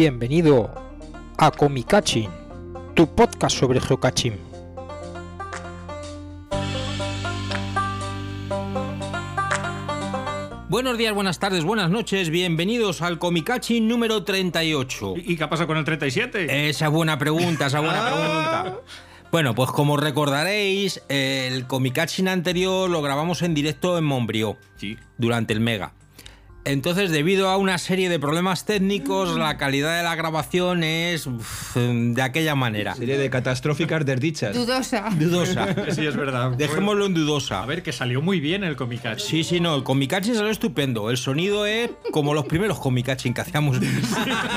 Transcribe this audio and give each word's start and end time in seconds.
Bienvenido 0.00 0.70
a 1.38 1.50
Comicaching, 1.50 2.28
tu 2.94 3.06
podcast 3.14 3.56
sobre 3.56 3.80
geocaching. 3.80 4.36
Buenos 10.68 10.98
días, 10.98 11.14
buenas 11.14 11.38
tardes, 11.38 11.64
buenas 11.64 11.90
noches, 11.90 12.28
bienvenidos 12.28 13.00
al 13.00 13.18
Comicaching 13.18 13.86
número 13.86 14.24
38. 14.24 15.14
¿Y 15.16 15.36
qué 15.36 15.44
ha 15.44 15.48
pasado 15.48 15.68
con 15.68 15.76
el 15.78 15.84
37? 15.84 16.68
Esa 16.68 16.88
buena 16.88 17.18
pregunta, 17.18 17.66
esa 17.66 17.80
buena 17.80 18.04
pregunta. 18.10 18.76
Bueno, 19.30 19.54
pues 19.54 19.70
como 19.70 19.96
recordaréis, 19.96 21.02
el 21.08 21.66
Comicaching 21.66 22.26
anterior 22.26 22.90
lo 22.90 23.00
grabamos 23.00 23.42
en 23.42 23.54
directo 23.54 23.96
en 23.96 24.04
Montbrió, 24.04 24.56
Sí. 24.76 24.96
durante 25.18 25.52
el 25.52 25.60
Mega. 25.60 25.92
Entonces, 26.66 27.12
debido 27.12 27.48
a 27.48 27.56
una 27.58 27.78
serie 27.78 28.08
de 28.08 28.18
problemas 28.18 28.64
técnicos, 28.64 29.38
la 29.38 29.56
calidad 29.56 29.96
de 29.96 30.02
la 30.02 30.16
grabación 30.16 30.82
es 30.82 31.28
uf, 31.28 31.76
de 31.76 32.20
aquella 32.20 32.56
manera. 32.56 32.96
Serie 32.96 33.16
de 33.18 33.30
catastróficas 33.30 34.04
desdichas. 34.04 34.52
Dudosa. 34.54 35.08
Dudosa. 35.16 35.68
Sí, 35.96 36.04
es 36.04 36.16
verdad. 36.16 36.50
Dejémoslo 36.50 37.06
en 37.06 37.14
dudosa. 37.14 37.62
A 37.62 37.66
ver, 37.66 37.84
que 37.84 37.92
salió 37.92 38.20
muy 38.20 38.40
bien 38.40 38.64
el 38.64 38.74
Comicachi. 38.74 39.24
Sí, 39.24 39.44
sí, 39.44 39.60
no, 39.60 39.76
el 39.76 39.84
Comicaching 39.84 40.34
salió 40.34 40.50
estupendo. 40.50 41.08
El 41.08 41.16
sonido 41.16 41.66
es 41.66 41.90
como 42.10 42.34
los 42.34 42.46
primeros 42.46 42.80
Comicaching 42.80 43.32
que 43.32 43.42
hacíamos. 43.42 43.78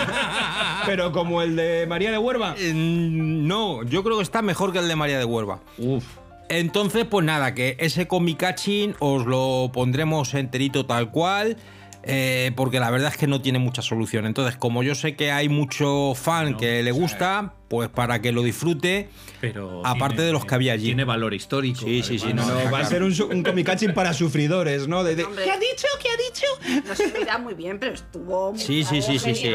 Pero 0.87 1.11
como 1.11 1.43
el 1.43 1.55
de 1.55 1.85
María 1.87 2.09
de 2.09 2.17
Huerva. 2.17 2.55
Eh, 2.57 2.73
no, 2.73 3.83
yo 3.83 4.03
creo 4.03 4.17
que 4.17 4.23
está 4.23 4.41
mejor 4.41 4.73
que 4.73 4.79
el 4.79 4.87
de 4.87 4.95
María 4.95 5.19
de 5.19 5.25
Huerva. 5.25 5.59
Uf. 5.77 6.03
Entonces, 6.49 7.05
pues 7.05 7.23
nada, 7.23 7.53
que 7.53 7.77
ese 7.79 8.07
Comicaching 8.07 8.95
os 8.97 9.27
lo 9.27 9.69
pondremos 9.71 10.33
enterito 10.33 10.87
tal 10.87 11.11
cual. 11.11 11.57
Eh, 12.03 12.51
porque 12.55 12.79
la 12.79 12.89
verdad 12.89 13.11
es 13.11 13.17
que 13.17 13.27
no 13.27 13.41
tiene 13.41 13.59
mucha 13.59 13.81
solución. 13.81 14.25
Entonces, 14.25 14.55
como 14.57 14.83
yo 14.83 14.95
sé 14.95 15.15
que 15.15 15.31
hay 15.31 15.49
mucho 15.49 16.13
fan 16.15 16.57
que 16.57 16.83
le 16.83 16.91
gusta, 16.91 17.53
pues 17.69 17.87
para 17.87 18.21
que 18.21 18.31
lo 18.31 18.41
disfrute, 18.43 19.09
Pero 19.39 19.85
aparte 19.85 20.15
tiene- 20.17 20.27
de 20.27 20.33
los 20.33 20.43
que 20.45 20.55
había 20.55 20.73
allí. 20.73 20.85
Tiene 20.87 21.03
valor 21.05 21.33
histórico. 21.33 21.79
Sí, 21.85 22.01
sí, 22.03 22.19
sí, 22.19 22.33
no, 22.33 22.45
No, 22.45 22.71
va 22.71 22.79
a 22.79 22.85
ser 22.85 23.03
un, 23.03 23.13
un 23.31 23.43
comicaching 23.43 23.93
para 23.93 24.13
sufridores, 24.13 24.87
¿no? 24.87 25.03
De- 25.03 25.15
de- 25.15 25.23
Hombre. 25.23 25.43
¿Qué 25.45 25.51
ha 25.51 25.57
dicho? 25.59 25.87
¿Qué 26.01 26.09
ha 26.09 26.17
dicho? 26.17 26.83
No 26.87 26.95
se 26.95 27.37
muy 27.39 27.53
bien, 27.53 27.79
pero 27.79 27.93
estuvo 27.93 28.51
muy 28.51 28.59
Sí, 28.59 28.83
sí, 28.83 29.01
sí, 29.01 29.19
sí, 29.19 29.35
sí. 29.35 29.51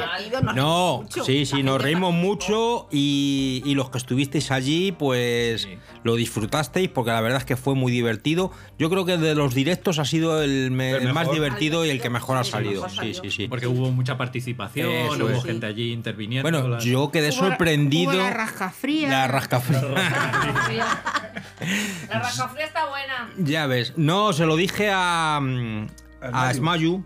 No, 0.54 1.04
sí, 1.24 1.44
sí, 1.44 1.62
nos 1.62 1.82
reímos 1.82 2.14
mucho 2.14 2.88
y, 2.92 3.62
y 3.64 3.74
los 3.74 3.90
que 3.90 3.98
estuvisteis 3.98 4.50
allí, 4.50 4.92
pues 4.92 5.62
Sí. 5.62 5.70
lo 6.04 6.14
disfrutasteis 6.14 6.88
porque 6.88 7.10
la 7.10 7.20
verdad 7.20 7.38
es 7.38 7.44
que 7.44 7.56
fue 7.56 7.74
muy 7.74 7.90
divertido. 7.92 8.52
Yo 8.78 8.90
creo 8.90 9.04
que 9.04 9.16
de 9.18 9.34
los 9.34 9.54
directos 9.54 9.98
ha 9.98 10.04
sido 10.04 10.42
el, 10.42 10.70
me- 10.70 10.92
El 10.92 11.08
el 11.08 11.12
más 11.12 11.30
divertido 11.30 11.84
y 11.84 11.90
el 11.90 12.00
que 12.00 12.10
mejor 12.10 12.36
ha 12.36 12.44
salido. 12.44 12.88
Sí, 12.88 13.14
sí, 13.14 13.30
sí. 13.30 13.48
Porque 13.48 13.66
hubo 13.66 13.90
mucha 13.90 14.16
participación, 14.16 14.88
Eso 14.88 15.14
hubo 15.26 15.30
es. 15.30 15.44
gente 15.44 15.66
allí 15.66 15.92
interviniendo. 15.92 16.48
Bueno, 16.48 16.78
yo 16.78 17.10
quedé 17.10 17.32
sorprendido. 17.32 18.03
Hubo 18.06 18.12
la 18.16 18.30
rascafría. 18.30 19.08
La 19.08 19.28
rascafría. 19.28 19.80
La 22.10 22.18
rascafría 22.20 22.66
está 22.66 22.86
buena. 22.88 23.30
ya 23.38 23.66
ves. 23.66 23.94
No, 23.96 24.32
se 24.32 24.44
lo 24.44 24.56
dije 24.56 24.90
a, 24.92 25.38
mm, 25.40 25.86
a 26.20 26.52
Smayu 26.52 27.04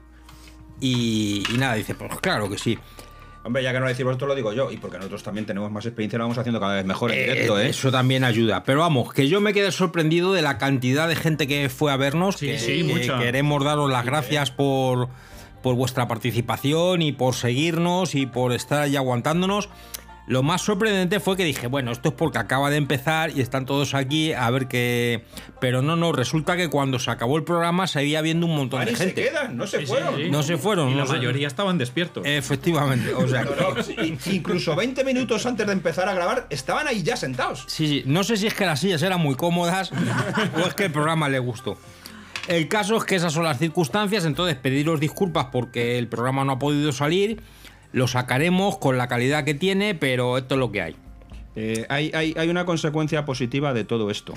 y, 0.80 1.44
y 1.52 1.58
nada, 1.58 1.74
dice, 1.74 1.94
pues 1.94 2.10
claro 2.20 2.48
que 2.50 2.58
sí. 2.58 2.78
Hombre, 3.44 3.62
ya 3.62 3.72
que 3.72 3.78
no 3.78 3.84
lo 3.84 3.90
decís 3.90 4.05
vosotros, 4.05 4.28
lo 4.28 4.34
digo 4.34 4.52
yo. 4.52 4.70
Y 4.70 4.77
porque 4.78 4.96
nosotros 4.98 5.22
también 5.22 5.46
tenemos 5.46 5.70
más 5.70 5.86
experiencia, 5.86 6.18
lo 6.18 6.24
vamos 6.24 6.38
haciendo 6.38 6.60
cada 6.60 6.74
vez 6.74 6.84
mejor 6.84 7.12
en 7.12 7.18
Eh, 7.18 7.22
directo, 7.33 7.58
¿eh? 7.58 7.68
Eso 7.70 7.90
también 7.90 8.24
ayuda. 8.24 8.64
Pero 8.64 8.80
vamos, 8.80 9.12
que 9.12 9.28
yo 9.28 9.40
me 9.40 9.55
quedé 9.55 9.70
sorprendido 9.72 10.33
de 10.33 10.42
la 10.42 10.58
cantidad 10.58 11.08
de 11.08 11.16
gente 11.16 11.46
que 11.46 11.68
fue 11.68 11.92
a 11.92 11.96
vernos. 11.96 12.36
Sí, 12.36 12.46
que, 12.46 12.58
sí, 12.58 12.78
que 12.78 12.84
mucha. 12.84 13.18
Queremos 13.18 13.64
daros 13.64 13.90
las 13.90 14.05
gracias 14.05 14.50
por, 14.50 15.08
por 15.62 15.77
vuestra 15.77 16.08
participación 16.08 17.00
y 17.00 17.12
por 17.12 17.34
seguirnos 17.34 18.14
y 18.14 18.27
por 18.27 18.52
estar 18.52 18.83
ahí 18.83 18.96
aguantándonos. 18.96 19.68
Lo 20.28 20.42
más 20.42 20.61
sorprendente 20.61 21.20
fue 21.20 21.36
que 21.39 21.44
dije, 21.44 21.68
bueno, 21.68 21.90
esto 21.90 22.11
es 22.11 22.14
porque 22.14 22.36
acaba 22.36 22.68
de 22.68 22.77
empezar 22.77 23.30
y 23.34 23.40
están 23.40 23.64
todos 23.64 23.94
aquí 23.94 24.34
a 24.34 24.50
ver 24.50 24.68
qué. 24.68 25.24
Pero 25.58 25.80
no, 25.80 25.96
no, 25.96 26.12
resulta 26.12 26.55
que 26.56 26.68
cuando 26.68 26.98
se 26.98 27.11
acabó 27.11 27.39
el 27.39 27.44
programa 27.44 27.86
seguía 27.86 28.20
viendo 28.20 28.44
un 28.46 28.55
montón 28.55 28.84
de 28.84 28.92
y 28.92 28.94
se 28.94 29.06
gente. 29.06 29.24
quedan, 29.24 29.56
no 29.56 29.67
se 29.67 29.80
Sí, 29.80 29.86
fueron. 29.86 30.17
sí. 30.17 30.30
No 30.30 30.42
se 30.42 30.58
fueron, 30.58 30.90
Y 30.90 30.92
no 30.92 30.98
la 31.00 31.06
se- 31.06 31.12
mayoría 31.14 31.46
estaban 31.46 31.78
despiertos. 31.78 32.24
Efectivamente, 32.27 33.12
o 33.14 33.27
sea. 33.27 33.44
No, 33.58 33.74
no, 33.74 33.83
sí, 33.83 33.96
incluso 34.33 34.77
20 34.77 35.02
minutos 35.05 35.46
antes 35.46 35.67
de 35.67 35.72
empezar 35.72 36.08
a 36.08 36.12
grabar, 36.14 36.46
estaban 36.50 36.86
ahí 36.88 37.02
ya 37.02 37.17
sentados. 37.17 37.64
Sí, 37.67 37.88
sí. 37.88 38.02
No 38.05 38.22
sé 38.22 38.36
si 38.36 38.46
es 38.46 38.55
que 38.55 38.67
las 38.67 38.80
sillas 38.80 39.00
eran 39.02 39.20
muy 39.20 39.34
cómodas 39.34 39.90
o 39.92 40.67
es 40.67 40.74
que 40.74 40.84
el 40.84 40.92
programa 40.92 41.28
le 41.30 41.38
gustó. 41.38 41.78
El 42.48 42.68
caso 42.68 42.96
es 42.96 43.05
que 43.05 43.14
esas 43.17 43.33
son 43.33 43.44
las 43.44 43.58
circunstancias, 43.58 44.24
entonces 44.24 44.56
pediros 44.56 45.00
disculpas 45.00 45.46
porque 45.52 45.98
el 45.98 46.08
programa 46.08 46.44
no 46.44 46.52
ha 46.52 46.58
podido 46.58 46.92
salir. 46.92 47.42
Lo 47.92 48.06
sacaremos 48.06 48.78
con 48.78 48.98
la 48.98 49.08
calidad 49.08 49.44
que 49.44 49.54
tiene, 49.54 49.94
pero 49.94 50.36
esto 50.38 50.54
es 50.54 50.58
lo 50.58 50.70
que 50.72 50.82
hay. 50.82 50.96
Eh, 51.56 51.86
hay, 51.88 52.10
hay- 52.14 52.34
hay 52.36 52.48
una 52.48 52.64
consecuencia 52.64 53.24
positiva 53.24 53.72
de 53.74 53.84
todo 53.84 54.10
esto. 54.10 54.34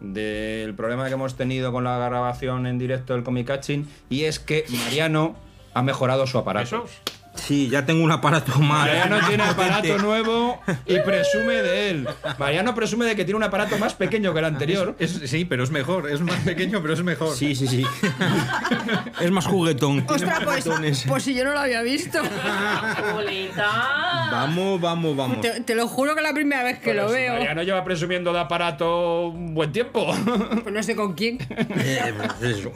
Del 0.00 0.74
problema 0.74 1.06
que 1.08 1.14
hemos 1.14 1.36
tenido 1.36 1.72
con 1.72 1.84
la 1.84 1.98
grabación 1.98 2.66
en 2.66 2.78
directo 2.78 3.12
del 3.14 3.22
comicaching. 3.22 3.84
Y 4.08 4.24
es 4.24 4.38
que 4.38 4.64
Mariano 4.70 5.36
ha 5.74 5.82
mejorado 5.82 6.26
su 6.26 6.38
aparato. 6.38 6.84
Eso. 6.84 6.84
Sí, 7.46 7.68
ya 7.68 7.84
tengo 7.86 8.04
un 8.04 8.12
aparato 8.12 8.58
más. 8.58 8.86
Mariano 8.86 9.16
más 9.18 9.28
tiene 9.28 9.42
aparato 9.48 9.98
nuevo 9.98 10.60
y 10.86 10.98
presume 11.00 11.54
de 11.62 11.90
él. 11.90 12.08
Mariano 12.38 12.74
presume 12.74 13.04
de 13.06 13.16
que 13.16 13.24
tiene 13.24 13.36
un 13.36 13.42
aparato 13.44 13.78
más 13.78 13.94
pequeño 13.94 14.32
que 14.32 14.38
el 14.40 14.44
anterior. 14.44 14.94
Es- 14.98 15.20
sí, 15.24 15.44
pero 15.44 15.64
es 15.64 15.70
mejor. 15.70 16.10
Es 16.10 16.20
más 16.20 16.38
pequeño, 16.40 16.80
pero 16.82 16.94
es 16.94 17.02
mejor. 17.02 17.34
Sí, 17.36 17.54
sí, 17.54 17.66
sí. 17.66 17.84
es 19.20 19.30
más 19.30 19.46
juguetón. 19.46 20.04
Ostras, 20.08 20.44
más 20.44 20.62
pues, 20.64 21.04
pues 21.06 21.22
si 21.22 21.34
yo 21.34 21.44
no 21.44 21.52
lo 21.52 21.60
había 21.60 21.82
visto. 21.82 22.18
Vamos, 24.30 24.80
vamos, 24.80 25.16
vamos. 25.16 25.40
Te, 25.40 25.60
te 25.60 25.74
lo 25.74 25.88
juro 25.88 26.14
que 26.14 26.20
es 26.20 26.26
la 26.26 26.34
primera 26.34 26.62
vez 26.62 26.78
que 26.78 26.90
Pero 26.90 27.04
lo 27.04 27.08
si 27.08 27.14
veo. 27.16 27.32
Mariano 27.34 27.62
lleva 27.62 27.84
presumiendo 27.84 28.32
de 28.32 28.40
aparato 28.40 29.28
un 29.28 29.54
buen 29.54 29.72
tiempo. 29.72 30.14
Pues 30.62 30.74
no 30.74 30.82
sé 30.82 30.94
con 30.96 31.14
quién. 31.14 31.38
Eh, 31.50 32.12
pues 32.38 32.56
eso. 32.56 32.72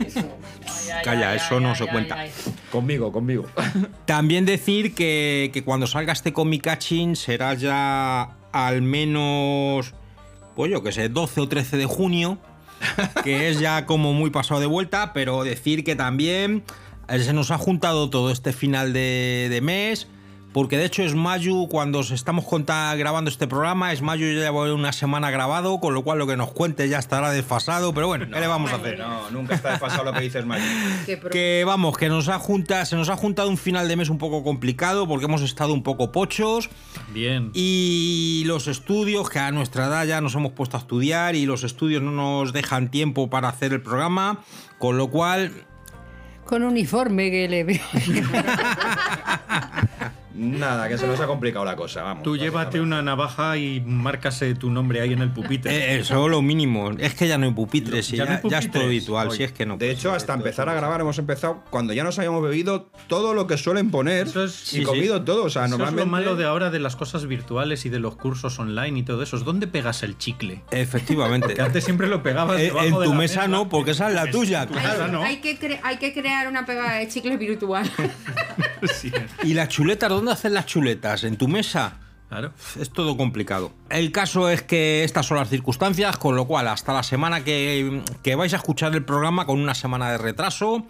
Ay, 0.00 0.90
ay, 0.94 1.04
Calla, 1.04 1.30
ay, 1.30 1.36
eso 1.36 1.56
ay, 1.56 1.60
no 1.62 1.70
ay, 1.70 1.76
se 1.76 1.82
ay, 1.84 1.88
cuenta. 1.90 2.14
ay. 2.20 2.30
conmigo, 2.70 3.10
conmigo. 3.12 3.46
También 4.04 4.46
decir 4.46 4.94
que, 4.94 5.50
que 5.52 5.62
cuando 5.62 5.86
salga 5.86 6.12
este 6.12 6.32
Comicaching 6.32 7.14
será 7.14 7.54
ya 7.54 8.36
al 8.52 8.82
menos, 8.82 9.94
pues 10.56 10.70
yo 10.70 10.82
que 10.82 10.92
sé, 10.92 11.08
12 11.08 11.40
o 11.42 11.48
13 11.48 11.76
de 11.76 11.86
junio, 11.86 12.38
que 13.24 13.48
es 13.48 13.60
ya 13.60 13.86
como 13.86 14.12
muy 14.12 14.30
pasado 14.30 14.60
de 14.60 14.66
vuelta, 14.66 15.12
pero 15.12 15.44
decir 15.44 15.84
que 15.84 15.96
también 15.96 16.64
eh, 17.08 17.18
se 17.18 17.32
nos 17.32 17.50
ha 17.50 17.58
juntado 17.58 18.10
todo 18.10 18.30
este 18.30 18.52
final 18.52 18.92
de 18.92 19.60
mes. 19.62 20.08
Porque 20.52 20.78
de 20.78 20.86
hecho 20.86 21.02
es 21.02 21.14
Mayu, 21.14 21.68
cuando 21.68 21.98
os 21.98 22.10
estamos 22.10 22.44
grabando 22.96 23.30
este 23.30 23.46
programa, 23.46 23.92
es 23.92 24.00
Mayu 24.00 24.26
ya 24.32 24.40
lleva 24.46 24.72
una 24.72 24.92
semana 24.92 25.30
grabado, 25.30 25.78
con 25.78 25.92
lo 25.94 26.02
cual 26.02 26.18
lo 26.18 26.26
que 26.26 26.36
nos 26.38 26.50
cuente 26.52 26.88
ya 26.88 26.98
estará 26.98 27.30
desfasado, 27.30 27.92
pero 27.92 28.06
bueno, 28.06 28.26
¿qué 28.32 28.40
le 28.40 28.46
vamos 28.46 28.72
a 28.72 28.76
hacer? 28.76 28.98
No, 28.98 29.30
nunca 29.30 29.54
está 29.54 29.72
desfasado 29.72 30.04
lo 30.04 30.12
que 30.14 30.20
dices, 30.20 30.44
pro- 31.20 31.30
Que 31.30 31.64
vamos, 31.66 31.96
que 31.98 32.08
nos 32.08 32.28
ha 32.28 32.38
junta, 32.38 32.84
se 32.86 32.96
nos 32.96 33.10
ha 33.10 33.16
juntado 33.16 33.48
un 33.50 33.58
final 33.58 33.88
de 33.88 33.96
mes 33.96 34.08
un 34.08 34.16
poco 34.18 34.42
complicado 34.42 35.06
porque 35.06 35.26
hemos 35.26 35.42
estado 35.42 35.74
un 35.74 35.82
poco 35.82 36.12
pochos 36.12 36.70
Bien. 37.12 37.50
y 37.54 38.42
los 38.46 38.68
estudios, 38.68 39.28
que 39.28 39.38
a 39.38 39.52
nuestra 39.52 39.86
edad 39.86 40.06
ya 40.06 40.20
nos 40.22 40.34
hemos 40.34 40.52
puesto 40.52 40.78
a 40.78 40.80
estudiar 40.80 41.36
y 41.36 41.44
los 41.46 41.62
estudios 41.62 42.02
no 42.02 42.10
nos 42.10 42.52
dejan 42.54 42.90
tiempo 42.90 43.28
para 43.28 43.48
hacer 43.48 43.74
el 43.74 43.82
programa, 43.82 44.40
con 44.78 44.96
lo 44.96 45.08
cual 45.08 45.52
Con 46.46 46.62
uniforme 46.62 47.30
que 47.30 47.48
le 47.48 47.64
veo. 47.64 47.80
Nada, 50.38 50.88
que 50.88 50.96
se 50.96 51.06
nos 51.06 51.18
ha 51.20 51.26
complicado 51.26 51.64
la 51.64 51.74
cosa, 51.74 52.02
vamos. 52.02 52.22
Tú 52.22 52.36
llévate 52.36 52.80
una 52.80 53.02
navaja 53.02 53.56
y 53.56 53.80
márcase 53.80 54.54
tu 54.54 54.70
nombre 54.70 55.00
ahí 55.00 55.12
en 55.12 55.20
el 55.22 55.30
pupitre. 55.32 55.74
eh, 55.76 55.98
eso 55.98 56.28
lo 56.28 56.42
mínimo. 56.42 56.92
Es 56.98 57.14
que 57.14 57.26
ya 57.26 57.38
no 57.38 57.46
hay 57.46 57.52
pupitres, 57.52 58.08
Ya 58.10 58.18
ya, 58.18 58.24
no 58.24 58.30
hay 58.44 58.50
ya 58.50 58.58
es 58.58 58.70
todo 58.70 58.84
habitual, 58.84 59.28
Oye, 59.28 59.36
si 59.36 59.42
es 59.42 59.52
que 59.52 59.66
no. 59.66 59.76
De 59.76 59.90
hecho, 59.90 60.12
hasta 60.12 60.34
empezar 60.34 60.68
a 60.68 60.74
grabar 60.74 61.00
hemos 61.00 61.18
empezado 61.18 61.64
cuando 61.70 61.92
ya 61.92 62.04
nos 62.04 62.18
habíamos 62.18 62.42
bebido 62.42 62.88
todo 63.08 63.34
lo 63.34 63.46
que 63.46 63.56
suelen 63.58 63.90
poner 63.90 64.28
Eso 64.28 64.44
es- 64.44 64.72
y 64.72 64.78
sí, 64.78 64.82
comido 64.84 65.22
todo. 65.24 65.44
O 65.44 65.50
sea, 65.50 65.62
Eso 65.66 65.70
normalmente. 65.70 66.02
es 66.02 66.06
lo 66.06 66.10
malo 66.12 66.36
de 66.36 66.44
ahora 66.44 66.70
de 66.70 66.78
las 66.78 66.94
cosas 66.96 67.26
virtuales 67.26 67.84
y 67.84 67.88
de 67.88 67.98
los 67.98 68.14
cursos 68.16 68.58
online 68.58 69.00
y 69.00 69.02
todo 69.02 69.22
eso. 69.22 69.36
es 69.36 69.44
¿Dónde 69.44 69.66
pegas 69.66 70.02
el 70.02 70.18
chicle? 70.18 70.62
Efectivamente. 70.70 71.54
Que 71.54 71.62
antes 71.62 71.82
siempre 71.84 72.06
lo 72.06 72.22
pegabas 72.22 72.60
Eh, 72.60 72.64
debajo 72.64 72.86
en 72.86 72.94
de 73.00 73.04
tu 73.06 73.10
la 73.12 73.18
mesa 73.18 73.48
no, 73.48 73.68
porque 73.68 73.90
esa 73.90 74.08
es 74.08 74.14
la 74.14 74.30
tuya. 74.30 74.66
Claro, 74.66 75.04
hay, 75.06 75.10
¿no? 75.10 75.22
hay 75.22 75.36
que 75.38 75.58
cre- 75.58 75.80
hay 75.82 75.96
que 75.96 76.12
crear 76.12 76.46
una 76.48 76.64
pegada 76.64 76.94
de 76.98 77.08
chicle 77.08 77.36
virtual. 77.36 77.90
Sí, 78.94 79.10
¿Y 79.42 79.54
las 79.54 79.68
chuletas? 79.68 80.08
¿Dónde 80.08 80.27
hacen 80.30 80.54
las 80.54 80.66
chuletas? 80.66 81.24
¿En 81.24 81.36
tu 81.36 81.48
mesa? 81.48 81.98
claro. 82.28 82.52
Es 82.78 82.90
todo 82.90 83.16
complicado. 83.16 83.72
El 83.88 84.12
caso 84.12 84.50
es 84.50 84.62
que 84.62 85.02
estas 85.02 85.24
son 85.24 85.38
las 85.38 85.48
circunstancias, 85.48 86.18
con 86.18 86.36
lo 86.36 86.46
cual 86.46 86.68
hasta 86.68 86.92
la 86.92 87.02
semana 87.02 87.42
que, 87.42 88.02
que 88.22 88.34
vais 88.34 88.52
a 88.52 88.56
escuchar 88.58 88.94
el 88.94 89.02
programa 89.04 89.46
con 89.46 89.58
una 89.58 89.74
semana 89.74 90.10
de 90.10 90.18
retraso. 90.18 90.84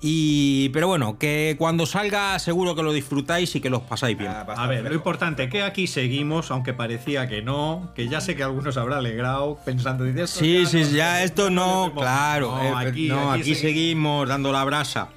Y, 0.00 0.68
pero 0.70 0.88
bueno, 0.88 1.18
que 1.18 1.56
cuando 1.58 1.86
salga 1.86 2.38
seguro 2.38 2.74
que 2.74 2.82
lo 2.82 2.92
disfrutáis 2.92 3.54
y 3.56 3.60
que 3.60 3.70
los 3.70 3.82
pasáis 3.82 4.18
bien. 4.18 4.30
Ah, 4.30 4.44
A 4.56 4.66
ver, 4.66 4.84
lo 4.84 4.94
importante 4.94 5.48
que 5.48 5.62
aquí 5.62 5.86
seguimos, 5.86 6.50
aunque 6.50 6.74
parecía 6.74 7.28
que 7.28 7.40
no, 7.42 7.92
que 7.94 8.06
ya 8.08 8.20
sé 8.20 8.36
que 8.36 8.42
algunos 8.42 8.76
habrá 8.76 8.98
alegrado 8.98 9.58
pensando, 9.64 10.04
dice, 10.04 10.24
esto 10.24 10.40
Sí, 10.40 10.64
ya 10.64 10.68
sí, 10.68 10.80
no- 10.82 10.90
ya 10.90 11.22
esto 11.24 11.48
no, 11.48 11.88
no, 11.88 11.94
claro. 11.94 12.50
no, 12.56 12.62
eh, 12.62 12.88
aquí- 12.88 13.08
no, 13.08 13.30
aquí 13.32 13.40
aquí 13.40 13.52
segui- 13.54 13.60
seguimos 13.60 14.28
dando 14.28 14.52
la 14.52 14.64
brasa. 14.64 15.08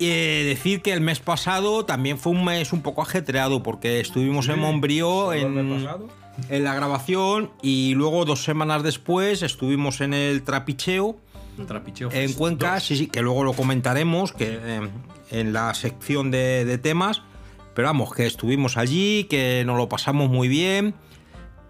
Eh, 0.00 0.44
decir 0.46 0.82
que 0.82 0.92
el 0.92 1.00
mes 1.00 1.20
pasado 1.20 1.84
también 1.84 2.18
fue 2.18 2.32
un 2.32 2.44
mes 2.44 2.72
un 2.72 2.82
poco 2.82 3.02
ajetreado 3.02 3.62
porque 3.62 4.00
estuvimos 4.00 4.48
en 4.48 4.58
Montbrió 4.58 5.06
¿Solo 5.06 5.32
el 5.32 5.98
en, 6.48 6.64
la 6.64 6.74
grabación 6.74 7.50
y 7.62 7.94
luego 7.94 8.24
dos 8.24 8.42
semanas 8.42 8.82
después 8.82 9.42
estuvimos 9.42 10.00
en 10.00 10.14
el 10.14 10.42
trapicheo 10.42 11.16
Trapicheo 11.66 12.10
en 12.12 12.32
Cuenca, 12.32 12.74
dos. 12.74 12.84
sí, 12.84 12.96
sí, 12.96 13.06
que 13.08 13.20
luego 13.20 13.44
lo 13.44 13.52
comentaremos 13.52 14.32
que, 14.32 14.58
eh, 14.62 14.88
en 15.30 15.52
la 15.52 15.74
sección 15.74 16.30
de, 16.30 16.64
de 16.64 16.78
temas. 16.78 17.22
Pero 17.74 17.88
vamos, 17.88 18.14
que 18.14 18.26
estuvimos 18.26 18.76
allí, 18.78 19.24
que 19.24 19.62
nos 19.66 19.76
lo 19.76 19.88
pasamos 19.88 20.30
muy 20.30 20.48
bien 20.48 20.94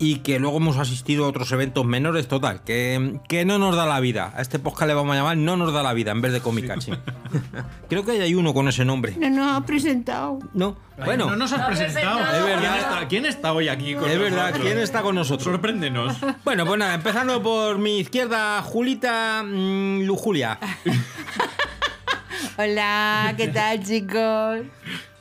y 0.02 0.20
que 0.20 0.38
luego 0.38 0.56
hemos 0.56 0.78
asistido 0.78 1.26
a 1.26 1.28
otros 1.28 1.52
eventos 1.52 1.84
menores, 1.84 2.26
total, 2.26 2.64
que, 2.64 3.20
que 3.28 3.44
no 3.44 3.58
nos 3.58 3.76
da 3.76 3.84
la 3.84 4.00
vida. 4.00 4.32
A 4.34 4.40
este 4.40 4.58
podcast 4.58 4.88
le 4.88 4.94
vamos 4.94 5.12
a 5.12 5.18
llamar 5.18 5.36
No 5.36 5.58
nos 5.58 5.74
da 5.74 5.82
la 5.82 5.92
vida 5.92 6.10
en 6.10 6.22
vez 6.22 6.32
de 6.32 6.40
Comicachín. 6.40 6.96
Creo 7.90 8.02
que 8.02 8.12
hay 8.12 8.34
uno 8.34 8.54
con 8.54 8.66
ese 8.66 8.86
nombre. 8.86 9.14
No 9.18 9.28
nos 9.28 9.58
ha 9.58 9.66
presentado. 9.66 10.38
No, 10.54 10.78
Ay, 10.96 11.04
bueno, 11.04 11.26
no 11.28 11.36
nos 11.36 11.52
has 11.52 11.66
presentado. 11.66 12.18
Es 12.18 12.44
verdad. 12.44 12.60
¿Quién 12.60 12.74
está, 12.74 13.08
quién 13.08 13.26
está 13.26 13.52
hoy 13.52 13.68
aquí 13.68 13.94
con 13.94 14.10
es 14.10 14.18
verdad, 14.18 14.46
nosotros? 14.46 14.64
¿quién 14.64 14.78
está 14.78 15.02
con 15.02 15.14
nosotros? 15.14 15.44
Sorpréndenos. 15.44 16.16
Bueno, 16.44 16.64
pues 16.64 16.78
nada, 16.78 16.94
empezando 16.94 17.42
por 17.42 17.76
mi 17.78 17.98
izquierda, 17.98 18.62
Julita 18.62 19.42
mm, 19.44 20.04
Lujulia. 20.04 20.58
Hola, 22.56 23.34
¿qué 23.36 23.48
tal, 23.48 23.84
chicos? 23.84 24.60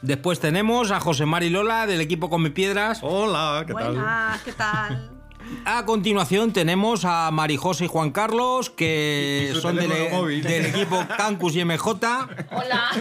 Después 0.01 0.39
tenemos 0.39 0.91
a 0.91 0.99
José 0.99 1.25
Mari 1.25 1.49
Lola 1.49 1.85
del 1.85 2.01
equipo 2.01 2.29
Come 2.29 2.51
Piedras. 2.51 2.99
Hola, 3.01 3.63
¿qué 3.67 3.73
tal? 3.73 3.93
Buenas, 3.93 4.41
¿qué 4.43 4.53
tal? 4.53 5.18
A 5.65 5.85
continuación 5.85 6.53
tenemos 6.53 7.05
a 7.05 7.29
Marijose 7.31 7.85
y 7.85 7.87
Juan 7.87 8.11
Carlos, 8.11 8.69
que 8.69 9.53
son 9.61 9.75
del, 9.75 9.89
móvil. 10.11 10.43
del 10.43 10.67
equipo 10.67 11.05
Cancus 11.17 11.55
y 11.55 11.65
MJ. 11.65 11.89
Hola. 12.51 12.91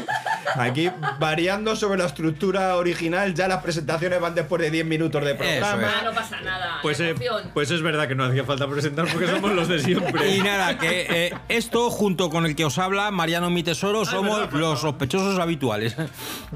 Aquí, 0.54 0.90
variando 1.18 1.76
sobre 1.76 1.98
la 1.98 2.06
estructura 2.06 2.76
original, 2.76 3.34
ya 3.34 3.48
las 3.48 3.62
presentaciones 3.62 4.20
van 4.20 4.34
después 4.34 4.62
de 4.62 4.70
10 4.70 4.86
minutos 4.86 5.24
de 5.24 5.34
programa. 5.34 5.92
Ah, 5.98 6.02
no 6.04 6.12
pasa 6.12 6.40
nada. 6.40 6.78
Pues, 6.82 7.00
eh, 7.00 7.14
pues 7.54 7.70
es 7.70 7.82
verdad 7.82 8.08
que 8.08 8.14
no 8.14 8.24
hacía 8.24 8.44
falta 8.44 8.66
presentar 8.68 9.06
porque 9.10 9.26
somos 9.26 9.52
los 9.52 9.68
de 9.68 9.78
siempre. 9.82 10.36
Y 10.36 10.40
nada, 10.40 10.78
que 10.78 11.06
eh, 11.08 11.34
esto 11.48 11.90
junto 11.90 12.30
con 12.30 12.46
el 12.46 12.56
que 12.56 12.64
os 12.64 12.78
habla, 12.78 13.10
Mariano 13.10 13.50
Mi 13.50 13.62
Tesoro, 13.62 14.04
somos 14.04 14.40
verdad, 14.40 14.58
los 14.58 14.80
sospechosos 14.80 15.38
habituales. 15.38 15.96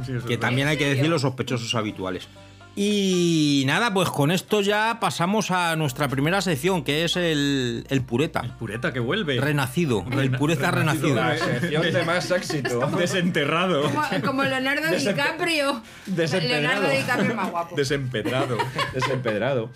Sí, 0.04 0.12
que 0.26 0.34
es 0.34 0.40
también 0.40 0.68
hay 0.68 0.76
que 0.76 0.88
decir 0.88 1.08
los 1.08 1.22
sospechosos 1.22 1.74
habituales. 1.74 2.28
Y 2.74 3.64
nada, 3.66 3.92
pues 3.92 4.08
con 4.08 4.30
esto 4.30 4.62
ya 4.62 4.98
pasamos 4.98 5.50
a 5.50 5.76
nuestra 5.76 6.08
primera 6.08 6.40
sección, 6.40 6.84
que 6.84 7.04
es 7.04 7.16
el, 7.16 7.84
el 7.90 8.02
pureta. 8.02 8.56
Pureta 8.58 8.92
que 8.92 9.00
vuelve. 9.00 9.38
Renacido, 9.40 10.04
el 10.10 10.30
pureta 10.30 10.70
renacido. 10.70 11.16
renacido. 11.16 11.48
La 11.48 11.60
sección 11.60 11.82
de 11.92 12.02
más 12.04 12.30
éxito. 12.30 12.86
Desenterrado. 12.96 13.82
Como, 13.82 14.02
como 14.24 14.42
Leonardo 14.44 14.96
DiCaprio. 14.96 15.82
Desempedrado. 16.06 16.62
Leonardo 16.62 16.88
DiCaprio 16.88 17.30
es 17.30 17.36
más 17.36 17.50
guapo. 17.50 17.76
Desempedrado. 17.76 18.58
Desempedrado. 18.94 19.70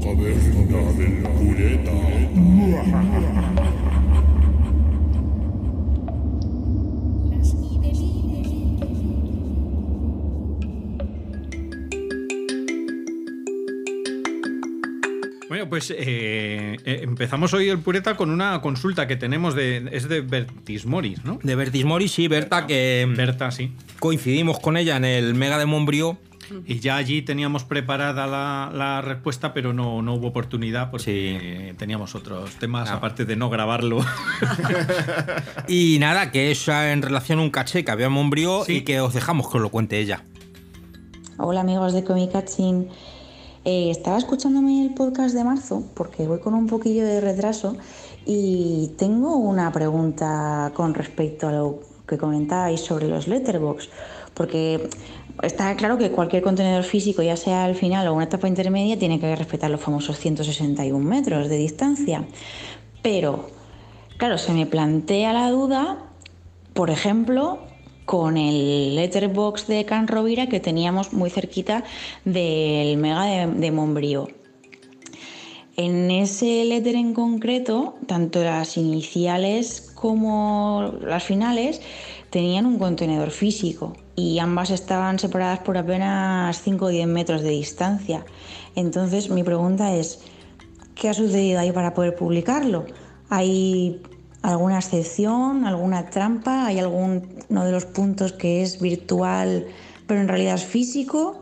La 0.00 0.06
caverna 0.06 0.92
del 0.92 1.22
pureta. 1.22 1.90
Bueno, 15.48 15.68
pues 15.68 15.90
eh, 15.90 15.96
eh, 15.98 16.76
empezamos 17.02 17.52
hoy 17.52 17.68
el 17.68 17.80
Pureta 17.80 18.16
con 18.16 18.30
una 18.30 18.60
consulta 18.62 19.06
que 19.06 19.16
tenemos 19.16 19.54
de. 19.54 19.88
Es 19.92 20.08
de 20.08 20.22
Bertis 20.22 20.86
Moris, 20.86 21.24
¿no? 21.24 21.38
De 21.42 21.54
Bertis 21.56 21.84
Moris, 21.84 22.12
sí, 22.12 22.26
Berta, 22.28 22.66
que 22.66 23.06
Berta, 23.16 23.50
sí. 23.50 23.74
coincidimos 23.98 24.60
con 24.60 24.76
ella 24.76 24.96
en 24.96 25.04
el 25.04 25.34
Mega 25.34 25.58
de 25.58 25.66
Montbrió. 25.66 26.18
Y 26.66 26.80
ya 26.80 26.96
allí 26.96 27.22
teníamos 27.22 27.64
preparada 27.64 28.26
la, 28.26 28.70
la 28.74 29.00
respuesta, 29.02 29.52
pero 29.54 29.72
no, 29.72 30.02
no 30.02 30.14
hubo 30.14 30.28
oportunidad 30.28 30.90
porque 30.90 31.74
teníamos 31.78 32.14
otros 32.14 32.56
temas, 32.56 32.90
Ah. 32.90 32.94
aparte 32.94 33.24
de 33.24 33.36
no 33.36 33.50
grabarlo. 33.50 34.00
Y 35.68 35.98
nada, 36.00 36.30
que 36.32 36.50
es 36.50 36.66
en 36.68 37.02
relación 37.02 37.38
a 37.38 37.42
un 37.42 37.50
caché 37.50 37.84
que 37.84 37.90
había 37.90 38.08
en 38.08 38.64
Sí. 38.64 38.76
y 38.78 38.80
que 38.82 39.00
os 39.00 39.14
dejamos 39.14 39.48
que 39.48 39.56
os 39.58 39.62
lo 39.62 39.70
cuente 39.70 39.98
ella. 39.98 40.24
Hola 41.38 41.60
amigos 41.60 41.92
de 41.92 42.04
Comicachín. 42.04 42.88
Eh, 43.64 43.90
estaba 43.90 44.18
escuchándome 44.18 44.82
el 44.86 44.94
podcast 44.94 45.34
de 45.34 45.44
marzo 45.44 45.84
porque 45.94 46.26
voy 46.26 46.40
con 46.40 46.54
un 46.54 46.66
poquillo 46.66 47.04
de 47.04 47.20
retraso 47.20 47.76
y 48.26 48.92
tengo 48.98 49.36
una 49.36 49.70
pregunta 49.72 50.72
con 50.74 50.94
respecto 50.94 51.48
a 51.48 51.52
lo 51.52 51.80
que 52.08 52.18
comentabais 52.18 52.80
sobre 52.80 53.06
los 53.08 53.28
letterbox. 53.28 53.88
Porque 54.34 54.88
está 55.42 55.74
claro 55.76 55.98
que 55.98 56.10
cualquier 56.10 56.42
contenedor 56.42 56.84
físico, 56.84 57.22
ya 57.22 57.36
sea 57.36 57.64
al 57.64 57.74
final 57.74 58.06
o 58.08 58.14
una 58.14 58.24
etapa 58.24 58.48
intermedia, 58.48 58.98
tiene 58.98 59.18
que 59.20 59.34
respetar 59.34 59.70
los 59.70 59.80
famosos 59.80 60.18
161 60.18 60.98
metros 61.04 61.48
de 61.48 61.56
distancia. 61.56 62.24
Pero, 63.02 63.48
claro, 64.16 64.38
se 64.38 64.52
me 64.52 64.66
plantea 64.66 65.32
la 65.32 65.50
duda, 65.50 65.98
por 66.74 66.90
ejemplo, 66.90 67.60
con 68.04 68.36
el 68.36 68.96
letterbox 68.96 69.66
de 69.68 69.84
Can 69.84 70.08
Rovira 70.08 70.48
que 70.48 70.60
teníamos 70.60 71.12
muy 71.12 71.30
cerquita 71.30 71.84
del 72.24 72.96
Mega 72.96 73.24
de, 73.24 73.46
de. 73.46 74.34
En 75.76 76.10
ese 76.10 76.64
letter 76.64 76.96
en 76.96 77.14
concreto, 77.14 77.94
tanto 78.06 78.42
las 78.42 78.76
iniciales 78.76 79.92
como 79.94 80.92
las 81.00 81.22
finales 81.22 81.80
tenían 82.30 82.66
un 82.66 82.78
contenedor 82.78 83.30
físico 83.30 83.94
y 84.20 84.38
ambas 84.38 84.70
estaban 84.70 85.18
separadas 85.18 85.60
por 85.60 85.78
apenas 85.78 86.60
5 86.62 86.84
o 86.84 86.88
10 86.88 87.06
metros 87.08 87.42
de 87.42 87.50
distancia. 87.50 88.24
Entonces 88.74 89.30
mi 89.30 89.42
pregunta 89.42 89.94
es, 89.94 90.20
¿qué 90.94 91.08
ha 91.08 91.14
sucedido 91.14 91.60
ahí 91.60 91.72
para 91.72 91.94
poder 91.94 92.14
publicarlo? 92.14 92.84
¿Hay 93.28 94.02
alguna 94.42 94.78
excepción, 94.78 95.64
alguna 95.64 96.10
trampa? 96.10 96.66
¿Hay 96.66 96.78
alguno 96.78 97.64
de 97.64 97.72
los 97.72 97.84
puntos 97.86 98.32
que 98.32 98.62
es 98.62 98.80
virtual 98.80 99.66
pero 100.10 100.22
en 100.22 100.26
realidad 100.26 100.56
es 100.56 100.64
físico? 100.64 101.40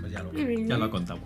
Pues 0.00 0.10
ya, 0.10 0.24
lo, 0.24 0.32
ya 0.32 0.76
lo 0.76 0.90
contamos. 0.90 1.22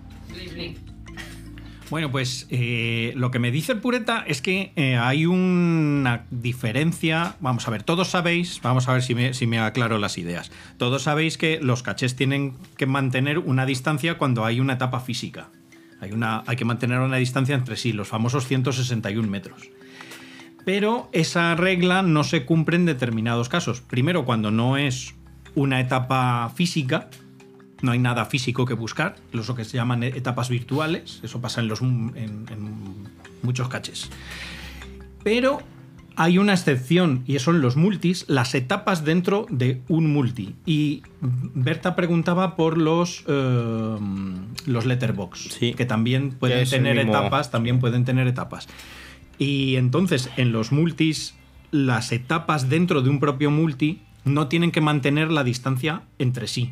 Bueno, 1.89 2.11
pues 2.11 2.47
eh, 2.49 3.13
lo 3.15 3.31
que 3.31 3.39
me 3.39 3.49
dice 3.49 3.71
el 3.71 3.79
Pureta 3.79 4.25
es 4.27 4.41
que 4.41 4.73
eh, 4.75 4.97
hay 4.97 5.25
una 5.25 6.25
diferencia. 6.31 7.37
Vamos 7.39 7.65
a 7.65 7.71
ver, 7.71 7.83
todos 7.83 8.09
sabéis, 8.09 8.59
vamos 8.61 8.89
a 8.89 8.93
ver 8.93 9.03
si 9.03 9.15
me, 9.15 9.33
si 9.33 9.47
me 9.47 9.59
aclaro 9.59 9.97
las 9.97 10.17
ideas. 10.17 10.51
Todos 10.77 11.03
sabéis 11.03 11.37
que 11.37 11.59
los 11.61 11.83
cachés 11.83 12.17
tienen 12.17 12.55
que 12.75 12.87
mantener 12.87 13.39
una 13.39 13.65
distancia 13.65 14.17
cuando 14.17 14.43
hay 14.43 14.59
una 14.59 14.73
etapa 14.73 14.99
física. 14.99 15.49
Hay, 16.01 16.11
una, 16.11 16.43
hay 16.45 16.57
que 16.57 16.65
mantener 16.65 16.99
una 16.99 17.17
distancia 17.17 17.55
entre 17.55 17.77
sí, 17.77 17.93
los 17.93 18.09
famosos 18.09 18.47
161 18.47 19.27
metros. 19.27 19.69
Pero 20.65 21.09
esa 21.13 21.55
regla 21.55 22.01
no 22.01 22.25
se 22.25 22.43
cumple 22.43 22.75
en 22.75 22.85
determinados 22.85 23.47
casos. 23.47 23.79
Primero, 23.79 24.25
cuando 24.25 24.51
no 24.51 24.75
es 24.75 25.15
una 25.55 25.79
etapa 25.79 26.51
física, 26.53 27.09
no 27.81 27.91
hay 27.91 27.99
nada 27.99 28.25
físico 28.25 28.65
que 28.65 28.73
buscar, 28.73 29.15
lo 29.31 29.43
que 29.55 29.63
se 29.65 29.77
llaman 29.77 30.03
etapas 30.03 30.49
virtuales, 30.49 31.19
eso 31.23 31.41
pasa 31.41 31.61
en, 31.61 31.67
los, 31.67 31.81
en, 31.81 32.13
en 32.15 33.07
muchos 33.43 33.69
caches. 33.69 34.09
Pero 35.23 35.61
hay 36.15 36.39
una 36.39 36.53
excepción 36.53 37.23
y 37.27 37.37
son 37.37 37.61
los 37.61 37.75
multis, 37.77 38.25
las 38.27 38.55
etapas 38.55 39.05
dentro 39.05 39.45
de 39.51 39.81
un 39.87 40.11
multi. 40.11 40.55
Y 40.65 41.03
Berta 41.21 41.95
preguntaba 41.95 42.55
por 42.55 42.77
los, 42.79 43.23
eh, 43.27 43.97
los 44.65 44.85
letterbox, 44.87 45.49
Sí. 45.59 45.73
que 45.75 45.85
también 45.85 46.31
pueden 46.31 46.67
tener 46.67 46.97
etapas, 46.97 47.51
también 47.51 47.79
pueden 47.79 48.03
tener 48.03 48.27
etapas. 48.27 48.67
Y 49.37 49.75
entonces 49.75 50.31
en 50.37 50.51
los 50.51 50.71
multis, 50.71 51.35
las 51.69 52.11
etapas 52.11 52.67
dentro 52.67 53.03
de 53.03 53.11
un 53.11 53.19
propio 53.19 53.51
multi 53.51 54.01
no 54.25 54.47
tienen 54.47 54.71
que 54.71 54.81
mantener 54.81 55.31
la 55.31 55.43
distancia 55.43 56.01
entre 56.17 56.47
sí. 56.47 56.71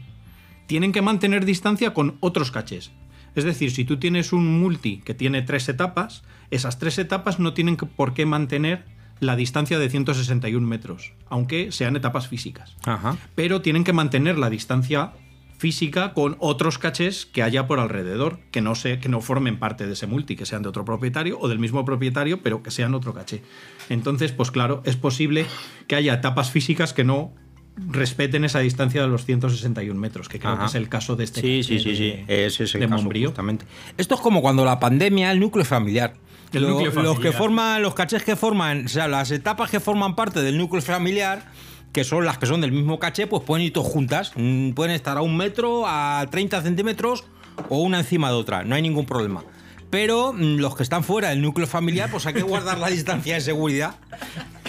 Tienen 0.68 0.92
que 0.92 1.02
mantener 1.02 1.46
distancia 1.46 1.94
con 1.94 2.18
otros 2.20 2.52
cachés. 2.52 2.92
Es 3.36 3.44
decir, 3.44 3.72
si 3.72 3.84
tú 3.84 3.98
tienes 3.98 4.34
un 4.34 4.60
multi 4.60 4.98
que 4.98 5.14
tiene 5.14 5.42
tres 5.42 5.68
etapas, 5.70 6.24
esas 6.52 6.80
tres 6.80 6.98
etapas 6.98 7.40
no 7.40 7.54
tienen 7.54 7.76
por 7.76 8.14
qué 8.14 8.26
mantener 8.26 8.86
la 9.20 9.36
distancia 9.36 9.80
de 9.80 9.90
161 9.90 10.66
metros, 10.66 11.14
aunque 11.30 11.72
sean 11.72 11.96
etapas 11.96 12.28
físicas. 12.28 12.76
Ajá. 12.86 13.18
Pero 13.36 13.62
tienen 13.62 13.84
que 13.84 13.94
mantener 13.94 14.38
la 14.38 14.50
distancia 14.50 15.14
física 15.58 16.14
con 16.14 16.36
otros 16.40 16.78
cachés 16.78 17.26
que 17.26 17.42
haya 17.42 17.68
por 17.68 17.80
alrededor, 17.80 18.40
que 18.52 18.62
no, 18.62 18.76
se, 18.76 19.00
que 19.00 19.10
no 19.10 19.22
formen 19.22 19.58
parte 19.58 19.88
de 19.88 19.94
ese 19.94 20.08
multi, 20.08 20.36
que 20.36 20.46
sean 20.46 20.64
de 20.64 20.70
otro 20.70 20.86
propietario 20.86 21.40
o 21.40 21.48
del 21.48 21.60
mismo 21.60 21.86
propietario, 21.86 22.42
pero 22.42 22.62
que 22.62 22.72
sean 22.72 22.94
otro 22.94 23.14
caché. 23.14 23.42
Entonces, 23.90 24.32
pues 24.32 24.52
claro, 24.52 24.82
es 24.86 24.98
posible 24.98 25.46
que 25.88 25.96
haya 25.96 26.14
etapas 26.14 26.52
físicas 26.52 26.94
que 26.94 27.04
no 27.04 27.34
respeten 27.78 28.46
esa 28.46 28.60
distancia 28.60 29.02
de 29.02 29.08
los 29.08 29.26
161 29.26 30.00
metros, 30.00 30.30
que 30.30 30.40
creo 30.40 30.54
Ajá. 30.54 30.62
que 30.62 30.68
es 30.68 30.76
el 30.76 30.88
caso 30.90 31.16
de 31.16 31.26
este 31.26 31.42
Sí, 31.42 31.64
sí, 31.64 31.80
sí, 31.80 31.96
sí. 31.96 32.10
de- 32.26 32.46
Ese 32.46 32.64
es 32.64 32.76
el 32.76 32.82
de 32.82 32.88
caso, 32.90 33.04
justamente. 33.26 33.66
Esto 33.98 34.16
es 34.16 34.22
como 34.22 34.42
cuando 34.42 34.64
la 34.66 34.80
pandemia, 34.80 35.32
el 35.32 35.40
núcleo 35.40 35.66
familiar. 35.66 36.14
El 36.54 36.62
Lo- 36.64 36.70
núcleo 36.70 36.86
Los 36.88 36.94
que 37.20 37.32
familiar. 37.32 37.34
forman, 37.34 37.82
los 37.82 37.94
cachés 37.96 38.24
que 38.24 38.36
forman, 38.36 38.86
o 38.86 38.88
sea, 38.90 39.08
las 39.08 39.32
etapas 39.32 39.70
que 39.70 39.80
forman 39.82 40.16
parte 40.16 40.42
del 40.42 40.58
núcleo 40.58 40.82
familiar, 40.82 41.44
que 41.92 42.04
son 42.06 42.24
las 42.26 42.38
que 42.38 42.46
son 42.46 42.62
del 42.62 42.72
mismo 42.72 42.98
caché, 43.00 43.28
pues 43.28 43.44
pueden 43.44 43.66
ir 43.66 43.74
todas 43.74 43.92
juntas. 43.92 44.32
Mm, 44.36 44.72
Pueden 44.72 44.94
estar 44.96 45.18
a 45.18 45.22
un 45.22 45.36
metro, 45.36 45.84
a 45.86 46.26
30 46.32 46.62
centímetros 46.62 47.26
o 47.70 47.80
una 47.80 48.00
encima 48.00 48.30
de 48.30 48.36
otra. 48.36 48.64
No 48.64 48.76
hay 48.76 48.82
ningún 48.82 49.06
problema. 49.06 49.44
Pero 49.90 50.34
mm, 50.34 50.58
los 50.58 50.76
que 50.76 50.84
están 50.84 51.04
fuera 51.04 51.30
del 51.30 51.42
núcleo 51.42 51.68
familiar, 51.68 52.10
pues 52.12 52.26
hay 52.26 52.34
que 52.34 52.42
guardar 52.42 52.78
la 52.80 52.88
distancia 52.90 53.36
de 53.36 53.42
seguridad. 53.42 53.96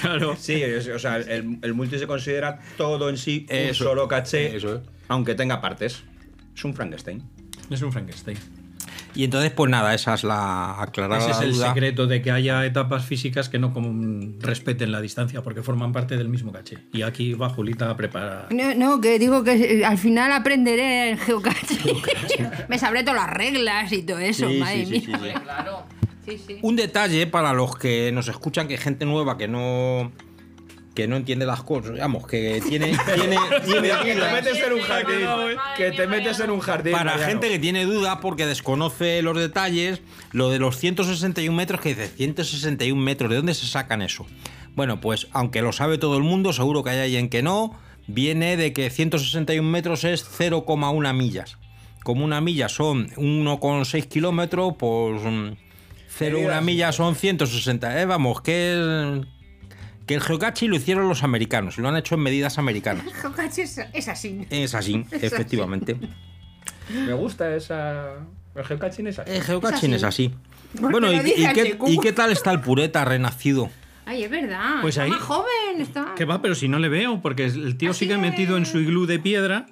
Claro. 0.06 0.36
Sí, 0.38 0.54
es- 0.62 0.88
o 0.88 0.98
sea, 0.98 1.16
el, 1.18 1.58
el 1.62 1.74
multi 1.74 1.98
se 1.98 2.06
considera 2.06 2.58
todo 2.76 3.08
en 3.08 3.16
sí 3.16 3.46
un 3.50 3.56
Eso. 3.56 3.84
solo 3.84 4.08
caché, 4.08 4.56
Eso 4.56 4.76
es. 4.76 4.80
aunque 5.08 5.34
tenga 5.34 5.60
partes. 5.60 6.02
Es 6.56 6.64
un 6.64 6.74
Frankenstein. 6.74 7.22
Es 7.70 7.82
un 7.82 7.92
Frankenstein. 7.92 8.38
Y 9.14 9.24
entonces, 9.24 9.50
pues 9.50 9.70
nada, 9.70 9.94
esa 9.94 10.12
es 10.12 10.24
la 10.24 10.80
aclarada 10.82 11.22
Ese 11.22 11.30
es 11.30 11.40
el 11.40 11.52
duda. 11.54 11.68
secreto 11.68 12.06
de 12.06 12.20
que 12.20 12.30
haya 12.30 12.66
etapas 12.66 13.06
físicas 13.06 13.48
que 13.48 13.58
no 13.58 13.72
como 13.72 14.34
respeten 14.40 14.92
la 14.92 15.00
distancia, 15.00 15.42
porque 15.42 15.62
forman 15.62 15.92
parte 15.92 16.18
del 16.18 16.28
mismo 16.28 16.52
caché. 16.52 16.76
Y 16.92 17.00
aquí 17.00 17.32
va 17.32 17.48
Julita 17.48 17.88
a 17.88 17.96
preparar. 17.96 18.48
No, 18.52 18.74
no, 18.74 19.00
que 19.00 19.18
digo 19.18 19.42
que 19.42 19.80
eh, 19.80 19.84
al 19.86 19.96
final 19.96 20.32
aprenderé 20.32 21.12
el 21.12 21.18
geocache. 21.18 21.78
Me 22.68 22.78
sabré 22.78 23.04
todas 23.04 23.22
las 23.26 23.30
reglas 23.34 23.90
y 23.92 24.02
todo 24.02 24.18
eso, 24.18 24.50
Sí, 24.50 24.58
madre 24.58 24.84
sí, 24.84 24.84
sí, 24.84 24.90
mía. 24.90 25.00
sí, 25.00 25.06
sí. 25.06 25.12
Hombre, 25.14 25.34
claro. 25.42 25.86
Sí, 26.26 26.38
sí. 26.44 26.58
Un 26.62 26.76
detalle 26.76 27.26
para 27.26 27.52
los 27.52 27.76
que 27.76 28.10
nos 28.12 28.28
escuchan, 28.28 28.68
que 28.68 28.76
gente 28.76 29.06
nueva 29.06 29.38
que 29.38 29.48
no 29.48 30.12
que 30.96 31.06
no 31.06 31.16
entiende 31.16 31.46
las 31.46 31.62
cosas, 31.62 31.92
digamos, 31.92 32.26
que 32.26 32.60
tiene, 32.66 32.96
tiene, 33.14 33.36
tiene 33.64 33.88
que 34.02 34.14
te 34.14 34.14
dudas. 34.14 34.32
metes 34.32 34.58
en 34.58 34.72
un 34.72 34.80
jardín. 34.80 35.18
Que 35.76 35.92
te 35.92 36.06
metes 36.08 36.40
en 36.40 36.50
un 36.50 36.60
jardín. 36.60 36.92
Para 36.92 37.12
Mariano. 37.12 37.30
gente 37.30 37.48
que 37.50 37.58
tiene 37.58 37.84
duda 37.84 38.20
porque 38.20 38.46
desconoce 38.46 39.22
los 39.22 39.36
detalles, 39.36 40.00
lo 40.32 40.48
de 40.48 40.58
los 40.58 40.78
161 40.78 41.54
metros, 41.54 41.80
que 41.80 41.90
dice 41.90 42.08
161 42.08 43.00
metros, 43.00 43.30
¿de 43.30 43.36
dónde 43.36 43.54
se 43.54 43.66
sacan 43.66 44.00
eso? 44.02 44.26
Bueno, 44.74 45.00
pues 45.00 45.28
aunque 45.32 45.62
lo 45.62 45.72
sabe 45.72 45.98
todo 45.98 46.16
el 46.16 46.22
mundo, 46.22 46.52
seguro 46.52 46.82
que 46.82 46.90
hay 46.90 47.00
alguien 47.00 47.28
que 47.28 47.42
no, 47.42 47.78
viene 48.06 48.56
de 48.56 48.72
que 48.72 48.90
161 48.90 49.68
metros 49.68 50.02
es 50.04 50.26
0,1 50.26 51.14
millas. 51.14 51.58
Como 52.04 52.24
una 52.24 52.40
milla 52.40 52.68
son 52.68 53.10
1,6 53.10 54.08
kilómetros, 54.08 54.74
pues 54.78 55.22
mm, 55.22 55.65
0,1 56.18 56.62
millas 56.62 56.94
son 56.96 57.14
160. 57.14 58.00
Eh, 58.00 58.06
vamos, 58.06 58.40
que 58.40 58.72
es- 59.20 59.26
que 60.06 60.14
el 60.14 60.20
geocache 60.20 60.68
lo 60.68 60.76
hicieron 60.76 61.08
los 61.08 61.24
americanos, 61.24 61.78
y 61.78 61.80
lo 61.80 61.88
han 61.88 61.96
hecho 61.96 62.14
en 62.14 62.20
medidas 62.22 62.58
americanas. 62.58 63.04
El 63.06 63.12
geocache 63.14 63.62
es, 63.62 63.78
es 63.92 64.06
así. 64.08 64.46
Es 64.50 64.74
así, 64.74 65.04
efectivamente. 65.10 65.96
Me 66.94 67.12
gusta 67.14 67.54
esa. 67.56 68.14
El 68.54 68.64
geocaching 68.64 69.08
es 69.08 69.18
así. 69.18 69.30
El 69.32 69.42
geocaching 69.42 69.92
es 69.94 70.04
así. 70.04 70.32
Bueno, 70.80 71.10
¿y, 71.12 71.16
el 71.16 71.52
qué, 71.52 71.76
y 71.88 71.98
qué 71.98 72.12
tal 72.12 72.30
está 72.30 72.52
el 72.52 72.60
pureta 72.60 73.04
renacido? 73.04 73.68
Ay, 74.04 74.22
es 74.24 74.30
verdad. 74.30 74.76
Pues 74.80 74.94
está 74.94 75.02
ahí- 75.02 75.10
más 75.10 75.20
joven, 75.20 75.80
está. 75.80 76.14
Que 76.16 76.24
va, 76.24 76.40
pero 76.40 76.54
si 76.54 76.68
no 76.68 76.78
le 76.78 76.88
veo, 76.88 77.20
porque 77.20 77.46
el 77.46 77.76
tío 77.76 77.90
Así 77.90 78.00
sigue 78.00 78.14
es. 78.14 78.20
metido 78.20 78.56
en 78.56 78.64
su 78.64 78.78
iglú 78.78 79.06
de 79.06 79.18
piedra 79.18 79.66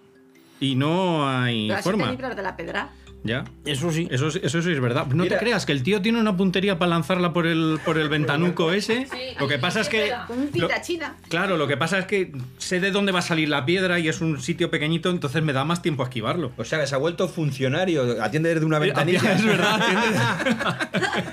y 0.59 0.75
no 0.75 1.29
hay 1.31 1.69
Pero 1.69 1.79
así 1.79 1.85
forma. 1.89 2.17
te 2.17 2.35
de 2.35 2.43
la 2.43 2.57
pedra. 2.57 2.89
Ya. 3.25 3.45
Eso 3.65 3.91
sí. 3.91 4.07
Eso, 4.11 4.29
es- 4.29 4.37
eso 4.43 4.61
sí 4.61 4.71
es 4.71 4.81
verdad. 4.81 5.07
No 5.07 5.23
Mira. 5.25 5.39
te 5.39 5.43
creas 5.43 5.65
que 5.65 5.73
el 5.73 5.83
tío 5.83 6.03
tiene 6.03 6.21
una 6.21 6.37
puntería 6.37 6.79
para 6.79 6.91
lanzarla 6.91 7.33
por 7.33 7.47
el, 7.47 7.79
por 7.85 7.97
el 7.97 8.11
ventanuco 8.11 8.71
ese. 8.71 9.07
Sí, 9.11 9.19
lo 9.41 9.49
que 9.49 9.59
pasa 9.59 9.81
es 9.81 9.89
que. 9.89 10.13
un 10.29 10.51
china. 10.83 11.17
claro, 11.31 11.57
lo 11.57 11.67
que 11.67 11.77
pasa 11.79 11.99
es 11.99 12.05
que 12.07 12.33
sé 12.59 12.81
de 12.81 12.91
dónde 12.91 13.13
va 13.13 13.21
a 13.21 13.23
salir 13.23 13.49
la 13.49 13.65
piedra 13.65 13.99
y 13.99 14.09
es 14.09 14.21
un 14.21 14.41
sitio 14.43 14.71
pequeñito, 14.71 15.09
entonces 15.11 15.43
me 15.43 15.55
da 15.55 15.65
más 15.65 15.81
tiempo 15.81 16.03
a 16.03 16.07
esquivarlo. 16.07 16.53
O 16.59 16.65
sea, 16.65 16.79
que 16.81 16.87
se 16.87 16.95
ha 16.95 16.99
vuelto 16.99 17.27
funcionario. 17.29 18.23
Atiende 18.23 18.53
desde 18.53 18.67
una 18.67 18.79
ventanilla. 18.79 19.21
Es 19.35 19.45
verdad, 19.45 19.81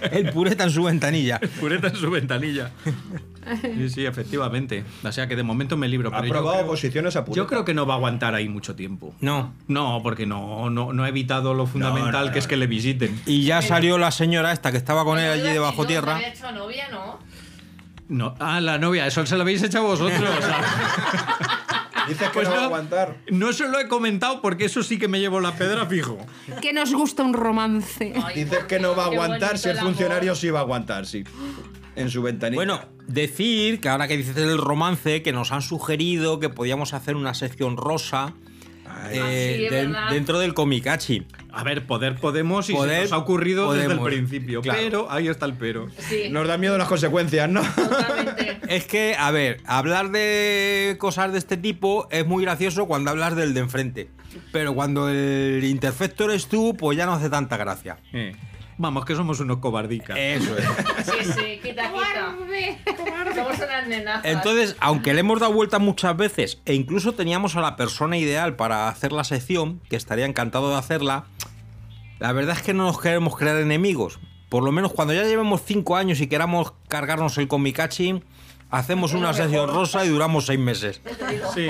tiene 0.02 0.18
El 0.28 0.32
pureta 0.32 0.64
en 0.64 0.72
su 0.72 0.84
ventanilla. 0.84 1.40
pureta 1.60 1.88
en 1.90 1.96
su 1.98 2.10
ventanilla. 2.10 2.72
Sí, 3.62 3.90
sí, 3.90 4.06
efectivamente. 4.06 4.84
O 5.04 5.12
sea 5.12 5.28
que 5.28 5.36
de 5.36 5.44
momento 5.44 5.78
me 5.78 5.88
libro. 5.88 6.10
Ha 6.14 6.22
probado 6.22 6.58
creo- 6.58 6.68
posiciones 6.68 7.16
a 7.16 7.26
Yo 7.26 7.48
creo 7.48 7.66
que 7.66 7.74
no 7.74 7.86
va 7.86 7.96
a 7.96 7.98
aguantar 7.98 8.36
ahí 8.36 8.48
mucho 8.50 8.76
tiempo. 8.76 9.16
No. 9.22 9.54
No, 9.68 10.00
porque 10.04 10.26
no, 10.26 10.70
no, 10.70 10.94
no 10.94 11.04
ha 11.04 11.10
evitado 11.10 11.54
lo 11.54 11.66
fundamental 11.68 12.28
no, 12.28 12.32
que 12.34 12.40
es 12.40 12.48
que 12.48 12.58
le 12.58 12.68
visiten. 12.68 13.20
Y 13.26 13.44
ya 13.44 13.62
salió 13.62 13.98
la 13.98 14.12
señora 14.12 14.52
esta 14.52 14.72
que 14.72 14.78
estaba 14.78 15.04
con 15.04 15.18
él 15.20 15.30
allí 15.32 15.54
debajo 15.54 15.82
no, 15.84 15.88
tierra. 15.88 16.20
se 16.20 16.26
había 16.26 16.28
hecho 16.34 16.52
novia, 16.52 16.90
¿no? 16.90 17.20
No, 18.10 18.36
ah, 18.40 18.60
la 18.60 18.78
novia, 18.78 19.08
eso 19.08 19.26
se 19.26 19.36
lo 19.36 19.42
habéis 19.44 19.64
echado 19.64 19.86
vosotros. 19.86 20.20
Dices 22.08 22.28
que 22.30 22.34
Pues 22.34 22.48
no 22.50 22.54
va 22.56 22.58
a 22.58 22.62
no. 22.62 22.66
aguantar. 22.68 23.16
no 23.30 23.54
se 23.54 23.68
lo 23.70 23.80
he 23.80 23.88
comentado 23.88 24.42
porque 24.42 24.66
eso 24.66 24.84
sí 24.84 24.98
que 24.98 25.08
me 25.08 25.20
llevo 25.20 25.40
la 25.40 25.54
pedra 25.56 25.86
fijo. 25.86 26.18
Que 26.62 26.74
nos 26.74 26.94
gusta 26.94 27.24
un 27.24 27.34
romance. 27.34 28.14
Ay, 28.24 28.44
Dices 28.44 28.64
que 28.66 28.80
no 28.80 28.96
va 28.96 29.04
a 29.04 29.08
aguantar. 29.08 29.58
Si 29.58 29.70
el 29.70 29.78
amor. 29.78 29.92
funcionario 29.92 30.36
sí 30.36 30.50
va 30.50 30.60
a 30.60 30.64
aguantar, 30.64 31.06
sí. 31.06 31.24
En 31.96 32.10
su 32.10 32.22
ventanilla. 32.22 32.56
Bueno, 32.58 32.80
decir 33.08 33.82
que 33.82 33.90
ahora 33.90 34.08
que 34.08 34.16
dices 34.18 34.36
del 34.36 34.58
romance, 34.58 35.22
que 35.22 35.34
nos 35.34 35.52
han 35.52 35.62
sugerido 35.62 36.40
que 36.40 36.50
podíamos 36.50 36.94
hacer 36.94 37.16
una 37.16 37.34
sección 37.34 37.76
rosa 37.78 38.34
eh, 38.36 38.88
Ah, 38.94 39.08
sí, 39.10 39.76
de- 40.10 40.14
dentro 40.14 40.38
del 40.40 40.54
Comicachi. 40.54 41.26
A 41.54 41.64
ver, 41.64 41.86
poder 41.88 42.16
podemos 42.18 42.70
y 42.70 42.74
Poder 42.74 42.98
se 42.98 43.02
nos 43.04 43.12
ha 43.14 43.18
ocurrido 43.18 43.74
desde 43.74 43.94
el 43.94 44.00
principio. 44.02 44.62
Claro. 44.62 44.80
Pero 44.82 45.12
ahí 45.12 45.28
está 45.28 45.46
el 45.46 45.54
pero. 45.54 45.88
Sí, 45.98 46.30
Nos 46.30 46.48
da 46.48 46.58
miedo 46.58 46.78
las 46.78 46.88
consecuencias, 46.88 47.50
¿no? 47.50 47.62
totalmente. 47.64 48.60
Es 48.72 48.86
que, 48.86 49.16
a 49.20 49.32
ver, 49.32 49.58
hablar 49.66 50.12
de 50.12 50.96
cosas 50.98 51.34
de 51.34 51.40
este 51.40 51.58
tipo 51.58 52.08
es 52.10 52.26
muy 52.26 52.44
gracioso 52.44 52.86
cuando 52.88 53.12
hablas 53.12 53.36
del 53.36 53.54
de 53.54 53.60
enfrente. 53.62 54.10
Pero 54.54 54.74
cuando 54.74 55.10
el 55.10 55.62
interfecto 55.66 56.24
eres 56.26 56.48
tú, 56.48 56.76
pues 56.78 56.98
ya 56.98 57.06
no 57.06 57.14
hace 57.14 57.30
tanta 57.30 57.58
gracia. 57.58 57.98
Eh, 58.14 58.34
Vamos, 58.82 59.06
que 59.06 59.16
somos 59.16 59.40
unos 59.40 59.58
cobardicas. 59.58 60.18
Eso 60.20 60.58
es. 60.58 60.66
Sí, 61.06 61.32
sí, 61.34 61.60
quita, 61.62 61.92
quita. 61.92 63.36
Somos 63.36 63.58
unas 63.60 63.88
nenazas. 63.88 64.26
Entonces, 64.26 64.76
aunque 64.80 65.14
le 65.14 65.20
hemos 65.20 65.40
dado 65.40 65.54
vuelta 65.54 65.78
muchas 65.80 66.18
veces 66.18 66.60
e 66.66 66.74
incluso 66.74 67.14
teníamos 67.14 67.56
a 67.56 67.62
la 67.62 67.76
persona 67.76 68.18
ideal 68.18 68.56
para 68.56 68.88
hacer 68.90 69.12
la 69.12 69.24
sección, 69.24 69.80
que 69.90 69.96
estaría 69.96 70.26
encantado 70.26 70.72
de 70.72 70.78
hacerla, 70.78 71.26
la 72.20 72.32
verdad 72.34 72.58
es 72.58 72.64
que 72.64 72.74
no 72.74 72.86
nos 72.86 73.00
queremos 73.00 73.38
crear 73.38 73.58
enemigos. 73.58 74.20
Por 74.50 74.64
lo 74.64 74.72
menos 74.72 74.92
cuando 74.94 75.14
ya 75.14 75.24
llevemos 75.24 75.62
cinco 75.64 75.96
años 75.96 76.20
y 76.20 76.28
queramos 76.28 76.74
cargarnos 76.88 77.38
el 77.38 77.48
Comicachi, 77.48 78.22
hacemos 78.70 79.14
una 79.14 79.34
sección 79.34 79.70
rosa 79.70 80.04
y 80.06 80.10
duramos 80.10 80.48
seis 80.48 80.60
meses. 80.60 81.02
Sí. 81.54 81.70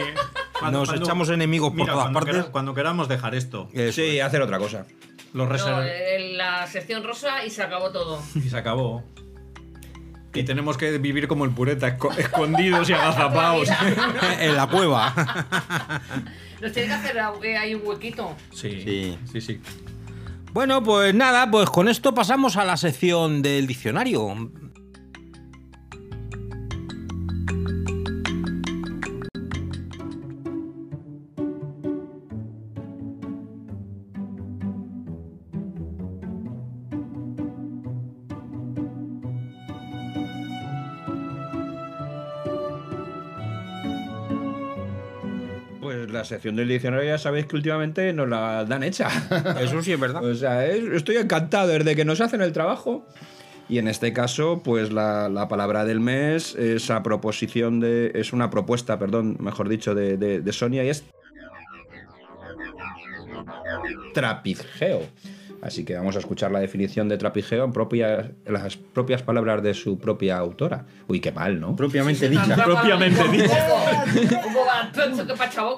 Nos 0.72 0.94
echamos 0.94 1.30
enemigos 1.30 1.70
por 1.72 1.78
Mira, 1.78 1.94
todas 1.94 2.04
cuando 2.06 2.20
partes. 2.20 2.36
quera- 2.38 2.52
cuando 2.52 2.74
queramos 2.74 3.08
dejar 3.10 3.36
esto, 3.36 3.68
Eso 3.74 4.02
Sí, 4.02 4.18
es. 4.20 4.24
hacer 4.24 4.42
otra 4.42 4.60
cosa. 4.60 4.86
Los 5.34 5.48
No, 5.48 5.56
reserv- 5.56 5.86
eh, 5.88 6.34
la 6.36 6.68
sección 6.68 7.04
rosa 7.04 7.46
y 7.46 7.50
se 7.50 7.64
acabó 7.64 7.92
todo. 7.92 8.22
y 8.36 8.42
se 8.50 8.58
acabó. 8.58 9.04
Y 10.34 10.44
tenemos 10.44 10.78
que 10.78 10.98
vivir 10.98 11.28
como 11.28 11.44
el 11.46 11.52
pureta, 11.52 11.98
esco- 11.98 12.18
escondidos 12.18 12.90
y 12.90 12.94
agazapados. 12.94 13.68
en 14.40 14.56
la 14.56 14.68
cueva. 14.68 15.14
Nos 16.62 16.72
tiene 16.72 16.88
que 16.90 16.94
hacer 16.94 17.18
eh, 17.44 17.58
ahí 17.58 17.74
un 17.76 17.82
huequito. 17.86 18.36
Sí, 18.54 18.82
Sí. 18.84 19.18
sí, 19.32 19.42
sí. 19.42 19.62
Bueno, 20.54 20.84
pues 20.84 21.14
nada, 21.16 21.50
pues 21.50 21.70
con 21.70 21.88
esto 21.88 22.14
pasamos 22.14 22.56
a 22.58 22.66
la 22.66 22.78
sección 22.78 23.42
del 23.42 23.68
diccionario. 23.68 24.50
La 46.22 46.26
sección 46.26 46.56
del 46.56 46.68
diccionario 46.68 47.08
ya 47.10 47.18
sabéis 47.18 47.48
que 47.48 47.56
últimamente 47.56 48.14
nos 48.14 48.30
la 48.30 48.64
dan 48.66 48.84
hecha. 48.84 49.08
Eso 49.60 49.82
sí 49.82 49.92
es 49.92 50.00
verdad. 50.00 50.24
O 50.24 50.36
sea, 50.36 50.66
es- 50.68 50.84
estoy 50.94 51.18
encantado 51.18 51.68
desde 51.70 51.96
que 51.96 52.06
nos 52.06 52.22
hacen 52.22 52.42
el 52.42 52.52
trabajo. 52.54 53.08
Y 53.68 53.80
en 53.80 53.88
este 53.88 54.14
caso, 54.14 54.62
pues 54.64 54.92
la, 54.92 55.30
la 55.30 55.48
palabra 55.48 55.84
del 55.86 56.00
mes 56.00 56.54
es 56.56 56.92
a 56.92 57.02
proposición 57.02 57.80
de. 57.80 58.12
es 58.14 58.34
una 58.34 58.50
propuesta, 58.52 59.00
perdón, 59.00 59.38
mejor 59.40 59.68
dicho, 59.70 59.96
de, 59.96 60.18
de- 60.18 60.42
de 60.42 60.54
Sonia 60.54 60.84
y 60.84 60.90
es. 60.90 61.04
Trapigeo. 64.14 65.02
Así 65.62 65.86
que 65.86 65.96
vamos 65.96 66.16
a 66.16 66.20
escuchar 66.20 66.52
la 66.52 66.60
definición 66.60 67.08
de 67.08 67.18
trapigeo 67.18 67.64
en, 67.66 67.72
propia- 67.72 68.32
en 68.46 68.54
las 68.54 68.78
propias 68.78 69.22
palabras 69.22 69.62
de 69.62 69.74
su 69.76 70.00
propia 70.00 70.38
autora. 70.38 70.86
Uy, 71.08 71.20
qué 71.20 71.32
mal, 71.32 71.60
¿no? 71.60 71.76
Propiamente 71.76 72.30
dicha. 72.30 72.56
Propiamente. 72.66 73.22
Ah, 73.52 74.06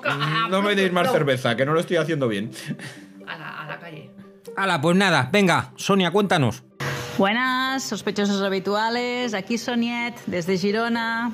No 0.49 0.61
me 0.61 0.75
deis 0.75 0.91
más 0.91 1.11
cerveza, 1.11 1.55
que 1.55 1.65
no 1.65 1.73
lo 1.73 1.79
estoy 1.79 1.97
haciendo 1.97 2.27
bien. 2.27 2.51
A 3.27 3.37
la, 3.37 3.61
a 3.63 3.67
la 3.67 3.79
calle. 3.79 4.09
Hala, 4.55 4.81
pues 4.81 4.95
nada, 4.95 5.29
venga, 5.31 5.71
Sonia, 5.75 6.11
cuéntanos. 6.11 6.63
Buenas, 7.17 7.83
sospechosos 7.83 8.41
habituales. 8.41 9.33
Aquí 9.33 9.57
Soniet, 9.57 10.15
desde 10.25 10.57
Girona. 10.57 11.31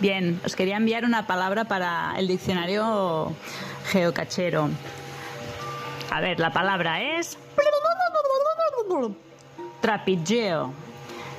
Bien, 0.00 0.40
os 0.44 0.54
quería 0.54 0.76
enviar 0.76 1.04
una 1.04 1.26
palabra 1.26 1.64
para 1.64 2.14
el 2.18 2.28
diccionario 2.28 3.32
geocachero. 3.90 4.68
A 6.10 6.20
ver, 6.20 6.40
la 6.40 6.52
palabra 6.52 7.00
es... 7.02 7.36
Trapigeo. 9.80 10.72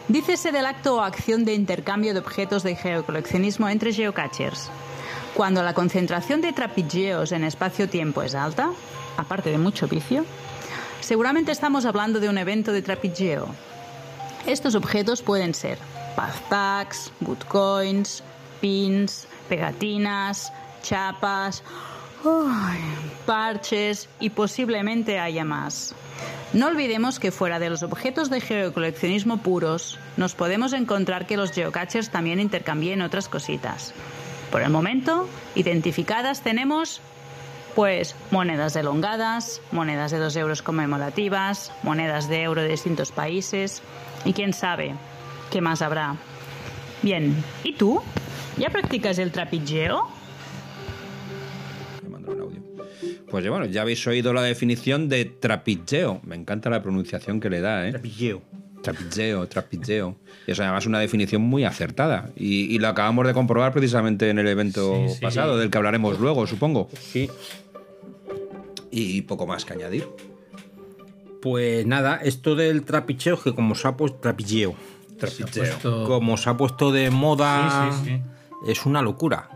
Dícese 0.08 0.52
del 0.52 0.66
acto 0.66 0.96
o 0.96 1.02
acción 1.02 1.44
de 1.44 1.54
intercambio 1.54 2.14
de 2.14 2.20
objetos 2.20 2.64
de 2.64 2.76
geocoleccionismo 2.76 3.68
entre 3.68 3.92
geocachers. 3.92 4.70
Cuando 5.34 5.64
la 5.64 5.74
concentración 5.74 6.42
de 6.42 6.54
trapigeos 6.54 7.32
en 7.32 7.44
espacio-tiempo 7.44 8.22
es 8.22 8.34
alta, 8.34 8.72
aparte 9.18 9.50
de 9.50 9.58
mucho 9.58 9.88
vicio, 9.88 10.26
seguramente 11.02 11.52
estamos 11.52 11.86
hablando 11.86 12.20
de 12.20 12.30
un 12.30 12.38
evento 12.38 12.72
de 12.72 12.82
trapigeo. 12.82 13.48
Estos 14.46 14.76
objetos 14.76 15.22
pueden 15.22 15.54
ser 15.54 15.78
paztags, 16.16 17.12
bootcoins, 17.20 18.24
pins, 18.62 19.28
pegatinas, 19.50 20.52
chapas, 20.82 21.64
uy, 22.27 22.77
parches 23.25 24.10
y 24.19 24.29
posiblemente 24.29 25.19
haya 25.19 25.46
más. 25.46 25.96
No 26.53 26.67
olvidemos 26.67 27.19
que 27.19 27.31
fuera 27.31 27.60
de 27.60 27.69
los 27.69 27.84
objetos 27.84 28.29
de 28.29 28.41
geocoleccionismo 28.41 29.38
puros, 29.38 30.00
nos 30.15 30.34
podemos 30.34 30.74
encontrar 30.74 31.27
que 31.27 31.38
los 31.38 31.51
geocachers 31.51 32.10
también 32.10 32.39
intercambien 32.39 33.01
otras 33.01 33.27
cositas. 33.27 33.93
Por 34.51 34.62
el 34.62 34.69
momento, 34.69 35.27
identificadas 35.55 36.41
tenemos 36.41 37.01
pues 37.75 38.15
monedas 38.31 38.75
elongadas, 38.75 39.62
monedas 39.72 40.10
de 40.10 40.17
2 40.17 40.36
euros 40.38 40.62
conmemorativas, 40.63 41.72
monedas 41.84 42.27
de 42.27 42.41
euro 42.41 42.63
de 42.63 42.69
distintos 42.69 43.12
países 43.12 43.84
y 44.25 44.34
quién 44.34 44.53
sabe 44.53 44.96
qué 45.51 45.62
más 45.62 45.81
habrá. 45.81 46.15
Bien, 47.03 47.43
¿y 47.63 47.74
tú? 47.74 48.01
¿Ya 48.57 48.69
practicas 48.69 49.19
el 49.19 49.31
trapigeo? 49.31 50.17
Un 52.27 52.41
audio. 52.41 52.62
Pues 53.29 53.43
ya, 53.43 53.50
bueno, 53.51 53.65
ya 53.65 53.81
habéis 53.81 54.05
oído 54.07 54.34
la 54.34 54.41
definición 54.41 55.10
de 55.10 55.25
trapigeo. 55.25 56.19
Me 56.24 56.36
encanta 56.36 56.69
la 56.69 56.81
pronunciación 56.81 57.39
que 57.39 57.50
le 57.50 57.62
da, 57.62 57.88
¿eh? 57.88 57.91
Trapilleo. 57.91 58.41
Trapigeo, 58.81 59.48
trapigeo. 59.48 60.15
Y 60.46 60.51
es 60.51 60.60
además 60.60 60.86
una 60.86 61.00
definición 61.00 61.41
muy 61.41 61.63
acertada. 61.65 62.29
Y, 62.36 62.74
y 62.74 62.79
lo 62.79 62.88
acabamos 62.88 63.25
de 63.27 63.34
comprobar 63.34 63.74
precisamente 63.74 64.29
en 64.29 64.39
el 64.39 64.48
evento 64.48 64.96
Sí, 65.07 65.15
sí. 65.15 65.22
pasado, 65.22 65.57
del 65.57 65.69
que 65.69 65.77
hablaremos 65.77 66.19
luego, 66.19 66.48
supongo. 66.48 66.88
Sí. 67.00 67.29
Y 68.91 69.22
poco 69.24 69.46
más 69.48 69.65
que 69.65 69.74
añadir. 69.74 70.07
Pues 71.41 71.86
nada, 71.86 72.17
esto 72.24 72.55
del 72.55 72.84
trapicheo 72.84 73.36
es 73.36 73.41
que 73.41 73.53
como 73.53 73.75
se 73.75 73.88
ha 73.88 73.96
puesto 73.98 74.17
trapilleo, 74.19 74.75
como 75.81 76.38
se 76.38 76.50
ha 76.50 76.57
puesto 76.57 76.91
de 76.91 77.10
moda, 77.12 77.91
Sí, 77.91 77.98
sí, 78.05 78.10
sí. 78.63 78.72
es 78.72 78.86
una 78.86 79.01
locura. 79.01 79.50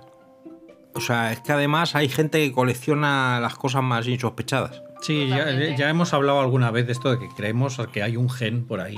O 0.93 0.99
sea, 1.01 1.31
es 1.31 1.39
que 1.39 1.51
además 1.51 1.95
hay 1.95 2.09
gente 2.09 2.39
que 2.39 2.51
colecciona 2.53 3.39
las 3.39 3.55
cosas 3.55 3.83
más 3.83 4.07
insospechadas. 4.07 4.81
Sí, 5.01 5.27
ya, 5.29 5.49
ya 5.75 5.89
hemos 5.89 6.13
hablado 6.13 6.39
alguna 6.41 6.69
vez 6.71 6.85
de 6.85 6.91
esto 6.91 7.09
de 7.11 7.17
que 7.19 7.27
creemos 7.35 7.77
que 7.91 8.03
hay 8.03 8.17
un 8.17 8.29
gen 8.29 8.65
por 8.65 8.81
ahí, 8.81 8.97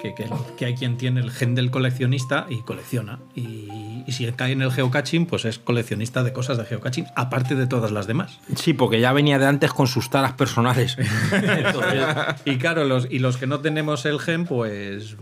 que, 0.00 0.14
que- 0.14 0.30
que 0.56 0.64
hay 0.66 0.74
quien 0.74 0.96
tiene 0.96 1.20
el 1.20 1.30
gen 1.32 1.54
del 1.54 1.70
coleccionista 1.70 2.46
y 2.48 2.62
colecciona. 2.62 3.18
Y, 3.34 4.04
y 4.06 4.12
si 4.12 4.30
cae 4.32 4.52
en 4.52 4.62
el 4.62 4.70
geocaching, 4.70 5.26
pues 5.26 5.44
es 5.46 5.58
coleccionista 5.58 6.22
de 6.22 6.32
cosas 6.32 6.56
de 6.58 6.64
geocaching, 6.66 7.06
aparte 7.16 7.54
de 7.56 7.66
todas 7.66 7.90
las 7.90 8.06
demás. 8.06 8.38
Sí, 8.54 8.74
porque 8.74 9.00
ya 9.00 9.12
venía 9.12 9.38
de 9.38 9.46
antes 9.46 9.72
con 9.72 9.86
sus 9.88 10.08
taras 10.08 10.34
personales. 10.34 10.96
Entonces, 11.32 12.04
y 12.44 12.56
claro, 12.58 12.84
los, 12.84 13.08
y 13.10 13.18
los 13.18 13.36
que 13.36 13.46
no 13.46 13.60
tenemos 13.60 14.04
el 14.06 14.20
gen, 14.20 14.44
pues. 14.46 15.16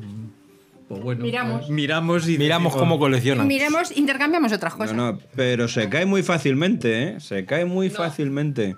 Pues 0.89 1.03
bueno, 1.03 1.23
Miramos. 1.25 1.59
pues 1.61 1.71
miramos 1.71 2.29
y. 2.29 2.39
Miramos 2.39 2.73
decimos- 2.73 2.81
cómo 2.81 2.99
coleccionan. 2.99 3.47
Miremos, 3.47 3.97
intercambiamos 3.97 4.53
otras 4.53 4.75
cosas. 4.75 4.97
No, 4.97 5.13
no, 5.13 5.19
pero 5.37 5.69
se 5.69 5.89
cae 5.89 6.07
muy 6.07 6.23
fácilmente, 6.23 7.03
¿eh? 7.03 7.21
Se 7.21 7.45
cae 7.45 7.65
muy 7.65 7.91
fácilmente. 7.91 8.75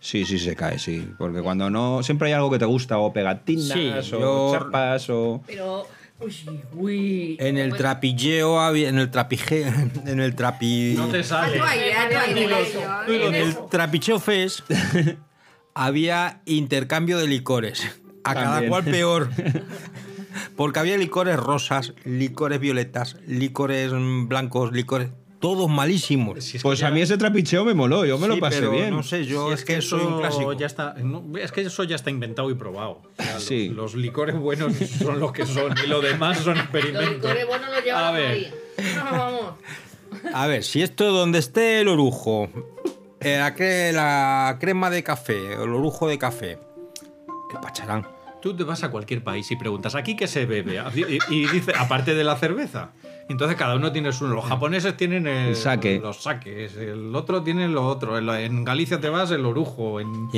Sí, 0.00 0.24
sí, 0.24 0.38
se 0.40 0.56
cae, 0.56 0.78
sí. 0.80 1.08
Porque 1.18 1.40
cuando 1.42 1.70
no. 1.70 2.02
Siempre 2.02 2.28
hay 2.28 2.34
algo 2.34 2.50
que 2.50 2.58
te 2.58 2.64
gusta, 2.64 2.98
o 2.98 3.12
pegatinas, 3.12 3.68
Sí, 3.78 3.88
o 3.88 4.00
yo- 4.02 4.52
chapas, 4.52 5.08
o. 5.10 5.42
Pero. 5.46 5.86
Uy, 6.18 6.36
uy. 6.76 7.36
En 7.40 7.58
el 7.58 7.74
trapilleo, 7.74 8.60
había- 8.60 8.88
en 8.88 8.98
el 8.98 9.10
trapige, 9.10 9.62
en 10.06 10.20
el 10.20 10.34
trapi, 10.36 10.94
No 10.96 11.06
te 11.08 11.22
sale. 11.24 11.60
En 13.08 13.34
el 13.34 13.56
trapicheo 13.70 14.18
fest 14.20 14.60
había 15.74 16.40
intercambio 16.46 17.18
de 17.18 17.26
licores. 17.26 17.86
A 18.24 18.34
cada 18.34 18.68
cual 18.68 18.84
peor. 18.84 19.30
Porque 20.56 20.78
había 20.80 20.96
licores 20.98 21.36
rosas, 21.38 21.94
licores 22.04 22.60
violetas, 22.60 23.16
licores 23.26 23.90
blancos, 24.28 24.72
licores. 24.72 25.08
Todos 25.40 25.68
malísimos. 25.68 26.44
Si 26.44 26.58
Pues 26.60 26.78
ya- 26.78 26.86
a 26.86 26.90
mí 26.92 27.00
ese 27.00 27.18
trapicheo 27.18 27.64
me 27.64 27.74
moló, 27.74 28.04
yo 28.04 28.16
me 28.16 28.28
lo 28.28 28.38
pasé 28.38 28.60
pero 28.60 28.70
bien. 28.70 28.90
No 28.90 29.02
sé, 29.02 29.24
yo 29.24 29.52
es, 29.52 29.64
que 29.64 29.82
soy 29.82 30.00
un 30.02 30.06
eso 30.12 30.20
clásico. 30.20 30.52
Ya 30.52 30.66
está, 30.66 30.94
no, 31.02 31.24
es 31.36 31.50
que 31.50 31.62
eso 31.62 31.82
ya 31.82 31.96
está 31.96 32.10
inventado 32.10 32.48
y 32.48 32.54
probado. 32.54 33.02
O 33.18 33.22
sea, 33.22 33.40
Sí. 33.40 33.66
Los, 33.68 33.76
los 33.76 33.94
licores 33.96 34.36
buenos 34.38 34.72
son 35.02 35.18
lo 35.18 35.32
que 35.32 35.44
son 35.44 35.74
y 35.84 35.88
lo 35.88 36.00
demás 36.00 36.38
son 36.38 36.54
Los 36.54 36.62
experimentos. 36.64 37.12
licores 37.14 37.46
buenos 37.48 37.68
los 37.70 37.78
A 37.78 37.80
llevamos 37.82 38.12
ver. 38.12 38.28
ahí. 38.30 38.54
No, 38.94 39.10
vamos. 39.18 39.54
A 40.34 40.46
ver, 40.46 40.62
si 40.62 40.80
esto 40.82 41.10
donde 41.10 41.40
esté 41.40 41.80
el 41.80 41.88
orujo, 41.88 42.48
eh, 43.20 43.38
la, 43.38 43.56
cre- 43.56 43.90
la 43.92 44.58
crema 44.60 44.90
de 44.90 45.02
café, 45.02 45.54
el 45.54 45.70
orujo 45.72 46.06
de 46.06 46.18
café, 46.18 46.58
el 47.52 47.60
pacharán. 47.60 48.06
Tú 48.42 48.54
te 48.56 48.64
vas 48.64 48.82
a 48.82 48.90
cualquier 48.90 49.22
país 49.22 49.50
y 49.50 49.56
preguntas, 49.56 49.94
¿aquí 49.94 50.16
qué 50.16 50.26
se 50.26 50.44
bebe? 50.46 50.82
Y, 50.94 51.18
y 51.34 51.46
dice, 51.46 51.72
aparte 51.78 52.14
de 52.14 52.24
la 52.24 52.36
cerveza. 52.36 52.90
Entonces 53.28 53.56
cada 53.56 53.76
uno 53.76 53.92
tiene 53.92 54.12
su... 54.12 54.26
Los 54.26 54.44
japoneses 54.44 54.96
tienen 54.96 55.26
el, 55.26 55.48
El 55.50 55.56
sake. 55.56 56.00
los 56.00 56.22
saques, 56.22 56.76
el 56.76 57.14
otro 57.14 57.42
tiene 57.42 57.68
lo 57.68 57.86
otro. 57.86 58.18
En, 58.18 58.64
Galicia 58.64 59.00
te 59.00 59.08
vas 59.08 59.30
el 59.30 59.46
orujo. 59.46 60.00
En... 60.00 60.28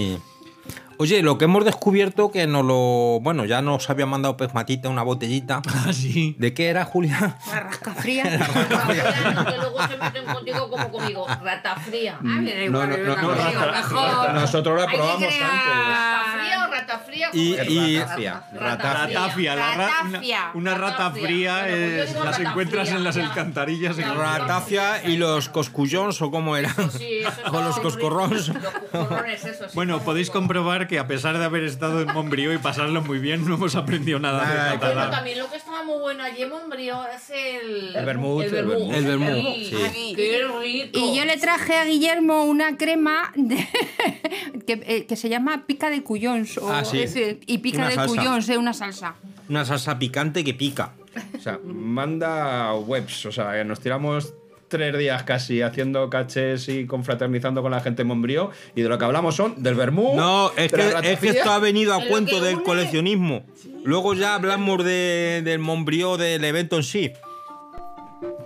Oye, 0.98 1.22
lo 1.22 1.38
que 1.38 1.44
hemos 1.46 1.64
descubierto 1.64 2.30
que 2.30 2.46
nos 2.46 2.64
lo. 2.64 3.18
Bueno, 3.20 3.44
ya 3.44 3.62
nos 3.62 3.90
había 3.90 4.06
mandado 4.06 4.36
Pezmatita 4.36 4.88
una 4.88 5.02
botellita. 5.02 5.60
Ah, 5.86 5.92
sí. 5.92 6.34
¿De 6.38 6.54
qué 6.54 6.68
era, 6.68 6.84
Julia? 6.84 7.36
La 7.50 7.60
rasca 7.60 7.92
fría. 7.96 8.22
que 8.22 9.56
luego 9.58 9.86
se 9.86 9.96
meten 9.98 10.24
contigo 10.24 10.70
como 10.70 10.90
conmigo. 10.90 11.26
Rata 11.42 11.74
fría. 11.76 12.16
Ah, 12.20 12.22
me 12.22 12.54
da 12.54 12.62
igual, 12.64 12.88
no, 12.90 12.96
no, 12.96 13.02
la 13.02 13.22
no, 13.22 13.28
consigo 13.28 13.60
rata- 13.64 13.72
mejor. 13.88 14.34
Nosotros 14.34 14.80
la 14.80 14.86
probamos 14.86 15.24
crear- 15.28 15.50
¿Rata 15.50 16.32
fría 16.32 16.64
o 16.66 16.70
rata 16.70 16.98
fría? 17.00 17.28
Y- 17.32 17.56
¿Cómo 17.56 17.70
y-? 17.70 17.98
Ratafia. 17.98 18.42
Ratafia, 18.54 19.56
la 19.56 19.74
ra- 19.76 19.76
Ratafia. 19.88 20.38
una, 20.54 20.54
una 20.54 20.74
rata 20.74 21.10
fría 21.10 21.58
pues 21.68 21.74
es- 21.74 22.08
digo 22.12 22.24
las 22.24 22.40
encuentras 22.40 22.88
en 22.90 23.04
las 23.04 23.16
alcantarillas. 23.16 23.98
en- 23.98 24.14
Ratafia 24.16 25.04
y 25.04 25.16
los 25.16 25.48
coscullons 25.50 26.22
o 26.22 26.30
cómo 26.30 26.56
eran. 26.56 26.90
Sí, 26.90 27.18
eso 27.20 27.42
Con 27.50 27.64
los 27.64 27.78
coscorrons. 27.80 28.48
Los 28.48 28.64
coscorrones, 28.72 29.44
eso 29.44 29.64
sí. 29.64 29.70
Bueno, 29.74 30.00
podéis 30.00 30.30
comprobar 30.30 30.83
que 30.86 30.98
a 30.98 31.06
pesar 31.06 31.38
de 31.38 31.44
haber 31.44 31.64
estado 31.64 32.00
en 32.02 32.12
Montbrió 32.12 32.52
y 32.52 32.58
pasarlo 32.58 33.02
muy 33.02 33.18
bien, 33.18 33.46
no 33.46 33.54
hemos 33.54 33.74
aprendido 33.74 34.18
nada 34.18 34.44
de 34.46 34.54
Bueno, 34.76 34.80
catalán. 34.80 35.10
también 35.10 35.38
lo 35.38 35.50
que 35.50 35.56
estaba 35.56 35.82
muy 35.84 35.98
bueno 35.98 36.22
allí 36.24 36.42
en 36.42 36.48
Montbrió 36.50 37.00
es 37.14 37.30
el... 37.30 37.94
El 37.96 38.04
vermut, 38.04 38.44
El 38.44 38.50
vermut. 38.50 38.92
El 38.94 39.04
vermut, 39.04 39.28
Ay, 39.28 39.64
sí. 39.92 40.12
¡Qué 40.16 40.42
rico! 40.62 40.98
Y 40.98 41.16
yo 41.16 41.24
le 41.24 41.36
traje 41.36 41.74
a 41.76 41.84
Guillermo 41.84 42.44
una 42.44 42.76
crema 42.76 43.32
de- 43.36 43.56
que, 44.66 44.82
eh, 44.86 45.06
que 45.06 45.16
se 45.16 45.28
llama 45.28 45.66
pica 45.66 45.90
de 45.90 46.02
cuyons. 46.02 46.58
o 46.58 46.70
Ah, 46.72 46.84
sí. 46.84 47.00
ese- 47.02 47.40
y 47.46 47.58
pica 47.58 47.78
Una 47.78 47.88
de 47.88 47.94
salsa. 47.96 48.16
cuyons, 48.16 48.48
eh, 48.48 48.58
una 48.58 48.72
salsa. 48.72 49.14
Una 49.48 49.64
salsa 49.64 49.98
picante 49.98 50.42
que 50.44 50.54
pica. 50.54 50.92
O 51.36 51.40
sea, 51.40 51.60
manda 51.64 52.74
webs. 52.74 53.26
O 53.26 53.32
sea, 53.32 53.62
nos 53.64 53.80
tiramos 53.80 54.34
tres 54.76 54.98
días 54.98 55.22
casi 55.22 55.62
haciendo 55.62 56.10
caches 56.10 56.68
y 56.68 56.86
confraternizando 56.86 57.62
con 57.62 57.70
la 57.70 57.80
gente 57.80 58.02
en 58.02 58.08
Montbrió. 58.08 58.50
Y 58.74 58.82
de 58.82 58.88
lo 58.88 58.98
que 58.98 59.04
hablamos 59.04 59.36
son 59.36 59.62
del 59.62 59.76
vermú. 59.76 60.14
No, 60.16 60.50
es 60.56 60.72
de 60.72 60.78
la 60.92 61.00
que, 61.00 61.12
es 61.12 61.18
que 61.20 61.26
ratafia. 61.26 61.30
esto 61.32 61.50
ha 61.52 61.58
venido 61.60 61.94
a 61.94 62.04
cuento 62.04 62.40
del 62.40 62.56
une- 62.56 62.64
coleccionismo. 62.64 63.44
Luego 63.84 64.14
ya 64.14 64.34
hablamos 64.34 64.84
de, 64.84 65.42
del 65.44 65.60
Montbrió, 65.60 66.16
del 66.16 66.42
evento 66.44 66.76
en 66.76 66.82
sí. 66.82 67.12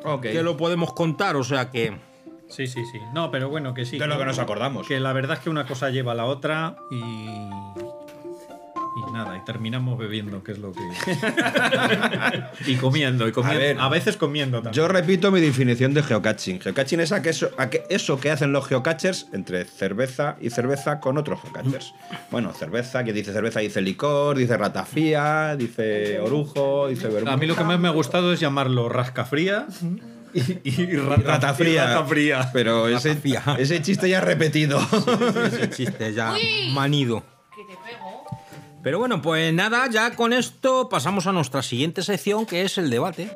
Ok. 0.04 0.22
Que 0.22 0.42
lo 0.42 0.56
podemos 0.56 0.92
contar, 0.92 1.36
o 1.36 1.44
sea 1.44 1.70
que. 1.70 1.96
Sí, 2.48 2.66
sí, 2.66 2.80
sí. 2.92 2.98
No, 3.14 3.30
pero 3.30 3.48
bueno, 3.48 3.72
que 3.74 3.84
sí. 3.84 3.98
De 3.98 4.06
lo 4.06 4.18
que 4.18 4.24
nos 4.24 4.38
acordamos. 4.38 4.86
Que 4.86 5.00
la 5.00 5.12
verdad 5.12 5.36
es 5.38 5.42
que 5.42 5.50
una 5.50 5.66
cosa 5.66 5.90
lleva 5.90 6.12
a 6.12 6.14
la 6.14 6.24
otra 6.26 6.76
y. 6.90 7.28
Y 9.18 9.24
nada, 9.24 9.36
y 9.36 9.44
terminamos 9.44 9.98
bebiendo, 9.98 10.42
que 10.44 10.52
es 10.52 10.58
lo 10.58 10.72
que. 10.72 10.80
y 12.66 12.76
comiendo, 12.76 13.26
y 13.26 13.32
comiendo. 13.32 13.58
A 13.60 13.62
ver. 13.66 13.76
a 13.80 13.88
veces 13.88 14.16
comiendo 14.16 14.58
también. 14.62 14.74
Yo 14.74 14.88
repito 14.88 15.30
mi 15.30 15.40
definición 15.40 15.94
de 15.94 16.02
geocaching. 16.02 16.60
Geocaching 16.60 17.00
es 17.00 17.12
aquello, 17.12 17.50
aqu- 17.56 17.82
eso 17.88 18.20
que 18.20 18.30
hacen 18.30 18.52
los 18.52 18.66
geocachers 18.66 19.26
entre 19.32 19.64
cerveza 19.64 20.36
y 20.40 20.50
cerveza 20.50 21.00
con 21.00 21.18
otros 21.18 21.40
geocachers. 21.42 21.94
Bueno, 22.30 22.52
cerveza, 22.52 23.04
que 23.04 23.12
dice 23.12 23.32
cerveza 23.32 23.60
dice 23.60 23.80
licor, 23.80 24.36
dice 24.36 24.56
ratafía, 24.56 25.56
dice 25.56 26.20
orujo, 26.20 26.88
dice 26.88 27.08
vermú. 27.08 27.30
A 27.30 27.36
mí 27.36 27.46
lo 27.46 27.56
que 27.56 27.64
más 27.64 27.78
me 27.80 27.88
ha 27.88 27.92
gustado 27.92 28.32
es 28.32 28.40
llamarlo 28.40 28.88
rascafría 28.88 29.66
y, 30.34 30.40
y 30.70 30.96
rata- 30.96 31.22
ratafría. 31.22 32.50
Pero 32.52 32.86
ese, 32.88 33.10
Ratafía. 33.14 33.42
ese 33.58 33.80
chiste 33.82 34.08
ya 34.10 34.20
repetido. 34.20 34.78
Ese 35.46 35.70
chiste 35.70 36.12
ya 36.12 36.34
manido. 36.72 37.24
Pero 38.82 39.00
bueno, 39.00 39.20
pues 39.20 39.52
nada, 39.52 39.88
ya 39.90 40.14
con 40.14 40.32
esto 40.32 40.88
pasamos 40.88 41.26
a 41.26 41.32
nuestra 41.32 41.62
siguiente 41.62 42.02
sección 42.02 42.46
que 42.46 42.62
es 42.62 42.78
el 42.78 42.90
debate. 42.90 43.30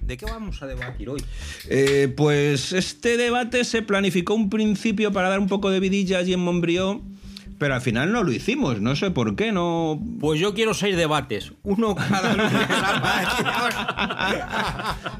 ¿De 0.00 0.16
qué 0.16 0.24
vamos 0.26 0.62
a 0.62 0.66
debatir 0.66 1.08
hoy? 1.08 1.22
Eh, 1.68 2.12
pues 2.16 2.72
este 2.72 3.16
debate 3.16 3.64
se 3.64 3.82
planificó 3.82 4.34
un 4.34 4.50
principio 4.50 5.12
para 5.12 5.28
dar 5.28 5.38
un 5.38 5.46
poco 5.46 5.70
de 5.70 5.80
vidilla 5.80 6.18
allí 6.18 6.32
en 6.32 6.40
Montbrió 6.40 7.02
pero 7.58 7.74
al 7.74 7.80
final 7.80 8.12
no 8.12 8.22
lo 8.22 8.32
hicimos. 8.32 8.80
No 8.80 8.96
sé 8.96 9.10
por 9.10 9.34
qué, 9.36 9.52
no. 9.52 10.00
Pues 10.20 10.38
yo 10.40 10.54
quiero 10.54 10.74
seis 10.74 10.96
debates. 10.96 11.52
Uno 11.62 11.94
cada 11.94 12.34
lunes. 12.34 12.52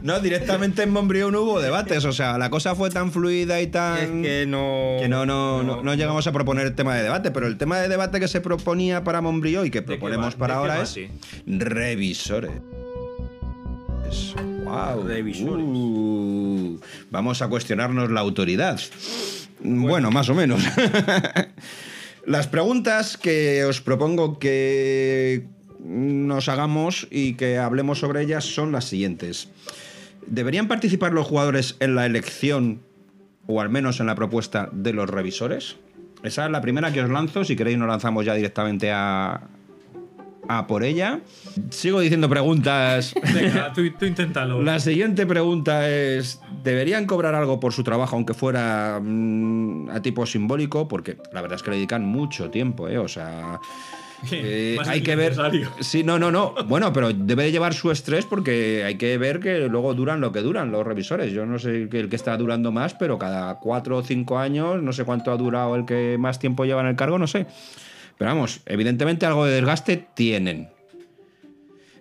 No, 0.03 0.21
directamente 0.21 0.83
en 0.83 0.91
Montbrió 0.91 1.31
no 1.31 1.43
hubo 1.43 1.61
debates. 1.61 2.05
O 2.05 2.13
sea, 2.13 2.39
la 2.39 2.51
cosa 2.51 2.75
fue 2.75 2.91
tan 2.91 3.13
fluida 3.13 3.61
y 3.61 3.67
tan. 3.69 3.99
es 3.99 4.27
que 4.27 4.47
no. 4.47 4.97
que 5.01 5.09
no, 5.09 5.25
no, 5.27 5.63
no, 5.63 5.83
no 5.83 5.95
llegamos 5.95 6.27
a 6.27 6.33
proponer 6.33 6.67
el 6.67 6.75
tema 6.75 6.95
de 6.95 7.03
debate, 7.03 7.31
pero 7.31 7.47
el 7.47 7.57
tema 7.57 7.79
de 7.79 7.89
debate 7.89 8.21
que 8.21 8.29
se 8.29 8.41
proponía 8.41 9.03
para 9.05 9.21
Montbrió 9.21 9.65
y 9.65 9.71
que 9.71 9.83
proponemos 9.83 10.35
va? 10.35 10.39
para 10.39 10.55
¿De 10.55 10.59
qué 10.59 10.61
ahora 10.61 10.77
va, 10.77 10.83
es 10.83 10.91
sí? 10.91 11.09
revisores. 11.47 12.53
Wow. 14.65 15.07
Revisores. 15.07 15.65
Uh, 15.67 16.81
vamos 17.11 17.43
a 17.43 17.49
cuestionarnos 17.49 18.11
la 18.11 18.21
autoridad. 18.21 18.81
Bueno, 19.61 20.11
más 20.11 20.29
o 20.29 20.35
menos. 20.35 20.63
Las 22.27 22.49
preguntas 22.49 23.17
que 23.17 23.65
os 23.65 23.81
propongo 23.81 24.41
que 24.41 25.47
nos 25.79 26.49
hagamos 26.49 27.07
y 27.09 27.35
que 27.35 27.59
hablemos 27.59 28.01
sobre 28.01 28.23
ellas 28.23 28.43
son 28.45 28.73
las 28.73 28.87
siguientes. 28.87 29.49
¿Deberían 30.27 30.67
participar 30.67 31.13
los 31.13 31.29
jugadores 31.29 31.77
en 31.79 31.95
la 31.95 32.05
elección 32.05 32.83
o 33.47 33.61
al 33.61 33.71
menos 33.71 34.01
en 34.01 34.07
la 34.07 34.17
propuesta 34.17 34.69
de 34.73 34.93
los 34.93 35.09
revisores? 35.09 35.77
Esa 36.25 36.47
es 36.47 36.51
la 36.51 36.61
primera 36.61 36.93
que 36.93 37.01
os 37.01 37.09
lanzo. 37.09 37.45
Si 37.45 37.55
queréis, 37.55 37.79
nos 37.79 37.87
lanzamos 37.87 38.25
ya 38.25 38.35
directamente 38.35 38.91
a, 38.91 39.49
a 40.49 40.67
por 40.67 40.85
ella. 40.85 41.21
Sigo 41.71 42.01
diciendo 42.01 42.29
preguntas. 42.29 43.15
Venga, 43.35 43.73
tú, 43.73 43.83
tú 43.99 44.05
inténtalo. 44.05 44.63
La 44.63 44.81
siguiente 44.81 45.27
pregunta 45.27 45.89
es: 45.89 46.41
¿deberían 46.63 47.07
cobrar 47.07 47.35
algo 47.35 47.61
por 47.61 47.73
su 47.73 47.83
trabajo, 47.85 48.17
aunque 48.17 48.35
fuera 48.35 49.01
mm, 49.03 49.91
a 49.91 50.03
tipo 50.03 50.27
simbólico? 50.27 50.89
Porque 50.89 51.17
la 51.33 51.43
verdad 51.43 51.57
es 51.57 51.63
que 51.63 51.71
le 51.71 51.77
dedican 51.77 52.05
mucho 52.05 52.51
tiempo, 52.51 52.89
¿eh? 52.89 52.99
O 52.99 53.09
sea. 53.09 53.61
eh, 54.31 54.79
hay 54.87 55.03
que 55.03 55.17
ver. 55.17 55.35
Sí, 55.81 56.03
no, 56.03 56.19
no, 56.19 56.31
no. 56.31 56.55
Bueno, 56.67 56.93
pero 56.93 57.13
debe 57.13 57.45
de 57.45 57.53
llevar 57.53 57.75
su 57.75 57.91
estrés 57.91 58.25
porque 58.25 58.85
hay 58.85 58.97
que 58.97 59.19
ver 59.19 59.41
que 59.41 59.69
luego 59.69 59.95
duran 59.95 60.21
lo 60.21 60.33
que 60.33 60.41
duran 60.41 60.71
los 60.71 60.87
revisores. 60.87 61.33
Yo 61.33 61.47
no 61.47 61.59
sé 61.59 61.89
que 61.91 62.01
el 62.01 62.09
que 62.09 62.17
está 62.17 62.37
durando 62.37 62.73
más, 62.73 62.95
pero 62.95 63.19
cada 63.19 63.59
cuatro 63.59 63.99
o 63.99 64.03
cinco 64.03 64.39
años, 64.39 64.83
no 64.83 64.93
sé 64.93 65.05
cuánto 65.05 65.33
ha 65.33 65.37
durado 65.37 65.77
el 65.77 65.85
que 65.85 66.17
más 66.19 66.39
tiempo 66.39 66.65
lleva 66.65 66.81
en 66.81 66.89
el 66.89 66.97
cargo, 66.97 67.19
no 67.19 67.27
sé. 67.27 67.47
Pero 68.19 68.31
vamos, 68.31 68.61
evidentemente 68.67 69.27
algo 69.27 69.45
de 69.45 69.55
desgaste 69.55 70.07
tienen. 70.15 70.71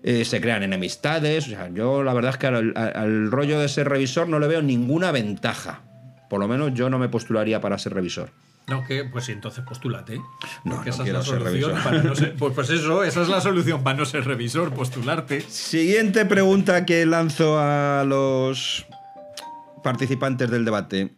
Eh, 0.03 0.23
se 0.23 0.39
crean 0.39 0.63
enemistades. 0.63 1.47
O 1.47 1.49
sea, 1.49 1.69
yo 1.73 2.03
la 2.03 2.13
verdad 2.13 2.31
es 2.31 2.37
que 2.37 2.47
al, 2.47 2.73
al- 2.75 2.93
al 2.95 3.31
rollo 3.31 3.59
de 3.59 3.67
ser 3.67 3.89
revisor 3.89 4.27
no 4.29 4.39
le 4.39 4.47
veo 4.47 4.61
ninguna 4.61 5.11
ventaja. 5.11 5.81
Por 6.29 6.39
lo 6.39 6.47
menos 6.47 6.73
yo 6.73 6.89
no 6.89 6.99
me 6.99 7.09
postularía 7.09 7.59
para 7.59 7.77
ser 7.77 7.93
revisor. 7.93 8.31
No, 8.67 8.83
que 8.83 9.03
pues 9.05 9.29
entonces 9.29 9.63
postúlate. 9.63 10.17
No, 10.63 10.75
Porque 10.75 10.89
no 10.89 10.95
esa 10.95 11.03
quiero 11.03 11.19
es 11.19 11.27
la 11.27 11.33
ser 11.33 11.43
solución 11.43 11.71
revisor. 11.71 11.83
para 11.83 12.03
no 12.03 12.15
ser- 12.15 12.35
pues, 12.35 12.53
pues 12.53 12.69
eso, 12.71 13.03
esa 13.03 13.21
es 13.21 13.27
la 13.29 13.41
solución 13.41 13.83
para 13.83 13.97
no 13.97 14.05
ser 14.05 14.25
revisor, 14.25 14.73
postularte. 14.73 15.41
Siguiente 15.41 16.25
pregunta 16.25 16.85
que 16.85 17.05
lanzo 17.05 17.59
a 17.59 18.03
los 18.07 18.85
participantes 19.83 20.49
del 20.49 20.65
debate. 20.65 21.11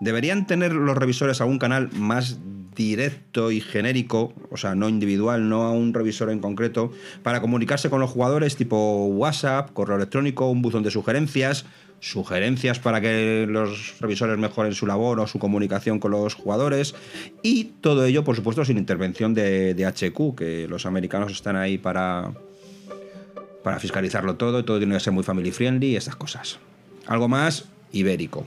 ¿Deberían 0.00 0.46
tener 0.46 0.72
los 0.72 0.96
revisores 0.96 1.40
algún 1.40 1.58
canal 1.58 1.90
más 1.92 2.38
directo 2.74 3.50
y 3.50 3.60
genérico, 3.60 4.32
o 4.50 4.56
sea, 4.56 4.74
no 4.74 4.88
individual, 4.88 5.48
no 5.48 5.62
a 5.62 5.72
un 5.72 5.94
revisor 5.94 6.30
en 6.30 6.40
concreto, 6.40 6.92
para 7.22 7.40
comunicarse 7.40 7.90
con 7.90 8.00
los 8.00 8.10
jugadores 8.10 8.56
tipo 8.56 9.06
WhatsApp, 9.06 9.72
correo 9.72 9.96
electrónico, 9.96 10.50
un 10.50 10.62
buzón 10.62 10.82
de 10.82 10.90
sugerencias, 10.90 11.64
sugerencias 12.00 12.78
para 12.78 13.00
que 13.00 13.46
los 13.48 13.98
revisores 14.00 14.36
mejoren 14.38 14.74
su 14.74 14.86
labor 14.86 15.20
o 15.20 15.26
su 15.26 15.38
comunicación 15.38 15.98
con 15.98 16.10
los 16.10 16.34
jugadores 16.34 16.94
y 17.42 17.64
todo 17.80 18.04
ello, 18.04 18.24
por 18.24 18.36
supuesto, 18.36 18.64
sin 18.64 18.76
intervención 18.76 19.32
de, 19.34 19.74
HQ, 19.84 20.36
que 20.36 20.68
los 20.68 20.86
americanos 20.86 21.32
están 21.32 21.56
ahí 21.56 21.78
para, 21.78 22.32
para 23.62 23.78
fiscalizarlo 23.78 24.36
todo, 24.36 24.60
y 24.60 24.62
todo 24.64 24.78
tiene 24.78 24.94
que 24.94 25.00
ser 25.00 25.12
muy 25.12 25.24
family 25.24 25.50
friendly 25.50 25.92
y 25.92 25.96
esas 25.96 26.16
cosas. 26.16 26.58
Algo 27.06 27.28
más 27.28 27.64
ibérico. 27.92 28.46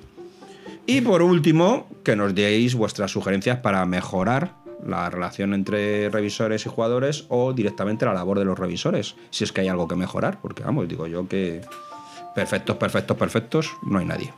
Y 0.87 1.01
por 1.01 1.21
último, 1.21 1.87
que 2.03 2.15
nos 2.15 2.33
deis 2.33 2.73
vuestras 2.73 3.11
sugerencias 3.11 3.59
para 3.59 3.85
mejorar 3.85 4.53
la 4.85 5.09
relación 5.09 5.53
entre 5.53 6.09
revisores 6.09 6.65
y 6.65 6.69
jugadores 6.69 7.25
o 7.29 7.51
directamente 7.51 8.05
la 8.05 8.13
labor 8.13 8.39
de 8.39 8.45
los 8.45 8.57
revisores, 8.57 9.15
si 9.29 9.43
es 9.43 9.51
que 9.51 9.61
hay 9.61 9.67
algo 9.67 9.87
que 9.87 9.95
mejorar, 9.95 10.39
porque 10.41 10.63
vamos, 10.63 10.87
digo 10.87 11.07
yo 11.07 11.27
que 11.27 11.61
perfectos, 12.35 12.77
perfectos, 12.77 13.17
perfectos, 13.17 13.71
no 13.83 13.99
hay 13.99 14.05
nadie. 14.05 14.33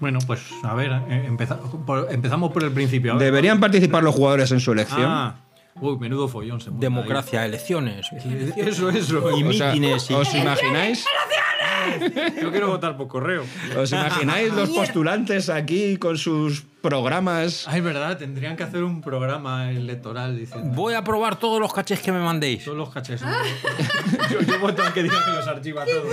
Bueno, 0.00 0.18
pues 0.26 0.40
a 0.64 0.74
ver, 0.74 0.90
eh, 1.08 1.24
empeza- 1.28 1.58
por- 1.86 2.08
empezamos 2.10 2.52
por 2.52 2.64
el 2.64 2.72
principio. 2.72 3.12
a 3.12 3.14
ver. 3.14 3.24
¿Deberían 3.24 3.60
participar 3.60 4.02
los 4.02 4.14
jugadores 4.14 4.50
en 4.50 4.58
su 4.60 4.72
elección? 4.72 5.04
Ah, 5.06 5.36
uy, 5.80 5.96
menudo 5.96 6.26
follón 6.28 6.60
se 6.60 6.70
Democracia, 6.72 7.46
elecciones. 7.46 8.08
Eso, 8.56 8.90
eso. 8.90 9.38
Y 9.38 9.44
O 9.44 9.52
sea, 9.52 9.68
mítines. 9.72 10.10
y- 10.10 10.14
¿Os 10.14 10.34
imagináis? 10.34 11.04
Yo 12.40 12.50
quiero 12.50 12.68
votar 12.68 12.96
por 12.96 13.08
correo. 13.08 13.44
¿Os 13.78 13.90
imagináis 13.92 14.52
los 14.52 14.70
postulantes 14.70 15.48
aquí 15.48 15.96
con 15.96 16.16
sus 16.18 16.62
programas? 16.80 17.66
Ah, 17.68 17.76
es 17.76 17.84
verdad, 17.84 18.18
tendrían 18.18 18.56
que 18.56 18.62
hacer 18.64 18.82
un 18.82 19.00
programa 19.00 19.70
electoral 19.70 20.36
diciendo. 20.36 20.70
Voy 20.74 20.94
a 20.94 21.04
probar 21.04 21.36
todos 21.38 21.60
los 21.60 21.72
cachés 21.72 22.00
que 22.00 22.12
me 22.12 22.20
mandéis. 22.20 22.64
Todos 22.64 22.78
los 22.78 22.90
cachés. 22.90 23.20
yo, 24.30 24.40
yo 24.40 24.60
voto 24.60 24.82
al 24.82 24.92
que 24.92 25.02
diga 25.02 25.24
que 25.24 25.30
los 25.32 25.46
archiva 25.46 25.84
todos. 25.84 26.04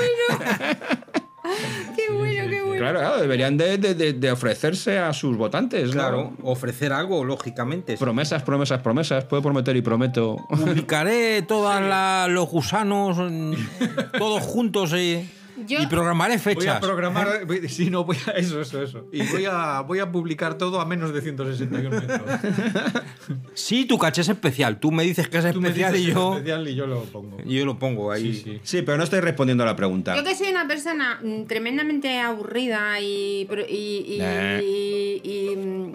Qué 1.96 2.12
bueno, 2.14 2.44
qué 2.50 2.62
bueno. 2.62 2.80
Claro, 2.80 3.00
claro, 3.00 3.22
deberían 3.22 3.58
de, 3.58 3.78
de- 3.78 3.96
de- 3.96 4.14
de 4.14 4.32
ofrecerse 4.32 5.00
a 5.00 5.12
sus 5.14 5.36
votantes. 5.36 5.88
¿no? 5.88 5.94
Claro, 5.94 6.34
ofrecer 6.44 6.94
algo, 6.94 7.24
lógicamente. 7.26 7.98
Promesas, 7.98 8.44
promesas, 8.44 8.82
promesas. 8.82 9.26
Puedo 9.26 9.42
prometer 9.44 9.76
y 9.76 9.82
prometo. 9.82 10.38
Publicaré 10.50 11.42
todos 11.42 11.82
los 12.30 12.48
gusanos 12.48 13.18
mm, 13.18 13.54
todos 14.18 14.44
juntos 14.44 14.94
y, 14.94 15.28
Yo- 15.68 15.82
y 15.82 15.88
programaré 15.88 16.34
Voy 16.34 16.40
a 16.40 16.44
fechas. 16.44 16.80
programar. 16.80 17.46
voy- 17.46 17.68
Sí, 17.70 17.90
no, 17.90 18.04
voy 18.04 18.18
a. 18.28 18.32
Eso, 18.38 18.62
eso, 18.62 18.82
eso. 18.82 19.08
Y 19.12 19.22
voy 19.28 19.46
a, 19.46 19.82
voy 19.82 20.00
a 20.00 20.12
publicar 20.12 20.58
todo 20.58 20.80
a 20.82 20.86
menos 20.86 21.14
de 21.14 21.22
161 21.22 21.90
metros. 21.90 22.22
Sí, 23.54 23.86
tu 23.86 23.98
caché 23.98 24.22
es 24.22 24.30
especial. 24.30 24.80
Tú 24.80 24.92
me 24.92 25.04
dices 25.04 25.28
que 25.28 25.38
es 25.38 25.52
Tú 25.54 25.62
me 25.62 25.68
especial 25.70 25.94
dices 25.94 26.02
y 26.02 26.06
que 26.06 26.12
es 26.12 26.16
yo, 26.18 26.34
especial 26.36 26.68
y 26.68 26.76
yo 26.76 26.88
lo 26.88 27.04
pongo. 27.04 27.38
y 27.46 27.56
yo 27.58 27.66
lo 27.66 27.78
pongo 27.80 28.12
ahí. 28.12 28.34
Sí, 28.34 28.42
sí. 28.44 28.60
Sí, 28.64 28.82
pero 28.82 28.98
no 28.98 29.04
estoy 29.04 29.20
respondiendo 29.20 29.64
a 29.64 29.68
la 29.68 29.76
pregunta. 29.76 30.16
Yo 30.16 30.24
que 30.24 30.36
soy 30.36 30.50
una 30.50 30.68
persona 30.68 31.20
mm, 31.24 31.44
tremendamente 31.46 32.20
aburrida 32.20 33.00
y, 33.02 33.46
pro- 33.50 33.66
y, 33.68 34.06
y, 34.08 34.18
Nah. 34.20 34.60
y- 34.62 35.22
y, 35.24 35.56
mm, 35.56 35.94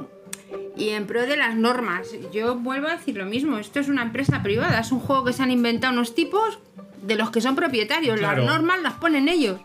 y 0.76 0.88
en 0.90 1.06
pro 1.06 1.22
de 1.26 1.36
las 1.36 1.56
normas, 1.56 2.08
yo 2.32 2.56
vuelvo 2.56 2.88
a 2.88 2.96
decir 2.96 3.16
lo 3.16 3.24
mismo. 3.26 3.58
Esto 3.58 3.80
es 3.80 3.88
una 3.88 4.02
empresa 4.02 4.42
privada, 4.42 4.80
es 4.80 4.92
un 4.92 5.00
juego 5.00 5.24
que 5.24 5.32
se 5.32 5.42
han 5.42 5.50
inventado 5.50 5.92
unos 5.92 6.14
tipos 6.14 6.58
de 7.06 7.14
los 7.16 7.30
que 7.30 7.40
son 7.40 7.54
propietarios. 7.56 8.18
Claro. 8.18 8.44
Las 8.44 8.52
normas 8.54 8.82
las 8.82 8.94
ponen 8.94 9.28
ellos. 9.28 9.60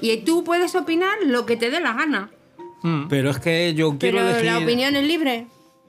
Y 0.00 0.16
tú 0.18 0.44
puedes 0.44 0.74
opinar 0.74 1.16
lo 1.24 1.44
que 1.46 1.56
te 1.56 1.70
dé 1.70 1.80
la 1.80 1.92
gana. 1.92 2.30
Pero 3.08 3.30
es 3.30 3.38
que 3.40 3.74
yo 3.74 3.98
quiero 3.98 4.18
Pero 4.18 4.28
elegir. 4.30 4.44
la 4.52 4.58
opinión 4.58 4.96
es 4.96 5.04
libre. 5.06 5.46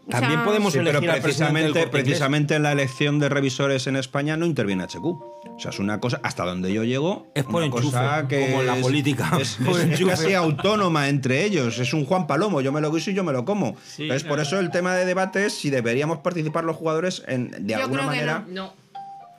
O 0.07 0.11
También 0.11 0.39
sea, 0.39 0.43
podemos 0.45 0.73
Sí, 0.73 0.79
pero 0.83 0.97
elegir 0.97 1.21
precisamente, 1.21 1.85
precisamente 1.87 2.55
en 2.55 2.63
la 2.63 2.71
elección 2.71 3.19
de 3.19 3.29
revisores 3.29 3.85
en 3.85 3.95
España 3.95 4.35
no 4.37 4.47
interviene 4.47 4.83
HQ. 4.85 5.05
O 5.05 5.59
sea, 5.59 5.69
es 5.69 5.77
una 5.77 5.99
cosa, 5.99 6.19
hasta 6.23 6.45
donde 6.45 6.73
yo 6.73 6.83
llego, 6.83 7.27
Es 7.35 7.43
por 7.43 7.57
una 7.57 7.65
enchufe, 7.67 7.83
cosa 7.91 8.27
que 8.27 8.47
como 8.47 8.61
en 8.61 8.65
la 8.67 8.75
es- 8.77 8.81
política, 8.81 9.37
Es, 9.39 9.57
por 9.65 9.79
es- 9.79 9.99
es 10.01 10.05
casi 10.07 10.33
autónoma 10.33 11.09
entre 11.09 11.45
ellos. 11.45 11.77
Es 11.77 11.93
un 11.93 12.05
Juan 12.05 12.25
Palomo, 12.25 12.59
yo 12.61 12.71
me 12.71 12.81
lo 12.81 12.91
guiso 12.91 13.11
y 13.11 13.13
yo 13.13 13.23
me 13.23 13.31
lo 13.33 13.45
como. 13.45 13.77
Sí, 13.85 14.03
Entonces, 14.03 14.27
por 14.27 14.39
eh. 14.39 14.41
eso 14.41 14.57
el 14.59 14.71
tema 14.71 14.95
de 14.95 15.05
debate 15.05 15.45
es 15.45 15.53
si 15.53 15.69
deberíamos 15.69 16.17
participar 16.19 16.63
los 16.63 16.75
jugadores 16.75 17.21
en, 17.27 17.51
de 17.51 17.73
Yo 17.75 17.81
alguna 17.83 17.99
creo 18.07 18.11
que 18.11 18.17
manera. 18.17 18.45
No, 18.49 18.73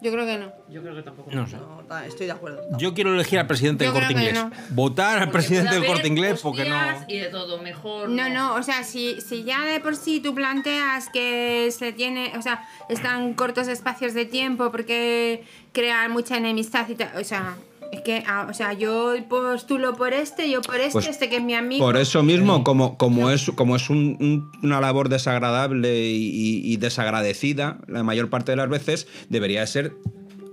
Yo 0.02 0.10
creo 0.10 0.24
que 0.24 0.38
no. 0.38 0.52
yo 0.68 0.80
creo 0.82 0.94
que 0.94 1.02
tampoco. 1.02 1.30
No 1.30 1.46
sé. 1.46 1.56
No, 1.56 1.98
estoy 1.98 2.26
de 2.26 2.32
acuerdo. 2.32 2.62
Yo 2.78 2.94
quiero 2.94 3.12
elegir 3.12 3.38
al 3.38 3.46
presidente 3.46 3.84
Yo 3.84 3.92
del 3.92 4.00
Corte 4.02 4.14
Inglés. 4.14 4.34
no. 4.34 4.50
Votar 4.70 5.18
al 5.18 5.24
Porque 5.24 5.32
presidente 5.32 5.74
del 5.74 5.86
Corte 5.86 6.08
Inglés 6.08 6.40
porque 6.42 6.68
no. 6.68 6.78
Y 7.08 7.18
de 7.18 7.26
todo, 7.26 7.60
mejor. 7.62 8.08
No, 8.08 8.28
no, 8.30 8.54
o 8.54 8.62
sea, 8.62 8.82
si, 8.84 9.20
si 9.20 9.44
ya 9.44 9.64
de 9.66 9.80
por 9.80 9.96
sí 9.96 10.20
tú 10.20 10.34
planteas 10.34 11.08
que 11.10 11.70
se 11.70 11.92
tiene, 11.92 12.32
o 12.38 12.42
sea, 12.42 12.66
están 12.88 13.34
cortos 13.34 13.68
espacios 13.68 14.14
de 14.14 14.24
tiempo 14.24 14.70
porque 14.70 15.44
crean 15.72 16.12
mucha 16.12 16.36
enemistad 16.36 16.88
y 16.88 16.94
tal, 16.94 17.10
o 17.16 17.24
sea, 17.24 17.56
es 17.92 18.00
que, 18.02 18.22
ah, 18.26 18.46
o 18.48 18.54
sea, 18.54 18.72
yo 18.72 19.14
postulo 19.28 19.94
por 19.94 20.12
este, 20.12 20.48
yo 20.50 20.62
por 20.62 20.76
este, 20.76 20.92
Pues, 20.92 21.06
este 21.08 21.28
que 21.28 21.36
es 21.36 21.42
mi 21.42 21.54
amigo. 21.54 21.84
Por 21.84 21.96
eso 21.96 22.22
mismo, 22.22 22.62
como, 22.64 22.96
como 22.96 23.30
es, 23.30 23.50
como 23.54 23.76
es 23.76 23.90
un- 23.90 24.16
un- 24.20 24.50
una 24.62 24.80
labor 24.80 25.08
desagradable 25.08 26.00
y, 26.08 26.28
y- 26.28 26.72
y 26.72 26.76
desagradecida, 26.76 27.78
la 27.88 28.02
mayor 28.02 28.30
parte 28.30 28.52
de 28.52 28.56
las 28.56 28.68
veces 28.68 29.06
debería 29.28 29.66
ser 29.66 29.94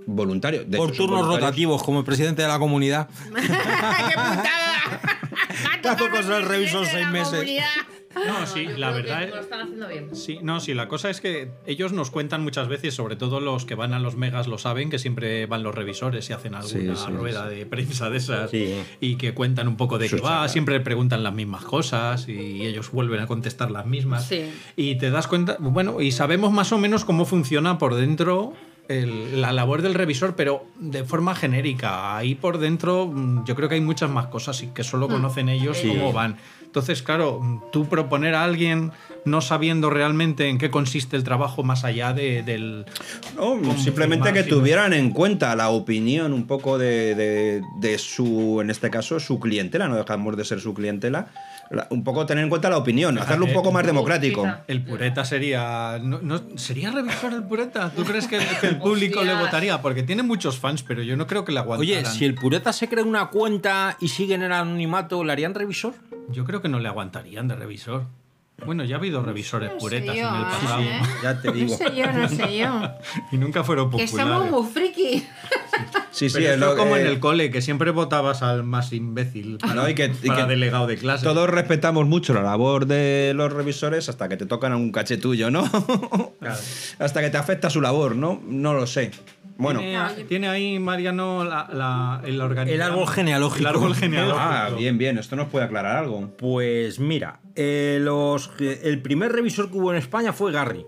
voluntario. 0.06 0.64
De 0.64 0.78
Por 0.78 0.88
hecho, 0.88 0.96
son 0.96 1.06
turnos 1.06 1.20
voluntarios. 1.26 1.50
rotativos, 1.50 1.82
como 1.82 1.98
el 2.00 2.04
presidente 2.04 2.42
de 2.42 2.48
la 2.48 2.58
comunidad. 2.58 3.08
¡Qué 3.34 3.40
putada! 3.42 5.17
Cazo 5.82 6.08
con 6.10 6.32
el 6.32 6.42
revisor 6.44 6.86
seis 6.86 7.08
meses. 7.08 7.48
No, 8.26 8.46
sí, 8.46 8.66
la 8.76 8.90
verdad 8.90 9.22
es. 9.24 9.30
Lo 9.30 9.40
están 9.40 9.60
haciendo 9.60 9.86
bien. 9.86 10.16
Sí, 10.16 10.38
no, 10.42 10.60
sí, 10.60 10.74
la 10.74 10.88
cosa 10.88 11.10
es 11.10 11.20
que 11.20 11.50
ellos 11.66 11.92
nos 11.92 12.10
cuentan 12.10 12.42
muchas 12.42 12.66
veces, 12.66 12.94
sobre 12.94 13.16
todo 13.16 13.38
los 13.38 13.64
que 13.64 13.74
van 13.74 13.92
a 13.92 13.98
los 14.00 14.16
megas 14.16 14.48
lo 14.48 14.58
saben, 14.58 14.90
que 14.90 14.98
siempre 14.98 15.46
van 15.46 15.62
los 15.62 15.74
revisores 15.74 16.28
y 16.28 16.32
hacen 16.32 16.54
alguna 16.54 16.96
Sí, 16.96 17.04
sí, 17.06 17.12
rueda 17.12 17.48
de 17.48 17.66
prensa 17.66 18.10
de 18.10 18.16
esas 18.16 18.50
Sí. 18.50 18.74
y 19.00 19.16
que 19.16 19.34
cuentan 19.34 19.68
un 19.68 19.76
poco 19.76 19.98
de 19.98 20.08
qué 20.08 20.16
va, 20.16 20.48
siempre 20.48 20.80
preguntan 20.80 21.22
las 21.22 21.34
mismas 21.34 21.64
cosas 21.64 22.28
y 22.28 22.66
ellos 22.66 22.90
vuelven 22.90 23.20
a 23.20 23.26
contestar 23.26 23.70
las 23.70 23.86
mismas. 23.86 24.26
Sí. 24.26 24.50
Y 24.74 24.96
te 24.96 25.10
das 25.10 25.28
cuenta, 25.28 25.56
bueno, 25.60 26.00
y 26.00 26.10
sabemos 26.10 26.50
más 26.50 26.72
o 26.72 26.78
menos 26.78 27.04
cómo 27.04 27.24
funciona 27.24 27.78
por 27.78 27.94
dentro 27.94 28.54
el- 28.88 29.40
la 29.40 29.52
labor 29.52 29.82
del 29.82 29.94
revisor, 29.94 30.34
pero 30.34 30.64
de 30.78 31.04
forma 31.04 31.34
genérica. 31.34 32.16
Ahí 32.16 32.34
por 32.34 32.58
dentro 32.58 33.06
mm, 33.06 33.44
yo 33.44 33.54
creo 33.54 33.68
que 33.68 33.74
hay 33.76 33.80
muchas 33.80 34.10
más 34.10 34.26
cosas 34.26 34.62
y 34.62 34.68
que 34.68 34.82
solo 34.84 35.08
conocen 35.08 35.48
ellos 35.48 35.78
cómo 35.86 36.12
van. 36.12 36.36
Entonces, 36.64 37.02
claro, 37.02 37.40
mm, 37.40 37.60
tú 37.72 37.86
proponer 37.88 38.34
a 38.34 38.44
alguien 38.44 38.92
no 39.24 39.40
sabiendo 39.40 39.90
realmente 39.90 40.48
en 40.48 40.58
qué 40.58 40.70
consiste 40.70 41.16
el 41.16 41.24
trabajo 41.24 41.62
más 41.62 41.84
allá 41.84 42.12
de- 42.12 42.42
del... 42.42 42.86
No, 43.36 43.58
simplemente 43.78 44.32
que 44.32 44.44
sí. 44.44 44.48
tuvieran 44.50 44.92
en 44.92 45.10
cuenta 45.10 45.54
la 45.56 45.68
opinión 45.70 46.32
un 46.32 46.46
poco 46.46 46.78
de, 46.78 47.14
de- 47.14 47.62
de 47.80 47.98
su, 47.98 48.60
en 48.62 48.70
este 48.70 48.90
caso, 48.90 49.18
su 49.20 49.38
clientela, 49.40 49.88
no 49.88 49.96
dejamos 49.96 50.36
de 50.36 50.44
ser 50.44 50.60
su 50.60 50.72
clientela, 50.74 51.28
la- 51.30 51.47
un 51.90 52.02
poco 52.04 52.24
tener 52.26 52.44
en 52.44 52.50
cuenta 52.50 52.70
la 52.70 52.78
opinión, 52.78 53.18
hacerlo 53.18 53.46
un 53.46 53.52
poco 53.52 53.70
más 53.72 53.84
democrático. 53.84 54.42
Quizá. 54.42 54.62
El 54.68 54.82
pureta 54.84 55.24
sería... 55.24 55.98
No, 56.02 56.20
no- 56.22 56.42
¿Sería 56.56 56.90
revisor 56.90 57.32
el 57.34 57.42
pureta? 57.44 57.90
¿Tú 57.94 58.04
crees 58.04 58.26
que 58.26 58.36
el, 58.38 58.44
que 58.60 58.66
el 58.68 58.78
público 58.78 59.22
le 59.22 59.34
votaría? 59.34 59.80
Porque 59.82 60.02
tiene 60.02 60.22
muchos 60.22 60.58
fans, 60.58 60.82
pero 60.82 61.02
yo 61.02 61.16
no 61.16 61.26
creo 61.26 61.44
que 61.44 61.52
le 61.52 61.60
aguantaran. 61.60 62.04
Oye, 62.04 62.04
si 62.06 62.24
el 62.24 62.34
pureta 62.34 62.72
se 62.72 62.88
crea 62.88 63.04
una 63.04 63.26
cuenta 63.26 63.96
y 64.00 64.08
sigue 64.08 64.34
en 64.34 64.42
el 64.42 64.52
anonimato, 64.52 65.22
¿le 65.24 65.32
harían 65.32 65.54
revisor? 65.54 65.94
Yo 66.30 66.44
creo 66.44 66.60
que 66.62 66.68
no 66.68 66.78
le 66.78 66.88
aguantarían 66.88 67.48
de 67.48 67.56
revisor. 67.56 68.04
Bueno, 68.66 68.84
ya 68.84 68.96
ha 68.96 68.98
habido 68.98 69.22
revisores 69.22 69.68
No 69.68 69.74
sé 69.76 69.80
puretas 69.80 70.16
yo, 70.16 70.28
en 70.28 70.34
el 70.34 70.40
¿eh? 70.42 70.44
pasado. 70.60 70.82
¿eh? 70.82 71.00
Ya 71.22 71.40
te 71.40 71.48
No 71.48 71.54
digo. 71.54 71.76
sé 71.76 71.84
yo, 71.94 72.12
no 72.12 72.28
sé 72.28 72.58
yo. 72.58 72.80
Y 73.32 73.36
nunca 73.36 73.62
fueron 73.62 73.88
Que 73.90 74.04
populares. 74.04 74.32
somos 74.32 74.50
muy 74.50 74.72
friki. 74.72 75.26
Sí, 76.10 76.28
sí, 76.28 76.38
Pero 76.40 76.54
es 76.54 76.58
lo 76.58 76.76
como 76.76 76.94
que- 76.94 77.02
en 77.02 77.06
el 77.06 77.20
cole, 77.20 77.50
que 77.52 77.62
siempre 77.62 77.92
votabas 77.92 78.42
al 78.42 78.64
más 78.64 78.92
imbécil 78.92 79.58
para, 79.58 79.74
No, 79.74 79.88
y 79.88 79.94
que- 79.94 80.12
y 80.22 80.26
para 80.28 80.42
que 80.42 80.50
delegado 80.50 80.88
de 80.88 80.96
clase. 80.96 81.24
Todos 81.24 81.48
respetamos 81.48 82.06
mucho 82.06 82.34
la 82.34 82.42
labor 82.42 82.86
de 82.86 83.32
los 83.36 83.52
revisores 83.52 84.08
hasta 84.08 84.28
que 84.28 84.36
te 84.36 84.44
tocan 84.46 84.72
algún 84.72 84.90
caché 84.90 85.16
tuyo, 85.18 85.50
¿no? 85.52 85.62
Claro. 86.40 86.56
hasta 86.98 87.20
que 87.20 87.30
te 87.30 87.36
afecta 87.36 87.70
su 87.70 87.80
labor, 87.80 88.16
¿no? 88.16 88.40
No 88.44 88.74
lo 88.74 88.86
sé. 88.88 89.12
Bueno, 89.58 89.80
Tiene, 89.80 90.24
tiene 90.28 90.48
ahí, 90.48 90.78
Mariano, 90.78 91.44
la, 91.44 91.68
la- 91.72 92.22
el 92.24 92.40
organigrama. 92.40 92.72
El 92.74 92.80
árbol 92.92 93.08
genealógico. 93.08 93.60
El 93.68 93.74
árbol 93.74 93.94
genealógico. 93.94 94.38
ah, 94.40 94.70
bien, 94.76 94.96
bien, 94.98 95.18
esto 95.18 95.34
nos 95.36 95.48
puede 95.48 95.64
aclarar 95.64 95.96
algo. 95.96 96.30
Pues 96.38 97.00
mira, 97.00 97.40
eh, 97.56 97.98
los, 98.00 98.50
el 98.60 99.02
primer 99.02 99.32
revisor 99.32 99.70
que 99.70 99.76
hubo 99.78 99.90
en 99.90 99.98
España 99.98 100.32
fue 100.32 100.52
Garry. 100.52 100.86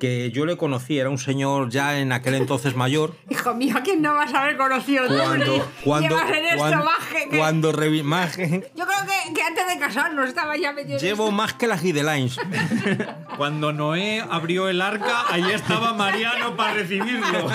Que 0.00 0.30
yo 0.32 0.46
le 0.46 0.56
conocí, 0.56 0.98
era 0.98 1.10
un 1.10 1.18
señor 1.18 1.68
ya 1.68 1.98
en 1.98 2.10
aquel 2.12 2.34
entonces 2.34 2.74
mayor. 2.74 3.14
Hijo 3.30 3.54
mío, 3.54 3.76
¿a 3.76 3.82
quién 3.82 4.00
no 4.00 4.14
vas 4.14 4.32
a 4.32 4.42
haber 4.42 4.56
conocido 4.56 5.06
tú? 5.06 5.14
Cuando, 5.14 5.70
cuando, 5.84 6.08
Llevas 6.08 6.30
en 6.30 6.44
esto 6.46 6.56
cuando, 6.58 6.84
maje 6.84 7.28
que- 7.30 7.38
cuando 7.38 7.72
revi- 7.72 8.02
maje- 8.02 8.70
Yo 8.76 8.86
creo 8.86 8.98
que, 9.06 9.34
que 9.34 9.42
antes 9.42 9.68
de 9.68 9.78
casarnos 9.78 10.26
estaba 10.28 10.56
ya 10.56 10.72
metido 10.72 10.98
en 10.98 11.04
llevo 11.04 11.30
más 11.30 11.52
que 11.52 11.66
las 11.66 11.82
Guidelines. 11.82 12.36
Cuando 13.36 13.72
Noé 13.72 14.22
abrió 14.28 14.68
el 14.68 14.82
arca, 14.82 15.24
ahí 15.30 15.44
estaba 15.54 15.94
Mariano 15.94 16.56
para 16.56 16.74
recibirlo. 16.74 17.48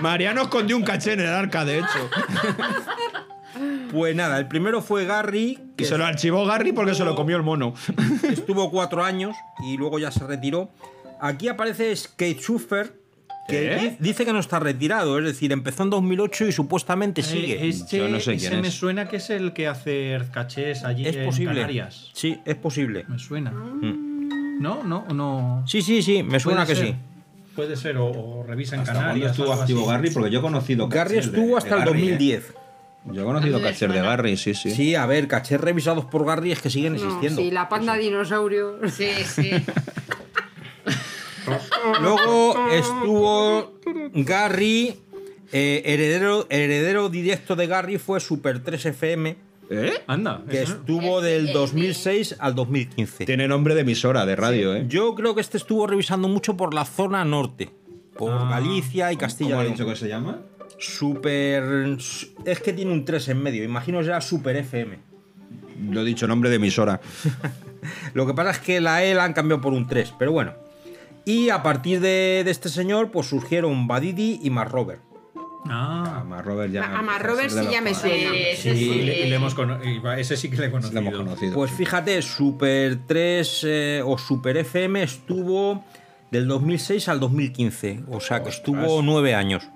Mariano 0.00 0.42
escondió 0.42 0.76
un 0.78 0.82
caché 0.82 1.12
en 1.12 1.20
el 1.20 1.26
arca, 1.28 1.64
de 1.66 1.78
hecho. 1.80 2.10
Pues 3.92 4.14
nada, 4.14 4.38
el 4.38 4.46
primero 4.46 4.80
fue 4.80 5.04
Garry, 5.04 5.58
Y 5.60 5.76
que 5.76 5.84
se 5.84 5.98
lo 5.98 6.06
archivó 6.06 6.46
Garry 6.46 6.72
porque 6.72 6.94
se 6.94 7.04
lo 7.04 7.14
comió 7.14 7.36
el 7.36 7.42
mono. 7.42 7.74
estuvo 8.22 8.70
cuatro 8.70 9.04
años 9.04 9.36
y 9.64 9.76
luego 9.76 9.98
ya 9.98 10.10
se 10.10 10.26
retiró. 10.26 10.70
Aquí 11.20 11.48
aparece 11.48 11.94
Skate 11.94 12.40
Schuffer, 12.40 12.92
que 13.48 13.74
di- 13.76 13.96
dice 13.98 14.24
que 14.24 14.32
no 14.32 14.38
está 14.38 14.58
retirado, 14.60 15.18
es 15.18 15.24
decir, 15.24 15.52
empezó 15.52 15.82
en 15.82 15.90
2008 15.90 16.46
y 16.46 16.52
supuestamente 16.52 17.22
sigue. 17.22 17.54
Eh, 17.64 17.68
este, 17.68 17.98
Yo 17.98 18.08
no 18.08 18.20
sé 18.20 18.34
ese 18.34 18.48
quién 18.48 18.60
me 18.62 18.68
es. 18.68 18.74
suena 18.74 19.08
que 19.08 19.16
es 19.16 19.28
el 19.30 19.52
que 19.52 19.66
hace 19.68 20.18
cachés 20.32 20.84
allí 20.84 21.06
es 21.06 21.16
en 21.16 21.26
posible. 21.26 21.54
Canarias. 21.54 22.10
Sí, 22.14 22.38
es 22.44 22.54
posible. 22.56 23.04
Me 23.08 23.18
suena. 23.18 23.50
¿No? 23.50 24.82
¿No? 24.84 25.04
¿No? 25.12 25.64
Sí, 25.66 25.82
sí, 25.82 26.02
sí, 26.02 26.22
me 26.22 26.38
suena 26.40 26.64
que 26.66 26.74
ser. 26.76 26.86
sí. 26.88 26.94
Puede 27.56 27.76
ser, 27.76 27.96
o, 27.96 28.06
o 28.06 28.44
revisa 28.46 28.76
en 28.76 28.82
¿Hasta 28.82 28.92
cuándo 28.92 29.08
Canarias. 29.10 29.32
estuvo 29.32 29.52
activo 29.52 29.80
así. 29.80 29.90
Garry? 29.90 30.10
Porque 30.10 30.30
yo 30.30 30.38
he 30.38 30.42
conocido 30.42 30.88
Garry 30.88 31.18
estuvo 31.18 31.46
de 31.48 31.56
hasta 31.56 31.74
el 31.74 31.80
Garry, 31.80 31.98
¿eh? 32.08 32.10
2010. 32.12 32.54
Yo 33.12 33.22
he 33.22 33.24
conocido 33.24 33.60
cachés 33.62 33.92
de. 33.92 34.00
Garry, 34.00 34.36
sí, 34.36 34.54
sí. 34.54 34.70
Sí, 34.70 34.94
a 34.94 35.04
ver, 35.06 35.26
cachés 35.26 35.60
revisados 35.60 36.04
por 36.04 36.24
Garry 36.24 36.52
es 36.52 36.60
que 36.62 36.70
siguen 36.70 36.92
No, 36.94 36.98
existiendo. 37.02 37.42
sí, 37.42 37.50
la 37.50 37.68
panda 37.68 37.96
dinosaurio. 37.96 38.78
Sí, 38.88 39.08
sí. 39.26 39.50
Luego 42.00 42.68
estuvo 42.70 43.74
Garry, 44.14 44.94
eh, 45.52 45.82
heredero, 45.84 46.46
heredero 46.50 47.08
directo 47.08 47.56
de 47.56 47.66
Garry 47.66 47.98
fue 47.98 48.20
Super 48.20 48.62
3 48.62 48.86
FM, 48.86 49.36
¿Eh? 49.70 49.92
Anda. 50.06 50.42
que 50.50 50.62
eso- 50.62 50.74
estuvo 50.74 51.20
del 51.20 51.52
2006 51.52 52.36
al 52.38 52.54
2015. 52.54 53.26
Tiene 53.26 53.46
nombre 53.48 53.74
de 53.74 53.82
emisora 53.82 54.26
de 54.26 54.36
radio, 54.36 54.74
¿eh? 54.74 54.84
Yo 54.88 55.14
creo 55.14 55.34
que 55.34 55.40
este 55.40 55.56
estuvo 55.58 55.86
revisando 55.86 56.28
mucho 56.28 56.56
por 56.56 56.74
la 56.74 56.84
zona 56.84 57.24
norte, 57.24 57.70
por 58.16 58.32
Ah. 58.32 58.48
Galicia 58.50 59.12
y 59.12 59.16
Castilla 59.16 59.50
¿Cómo 59.50 59.60
ha 59.62 59.64
dicho 59.64 59.86
que 59.86 59.96
se 59.96 60.08
llama? 60.08 60.40
Super. 60.78 61.62
Es 62.44 62.60
que 62.60 62.72
tiene 62.72 62.92
un 62.92 63.04
3 63.04 63.28
en 63.28 63.42
medio, 63.42 63.62
imagino 63.64 64.02
será 64.02 64.20
Super 64.20 64.56
FM. 64.56 64.98
Lo 65.90 66.02
he 66.02 66.04
dicho, 66.04 66.26
nombre 66.26 66.50
de 66.50 66.56
emisora. 66.56 67.00
Lo 68.14 68.26
que 68.26 68.34
pasa 68.34 68.50
es 68.50 68.58
que 68.58 68.80
la 68.80 69.02
E 69.04 69.14
la 69.14 69.24
han 69.24 69.32
cambiado 69.32 69.60
por 69.62 69.72
un 69.72 69.86
3, 69.86 70.12
pero 70.18 70.32
bueno. 70.32 70.52
Y 71.24 71.50
a 71.50 71.62
partir 71.62 72.00
de, 72.00 72.42
de 72.44 72.50
este 72.50 72.68
señor, 72.68 73.10
pues 73.10 73.28
surgieron 73.28 73.86
Badidi 73.86 74.40
y 74.42 74.50
Mark 74.50 74.70
Robert. 74.72 75.02
Ah. 75.66 76.20
A 76.20 76.24
más 76.24 76.44
Robert 76.44 76.72
ya. 76.72 76.98
A 76.98 77.02
más 77.02 77.20
Robert 77.22 77.48
es 77.48 77.54
de 77.54 77.64
sí 77.64 77.68
ya 77.70 77.80
me 77.82 77.94
suena. 77.94 78.30
Sí, 78.56 79.02
le, 79.02 79.26
y 79.26 79.28
le 79.28 79.36
hemos 79.36 79.54
cono- 79.54 79.78
y 79.84 80.00
ese 80.18 80.36
sí 80.36 80.48
que 80.50 80.56
le 80.56 80.66
he 80.66 80.70
conocido. 80.70 81.00
hemos 81.00 81.14
conocido. 81.14 81.54
Pues 81.54 81.70
fíjate, 81.70 82.22
Super 82.22 82.98
3 83.06 83.60
eh, 83.64 84.02
o 84.04 84.16
Super 84.16 84.56
FM 84.56 85.02
estuvo 85.02 85.84
del 86.30 86.48
2006 86.48 87.08
al 87.08 87.20
2015. 87.20 88.04
O 88.10 88.20
sea 88.20 88.42
que 88.42 88.48
estuvo 88.48 89.02
nueve 89.02 89.34
años. 89.34 89.68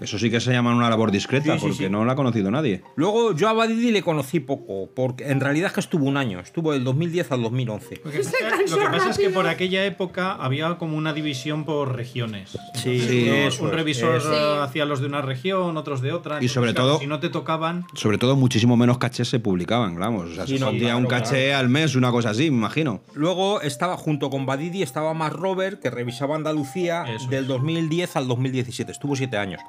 Eso 0.00 0.18
sí 0.18 0.30
que 0.30 0.40
se 0.40 0.52
llama 0.52 0.74
una 0.74 0.88
labor 0.88 1.10
discreta, 1.10 1.52
Sí, 1.54 1.58
sí, 1.58 1.60
porque 1.60 1.84
sí. 1.84 1.90
no 1.90 2.04
la 2.04 2.12
ha 2.12 2.16
conocido 2.16 2.50
nadie. 2.50 2.82
Luego 2.96 3.34
yo 3.34 3.48
a 3.48 3.52
Badidi 3.52 3.90
le 3.90 4.02
conocí 4.02 4.40
poco, 4.40 4.88
porque 4.94 5.28
en 5.28 5.40
realidad 5.40 5.68
es 5.68 5.72
que 5.74 5.80
estuvo 5.80 6.06
un 6.06 6.16
año. 6.16 6.40
Estuvo 6.40 6.72
del 6.72 6.84
2010 6.84 7.32
al 7.32 7.42
2011. 7.42 8.00
Lo 8.04 8.10
que, 8.10 8.18
pasa, 8.18 8.30
lo 8.70 8.76
que 8.78 8.86
pasa 8.86 9.10
es 9.10 9.18
que 9.18 9.30
por 9.30 9.46
aquella 9.46 9.84
época 9.84 10.32
había 10.32 10.76
como 10.78 10.96
una 10.96 11.12
división 11.12 11.64
por 11.64 11.94
regiones. 11.94 12.58
Sí, 12.74 13.00
Sí, 13.00 13.24
Uno- 13.28 13.34
eso 13.48 13.64
un 13.64 13.70
revisor 13.72 14.16
eso 14.16 14.62
hacía 14.62 14.84
los 14.84 15.00
de 15.00 15.06
una 15.06 15.20
región, 15.22 15.76
otros 15.76 16.00
de 16.00 16.12
otra. 16.12 16.42
Y 16.42 16.48
sobre 16.48 16.72
todo- 16.72 16.98
si 16.98 17.06
no 17.06 17.20
te 17.20 17.28
tocaban, 17.28 17.84
Sobre 17.94 18.18
todo, 18.18 18.36
muchísimo 18.36 18.76
menos 18.76 18.98
cachés 18.98 19.28
se 19.28 19.38
publicaban, 19.40 19.98
vamos. 19.98 20.30
O 20.30 20.34
sea, 20.34 20.46
Sí, 20.46 20.58
se 20.58 20.64
no, 20.64 20.70
claro, 20.72 20.98
un 20.98 21.06
caché 21.06 21.52
al 21.54 21.68
mes, 21.68 21.94
una 21.94 22.10
cosa 22.10 22.30
así, 22.30 22.50
me 22.50 22.56
imagino. 22.58 23.00
Luego 23.14 23.60
estaba 23.60 23.96
junto 23.96 24.30
con 24.30 24.46
Badidi, 24.46 24.82
estaba 24.82 25.12
más 25.14 25.32
Robert, 25.32 25.80
que 25.80 25.90
revisaba 25.90 26.36
Andalucía 26.36 27.04
Eso 27.14 27.28
del 27.28 27.42
es. 27.44 27.48
2010 27.48 28.16
al 28.16 28.26
2017. 28.28 28.92
Estuvo 28.92 29.14
siete 29.16 29.36
años. 29.36 29.60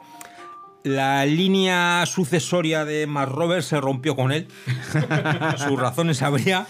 La 0.83 1.25
línea 1.25 2.03
sucesoria 2.07 2.85
de 2.85 3.05
Más 3.05 3.29
Robert 3.29 3.63
se 3.63 3.79
rompió 3.79 4.15
con 4.15 4.31
él. 4.31 4.47
Sus 5.57 5.79
razones 5.79 6.21
habría. 6.21 6.65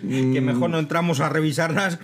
que 0.00 0.40
mejor 0.40 0.70
no 0.70 0.78
entramos 0.78 1.20
a 1.20 1.28
revisarlas. 1.28 1.98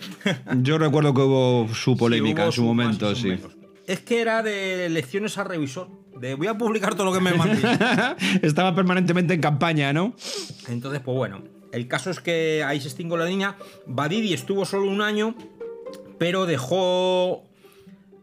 Yo 0.59 0.79
recuerdo 0.79 1.15
que 1.15 1.23
hubo 1.23 1.75
su 1.75 1.97
polémica 1.97 2.43
hubo 2.43 2.47
en 2.47 2.53
su 2.53 2.61
su 2.61 2.67
momento, 2.67 3.15
sí. 3.15 3.29
menos. 3.29 3.57
Es 3.87 4.01
que 4.01 4.21
era 4.21 4.43
de 4.43 4.91
lecciones 4.91 5.39
al 5.39 5.47
revisor. 5.47 5.89
De 6.21 6.35
voy 6.35 6.49
a 6.49 6.59
publicar 6.59 6.95
todo 6.95 7.07
lo 7.07 7.13
que 7.13 7.21
me 7.21 7.33
mandéis. 7.33 7.65
Estaba 8.43 8.75
permanentemente 8.75 9.33
en 9.33 9.41
campaña, 9.41 9.95
¿no? 9.95 10.15
Entonces, 10.69 11.01
pues 11.03 11.17
bueno, 11.17 11.43
el 11.73 11.89
caso 11.89 12.11
es 12.11 12.21
que 12.21 12.63
ahí 12.67 12.81
se 12.81 12.89
extinguió 12.89 13.17
la 13.17 13.25
línea. 13.25 13.57
Badidi 13.87 14.35
estuvo 14.35 14.67
solo 14.67 14.91
un 14.91 15.01
año, 15.01 15.35
pero 16.19 16.45
dejó 16.45 17.48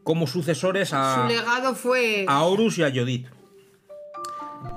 como 0.05 0.25
sucesores 0.27 0.93
a, 0.93 1.23
Su 1.23 1.27
legado 1.27 1.75
fue. 1.75 2.23
a 2.29 2.43
Horus 2.43 2.77
y 2.77 2.83
a 2.83 2.89
Yodit. 2.89 3.27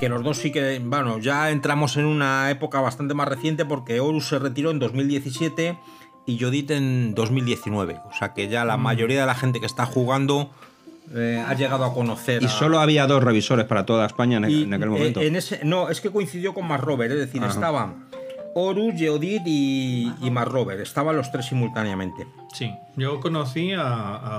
Que 0.01 0.09
los 0.09 0.23
dos 0.23 0.39
sí 0.39 0.51
que, 0.53 0.81
bueno, 0.85 1.19
ya 1.19 1.51
entramos 1.51 1.97
en 1.97 2.05
una 2.05 2.51
época 2.51 2.81
bastante 2.81 3.15
más 3.15 3.29
reciente 3.29 3.65
porque 3.65 4.01
Horus 4.01 4.29
se 4.29 4.39
retiró 4.39 4.71
en 4.71 4.79
2017 4.81 5.79
y 6.27 6.37
Yodit 6.37 6.71
en 6.73 7.15
2019. 7.15 8.01
O 8.11 8.13
sea 8.13 8.35
que 8.35 8.49
ya 8.49 8.65
la 8.65 8.77
mayoría 8.77 9.21
de 9.21 9.27
la 9.27 9.35
gente 9.35 9.61
que 9.61 9.67
está 9.67 9.87
jugando 9.87 10.51
eh, 11.15 11.43
ha 11.47 11.55
llegado 11.55 11.85
a 11.85 11.95
conocer. 11.95 12.43
Y 12.43 12.47
a- 12.47 12.49
solo 12.49 12.81
había 12.81 13.07
dos 13.07 13.23
revisores 13.23 13.65
para 13.67 13.87
toda 13.87 14.07
España 14.07 14.37
en, 14.39 14.51
y, 14.51 14.63
en 14.65 14.75
aquel 14.75 14.89
eh, 14.89 14.91
momento. 14.91 15.21
en 15.21 15.37
ese, 15.37 15.61
no, 15.65 15.89
es 15.89 16.01
que 16.01 16.11
coincidió 16.11 16.53
con 16.55 16.67
Más 16.69 16.81
Robert, 16.81 17.13
es 17.13 17.19
decir, 17.19 17.43
Ajá. 17.43 17.53
estaban 17.53 18.08
Horus, 18.61 18.95
Geodit 18.97 19.43
y, 19.47 20.13
y 20.21 20.31
Más 20.31 20.49
Robert. 20.49 20.81
Estaban 20.81 21.17
los 21.17 21.31
tres 21.31 21.47
simultáneamente. 21.47 22.27
sí. 22.53 22.73
Yo 22.97 23.21
conocí 23.21 23.73
a, 23.73 23.85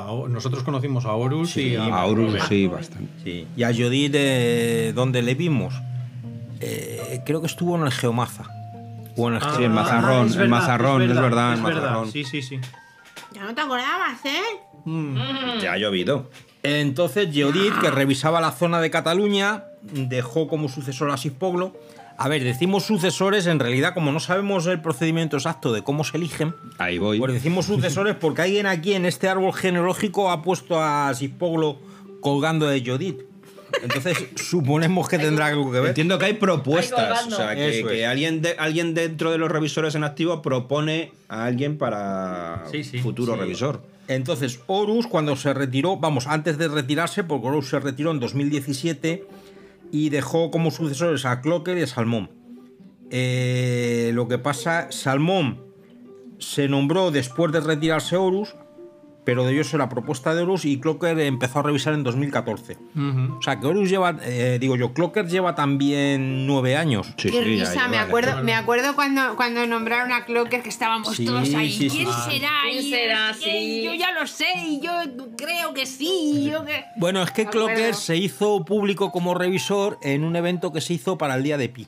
a- 0.08 0.28
Nosotros 0.28 0.64
conocimos 0.64 1.06
a 1.06 1.14
Horus 1.14 1.56
y 1.58 1.76
a. 1.78 1.86
a 1.86 2.06
Horus, 2.06 2.36
sí, 2.50 2.68
bastante. 2.68 3.10
Sí. 3.24 3.48
Y 3.56 3.64
a 3.64 3.74
Geodit, 3.74 4.14
eh, 4.16 4.92
¿dónde 4.94 5.22
le 5.22 5.36
vimos? 5.36 5.74
eh, 6.62 7.22
creo 7.26 7.40
que 7.40 7.48
estuvo 7.48 7.76
en 7.78 7.84
el 7.84 7.92
Geomaza. 7.92 8.44
O 9.16 9.28
en 9.30 9.36
el 9.36 9.42
Sí, 9.42 9.64
el 9.64 9.70
mazarrón, 9.70 10.28
es 10.28 10.34
el 10.34 10.38
verdad, 10.40 10.50
mazarrón, 10.50 11.02
es 11.04 11.08
verdad, 11.10 11.54
el 11.54 11.58
es 11.60 11.64
verdad. 11.64 11.82
mazarrón. 11.82 12.12
Sí, 12.12 12.24
sí, 12.26 12.42
sí. 12.42 12.60
Ya 13.34 13.44
no 13.44 13.54
te 13.56 13.62
acordabas, 13.62 14.20
¿eh? 14.26 14.42
Ya 15.62 15.74
ha 15.74 15.78
llovido. 15.78 16.30
Entonces, 16.64 17.34
Geodit, 17.34 17.74
que 17.80 17.90
revisaba 17.92 18.42
la 18.42 18.52
zona 18.52 18.82
de 18.82 18.90
Cataluña, 18.92 19.64
dejó 19.82 20.48
como 20.50 20.68
sucesor 20.68 21.10
a 21.12 21.18
Sispoglo. 21.18 21.74
A 22.22 22.28
ver, 22.28 22.44
decimos 22.44 22.84
sucesores, 22.84 23.48
en 23.48 23.60
realidad, 23.60 23.94
como 23.94 24.12
no 24.12 24.20
sabemos 24.20 24.68
el 24.68 24.82
procedimiento 24.82 25.38
exacto 25.38 25.72
de 25.72 25.84
cómo 25.84 26.04
se 26.04 26.18
eligen, 26.18 26.54
Ahí 26.78 26.98
voy. 26.98 27.18
pues 27.18 27.32
decimos 27.34 27.66
sucesores 27.66 28.16
porque 28.20 28.42
alguien 28.42 28.66
aquí 28.66 28.94
en 28.94 29.06
este 29.06 29.30
árbol 29.30 29.54
genealógico 29.54 30.30
ha 30.30 30.42
puesto 30.42 30.82
a 30.84 31.14
Sispoglo 31.14 31.80
colgando 32.20 32.68
de 32.68 32.82
Geodit. 32.82 33.22
Entonces, 33.82 34.18
suponemos 34.36 35.08
que 35.08 35.18
tendrá 35.18 35.46
algo 35.46 35.72
que 35.72 35.80
ver. 35.80 35.90
Entiendo 35.90 36.20
que 36.20 36.26
hay 36.26 36.34
propuestas. 36.34 37.28
O 37.28 37.32
sea, 37.32 37.56
que, 37.56 37.80
Eso 37.80 37.88
que 37.88 38.02
es. 38.02 38.08
alguien, 38.08 38.42
de- 38.42 38.56
alguien 38.60 38.94
dentro 38.94 39.32
de 39.32 39.38
los 39.38 39.50
revisores 39.50 39.96
en 39.96 40.04
activo 40.04 40.42
propone 40.42 41.14
a 41.30 41.46
alguien 41.46 41.78
para 41.78 42.66
Sí, 42.70 42.84
sí, 42.84 42.98
futuro 43.00 43.36
sí. 43.36 43.40
revisor. 43.40 43.82
Entonces, 44.10 44.60
Horus, 44.68 45.08
cuando 45.08 45.36
se 45.38 45.54
retiró, 45.54 45.96
vamos, 45.98 46.26
antes 46.28 46.58
de 46.58 46.68
retirarse, 46.68 47.24
porque 47.24 47.48
Horus 47.48 47.70
se 47.70 47.80
retiró 47.80 48.12
en 48.12 48.20
2017 48.20 49.24
y 49.92 50.10
dejó 50.10 50.52
como 50.52 50.72
sucesores 50.72 51.26
a 51.26 51.42
Clocker 51.42 51.78
y 51.78 51.84
a 51.84 51.88
Salmón. 51.88 52.32
Eh, 53.10 54.12
lo 54.14 54.28
que 54.28 54.38
pasa, 54.38 54.92
Salmón 54.92 55.64
se 56.38 56.68
nombró 56.68 57.12
después 57.12 57.52
de 57.52 57.60
retirarse 57.60 58.16
Horus, 58.16 58.56
pero 59.26 59.46
debió 59.46 59.64
ser 59.64 59.80
la 59.80 59.90
propuesta 59.90 60.34
de 60.34 60.42
Horus 60.42 60.66
y 60.66 60.80
Clocker 60.80 61.20
empezó 61.20 61.60
a 61.60 61.64
revisar 61.64 61.94
en 61.94 62.04
2014. 62.04 62.78
O 63.38 63.42
sea, 63.42 63.60
que 63.60 63.68
Horus 63.68 63.90
lleva, 63.90 64.18
eh, 64.24 64.58
digo 64.60 64.76
yo, 64.76 64.94
Clocker 64.94 65.28
lleva 65.28 65.54
también 65.56 66.48
nueve 66.48 66.76
años. 66.76 67.08
Sí, 67.18 67.30
Qué 67.30 67.38
sí, 67.38 67.42
risa, 67.44 67.88
me 67.88 67.98
de- 67.98 68.04
acuerdo, 68.04 68.44
me 68.44 68.56
acuerdo 68.56 68.96
cuando, 68.96 69.36
cuando 69.36 69.66
nombraron 69.68 70.12
a 70.12 70.26
Clocker 70.26 70.64
que 70.64 70.70
estábamos 70.70 71.16
Sí, 71.16 71.26
todos 71.26 71.54
ahí. 71.54 71.76
¿Quién 71.78 71.90
sí. 71.92 72.06
será? 72.30 72.50
¿Quién 72.70 72.86
Y- 72.86 72.90
será? 72.90 73.34
Sí. 73.34 73.84
Yo 73.84 73.94
ya 73.94 74.12
lo 74.12 74.26
sé, 74.26 74.48
y 74.66 74.80
yo 74.82 74.92
creo 75.38 75.74
que 75.74 75.86
sí, 75.86 76.10
y 76.46 76.52
yo 76.52 76.66
que. 76.66 76.86
Bueno, 76.98 77.22
es 77.22 77.32
que 77.32 77.44
Me 77.44 77.50
acuerdo. 77.50 77.68
Clocker 77.68 77.96
se 77.96 78.18
hizo 78.18 78.66
público 78.66 79.12
como 79.12 79.34
revisor 79.36 80.00
en 80.02 80.24
un 80.24 80.36
evento 80.36 80.74
que 80.74 80.82
se 80.82 80.94
hizo 80.96 81.18
para 81.18 81.36
el 81.36 81.44
Día 81.44 81.58
de 81.58 81.70
Pi. 81.70 81.88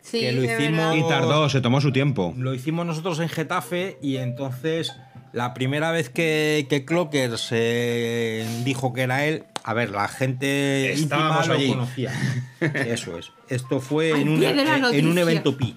Sí, 0.00 0.20
Que 0.20 0.32
lo 0.32 0.40
de 0.40 0.54
hicimos-. 0.54 0.96
Y 0.96 1.02
tardó, 1.06 1.48
se 1.50 1.60
tomó 1.60 1.82
su 1.82 1.92
tiempo. 1.92 2.32
Lo 2.38 2.54
hicimos 2.54 2.86
nosotros 2.86 3.18
en 3.20 3.28
Getafe 3.28 3.98
y 4.00 4.16
entonces 4.16 4.90
la 5.32 5.54
primera 5.54 5.90
vez 5.92 6.08
que, 6.10 6.66
que 6.68 6.84
Clocker 6.84 7.38
se 7.38 8.46
dijo 8.64 8.92
que 8.92 9.02
era 9.02 9.24
él, 9.26 9.44
a 9.64 9.74
ver, 9.74 9.90
la 9.90 10.08
gente 10.08 10.94
íntima 10.96 11.16
Estábamos 11.16 11.48
lo 11.48 11.54
allí. 11.54 11.68
conocía. 11.68 12.12
Eso 12.60 13.18
es. 13.18 13.32
Esto 13.48 13.80
fue 13.80 14.10
en 14.10 14.28
un, 14.28 14.42
en 14.42 15.06
un 15.06 15.18
evento 15.18 15.56
pi. 15.56 15.76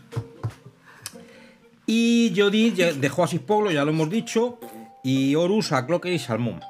Y 1.85 2.33
Jody 2.35 2.73
ya 2.73 2.93
dejó 2.93 3.23
a 3.23 3.27
Sispoglo, 3.27 3.71
ya 3.71 3.83
lo 3.83 3.91
hemos 3.91 4.09
dicho, 4.09 4.59
y 5.03 5.35
Horus 5.35 5.71
a 5.73 5.85
Clocker 5.85 6.13
y 6.13 6.19
Salmón. 6.19 6.61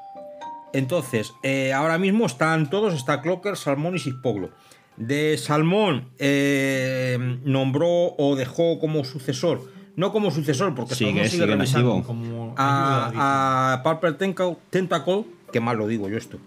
Entonces, 0.74 1.34
eh, 1.44 1.74
ahora 1.74 1.98
mismo 1.98 2.26
están 2.26 2.70
todos, 2.70 2.94
está 2.94 3.22
Clocker, 3.22 3.58
Salmón 3.58 3.96
y 3.96 4.00
Sispoglo. 4.00 4.52
De 4.98 5.38
Salmón 5.38 6.10
eh, 6.17 7.17
nombró 7.44 8.15
o 8.17 8.36
dejó 8.36 8.80
como 8.80 9.04
sucesor, 9.04 9.70
no 9.95 10.12
como 10.12 10.32
sucesor, 10.32 10.73
porque 10.75 10.95
Sigue, 10.95 11.12
Salmón 11.12 11.25
sigue 11.25 11.43
sigue 11.43 11.54
en 11.54 11.60
revisando. 11.60 12.04
Como 12.04 12.54
a, 12.58 13.73
a 13.73 13.84
Purple 13.84 14.13
Tentacle, 14.13 14.58
Tentacle, 14.69 15.25
que 15.51 15.60
mal 15.60 15.77
lo 15.77 15.88
digo 15.88 16.10
yo 16.10 16.17
esto, 16.17 16.38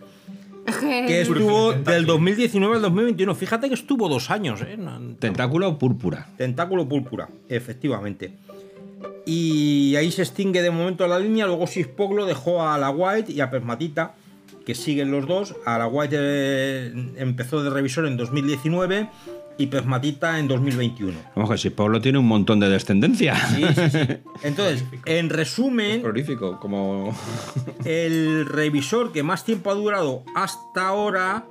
que 0.80 1.20
estuvo 1.20 1.72
del 1.72 2.06
2019 2.06 2.76
al 2.76 2.82
2021. 2.82 3.34
Fíjate 3.34 3.68
que 3.68 3.74
estuvo 3.74 4.08
dos 4.08 4.30
años, 4.30 4.60
¿eh? 4.62 4.78
Tentáculo 5.18 5.78
púrpura. 5.78 6.26
Tentáculo 6.36 6.88
púrpura, 6.88 7.28
efectivamente. 7.48 8.34
Y 9.26 9.96
ahí 9.96 10.10
se 10.10 10.22
extingue 10.22 10.62
de 10.62 10.70
momento 10.70 11.06
la 11.06 11.18
línea. 11.18 11.46
Luego 11.46 11.66
Sispoglo 11.66 12.26
dejó 12.26 12.66
a 12.66 12.78
la 12.78 12.90
White 12.90 13.32
y 13.32 13.40
a 13.40 13.50
Permatita, 13.50 14.14
que 14.64 14.74
siguen 14.74 15.10
los 15.10 15.26
dos. 15.26 15.54
A 15.64 15.78
la 15.78 15.86
White 15.86 16.16
eh, 16.18 16.92
empezó 17.16 17.62
de 17.62 17.70
revisor 17.70 18.06
en 18.06 18.16
2019 18.16 19.08
y 19.56 19.66
Permatita 19.66 20.38
en 20.38 20.48
2021. 20.48 21.18
Vamos 21.36 21.50
que 21.50 21.58
si 21.58 21.70
Pablo 21.70 22.00
tiene 22.00 22.18
un 22.18 22.26
montón 22.26 22.60
de 22.60 22.68
descendencia. 22.68 23.36
Sí, 23.36 23.64
sí, 23.74 23.90
sí. 23.90 23.98
Entonces, 24.42 24.84
en 25.06 25.30
resumen, 25.30 26.02
Prolífico, 26.02 26.58
como. 26.60 27.16
el 27.84 28.46
revisor 28.46 29.12
que 29.12 29.22
más 29.22 29.44
tiempo 29.44 29.70
ha 29.70 29.74
durado 29.74 30.24
hasta 30.34 30.88
ahora 30.88 31.44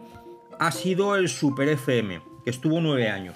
ha 0.59 0.71
sido 0.71 1.15
el 1.15 1.29
Super 1.29 1.69
FM, 1.69 2.21
que 2.43 2.49
estuvo 2.49 2.79
nueve 2.81 3.09
años. 3.09 3.35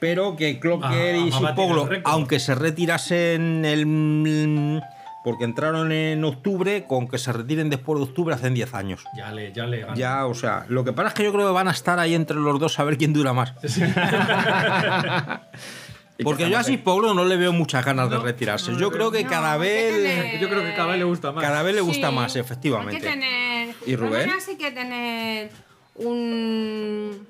Pero 0.00 0.36
que 0.36 0.60
Clocker 0.60 1.14
Ah, 1.16 1.18
y 1.18 1.32
Sipoglo, 1.32 1.88
aunque 2.04 2.38
se 2.38 2.54
retirasen 2.54 3.64
el. 3.64 4.80
Porque 5.28 5.44
entraron 5.44 5.92
en 5.92 6.24
octubre, 6.24 6.86
con 6.88 7.06
que 7.06 7.18
se 7.18 7.30
retiren 7.34 7.68
después 7.68 7.98
de 7.98 8.04
octubre 8.04 8.34
hacen 8.34 8.54
10 8.54 8.72
años. 8.72 9.04
Ya 9.14 9.30
le, 9.30 9.52
ya 9.52 9.66
le 9.66 9.80
gana. 9.80 9.94
Ya, 9.94 10.24
o 10.24 10.32
sea, 10.32 10.64
lo 10.70 10.84
que 10.84 10.94
pasa 10.94 11.08
es 11.08 11.14
que 11.14 11.22
yo 11.24 11.32
creo 11.34 11.48
que 11.48 11.52
van 11.52 11.68
a 11.68 11.72
estar 11.72 11.98
ahí 11.98 12.14
entre 12.14 12.38
los 12.38 12.58
dos 12.58 12.78
a 12.78 12.84
ver 12.84 12.96
quién 12.96 13.12
dura 13.12 13.34
más. 13.34 13.52
Porque 16.24 16.48
yo 16.48 16.58
a 16.58 16.64
Sipoglo 16.64 17.12
no 17.12 17.26
le 17.26 17.36
veo 17.36 17.52
muchas 17.52 17.84
ganas 17.84 18.08
de 18.08 18.16
retirarse. 18.18 18.74
Yo 18.76 18.90
creo 18.90 19.10
que 19.12 19.24
cada 19.26 19.52
hay 19.52 19.58
que 19.60 19.66
vez. 19.66 19.92
tener- 19.94 20.40
Yo 20.40 20.48
creo 20.48 20.62
que 20.64 20.74
cada 20.74 20.88
vez 20.88 20.98
le 20.98 21.04
gusta 21.04 21.30
más. 21.32 21.44
Cada 21.44 21.62
vez 21.62 21.74
le 21.74 21.80
gusta 21.82 22.08
Sí, 22.08 22.14
más, 22.14 22.34
Hay 22.34 22.40
efectivamente. 22.40 23.00
que 23.00 23.06
tener. 23.06 23.74
¿Y 23.86 23.96
Rubén? 23.96 24.30
Hay 24.48 24.56
que 24.56 24.70
tener 24.72 25.50
un. 25.96 27.26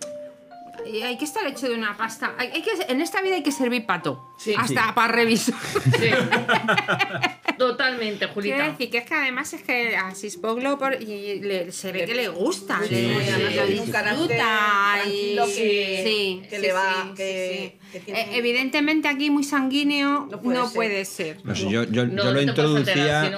Hay 1.05 1.17
que 1.19 1.25
estar 1.25 1.47
hecho 1.47 1.69
de 1.69 1.75
una 1.75 1.97
pasta. 1.97 2.35
Hay, 2.39 2.49
hay 2.49 2.63
que, 2.63 2.71
en 2.89 3.01
esta 3.01 3.21
vida 3.23 3.35
hay 3.37 3.43
que 3.43 3.53
servir 3.53 3.87
pato. 3.87 4.25
Sí. 4.39 4.55
hasta 4.57 4.95
para 4.95 5.13
revisar. 5.13 5.55
Sí. 5.99 6.11
Totalmente, 7.59 8.19
Quiero 8.19 8.35
Julita. 8.35 8.69
decir 8.71 8.89
que 8.91 8.99
es 8.99 9.05
que 9.05 9.15
además 9.15 9.53
es 9.53 9.63
que 9.63 9.97
a 9.97 10.15
Sispoglo 10.15 10.79
por, 10.79 11.03
y 11.03 11.41
le- 11.41 11.73
se 11.73 11.91
ve 11.91 12.05
que 12.05 12.15
le 12.15 12.29
gusta. 12.29 12.81
Sí, 12.89 12.95
le, 12.95 13.25
sí, 13.25 13.31
le 13.33 13.67
sí. 13.67 13.73
disfruta 13.73 15.05
y- 15.07 15.39
sí, 15.53 16.43
que 16.49 16.59
le 16.61 16.73
va- 16.73 17.03
sí, 17.09 17.15
que- 17.17 17.73
sí, 17.73 17.79
sí. 17.81 17.91
que 17.93 18.01
tiene- 18.01 18.21
Eh, 18.21 18.29
evidentemente 18.35 19.09
aquí 19.09 19.31
muy 19.31 19.43
sanguíneo 19.43 20.29
No 20.31 20.37
no 20.37 20.41
puede 20.41 20.69
puede, 20.73 21.05
ser. 21.05 21.39
No 21.45 21.53
yo, 21.55 21.83
yo- 21.85 22.07
No, 22.07 22.25
yo 22.25 22.33
lo 22.33 22.43
introducía. 22.43 23.29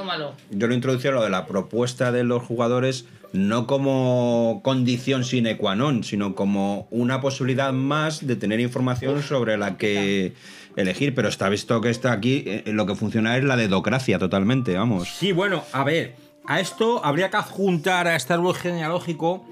Yo 0.50 0.66
lo 0.66 0.74
introducía 0.74 1.10
lo 1.12 1.22
de 1.22 1.30
la 1.30 1.46
propuesta 1.46 2.12
de 2.12 2.24
los 2.24 2.42
jugadores, 2.42 3.06
no 3.32 3.66
como 3.66 4.60
condición 4.62 5.24
sine 5.24 5.56
qua 5.56 5.76
non, 5.76 6.02
sino 6.02 6.34
como 6.34 6.88
una 6.90 7.20
posibilidad 7.20 7.72
más 7.72 8.26
de 8.26 8.36
tener 8.36 8.60
información 8.60 9.22
sobre 9.22 9.56
la 9.56 9.76
que 9.76 10.34
elegir. 10.76 11.14
Pero 11.14 11.28
está 11.28 11.48
visto 11.48 11.80
que 11.80 11.90
está 11.90 12.12
aquí, 12.12 12.44
eh, 12.46 12.64
lo 12.66 12.86
que 12.86 12.94
funciona 12.94 13.36
es 13.36 13.44
la 13.44 13.56
dedocracia 13.56 14.18
totalmente, 14.18 14.76
vamos. 14.76 15.08
Sí, 15.08 15.32
bueno, 15.32 15.62
a 15.72 15.84
ver, 15.84 16.16
a 16.46 16.60
esto 16.60 17.04
habría 17.04 17.30
que 17.30 17.36
adjuntar 17.36 18.06
a 18.08 18.16
este 18.16 18.32
árbol 18.32 18.54
genealógico 18.54 19.44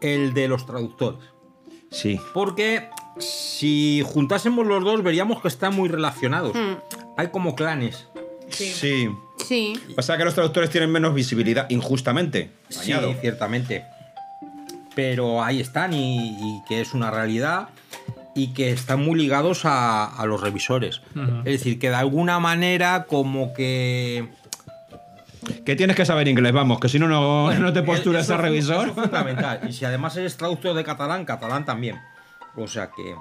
el 0.00 0.34
de 0.34 0.48
los 0.48 0.66
traductores. 0.66 1.20
Sí. 1.90 2.18
Porque 2.32 2.88
si 3.18 4.02
juntásemos 4.04 4.66
los 4.66 4.82
dos 4.84 5.02
veríamos 5.02 5.42
que 5.42 5.48
están 5.48 5.74
muy 5.74 5.88
relacionados. 5.88 6.56
Hay 7.16 7.28
como 7.28 7.54
clanes. 7.54 8.08
Sí. 8.48 8.66
Sí. 8.66 9.08
Pasa 9.96 10.16
que 10.16 10.24
los 10.24 10.34
traductores 10.34 10.70
tienen 10.70 10.90
menos 10.90 11.14
visibilidad, 11.14 11.68
injustamente. 11.70 12.50
Sí, 12.68 12.92
añado. 12.92 13.14
ciertamente. 13.20 13.84
Pero 14.94 15.42
ahí 15.42 15.60
están 15.60 15.94
y, 15.94 16.36
y 16.38 16.62
que 16.68 16.80
es 16.80 16.92
una 16.94 17.10
realidad 17.10 17.68
y 18.34 18.48
que 18.54 18.70
están 18.70 19.04
muy 19.04 19.18
ligados 19.18 19.64
a, 19.64 20.04
a 20.06 20.26
los 20.26 20.40
revisores. 20.40 21.02
Es 21.40 21.44
decir, 21.44 21.78
que 21.78 21.90
de 21.90 21.96
alguna 21.96 22.38
manera 22.40 23.04
como 23.04 23.52
que... 23.52 24.28
Que 25.64 25.74
tienes 25.76 25.96
que 25.96 26.06
saber 26.06 26.28
inglés, 26.28 26.52
vamos, 26.52 26.78
que 26.78 26.88
si 26.88 26.98
no, 26.98 27.08
no, 27.08 27.52
no 27.52 27.72
te 27.72 27.82
posturas 27.82 28.30
a 28.30 28.36
revisor. 28.36 28.88
eso 28.88 29.00
es 29.00 29.02
fundamental. 29.06 29.60
Y 29.68 29.72
si 29.72 29.84
además 29.84 30.16
eres 30.16 30.36
traductor 30.36 30.74
de 30.74 30.84
catalán, 30.84 31.24
catalán 31.24 31.64
también. 31.64 31.98
O 32.56 32.68
sea 32.68 32.90
que... 32.94 33.14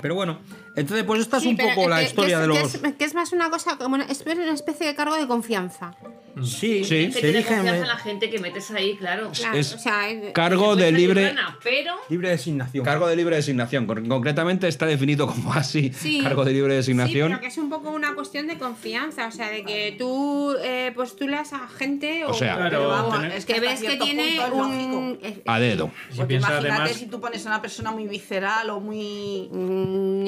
Pero 0.00 0.14
bueno, 0.14 0.38
entonces 0.76 1.04
pues 1.04 1.20
esta 1.22 1.38
es 1.38 1.42
Sí, 1.42 1.48
un 1.50 1.56
pero 1.56 1.70
poco 1.74 1.88
la 1.88 1.98
que- 1.98 2.04
historia 2.04 2.40
que 2.40 2.46
de 2.46 2.54
es, 2.54 2.60
los... 2.62 2.72
que 2.80 2.88
es- 2.88 2.94
que 2.94 3.04
es 3.04 3.14
más 3.14 3.32
una 3.32 3.50
cosa, 3.50 3.76
como 3.78 3.94
una, 3.96 4.04
es 4.04 4.22
una 4.26 4.52
especie 4.52 4.86
de 4.86 4.94
cargo 4.94 5.16
de 5.16 5.26
confianza. 5.26 5.94
Sí, 6.42 6.84
Sí. 6.84 7.06
Que 7.06 7.12
se 7.12 7.30
eligen 7.30 7.56
confianza 7.56 7.82
en 7.82 7.88
la 7.88 7.96
gente 7.96 8.28
que 8.28 8.38
metes 8.38 8.70
ahí, 8.70 8.94
claro. 8.96 9.30
Claro, 9.34 9.56
Es 9.56 9.72
o 9.74 9.78
sea, 9.78 10.10
es- 10.10 10.32
Cargo 10.34 10.74
Puede 10.74 10.84
de 10.84 10.92
libre. 10.92 11.28
rana, 11.28 11.58
pero 11.62 11.94
libre 12.10 12.28
designación. 12.28 12.84
Cargo 12.84 13.06
de 13.08 13.16
libre 13.16 13.36
designación. 13.36 13.86
Con- 13.86 14.06
Concretamente 14.06 14.68
está 14.68 14.84
definido 14.84 15.26
como 15.26 15.52
así. 15.54 15.92
Sí. 15.94 16.20
Cargo 16.22 16.44
de 16.44 16.52
libre 16.52 16.72
Sí, 16.74 16.76
designación. 16.92 17.28
pero 17.30 17.40
que 17.40 17.46
es 17.46 17.56
un 17.56 17.70
poco 17.70 17.88
una 17.90 18.14
cuestión 18.14 18.46
de 18.48 18.58
confianza, 18.58 19.28
o 19.28 19.32
sea, 19.32 19.48
de 19.50 19.64
que 19.64 19.94
tú 19.98 20.54
eh, 20.62 20.92
postulas 20.94 21.54
a 21.54 21.68
gente 21.68 22.24
o, 22.26 22.30
O 22.30 22.34
sea, 22.34 22.56
Claro, 22.56 22.70
Pero 22.70 22.88
vamos, 22.88 23.14
tener- 23.16 23.32
es 23.32 23.46
que 23.46 23.60
ves 23.60 23.80
que 23.80 23.96
tiene 23.96 24.36
es 24.36 24.50
un 24.52 25.18
A 25.46 25.58
dedo. 25.58 25.90
Si 26.10 26.16
Porque 26.18 26.28
piensas 26.28 26.50
imagínate 26.50 26.80
además. 26.82 26.98
si 27.00 27.06
tú 27.06 27.18
pones 27.20 27.46
a 27.46 27.48
una 27.48 27.62
persona 27.62 27.92
muy 27.92 28.06
visceral 28.06 28.68
o 28.70 28.78
muy... 28.80 29.48
mm, 29.50 30.22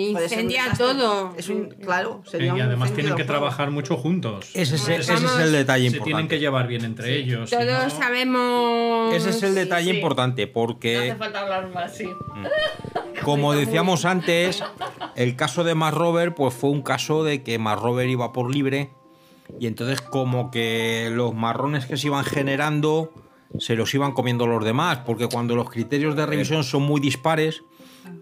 todo. 0.76 1.34
Es 1.36 1.48
un, 1.48 1.70
claro, 1.70 2.22
sería 2.26 2.56
y 2.56 2.60
además 2.60 2.92
tienen 2.92 3.14
que 3.14 3.24
trabajar 3.24 3.70
mucho 3.70 3.96
juntos. 3.96 4.50
Ese 4.54 4.76
es, 4.76 4.88
Entonces, 4.88 5.08
ese 5.10 5.24
es 5.26 5.40
el 5.40 5.52
detalle 5.52 5.90
se 5.90 5.96
importante. 5.96 6.04
tienen 6.04 6.28
que 6.28 6.38
llevar 6.38 6.66
bien 6.66 6.84
entre 6.84 7.16
ellos. 7.16 7.50
Todos 7.50 7.64
no- 7.66 7.90
sabemos. 7.90 9.14
Ese 9.14 9.30
es 9.30 9.42
el 9.42 9.54
detalle 9.54 9.90
sí. 9.90 9.96
importante, 9.96 10.46
no 10.46 10.52
porque 10.52 10.98
hace 10.98 11.16
falta 11.16 11.40
hablar 11.40 11.70
más, 11.72 11.96
sí. 11.96 12.08
como 13.22 13.54
decíamos 13.54 14.04
antes, 14.04 14.62
el 15.16 15.36
caso 15.36 15.64
de 15.64 15.74
Mark 15.74 15.96
Rober, 15.96 16.34
pues 16.34 16.54
fue 16.54 16.70
un 16.70 16.82
caso 16.82 17.24
de 17.24 17.42
que 17.42 17.58
Mark 17.58 17.80
Rober 17.82 18.08
iba 18.08 18.32
por 18.32 18.52
libre 18.54 18.90
y 19.58 19.66
entonces 19.66 20.00
como 20.00 20.50
que 20.50 21.10
los 21.12 21.34
marrones 21.34 21.86
que 21.86 21.96
se 21.96 22.06
iban 22.08 22.24
generando 22.24 23.12
se 23.58 23.76
los 23.76 23.94
iban 23.94 24.12
comiendo 24.12 24.46
los 24.46 24.62
demás, 24.62 24.98
porque 25.06 25.26
cuando 25.26 25.56
los 25.56 25.70
criterios 25.70 26.14
de 26.16 26.26
revisión 26.26 26.64
son 26.64 26.82
muy 26.82 27.00
dispares, 27.00 27.62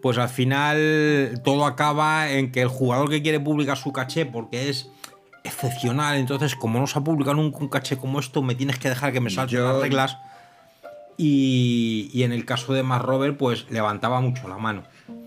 pues 0.02 0.18
al 0.18 0.28
final 0.28 1.40
todo 1.44 1.64
acaba 1.66 2.30
en 2.30 2.52
que 2.52 2.62
el 2.62 2.68
jugador 2.68 3.08
que 3.10 3.22
quiere 3.22 3.40
publicar 3.40 3.76
su 3.76 3.92
caché 3.92 4.26
porque 4.26 4.68
es 4.68 4.90
excepcional, 5.44 6.16
entonces 6.16 6.54
como 6.56 6.78
no 6.80 6.86
se 6.86 6.98
ha 6.98 7.04
publicado 7.04 7.36
nunca 7.36 7.58
un 7.58 7.68
caché 7.68 7.96
como 7.96 8.18
esto, 8.20 8.42
me 8.42 8.54
tienes 8.54 8.78
que 8.78 8.88
dejar 8.88 9.12
que 9.12 9.20
me 9.20 9.30
salten 9.30 9.58
Yo- 9.58 9.72
las 9.72 9.80
reglas. 9.82 10.18
Y, 11.18 12.10
y 12.12 12.24
en 12.24 12.32
el 12.32 12.44
caso 12.44 12.74
de 12.74 12.82
Mark 12.82 13.04
Rober, 13.06 13.38
pues 13.38 13.66
levantaba 13.70 14.20
mucho 14.20 14.48
la 14.48 14.58
mano. 14.58 14.82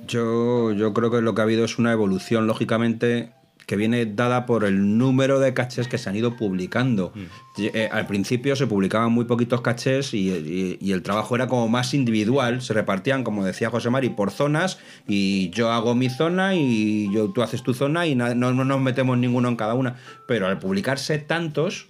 Yo, 0.07 0.72
yo 0.74 0.93
creo 0.93 1.10
que 1.10 1.22
lo 1.22 1.34
que 1.34 1.41
ha 1.41 1.45
habido 1.45 1.66
es 1.66 1.80
una 1.80 1.91
evolución, 1.91 2.45
lógicamente, 2.45 3.32
que 3.70 3.76
viene 3.76 4.07
dada 4.07 4.47
por 4.47 4.63
el 4.65 4.97
número 4.97 5.39
de 5.39 5.53
cachés 5.53 5.88
que 5.88 5.99
se 5.99 6.09
han 6.09 6.15
ido 6.15 6.36
publicando. 6.36 7.13
Y, 7.55 7.67
eh, 7.67 7.88
al 7.91 8.07
principio 8.07 8.55
se 8.55 8.65
publicaban 8.65 9.11
muy 9.11 9.26
poquitos 9.26 9.61
cachés 9.61 10.15
y, 10.15 10.32
y- 10.32 10.78
y 10.82 10.91
el 10.91 11.03
trabajo 11.03 11.36
era 11.36 11.45
como 11.47 11.67
más 11.70 11.93
individual. 11.93 12.63
Se 12.63 12.74
repartían, 12.74 13.24
como 13.24 13.45
decía 13.45 13.70
José 13.70 13.91
Mari, 13.91 14.09
por 14.09 14.32
zonas 14.32 14.80
y 15.07 15.51
yo 15.51 15.72
hago 15.72 15.93
mi 15.93 16.09
zona 16.09 16.55
y 16.55 17.13
yo, 17.13 17.30
tú 17.30 17.43
haces 17.43 17.61
tu 17.61 17.76
zona 17.76 18.07
y 18.07 18.15
no 18.15 18.34
nos 18.34 18.82
metemos 18.82 19.20
ninguno 19.20 19.49
en 19.49 19.55
cada 19.55 19.76
una. 19.76 19.97
Pero 20.28 20.47
al 20.47 20.57
publicarse 20.57 21.20
tantos, 21.20 21.86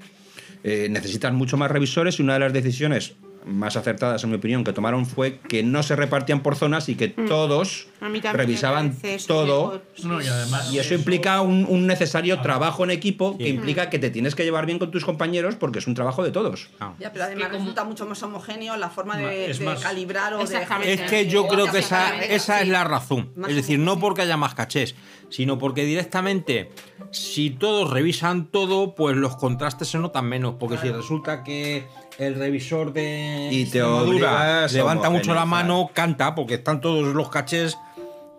eh, 0.65 0.89
necesitan 0.91 1.33
mucho 1.37 1.55
más 1.55 1.71
revisores 1.71 2.19
y 2.19 2.23
una 2.23 2.33
de 2.33 2.39
las 2.41 2.51
decisiones 2.51 3.13
más 3.45 3.75
acertadas, 3.77 4.23
en 4.23 4.29
mi 4.31 4.35
opinión, 4.37 4.63
que 4.63 4.73
tomaron 4.73 5.05
fue 5.05 5.39
que 5.39 5.63
no 5.63 5.81
se 5.83 5.95
repartían 5.95 6.41
por 6.41 6.55
zonas 6.55 6.89
y 6.89 6.95
que 6.95 7.07
todos 7.07 7.87
Mm. 8.01 8.11
Me 8.11 8.21
revisaban 8.31 8.95
todo. 9.27 9.81
No, 10.03 10.21
y 10.21 10.27
además. 10.27 10.71
Y 10.71 10.79
eso 10.79 10.93
implica 10.93 11.41
un, 11.41 11.65
un 11.67 11.85
necesario 11.85 12.39
trabajo 12.39 12.85
en 12.85 12.91
equipo 12.91 13.37
que 13.37 13.49
implica 13.49 13.89
que 13.89 13.99
te 13.99 14.09
tienes 14.09 14.35
que 14.35 14.45
llevar 14.45 14.65
bien 14.65 14.79
con 14.79 14.89
tus 14.89 15.03
compañeros 15.03 15.55
porque 15.55 15.79
es 15.79 15.87
un 15.87 15.95
trabajo 15.95 16.23
de 16.23 16.31
todos. 16.31 16.69
Ya, 16.97 17.11
pero 17.11 17.25
además 17.25 17.51
resulta 17.51 17.83
mucho 17.83 18.05
más 18.05 18.23
homogéneo 18.23 18.77
la 18.77 18.89
forma 18.89 19.17
de, 19.17 19.51
Es 19.51 19.59
de 19.59 19.65
más- 19.65 19.81
calibrar 19.81 20.33
o 20.33 20.45
de. 20.45 20.65
Es 20.85 21.01
que 21.11 21.27
yo 21.27 21.45
creo 21.47 21.69
que 21.69 21.79
esa, 21.79 22.23
esa 22.23 22.61
es 22.61 22.69
la 22.69 22.85
razón. 22.85 23.31
Más 23.35 23.49
Es 23.49 23.57
decir, 23.57 23.79
no 23.79 23.99
porque 23.99 24.21
haya 24.21 24.37
más 24.37 24.55
cachés, 24.55 24.95
sino 25.29 25.57
porque 25.59 25.83
directamente, 25.83 26.71
si 27.11 27.49
todos 27.49 27.89
revisan 27.89 28.45
todo, 28.45 28.95
pues 28.95 29.17
los 29.17 29.35
contrastes 29.35 29.89
se 29.89 29.97
notan 29.97 30.25
menos. 30.25 30.55
Porque 30.57 30.77
si 30.77 30.89
resulta 30.89 31.43
que 31.43 31.85
el 32.19 32.35
revisor 32.35 32.93
de 32.93 33.49
Y 33.51 33.65
te 33.65 33.79
levanta 33.79 35.09
mucho 35.09 35.33
la 35.33 35.45
mano, 35.45 35.89
canta, 35.93 36.35
porque 36.35 36.55
están 36.55 36.81
todos 36.81 37.15
los 37.15 37.29
cachés 37.29 37.77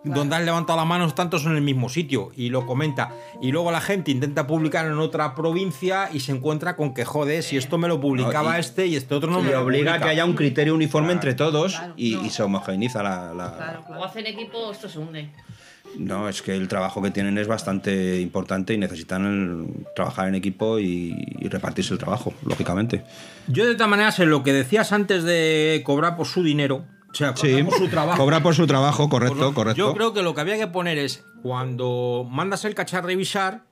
donde 0.03 0.35
han 0.35 0.45
levantado 0.45 0.79
la 0.79 0.85
mano, 0.85 1.05
están 1.05 1.29
todos 1.29 1.45
en 1.45 1.51
el 1.55 1.61
mismo 1.61 1.87
sitio. 1.87 2.31
Y 2.35 2.49
lo 2.49 2.65
comenta. 2.65 3.11
Y 3.39 3.51
luego 3.51 3.71
la 3.71 3.81
gente 3.81 4.09
intenta 4.09 4.47
publicar 4.47 4.87
en 4.87 4.97
otra 4.97 5.35
provincia 5.35 6.09
y 6.11 6.21
se 6.21 6.31
encuentra 6.31 6.75
con 6.75 6.95
que, 6.95 7.05
joder, 7.05 7.43
si 7.43 7.55
esto 7.57 7.77
me 7.77 7.87
lo 7.87 8.01
publicaba 8.01 8.51
No, 8.53 8.57
y- 8.57 8.59
este 8.61 8.87
y 8.87 8.95
este 8.95 9.13
otro 9.13 9.29
no 9.29 9.41
me 9.41 9.49
Y 9.49 9.51
lo 9.51 9.61
obliga 9.61 9.91
a 9.91 9.93
publica". 9.95 10.05
que 10.05 10.09
haya 10.11 10.25
un 10.25 10.33
criterio 10.33 10.73
uniforme 10.73 11.13
entre 11.13 11.35
todos 11.35 11.73
Claro, 11.75 11.93
y, 11.97 12.15
no. 12.15 12.25
y 12.25 12.29
se 12.31 12.41
homogeneiza 12.41 13.03
la, 13.03 13.31
la- 13.35 13.53
Claro, 13.55 13.83
O 13.99 14.03
hacen 14.03 14.25
equipo, 14.25 14.71
esto 14.71 14.89
se 14.89 14.97
hunde. 14.97 15.29
No, 15.97 16.29
es 16.29 16.41
que 16.41 16.55
el 16.55 16.67
trabajo 16.67 17.01
que 17.01 17.11
tienen 17.11 17.37
es 17.37 17.47
bastante 17.47 18.19
importante 18.21 18.73
y 18.73 18.77
necesitan 18.77 19.25
el- 19.25 19.85
trabajar 19.95 20.27
en 20.27 20.35
equipo 20.35 20.79
y, 20.79 21.15
y 21.39 21.47
repartirse 21.49 21.93
el 21.93 21.99
trabajo, 21.99 22.33
lógicamente. 22.45 23.03
Yo 23.47 23.65
de 23.65 23.73
todas 23.75 23.89
maneras, 23.89 24.19
en 24.19 24.29
lo 24.29 24.43
que 24.43 24.53
decías 24.53 24.91
antes 24.91 25.23
de 25.23 25.81
cobrar 25.85 26.15
por 26.17 26.27
su 26.27 26.43
dinero, 26.43 26.85
o 27.11 27.15
sea, 27.15 27.33
cobrar 27.33 27.65
por 27.65 27.77
su 27.77 27.87
trabajo. 27.89 28.17
Cobra 28.17 28.41
por 28.43 28.55
su 28.55 28.67
trabajo, 28.67 29.09
pues 29.09 29.19
correcto, 29.21 29.35
lo- 29.49 29.53
correcto. 29.53 29.77
Yo 29.77 29.93
creo 29.93 30.13
que 30.13 30.21
lo 30.23 30.33
que 30.33 30.41
había 30.41 30.57
que 30.57 30.67
poner 30.67 30.97
es, 30.97 31.23
cuando 31.43 32.25
mandas 32.29 32.65
el 32.65 32.73
caché 32.75 32.97
a 32.97 33.01
revisar, 33.01 33.63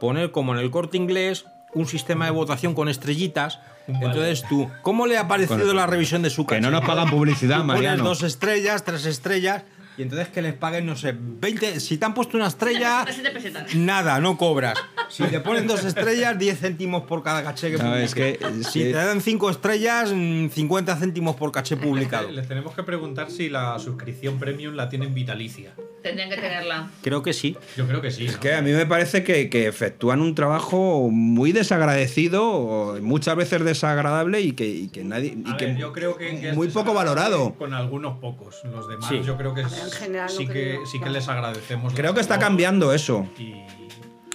poner 0.00 0.30
como 0.30 0.52
en 0.54 0.60
el 0.60 0.70
corte 0.70 0.96
inglés 0.96 1.44
un 1.74 1.86
sistema 1.86 2.24
de 2.24 2.30
votación 2.30 2.74
con 2.74 2.88
estrellitas. 2.88 3.60
Entonces 3.86 4.42
tú, 4.48 4.68
¿cómo 4.82 5.06
le 5.06 5.16
ha 5.18 5.28
parecido 5.28 5.72
la 5.74 5.86
revisión 5.86 6.22
de 6.22 6.30
su 6.30 6.44
que 6.46 6.56
caché? 6.56 6.60
no 6.62 6.70
nos 6.70 6.84
pagan 6.84 7.08
publicidad, 7.10 7.56
Tú 7.60 7.66
pones 7.66 7.82
Mariano. 7.82 8.02
dos 8.04 8.22
estrellas, 8.22 8.82
tres 8.84 9.04
estrellas, 9.06 9.62
y 9.98 10.02
entonces 10.02 10.28
que 10.28 10.42
les 10.42 10.54
paguen, 10.54 10.86
no 10.86 10.96
sé, 10.96 11.14
20. 11.18 11.80
Si 11.80 11.98
te 11.98 12.04
han 12.06 12.14
puesto 12.14 12.36
una 12.36 12.46
estrella, 12.48 13.04
7 13.10 13.30
pesetas. 13.30 13.74
nada, 13.74 14.20
no 14.20 14.36
cobras. 14.36 14.74
Si 15.08 15.22
te 15.24 15.40
ponen 15.40 15.66
dos 15.66 15.84
estrellas, 15.84 16.36
10 16.38 16.58
céntimos 16.58 17.04
por 17.04 17.22
cada 17.22 17.42
caché 17.44 17.70
que 17.70 17.78
No, 17.78 17.94
es 17.94 18.14
que- 18.14 18.38
es 18.60 18.66
si 18.68 18.80
que- 18.80 18.86
te 18.86 18.92
dan 18.92 19.20
cinco 19.20 19.50
estrellas, 19.50 20.12
mm, 20.14 20.48
50 20.48 20.96
céntimos 20.96 21.36
por 21.36 21.52
caché 21.52 21.76
publicado. 21.76 22.30
Les 22.30 22.48
tenemos 22.48 22.74
que 22.74 22.82
preguntar 22.82 23.30
si 23.30 23.48
la 23.48 23.78
suscripción 23.78 24.38
premium 24.38 24.74
la 24.74 24.88
tienen 24.88 25.14
vitalicia. 25.14 25.74
Tendrían 26.02 26.28
que 26.30 26.36
tenerla. 26.36 26.90
Creo 27.02 27.22
que 27.22 27.32
sí. 27.32 27.56
Yo 27.76 27.86
creo 27.86 28.00
que 28.00 28.10
sí. 28.10 28.26
Es 28.26 28.34
¿no? 28.34 28.40
que 28.40 28.54
a 28.54 28.62
mí 28.62 28.70
me 28.72 28.86
parece 28.86 29.24
que, 29.24 29.48
que 29.50 29.66
efectúan 29.66 30.20
un 30.20 30.34
trabajo 30.36 31.08
muy 31.10 31.52
desagradecido, 31.52 32.96
muchas 33.02 33.36
veces 33.36 33.64
desagradable 33.64 34.40
y 34.40 34.52
que, 34.52 34.66
y 34.68 34.88
que 34.88 35.04
nadie. 35.04 35.36
Y 35.44 35.56
que 35.56 35.76
yo 35.76 35.92
creo 35.92 36.16
que, 36.16 36.40
que 36.40 36.52
muy 36.52 36.68
poco 36.68 36.94
valorado. 36.94 37.54
Con 37.54 37.74
algunos 37.74 38.18
pocos. 38.18 38.56
Los 38.64 38.88
demás, 38.88 39.08
Sí. 39.08 39.20
yo 39.24 39.36
creo 39.36 39.54
que 39.54 39.62
es- 39.62 39.85
En 39.86 39.92
general, 39.92 40.28
sí, 40.30 40.46
lo 40.46 40.52
que, 40.52 40.60
creo, 40.70 40.86
sí 40.86 41.00
que 41.00 41.10
les 41.10 41.28
agradecemos. 41.28 41.94
Creo 41.94 42.14
que 42.14 42.20
está 42.20 42.38
cambiando 42.38 42.92
eso. 42.92 43.26
y- 43.38 43.62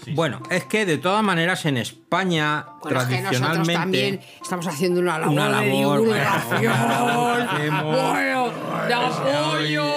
sí, 0.04 0.14
Bueno, 0.14 0.42
es 0.50 0.64
que 0.66 0.86
de 0.86 0.98
todas 0.98 1.24
maneras 1.24 1.64
en 1.66 1.78
España 1.78 2.66
Bueno, 2.82 3.00
es 3.02 3.06
que 3.08 3.22
nosotros 3.22 3.40
tradicionalmente 3.40 3.74
también 3.74 4.20
estamos 4.42 4.68
haciendo 4.68 5.00
una 5.00 5.20
labor, 5.20 5.34
Una 5.34 5.46
de 5.46 5.52
labor, 5.52 6.00
divulgación. 6.02 6.74
hacemos- 6.74 7.84
bueno, 7.96 8.52
de 8.88 8.94
apoyo. 8.94 9.92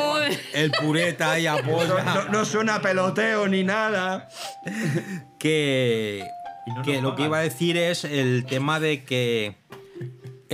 el 0.52 0.70
pureta 0.72 1.38
y 1.38 1.46
apoya 1.46 2.26
no 2.30 2.44
suena 2.44 2.80
peloteo 2.82 3.48
ni 3.48 3.64
nada. 3.64 4.28
que, 5.38 6.24
no 6.66 6.82
que 6.82 7.00
lo 7.02 7.10
que 7.10 7.22
pagan. 7.22 7.26
iba 7.26 7.38
a 7.38 7.42
decir 7.42 7.76
es 7.76 8.04
el 8.04 8.44
tema 8.46 8.80
de 8.80 9.04
que 9.04 9.56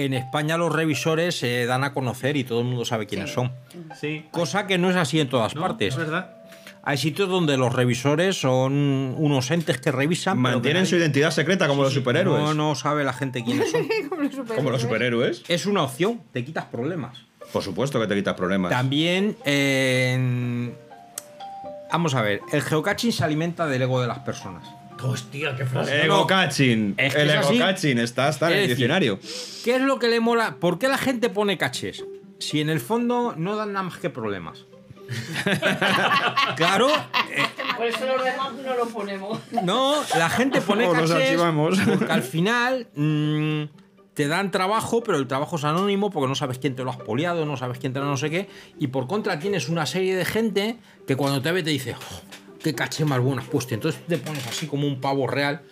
en 0.04 0.14
España 0.14 0.56
los 0.56 0.72
revisores 0.74 1.38
se 1.38 1.66
dan 1.66 1.84
a 1.84 1.92
conocer 1.92 2.36
y 2.36 2.44
todo 2.44 2.60
el 2.60 2.66
mundo 2.66 2.84
sabe 2.84 3.06
quiénes 3.06 3.30
son. 3.32 3.52
Sí. 4.00 4.26
Cosa 4.30 4.66
que 4.66 4.78
no 4.78 4.90
es 4.90 4.96
así 4.96 5.20
en 5.20 5.28
todas 5.28 5.54
No, 5.54 5.60
partes. 5.62 5.94
Es 5.94 5.96
verdad. 5.98 6.36
Hay 6.82 6.96
sitios 6.96 7.28
donde 7.28 7.58
los 7.58 7.74
revisores 7.74 8.40
son 8.40 9.14
unos 9.18 9.50
entes 9.50 9.78
que 9.78 9.92
revisan. 9.92 10.38
pero 10.42 10.48
que 10.48 10.54
Mantienen 10.56 10.86
su 10.86 10.96
identidad 10.96 11.30
secreta 11.30 11.68
como 11.68 11.82
los 11.82 11.92
superhéroes. 11.92 12.42
No, 12.42 12.54
no 12.54 12.74
sabe 12.74 13.04
la 13.04 13.12
gente 13.12 13.44
quiénes 13.44 13.70
son. 13.70 13.86
Como 14.56 14.70
los 14.70 14.80
superhéroes. 14.82 15.42
es 15.48 15.66
una 15.66 15.82
opción, 15.82 16.22
te 16.32 16.42
quitas 16.44 16.64
problemas. 16.66 17.18
Por 17.52 17.62
supuesto 17.62 18.00
que 18.00 18.06
te 18.06 18.14
quitas 18.14 18.34
problemas. 18.34 18.70
También, 18.70 19.36
en- 19.44 20.74
vamos 21.92 22.14
a 22.14 22.22
ver, 22.22 22.40
el 22.52 22.62
geocaching 22.62 23.12
se 23.12 23.24
alimenta 23.24 23.66
del 23.66 23.82
ego 23.82 24.00
de 24.00 24.06
las 24.08 24.20
personas. 24.20 24.66
Hostia, 25.02 25.54
qué 25.56 25.64
frase. 25.64 26.04
Ego 26.04 26.16
No, 26.18 26.26
catching. 26.26 26.94
es 26.96 27.14
que 27.14 27.22
el 27.22 27.28
es 27.30 27.34
ego 27.36 27.48
así. 27.48 27.58
catching 27.58 27.98
está, 27.98 28.28
está 28.28 28.46
en 28.48 28.52
el 28.54 28.58
decir, 28.60 28.76
diccionario. 28.76 29.18
¿Qué 29.64 29.76
es 29.76 29.82
lo 29.82 29.98
que 29.98 30.08
le 30.08 30.20
mola? 30.20 30.56
¿Por 30.60 30.78
qué 30.78 30.88
la 30.88 30.98
gente 30.98 31.28
pone 31.30 31.56
caches? 31.58 32.04
Si 32.38 32.60
en 32.60 32.70
el 32.70 32.80
fondo 32.80 33.34
no 33.36 33.56
dan 33.56 33.72
nada 33.72 33.84
más 33.84 33.98
que 33.98 34.10
problemas. 34.10 34.64
claro, 36.56 36.88
eh, 36.88 37.44
Por 37.76 37.86
eso 37.86 38.06
los 38.06 38.24
demás 38.24 38.52
no 38.64 38.76
lo 38.76 38.86
ponemos. 38.88 39.38
no, 39.64 39.96
la 40.16 40.30
gente 40.30 40.60
pone 40.66 40.86
O 40.86 40.94
los 40.94 41.10
caches 41.10 41.26
archivamos. 41.28 41.78
porque 41.80 42.12
al 42.12 42.22
final 42.22 42.86
mm, 42.94 43.62
te 44.14 44.28
dan 44.28 44.50
trabajo, 44.50 45.02
pero 45.02 45.18
el 45.18 45.26
trabajo 45.26 45.56
es 45.56 45.64
anónimo 45.64 46.10
porque 46.10 46.28
no 46.28 46.34
sabes 46.34 46.58
quién 46.58 46.76
te 46.76 46.84
lo 46.84 46.90
has 46.90 46.96
poliado, 46.98 47.44
no 47.46 47.56
sabes 47.56 47.78
quién 47.78 47.92
te 47.92 47.98
lo 48.00 48.06
no 48.06 48.16
sé 48.16 48.30
qué, 48.30 48.48
y 48.78 48.88
por 48.88 49.06
contra 49.06 49.38
tienes 49.38 49.68
una 49.68 49.86
serie 49.86 50.14
de 50.16 50.24
gente 50.24 50.76
que 51.06 51.16
cuando 51.16 51.40
te 51.42 51.50
ve 51.52 51.62
te 51.62 51.70
dice, 51.70 51.94
"Oh, 51.94 52.49
qué 52.62 52.74
caché 52.74 53.04
más 53.04 53.20
bueno 53.20 53.42
has 53.42 53.48
puesto, 53.48 53.74
entonces 53.74 54.00
te 54.06 54.18
pones 54.18 54.46
así 54.46 54.66
como 54.66 54.86
un 54.86 55.00
pavo 55.00 55.26
real. 55.26 55.62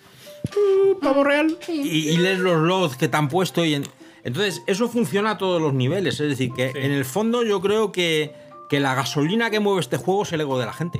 Pavo 1.03 1.25
real. 1.25 1.57
y, 1.69 1.73
y 2.11 2.17
lees 2.17 2.39
los 2.39 2.61
logs 2.61 2.97
que 2.97 3.09
te 3.09 3.17
han 3.17 3.29
puesto 3.29 3.65
y 3.65 3.75
en- 3.75 3.85
entonces 4.25 4.63
eso 4.67 4.89
funciona 4.89 5.33
a 5.33 5.39
todos 5.39 5.61
los 5.61 5.73
niveles 5.75 6.21
es 6.21 6.29
decir 6.31 6.53
que 6.53 6.71
en 6.75 6.91
el 6.93 7.05
fondo 7.05 7.43
yo 7.45 7.61
creo 7.61 7.93
que, 7.93 8.33
que 8.69 8.81
la 8.81 8.95
gasolina 8.95 9.51
que 9.51 9.61
mueve 9.61 9.81
este 9.81 9.97
juego 9.97 10.23
es 10.25 10.33
el 10.33 10.41
ego 10.41 10.59
de 10.59 10.67
la 10.67 10.73
gente. 10.73 10.99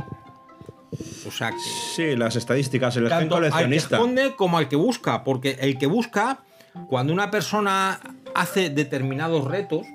O 1.27 1.31
sea 1.31 1.51
que 1.51 1.57
Sí, 1.95 2.17
las 2.17 2.37
estadísticas, 2.37 2.97
el 2.97 3.09
tanto 3.09 3.37
al 3.37 3.45
que 3.45 3.51
coleccionista. 3.51 3.97
esconde 3.97 4.35
como 4.37 4.57
al 4.59 4.69
que 4.69 4.77
busca 4.77 5.25
porque 5.25 5.59
el 5.61 5.79
que 5.79 5.87
busca 5.87 6.41
cuando 6.89 7.13
una 7.13 7.31
persona 7.31 8.01
hace 8.35 8.71
determinados 8.71 9.45
retos 9.45 9.87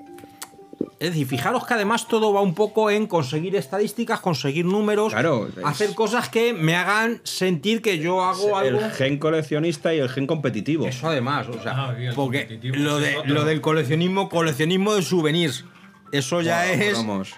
es 1.00 1.10
decir, 1.10 1.26
fijaros 1.26 1.66
que 1.66 1.74
además 1.74 2.06
todo 2.08 2.32
va 2.32 2.40
un 2.40 2.54
poco 2.54 2.90
en 2.90 3.06
conseguir 3.06 3.56
estadísticas, 3.56 4.20
conseguir 4.20 4.64
números, 4.64 5.12
Claro, 5.12 5.48
es- 5.48 5.64
hacer 5.64 5.94
cosas 5.94 6.28
que 6.28 6.52
me 6.52 6.76
hagan 6.76 7.20
sentir 7.24 7.82
que 7.82 7.98
yo 7.98 8.22
hago 8.24 8.56
algo. 8.56 8.80
El 8.80 8.90
gen 8.92 9.18
coleccionista 9.18 9.94
y 9.94 9.98
el 9.98 10.08
gen 10.08 10.26
competitivo. 10.26 10.86
Eso 10.86 11.08
además, 11.08 11.48
o 11.48 11.62
sea, 11.62 11.72
Ah, 11.76 11.94
porque 12.14 12.58
lo, 12.62 12.98
de, 12.98 13.16
lo 13.26 13.44
del 13.44 13.60
coleccionismo, 13.60 14.28
coleccionismo 14.28 14.94
de 14.94 15.02
souvenirs, 15.02 15.64
eso 16.12 16.40
ya 16.42 16.70
es... 16.72 16.96
vamos. 16.96 17.32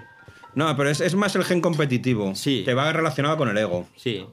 No, 0.55 0.75
pero 0.77 0.89
es, 0.89 1.01
es 1.03 1.15
más 1.15 1.37
el 1.37 1.45
gen 1.45 1.61
competitivo. 1.61 2.35
Sí. 2.35 2.63
Que 2.65 2.73
va 2.75 2.91
relacionado 2.93 3.37
con 3.37 3.49
el 3.51 3.59
ego. 3.59 3.87
Sí. 3.97 4.25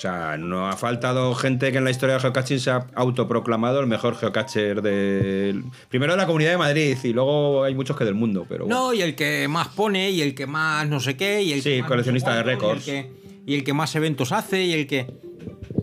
Sea, 0.00 0.36
no 0.38 0.68
ha 0.68 0.76
faltado 0.76 1.34
gente 1.34 1.72
que 1.72 1.78
en 1.78 1.84
la 1.84 1.90
historia 1.90 2.14
del 2.14 2.22
geocaching 2.22 2.60
se 2.60 2.70
ha 2.70 2.86
autoproclamado 2.94 3.80
el 3.80 3.86
mejor 3.86 4.16
geocacher 4.16 4.80
del. 4.82 5.64
Primero 5.88 6.12
de 6.12 6.16
la 6.18 6.26
comunidad 6.26 6.52
de 6.52 6.58
Madrid 6.58 6.96
y 7.02 7.12
luego 7.12 7.64
hay 7.64 7.74
muchos 7.74 7.96
que 7.96 8.04
del 8.04 8.14
mundo, 8.14 8.46
pero. 8.48 8.66
bueno. 8.66 8.80
No, 8.80 8.94
y 8.94 9.02
el 9.02 9.14
que 9.14 9.48
más 9.48 9.68
pone, 9.68 10.10
y 10.10 10.22
el 10.22 10.34
que 10.34 10.46
más 10.46 10.88
no 10.88 11.00
sé 11.00 11.16
qué, 11.16 11.42
y 11.42 11.52
el 11.52 11.62
Sí, 11.62 11.70
que 11.70 11.80
más 11.80 11.88
coleccionista 11.88 12.30
no 12.30 12.36
sé 12.36 12.38
de 12.38 12.42
récords. 12.44 12.86
Y 12.86 12.90
el, 12.90 13.04
que, 13.04 13.12
y 13.46 13.54
el 13.56 13.64
que 13.64 13.72
más 13.72 13.94
eventos 13.96 14.32
hace, 14.32 14.64
y 14.64 14.72
el 14.72 14.86
que. 14.86 15.06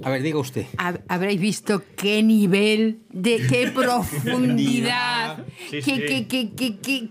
A 0.03 0.09
ver, 0.11 0.21
diga 0.21 0.37
usted. 0.37 0.65
Hab- 0.77 1.01
Habréis 1.07 1.41
visto 1.41 1.81
qué 1.95 2.21
nivel, 2.21 2.99
de 3.11 3.37
qué 3.49 3.71
profundidad, 3.75 5.39
Sí, 5.71 5.81
qué, 5.81 5.81
sí. 5.81 5.91
qué, 6.07 6.27
qué, 6.27 6.51
qué, 6.55 6.77
qué- 6.79 7.09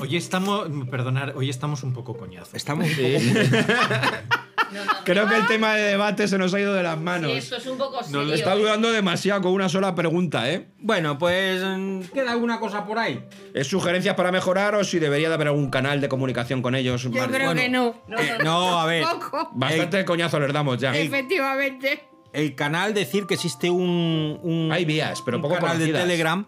Hoy 0.00 0.16
estamos, 0.16 0.68
perdonar, 0.90 1.32
hoy 1.36 1.48
estamos 1.50 1.82
un 1.82 1.94
poco 1.94 2.16
coñazos. 2.16 2.54
Estamos. 2.54 2.86
No, 2.86 2.94
Creo 5.04 5.26
que 5.28 5.36
el 5.36 5.46
tema 5.46 5.74
de 5.74 5.82
debate 5.82 6.28
se 6.28 6.38
nos 6.38 6.52
ha 6.54 6.60
ido 6.60 6.74
de 6.74 6.82
las 6.82 6.98
manos. 6.98 7.30
sí, 7.32 7.38
esto 7.38 7.56
es 7.56 7.66
un 7.66 7.78
poco 7.78 8.02
serio. 8.02 8.22
Nos 8.22 8.32
está 8.32 8.54
dudando 8.54 8.90
demasiado 8.92 9.42
con 9.42 9.52
una 9.52 9.68
sola 9.68 9.94
pregunta, 9.94 10.50
¿eh? 10.50 10.68
Bueno, 10.78 11.18
pues. 11.18 11.62
mm, 11.64 12.00
¿Queda 12.12 12.32
alguna 12.32 12.58
cosa 12.60 12.84
por 12.86 12.98
ahí? 12.98 13.24
¿Es 13.54 13.66
sugerencias 13.66 14.14
para 14.14 14.30
mejorar 14.32 14.74
o 14.74 14.84
si 14.84 14.98
debería 14.98 15.28
de 15.28 15.34
haber 15.34 15.48
algún 15.48 15.70
canal 15.70 16.00
de 16.00 16.08
comunicación 16.08 16.62
con 16.62 16.74
ellos? 16.74 17.02
Yo 17.02 17.10
Mar- 17.10 17.30
creo 17.30 17.46
bueno, 17.46 17.60
que 17.60 17.68
no. 17.68 17.88
Eh, 18.18 18.38
no, 18.44 18.78
a 18.80 18.86
ver. 18.86 19.04
Poco. 19.04 19.50
Bastante 19.54 20.04
coñazo 20.04 20.38
les 20.40 20.52
damos 20.52 20.78
ya. 20.78 20.94
Efectivamente. 20.96 22.04
El 22.32 22.54
canal, 22.54 22.92
decir 22.92 23.26
que 23.26 23.34
existe 23.34 23.70
un. 23.70 24.38
un 24.42 24.70
Hay 24.70 24.84
vías, 24.84 25.22
pero 25.24 25.38
un 25.38 25.42
poco 25.42 25.54
canal 25.56 25.78
de. 25.78 25.92
Telegram 25.92 26.46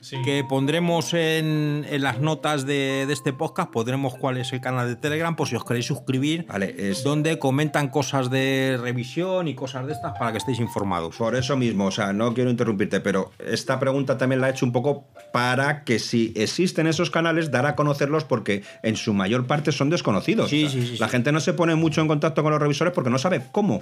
Sí. 0.00 0.16
que 0.24 0.44
pondremos 0.48 1.12
en, 1.14 1.84
en 1.88 2.02
las 2.02 2.20
notas 2.20 2.66
de, 2.66 3.04
de 3.06 3.12
este 3.12 3.32
podcast. 3.32 3.70
Pondremos 3.70 4.14
cuál 4.16 4.36
es 4.38 4.52
el 4.52 4.60
canal 4.60 4.88
de 4.88 4.96
Telegram, 4.96 5.36
por 5.36 5.48
si 5.48 5.56
os 5.56 5.64
queréis 5.64 5.86
suscribir. 5.86 6.46
Vale, 6.46 6.74
es 6.78 7.04
Donde 7.04 7.38
comentan 7.38 7.88
cosas 7.88 8.30
de 8.30 8.78
revisión 8.80 9.48
y 9.48 9.54
cosas 9.54 9.86
de 9.86 9.92
estas 9.92 10.18
para 10.18 10.32
que 10.32 10.38
estéis 10.38 10.58
informados. 10.60 11.16
por 11.16 11.34
eso 11.36 11.56
mismo, 11.56 11.86
o 11.86 11.90
sea, 11.90 12.12
no 12.12 12.32
quiero 12.34 12.50
interrumpirte, 12.50 13.00
pero 13.00 13.30
esta 13.38 13.78
pregunta 13.78 14.16
también 14.18 14.40
la 14.40 14.48
he 14.48 14.52
hecho 14.52 14.64
un 14.66 14.72
poco 14.72 15.06
para 15.32 15.84
que 15.84 15.98
si 15.98 16.32
existen 16.36 16.86
esos 16.86 17.10
canales, 17.10 17.50
dar 17.50 17.66
a 17.66 17.76
conocerlos 17.76 18.24
porque 18.24 18.62
en 18.82 18.96
su 18.96 19.12
mayor 19.14 19.46
parte 19.46 19.70
son 19.72 19.90
desconocidos. 19.90 20.50
Sí, 20.50 20.64
O 20.64 20.70
sea, 20.70 20.80
sí, 20.80 20.86
sí, 20.88 20.96
La 20.98 21.06
sí. 21.06 21.12
gente 21.12 21.30
no 21.32 21.40
se 21.40 21.52
pone 21.52 21.74
mucho 21.74 22.00
en 22.00 22.08
contacto 22.08 22.42
con 22.42 22.52
los 22.52 22.60
revisores 22.60 22.92
porque 22.94 23.10
no 23.10 23.18
sabe 23.18 23.42
cómo. 23.52 23.80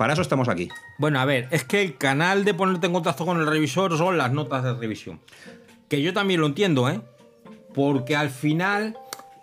Para 0.00 0.14
eso 0.14 0.22
estamos 0.22 0.48
aquí. 0.48 0.70
Bueno, 0.96 1.20
a 1.20 1.26
ver, 1.26 1.46
es 1.50 1.62
que 1.64 1.82
el 1.82 1.98
canal 1.98 2.42
de 2.46 2.54
ponerte 2.54 2.86
en 2.86 2.94
contacto 2.94 3.26
con 3.26 3.38
el 3.38 3.46
revisor 3.46 3.98
son 3.98 4.16
las 4.16 4.32
notas 4.32 4.64
de 4.64 4.72
revisión. 4.72 5.20
Que 5.90 6.00
yo 6.00 6.14
también 6.14 6.40
lo 6.40 6.46
entiendo, 6.46 6.88
¿eh? 6.88 7.02
Porque 7.74 8.16
al 8.16 8.30
final, 8.30 8.96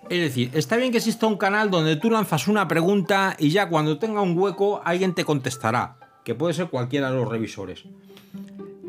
es 0.09 0.19
decir, 0.19 0.49
está 0.55 0.75
bien 0.77 0.91
que 0.91 0.97
exista 0.97 1.27
un 1.27 1.37
canal 1.37 1.69
donde 1.69 1.95
tú 1.95 2.09
lanzas 2.09 2.47
una 2.47 2.67
pregunta 2.67 3.35
y 3.37 3.51
ya 3.51 3.69
cuando 3.69 3.99
tenga 3.99 4.21
un 4.21 4.35
hueco 4.35 4.81
alguien 4.83 5.13
te 5.13 5.25
contestará, 5.25 5.97
que 6.25 6.33
puede 6.33 6.55
ser 6.55 6.69
cualquiera 6.69 7.11
de 7.11 7.17
los 7.17 7.29
revisores. 7.29 7.83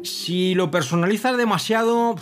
Si 0.02 0.54
lo 0.54 0.70
personalizas 0.70 1.36
demasiado, 1.36 2.14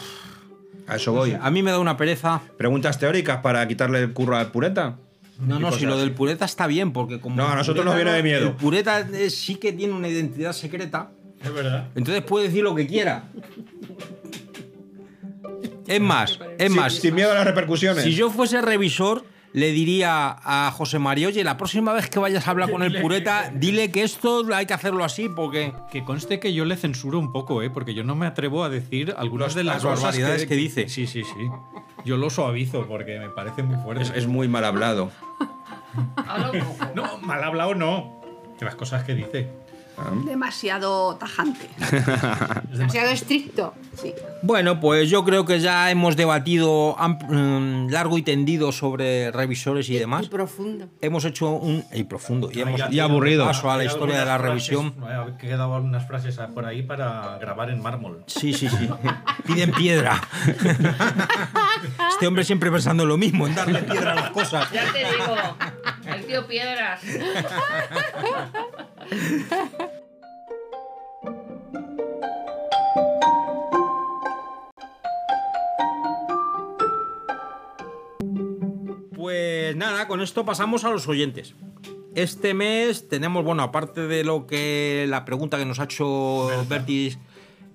A 0.89 0.97
eso 0.97 1.13
voy. 1.13 1.39
a 1.41 1.51
mí 1.53 1.63
me 1.63 1.71
da 1.71 1.79
una 1.79 1.97
pereza. 1.97 2.41
Preguntas 2.57 2.99
teóricas 2.99 3.43
para 3.43 3.69
quitarle 3.69 4.01
el 4.01 4.13
curro 4.13 4.37
al 4.37 4.51
pureta. 4.51 4.97
No, 5.39 5.59
no, 5.59 5.73
si 5.73 5.85
lo 5.85 5.93
así. 5.93 6.01
del 6.01 6.13
pureta 6.13 6.45
está 6.45 6.67
bien, 6.67 6.93
porque 6.93 7.21
como. 7.21 7.37
No, 7.37 7.47
a 7.47 7.55
nosotros 7.57 7.85
pureta 7.85 7.85
nos 7.85 7.95
viene 7.97 8.13
de 8.13 8.23
miedo. 8.23 8.49
El 8.49 8.57
pureta 8.57 9.01
eh, 9.01 9.31
sí 9.31 9.57
que 9.57 9.73
tiene 9.73 9.93
una 9.93 10.09
identidad 10.09 10.53
secreta. 10.53 11.11
Es 11.43 11.53
verdad. 11.53 11.89
Entonces 11.95 12.23
puede 12.23 12.47
decir 12.47 12.63
lo 12.63 12.75
que 12.75 12.87
quiera. 12.87 13.29
Es 15.87 16.01
más, 16.01 16.39
es 16.59 16.71
más, 16.71 16.95
Sin 16.95 17.15
miedo 17.15 17.31
a 17.31 17.35
las 17.35 17.45
repercusiones. 17.45 18.03
si 18.03 18.15
yo 18.15 18.31
fuese 18.31 18.61
revisor, 18.61 19.25
le 19.57 19.73
diría 19.73 20.37
a 20.45 20.71
José 20.71 20.99
María, 20.99 21.29
oye, 21.29 21.43
la 21.43 21.57
próxima 21.57 21.95
vez 21.95 22.11
que 22.11 22.19
vayas 22.19 22.47
a 22.47 22.51
hablar 22.51 22.71
con 22.71 22.83
el 22.83 23.01
pureta, 23.01 23.51
dile 23.55 23.91
que 23.91 24.03
esto 24.03 24.45
hay 24.53 24.67
que 24.67 24.75
hacerlo 24.75 25.03
así 25.03 25.31
porque... 25.31 25.73
Que 25.91 26.05
conste 26.05 26.39
que 26.39 26.53
yo 26.53 26.67
le 26.67 26.77
censuro 26.77 27.19
un 27.19 27.33
poco, 27.33 27.63
¿eh? 27.63 27.71
porque 27.71 27.95
yo 27.95 28.05
no 28.05 28.15
me 28.15 28.27
atrevo 28.27 28.65
a 28.65 28.69
decir 28.69 29.15
algunas 29.17 29.55
de 29.55 29.65
las, 29.65 29.83
las 29.83 29.85
barbaridades 29.85 30.43
cosas 30.43 30.49
que 30.49 30.57
dice. 30.57 30.89
Sí, 30.91 31.07
sí, 31.07 31.25
sí. 31.25 31.49
Yo 32.05 32.19
lo 32.19 32.29
suavizo 32.29 32.87
porque 32.87 33.19
me 33.19 33.31
parece 33.31 33.63
muy 33.63 33.83
fuerte. 33.83 34.03
es, 34.03 34.13
es 34.15 34.27
muy 34.27 34.47
mal 34.47 34.63
hablado. 34.63 35.11
No, 36.95 37.17
mal 37.23 37.43
hablado 37.43 37.75
no. 37.75 38.21
Que 38.59 38.67
las 38.67 38.75
cosas 38.75 39.05
que 39.05 39.15
dice. 39.15 39.49
Demasiado 40.27 41.17
tajante. 41.17 41.69
Demasiado 42.71 43.11
estricto. 43.11 43.75
Sí. 44.01 44.13
Bueno, 44.43 44.79
pues 44.79 45.09
yo 45.09 45.25
creo 45.25 45.45
que 45.47 45.59
ya 45.59 45.91
hemos 45.91 46.17
debatido 46.17 46.97
mm, 46.99 47.89
largo 47.91 48.19
y 48.19 48.23
tendido 48.23 48.73
sobre 48.73 49.31
revisores 49.31 49.89
y 49.89 49.97
Y 49.97 49.99
demás. 49.99 50.29
profundo. 50.29 50.89
Hemos 51.01 51.25
hecho 51.25 51.51
un... 51.51 51.83
y 51.93 52.05
profundo. 52.05 52.51
Y, 52.53 52.61
hemos 52.61 52.81
y 52.91 53.01
aburrido. 53.01 53.47
paso 53.47 53.71
a 53.71 53.77
la 53.79 53.85
historia 53.85 54.19
de 54.21 54.27
la 54.27 54.37
revisión. 54.39 54.95
frases, 54.99 55.37
quedado 55.39 55.75
algunas 55.75 56.07
frases 56.07 56.39
por 56.55 56.67
ahí 56.67 56.83
para 56.83 57.39
grabar 57.39 57.71
en 57.71 57.81
mármol. 57.81 58.23
Sí, 58.27 58.53
sí, 58.53 58.69
sí. 58.69 58.89
Piden 59.47 59.73
piedra. 59.73 60.21
Este 62.11 62.27
hombre 62.27 62.45
siempre 62.45 62.71
pensando 62.71 63.05
lo 63.07 63.17
mismo, 63.17 63.47
en 63.47 63.55
darle 63.55 63.83
piedra 63.83 64.13
a 64.13 64.15
las 64.17 64.31
cosas. 64.31 64.71
Ya 64.73 64.85
te 64.93 64.99
digo. 64.99 65.37
El 66.07 66.25
tío 66.27 66.47
Piedras. 66.47 67.01
Pues 79.15 79.77
nada, 79.77 80.07
con 80.09 80.21
esto 80.21 80.45
pasamos 80.45 80.85
a 80.85 80.91
los 80.91 81.09
oyentes. 81.09 81.55
Este 82.15 82.55
mes 82.55 83.09
tenemos, 83.09 83.45
bueno, 83.45 83.63
aparte 83.63 84.07
de 84.07 84.25
lo 84.25 84.47
que 84.47 85.07
la 85.09 85.25
pregunta 85.25 85.59
que 85.59 85.67
nos 85.67 85.81
ha 85.81 85.85
hecho 85.85 86.49
Bertis, 86.69 87.19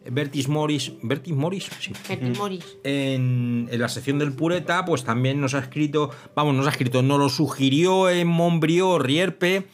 Bertis 0.10 0.48
Morris, 0.48 0.94
Bertis 1.04 1.36
Morris, 1.36 1.70
sí. 1.80 1.94
Bertie 2.10 2.32
Morris. 2.32 2.78
En, 2.84 3.68
en 3.70 3.80
la 3.80 3.88
sección 3.88 4.18
del 4.18 4.34
Pureta, 4.34 4.84
pues 4.86 5.04
también 5.04 5.40
nos 5.40 5.54
ha 5.54 5.60
escrito, 5.60 6.10
vamos, 6.36 6.56
nos 6.56 6.66
ha 6.66 6.72
escrito, 6.72 7.04
nos 7.04 7.20
lo 7.20 7.30
sugirió 7.30 8.10
en 8.10 8.28
Montbrió 8.28 8.98
Rierpe 8.98 9.68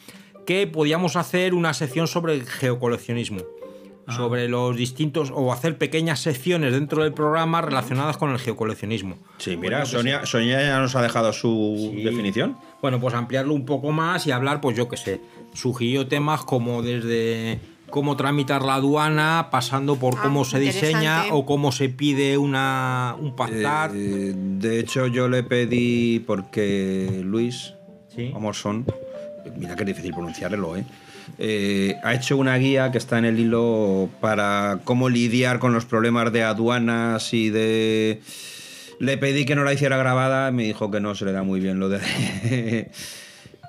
que 0.48 0.66
podíamos 0.66 1.14
hacer 1.16 1.52
una 1.52 1.74
sección 1.74 2.06
sobre 2.08 2.32
el 2.32 2.46
geocoleccionismo. 2.46 3.40
Sobre 4.16 4.48
los 4.48 4.74
distintos, 4.74 5.30
o 5.34 5.52
hacer 5.52 5.76
pequeñas 5.76 6.20
secciones 6.20 6.72
dentro 6.72 7.02
del 7.02 7.12
programa 7.12 7.60
relacionadas 7.60 8.16
con 8.16 8.30
el 8.30 8.38
geocoleccionismo. 8.38 9.16
Sí, 9.36 9.58
mira, 9.58 9.84
Sonia, 9.84 10.24
Sonia 10.24 10.62
ya 10.62 10.80
nos 10.80 10.96
ha 10.96 11.02
dejado 11.02 11.34
su 11.34 11.90
Sí. 11.94 12.02
definición. 12.02 12.56
Bueno, 12.80 12.98
pues 12.98 13.12
ampliarlo 13.12 13.52
un 13.52 13.66
poco 13.66 13.92
más 13.92 14.26
y 14.26 14.30
hablar, 14.30 14.62
pues 14.62 14.74
yo 14.74 14.88
qué 14.88 14.96
sé, 14.96 15.20
sugirió 15.52 16.06
temas 16.08 16.40
como 16.44 16.80
desde 16.80 17.58
cómo 17.90 18.16
tramitar 18.16 18.62
la 18.62 18.76
aduana, 18.76 19.48
pasando 19.50 19.96
por 19.96 20.14
Ah, 20.16 20.20
cómo 20.22 20.46
se 20.46 20.58
diseña 20.58 21.24
o 21.32 21.44
cómo 21.44 21.70
se 21.72 21.90
pide 21.90 22.38
una, 22.38 23.14
un 23.20 23.36
pactar. 23.36 23.90
Eh, 23.94 24.32
de 24.34 24.80
hecho, 24.80 25.06
yo 25.08 25.28
le 25.28 25.42
pedí 25.42 26.20
porque 26.20 27.20
Luis 27.22 27.74
Sí. 28.16 28.32
Amorson, 28.34 28.86
mira 29.56 29.74
que 29.76 29.82
es 29.82 29.86
difícil 29.86 30.12
pronunciarlo, 30.12 30.76
¿eh? 30.76 30.84
Eh, 31.38 31.94
ha 32.02 32.14
hecho 32.14 32.36
una 32.38 32.56
guía 32.56 32.90
que 32.90 32.98
está 32.98 33.18
en 33.18 33.26
el 33.26 33.38
hilo 33.38 34.08
para 34.20 34.80
cómo 34.84 35.08
lidiar 35.08 35.58
con 35.58 35.72
los 35.74 35.84
problemas 35.84 36.32
de 36.32 36.42
aduanas 36.42 37.32
y 37.34 37.50
de... 37.50 38.20
Le 39.00 39.16
pedí 39.18 39.44
que 39.44 39.54
no 39.54 39.62
la 39.62 39.72
hiciera 39.72 39.96
grabada, 39.96 40.50
me 40.50 40.64
dijo 40.64 40.90
que 40.90 41.00
no 41.00 41.14
se 41.14 41.24
le 41.26 41.32
da 41.32 41.42
muy 41.42 41.60
bien 41.60 41.78
lo 41.78 41.88
de... 41.88 42.90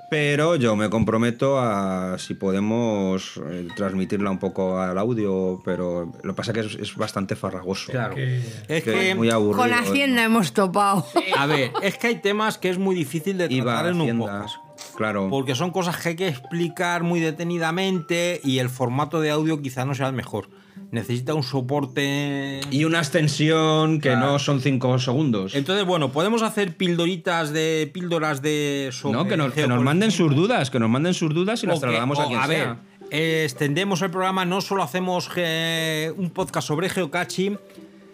Pero 0.09 0.55
yo 0.55 0.75
me 0.75 0.89
comprometo 0.89 1.59
a 1.59 2.17
si 2.17 2.33
podemos 2.33 3.39
eh, 3.51 3.67
transmitirla 3.75 4.31
un 4.31 4.39
poco 4.39 4.79
al 4.81 4.97
audio, 4.97 5.61
pero 5.63 6.11
lo 6.23 6.33
que 6.33 6.35
pasa 6.35 6.51
es 6.51 6.57
que 6.57 6.81
es, 6.81 6.89
es 6.89 6.95
bastante 6.95 7.35
farragoso. 7.35 7.91
Claro. 7.91 8.15
Que- 8.15 8.37
Es 8.67 8.83
Que 8.83 8.91
que, 8.91 9.09
es 9.11 9.15
muy 9.15 9.29
aburrido. 9.29 9.61
Con 9.61 9.71
Hacienda 9.71 10.23
hemos 10.23 10.51
topado. 10.51 11.05
a 11.37 11.45
ver, 11.45 11.71
es 11.83 11.95
que 11.99 12.07
hay 12.07 12.15
temas 12.15 12.57
que 12.57 12.69
es 12.71 12.79
muy 12.79 12.95
difícil 12.95 13.37
de 13.37 13.53
Iba 13.53 13.65
tratar 13.73 13.85
en 13.91 13.95
un 13.97 14.01
Hacienda, 14.01 14.25
podcast. 14.25 14.55
Claro. 14.99 15.27
Porque 15.31 15.55
son 15.55 15.71
cosas 15.71 15.97
que 15.97 16.09
hay 16.09 16.15
que 16.15 16.27
explicar 16.27 17.01
muy 17.01 17.19
detenidamente 17.21 18.39
y 18.43 18.59
el 18.59 18.69
formato 18.69 19.19
de 19.19 19.31
audio 19.31 19.59
quizá 19.63 19.83
no 19.85 19.95
sea 19.95 20.07
el 20.07 20.13
mejor. 20.13 20.49
Necesita 20.91 21.33
un 21.33 21.43
soporte... 21.43 22.61
Y 22.71 22.83
una 22.85 22.99
extensión 22.99 23.99
que 24.01 24.09
Claro. 24.09 24.33
no 24.33 24.39
son 24.39 24.59
cinco 24.61 24.97
segundos. 24.99 25.53
Entonces, 25.55 25.85
bueno, 25.85 26.11
podemos 26.11 26.41
hacer 26.41 26.75
pildoritas 26.77 27.51
de 27.53 27.89
píldoras 27.93 28.41
de 28.41 28.89
sobre 28.91 29.17
no, 29.17 29.27
que 29.27 29.37
nos, 29.37 29.53
que 29.53 29.67
nos 29.67 29.81
manden 29.83 30.11
sus 30.11 30.35
dudas, 30.35 30.69
que 30.71 30.79
nos 30.79 30.89
manden 30.89 31.13
sus 31.13 31.33
dudas 31.33 31.63
y 31.63 31.67
las 31.67 31.75
que- 31.75 31.81
trasladamos 31.81 32.17
o, 32.19 32.21
a 32.23 32.27
quien 32.27 32.39
a 32.39 32.47
ver, 32.47 32.63
sea. 32.63 32.79
eh, 33.11 33.41
extendemos 33.45 34.01
el 34.01 34.09
programa, 34.11 34.45
no 34.45 34.61
solo 34.61 34.81
hacemos 34.83 35.29
eh, 35.35 36.11
un 36.17 36.29
podcast 36.31 36.67
sobre 36.67 36.89
geocaching, 36.89 37.57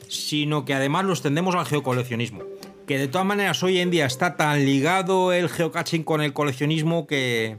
sino 0.10 0.66
que 0.66 0.74
además 0.74 1.06
lo 1.06 1.14
extendemos 1.14 1.56
al 1.56 1.66
geocoleccionismo. 1.66 2.42
Que 2.88 3.00
de 3.00 3.08
todas 3.08 3.26
maneras 3.26 3.62
hoy 3.64 3.80
en 3.80 3.90
día 3.90 4.06
está 4.06 4.36
tan 4.38 4.64
ligado 4.66 5.34
el 5.34 5.50
geocaching 5.50 6.04
con 6.04 6.22
el 6.22 6.34
coleccionismo 6.34 7.08
que, 7.08 7.58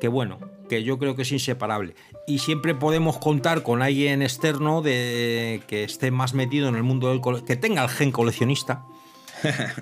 que 0.00 0.06
bueno, 0.08 0.38
que 0.68 0.84
yo 0.84 0.98
creo 0.98 1.16
que 1.16 1.22
es 1.22 1.32
inseparable. 1.32 1.94
Y 2.28 2.38
siempre 2.38 2.74
podemos 2.74 3.18
contar 3.18 3.64
con 3.64 3.82
alguien 3.82 4.22
externo 4.22 4.80
de, 4.80 5.62
que 5.66 5.82
esté 5.82 6.12
más 6.12 6.34
metido 6.34 6.68
en 6.68 6.76
el 6.76 6.84
mundo 6.84 7.08
del 7.10 7.20
cole- 7.20 7.44
que 7.44 7.56
tenga 7.56 7.82
el 7.82 7.88
gen 7.88 8.12
coleccionista 8.12 8.84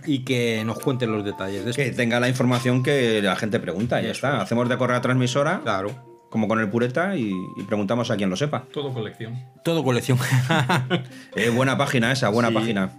y 0.07 0.21
que 0.25 0.63
nos 0.65 0.79
cuente 0.79 1.07
los 1.07 1.23
detalles 1.27 1.65
de 1.65 1.71
esto. 1.73 1.83
Que 1.83 1.91
tenga 1.91 2.19
la 2.19 2.31
información 2.31 2.83
que 2.83 3.21
la 3.21 3.37
gente 3.37 3.61
pregunta 3.61 4.01
y 4.01 4.07
ya 4.07 4.13
está. 4.13 4.41
Hacemos 4.41 4.67
de 4.71 4.79
correa 4.79 5.03
transmisora 5.03 5.61
Claro. 5.63 5.91
como 6.31 6.49
con 6.49 6.59
el 6.61 6.71
pureta, 6.71 7.15
y, 7.17 7.31
y 7.59 7.63
preguntamos 7.65 8.11
a 8.11 8.17
quien 8.17 8.31
lo 8.31 8.37
sepa. 8.37 8.65
Todo 8.73 8.95
colección. 8.95 9.39
Todo 9.63 9.85
colección. 9.85 10.17
Eh, 11.37 11.51
buena 11.51 11.77
página 11.77 12.11
esa, 12.13 12.31
buena 12.31 12.49
Sí. 12.49 12.55
página. 12.55 12.91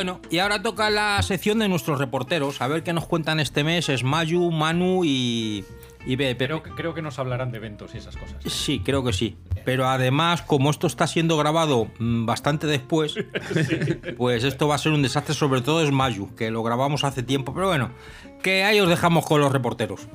Bueno, 0.00 0.18
y 0.30 0.38
ahora 0.38 0.62
toca 0.62 0.88
la 0.88 1.20
sección 1.20 1.58
de 1.58 1.68
nuestros 1.68 1.98
reporteros. 1.98 2.62
A 2.62 2.68
ver 2.68 2.82
qué 2.82 2.94
nos 2.94 3.04
cuentan 3.06 3.38
este 3.38 3.64
mes. 3.64 3.90
Es 3.90 4.02
Mayu, 4.02 4.50
Manu 4.50 5.04
y, 5.04 5.62
y 6.06 6.16
Pepe. 6.16 6.36
Pero 6.36 6.62
creo 6.62 6.94
que 6.94 7.02
nos 7.02 7.18
hablarán 7.18 7.50
de 7.50 7.58
eventos 7.58 7.94
y 7.94 7.98
esas 7.98 8.16
cosas. 8.16 8.42
Sí, 8.46 8.80
creo 8.82 9.04
que 9.04 9.12
sí. 9.12 9.36
Pero 9.66 9.86
además, 9.90 10.40
como 10.40 10.70
esto 10.70 10.86
está 10.86 11.06
siendo 11.06 11.36
grabado 11.36 11.88
mm, 11.98 12.24
bastante 12.24 12.66
después, 12.66 13.14
pues 14.16 14.44
esto 14.44 14.68
va 14.68 14.76
a 14.76 14.78
ser 14.78 14.92
un 14.92 15.02
desastre, 15.02 15.34
sobre 15.34 15.60
todo 15.60 15.82
es 15.82 15.92
Mayu, 15.92 16.34
que 16.34 16.50
lo 16.50 16.62
grabamos 16.62 17.04
hace 17.04 17.22
tiempo. 17.22 17.52
Pero 17.52 17.66
bueno, 17.66 17.90
que 18.42 18.64
ahí 18.64 18.80
os 18.80 18.88
dejamos 18.88 19.26
con 19.26 19.42
los 19.42 19.52
reporteros. 19.52 20.08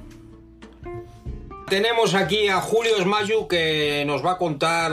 Tenemos 1.67 2.13
aquí 2.13 2.47
a 2.47 2.61
Julio 2.61 2.95
Esmayu 2.97 3.47
que 3.47 4.03
nos 4.05 4.23
va 4.23 4.33
a 4.33 4.37
contar 4.37 4.91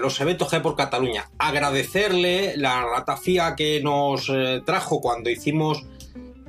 los 0.00 0.20
eventos 0.20 0.52
hay 0.52 0.60
por 0.60 0.74
Cataluña. 0.74 1.30
Agradecerle 1.38 2.56
la 2.56 2.84
ratafía 2.84 3.54
que 3.56 3.80
nos 3.80 4.28
eh, 4.28 4.60
trajo 4.66 5.00
cuando 5.00 5.30
hicimos 5.30 5.86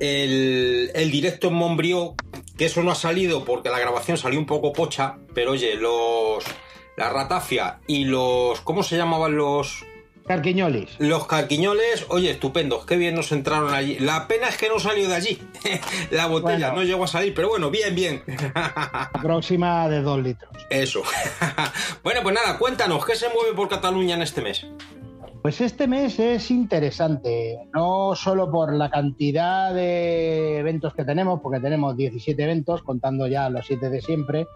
el, 0.00 0.90
el 0.94 1.10
directo 1.12 1.48
en 1.48 1.54
Montbrió, 1.54 2.16
que 2.58 2.64
eso 2.64 2.82
no 2.82 2.90
ha 2.90 2.96
salido 2.96 3.44
porque 3.44 3.70
la 3.70 3.78
grabación 3.78 4.18
salió 4.18 4.40
un 4.40 4.46
poco 4.46 4.72
pocha, 4.72 5.16
pero 5.32 5.52
oye, 5.52 5.76
los 5.76 6.44
la 6.96 7.10
ratafia 7.10 7.78
y 7.86 8.04
los 8.04 8.60
¿cómo 8.62 8.82
se 8.82 8.96
llamaban 8.96 9.36
los 9.36 9.84
Carquiñolis. 10.26 10.96
los 10.98 11.26
carquiñoles? 11.26 12.06
Oye, 12.08 12.30
estupendos, 12.30 12.84
qué 12.84 12.96
bien 12.96 13.14
nos 13.14 13.30
entraron 13.32 13.72
allí. 13.72 13.98
La 14.00 14.26
pena 14.26 14.48
es 14.48 14.56
que 14.56 14.68
no 14.68 14.78
salió 14.80 15.08
de 15.08 15.14
allí. 15.14 15.38
la 16.10 16.26
botella 16.26 16.68
Bueno. 16.70 16.82
no 16.82 16.82
llegó 16.82 17.04
a 17.04 17.08
salir, 17.08 17.32
pero 17.34 17.48
bueno, 17.48 17.70
bien, 17.70 17.94
bien. 17.94 18.22
Próxima 19.22 19.88
de 19.88 20.02
dos 20.02 20.20
litros. 20.22 20.50
Eso. 20.70 21.02
bueno, 22.02 22.20
pues 22.22 22.34
nada, 22.34 22.58
cuéntanos, 22.58 23.04
¿qué 23.06 23.14
se 23.14 23.28
mueve 23.28 23.54
por 23.54 23.68
Cataluña 23.68 24.16
en 24.16 24.22
este 24.22 24.40
mes? 24.42 24.66
Pues 25.42 25.60
este 25.60 25.86
mes 25.86 26.18
es 26.18 26.50
interesante, 26.50 27.56
no 27.72 28.16
solo 28.16 28.50
por 28.50 28.72
la 28.74 28.90
cantidad 28.90 29.72
de 29.72 30.58
eventos 30.58 30.92
que 30.92 31.04
tenemos, 31.04 31.40
porque 31.40 31.60
tenemos 31.60 31.96
17 31.96 32.42
eventos, 32.42 32.82
contando 32.82 33.28
ya 33.28 33.48
los 33.48 33.64
7 33.64 33.88
de 33.90 34.00
siempre, 34.00 34.46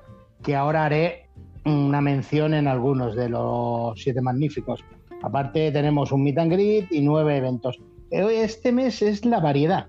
que 0.42 0.56
ahora 0.56 0.86
haré 0.86 1.28
una 1.64 2.00
mención 2.00 2.54
en 2.54 2.66
algunos 2.66 3.14
de 3.14 3.28
los 3.28 4.02
7 4.02 4.20
magníficos. 4.20 4.80
Aparte 5.22 5.70
tenemos 5.72 6.12
un 6.12 6.22
meet 6.22 6.38
and 6.38 6.52
greet 6.52 6.90
y 6.90 7.00
9 7.00 7.36
eventos. 7.36 7.78
Este 8.10 8.72
mes 8.72 9.02
es 9.02 9.24
la 9.24 9.40
variedad. 9.40 9.86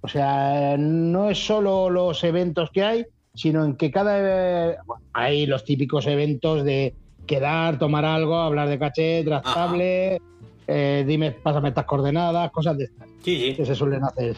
O 0.00 0.08
sea, 0.08 0.76
no 0.78 1.30
es 1.30 1.44
solo 1.44 1.90
los 1.90 2.22
eventos 2.22 2.70
que 2.70 2.84
hay, 2.84 3.06
sino 3.34 3.64
en 3.64 3.76
que 3.76 3.90
cada... 3.90 4.82
bueno, 4.84 5.04
hay 5.12 5.46
los 5.46 5.64
típicos 5.64 6.06
eventos 6.06 6.64
de 6.64 6.94
quedar, 7.26 7.78
tomar 7.78 8.04
algo, 8.04 8.36
hablar 8.36 8.68
de 8.68 8.78
caché, 8.78 9.22
trastable, 9.24 10.20
eh, 10.66 11.04
dime, 11.06 11.32
pásame 11.32 11.70
estas 11.70 11.84
coordenadas, 11.84 12.50
cosas 12.50 12.76
de 12.78 12.84
estas 12.84 13.08
Sí, 13.22 13.36
sí. 13.40 13.54
que 13.54 13.66
se 13.66 13.74
suelen 13.74 14.04
hacer. 14.04 14.36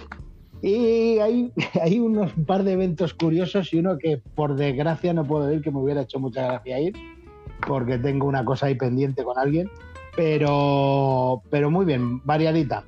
Y 0.62 1.18
hay, 1.18 1.53
hay 1.83 1.99
unos 1.99 2.37
un 2.37 2.45
par 2.45 2.64
de 2.64 2.72
eventos 2.72 3.14
curiosos 3.14 3.72
y 3.72 3.78
uno 3.78 3.99
que 3.99 4.18
por 4.35 4.57
desgracia 4.57 5.12
no 5.12 5.24
puedo 5.24 5.53
ir, 5.53 5.62
que 5.62 5.70
me 5.70 5.78
hubiera 5.78 6.03
hecho 6.03 6.18
mucha 6.18 6.47
gracia 6.47 6.81
ir, 6.81 6.95
porque 7.66 7.99
tengo 7.99 8.26
una 8.26 8.45
cosa 8.45 8.66
ahí 8.66 8.74
pendiente 8.74 9.24
con 9.24 9.39
alguien, 9.39 9.70
pero, 10.17 11.43
pero 11.51 11.71
muy 11.71 11.85
bien, 11.85 12.25
variadita. 12.25 12.85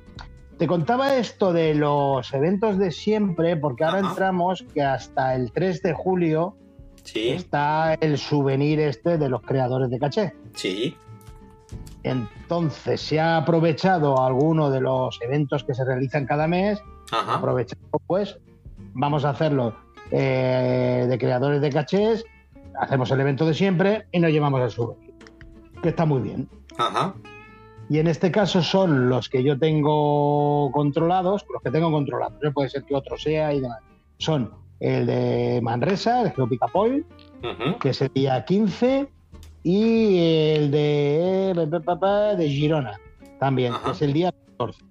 Te 0.57 0.67
contaba 0.67 1.15
esto 1.17 1.51
de 1.51 1.73
los 1.75 2.31
eventos 2.33 2.77
de 2.77 2.91
siempre, 2.91 3.57
porque 3.57 3.83
ahora 3.83 3.99
Ajá. 3.99 4.09
entramos 4.09 4.63
que 4.73 4.81
hasta 4.83 5.35
el 5.35 5.51
3 5.51 5.81
de 5.81 5.93
julio 5.93 6.55
Sí, 7.03 7.29
está 7.29 7.95
el 7.95 8.17
souvenir 8.17 8.79
este 8.79 9.17
de 9.17 9.27
los 9.29 9.41
creadores 9.41 9.89
de 9.89 9.99
caché. 9.99 10.33
sí. 10.55 10.95
Entonces 12.03 12.99
se 13.01 13.19
ha 13.19 13.37
aprovechado 13.37 14.21
alguno 14.21 14.69
de 14.69 14.81
los 14.81 15.19
eventos 15.21 15.63
que 15.63 15.73
se 15.73 15.85
realizan 15.85 16.25
cada 16.25 16.47
mes, 16.47 16.81
Ajá. 17.11 17.35
aprovechando 17.35 17.87
pues, 18.07 18.37
vamos 18.93 19.23
a 19.23 19.29
hacerlo 19.29 19.73
eh, 20.11 21.05
de 21.09 21.17
creadores 21.17 21.61
de 21.61 21.69
cachés, 21.69 22.25
hacemos 22.77 23.09
el 23.11 23.21
evento 23.21 23.45
de 23.45 23.53
siempre 23.53 24.05
y 24.11 24.19
nos 24.19 24.31
llevamos 24.31 24.59
el 24.61 24.69
souvenir, 24.71 25.13
que 25.81 25.89
está 25.89 26.05
muy 26.05 26.21
bien. 26.21 26.49
Ajá. 26.77 27.13
Y 27.89 27.99
en 27.99 28.07
este 28.07 28.31
caso 28.31 28.61
son 28.61 29.09
los 29.09 29.29
que 29.29 29.43
yo 29.43 29.59
tengo 29.59 30.71
controlados, 30.71 31.45
los 31.51 31.61
que 31.61 31.69
tengo 31.69 31.91
controlados, 31.91 32.33
puede 32.53 32.69
ser 32.69 32.83
que 32.83 32.95
otro 32.95 33.17
sea 33.17 33.53
y 33.53 33.59
demás. 33.59 33.79
Son 34.17 34.51
el 34.79 35.05
de 35.05 35.59
Manresa, 35.61 36.21
el 36.21 36.31
Geopicapoil, 36.31 37.05
Ujú. 37.43 37.77
que 37.79 37.89
es 37.89 38.01
el 38.01 38.11
día 38.13 38.43
15, 38.45 39.09
y 39.63 40.17
el 40.55 40.71
de, 40.71 42.35
de 42.37 42.49
Girona, 42.49 42.99
también, 43.39 43.73
que 43.83 43.91
es 43.91 44.01
el 44.01 44.13
día 44.13 44.33
14. 44.57 44.83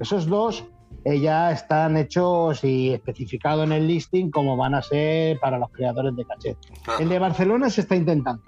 Esos 0.00 0.26
dos 0.26 0.64
eh, 1.04 1.20
ya 1.20 1.52
están 1.52 1.96
hechos 1.96 2.64
y 2.64 2.92
especificados 2.92 3.64
en 3.64 3.72
el 3.72 3.86
listing 3.86 4.30
como 4.30 4.56
van 4.56 4.74
a 4.74 4.82
ser 4.82 5.38
para 5.38 5.58
los 5.58 5.70
creadores 5.70 6.16
de 6.16 6.24
caché. 6.24 6.56
Ajá. 6.86 7.02
El 7.02 7.08
de 7.08 7.18
Barcelona 7.18 7.70
se 7.70 7.82
está 7.82 7.94
intentando. 7.96 8.42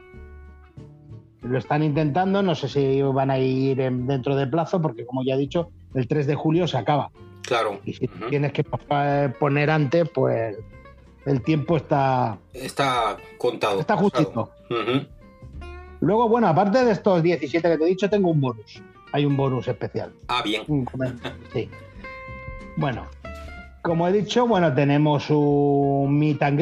Lo 1.43 1.57
están 1.59 1.83
intentando, 1.83 2.43
no 2.43 2.55
sé 2.55 2.69
si 2.69 3.01
van 3.03 3.31
a 3.31 3.39
ir 3.39 3.81
en- 3.81 4.07
dentro 4.07 4.35
de 4.37 4.47
plazo, 4.47 4.83
porque 4.83 5.07
como 5.07 5.23
ya 5.23 5.35
he 5.35 5.39
dicho, 5.39 5.71
el 5.95 6.09
3 6.09 6.27
de 6.27 6.35
julio 6.35 6.67
se 6.67 6.77
acaba. 6.79 7.11
Claro. 7.43 7.81
Y 7.85 7.95
si 7.95 8.09
tienes 8.29 8.53
que 8.53 8.65
eh, 8.91 9.33
poner 9.39 9.71
antes, 9.71 10.09
pues 10.11 10.57
el 11.25 11.43
tiempo 11.43 11.77
está, 11.77 12.39
Está 12.53 13.17
contado. 13.39 13.81
está 13.81 13.97
justito. 13.97 14.51
Luego, 16.01 16.29
bueno, 16.29 16.47
aparte 16.49 16.85
de 16.85 16.93
estos 16.93 17.23
17 17.23 17.69
que 17.71 17.77
te 17.79 17.85
he 17.85 17.87
dicho, 17.89 18.09
tengo 18.11 18.31
un 18.31 18.41
bonus. 18.41 18.81
Hay 19.13 19.25
un 19.25 19.37
bonus 19.37 19.67
especial. 19.69 20.13
Ah, 20.29 20.43
bien. 20.45 20.63
Sí. 21.53 21.69
Bueno, 22.77 23.07
como 23.83 24.07
he 24.07 24.13
dicho, 24.13 24.47
bueno, 24.47 24.73
tenemos 24.75 25.31
un 25.31 26.19
meet 26.19 26.43
and 26.43 26.59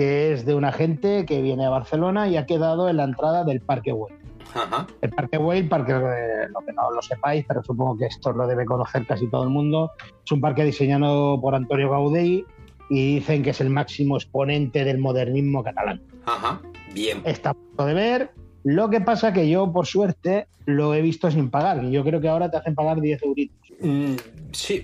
que 0.00 0.32
es 0.32 0.46
de 0.46 0.54
una 0.54 0.72
gente 0.72 1.26
que 1.26 1.42
viene 1.42 1.66
a 1.66 1.68
Barcelona 1.68 2.26
y 2.26 2.38
ha 2.38 2.46
quedado 2.46 2.88
en 2.88 2.96
la 2.96 3.04
entrada 3.04 3.44
del 3.44 3.60
Parque 3.60 3.92
Güell. 3.92 4.14
Ajá. 4.54 4.86
El 5.02 5.10
Parque 5.10 5.36
Güell, 5.36 5.68
para 5.68 5.84
que 5.84 5.92
eh, 5.92 6.48
lo 6.48 6.60
que 6.64 6.72
no 6.72 6.90
lo 6.90 7.02
sepáis, 7.02 7.44
pero 7.46 7.62
supongo 7.62 7.98
que 7.98 8.06
esto 8.06 8.32
lo 8.32 8.46
debe 8.46 8.64
conocer 8.64 9.06
casi 9.06 9.26
todo 9.26 9.42
el 9.42 9.50
mundo, 9.50 9.90
es 10.24 10.32
un 10.32 10.40
parque 10.40 10.64
diseñado 10.64 11.38
por 11.38 11.54
Antonio 11.54 11.90
Gaudí 11.90 12.46
y 12.88 13.16
dicen 13.16 13.42
que 13.42 13.50
es 13.50 13.60
el 13.60 13.68
máximo 13.68 14.16
exponente 14.16 14.86
del 14.86 14.96
modernismo 14.96 15.62
catalán. 15.62 16.00
Ajá. 16.24 16.62
Bien. 16.94 17.20
Está 17.26 17.50
a 17.50 17.54
punto 17.54 17.84
de 17.84 17.92
ver. 17.92 18.30
Lo 18.64 18.88
que 18.88 19.02
pasa 19.02 19.34
que 19.34 19.50
yo, 19.50 19.70
por 19.70 19.84
suerte, 19.84 20.46
lo 20.64 20.94
he 20.94 21.02
visto 21.02 21.30
sin 21.30 21.50
pagar. 21.50 21.84
y 21.84 21.90
Yo 21.90 22.04
creo 22.04 22.22
que 22.22 22.28
ahora 22.30 22.50
te 22.50 22.56
hacen 22.56 22.74
pagar 22.74 23.02
10 23.02 23.22
euritos. 23.22 23.68
Mm, 23.82 24.14
sí. 24.52 24.82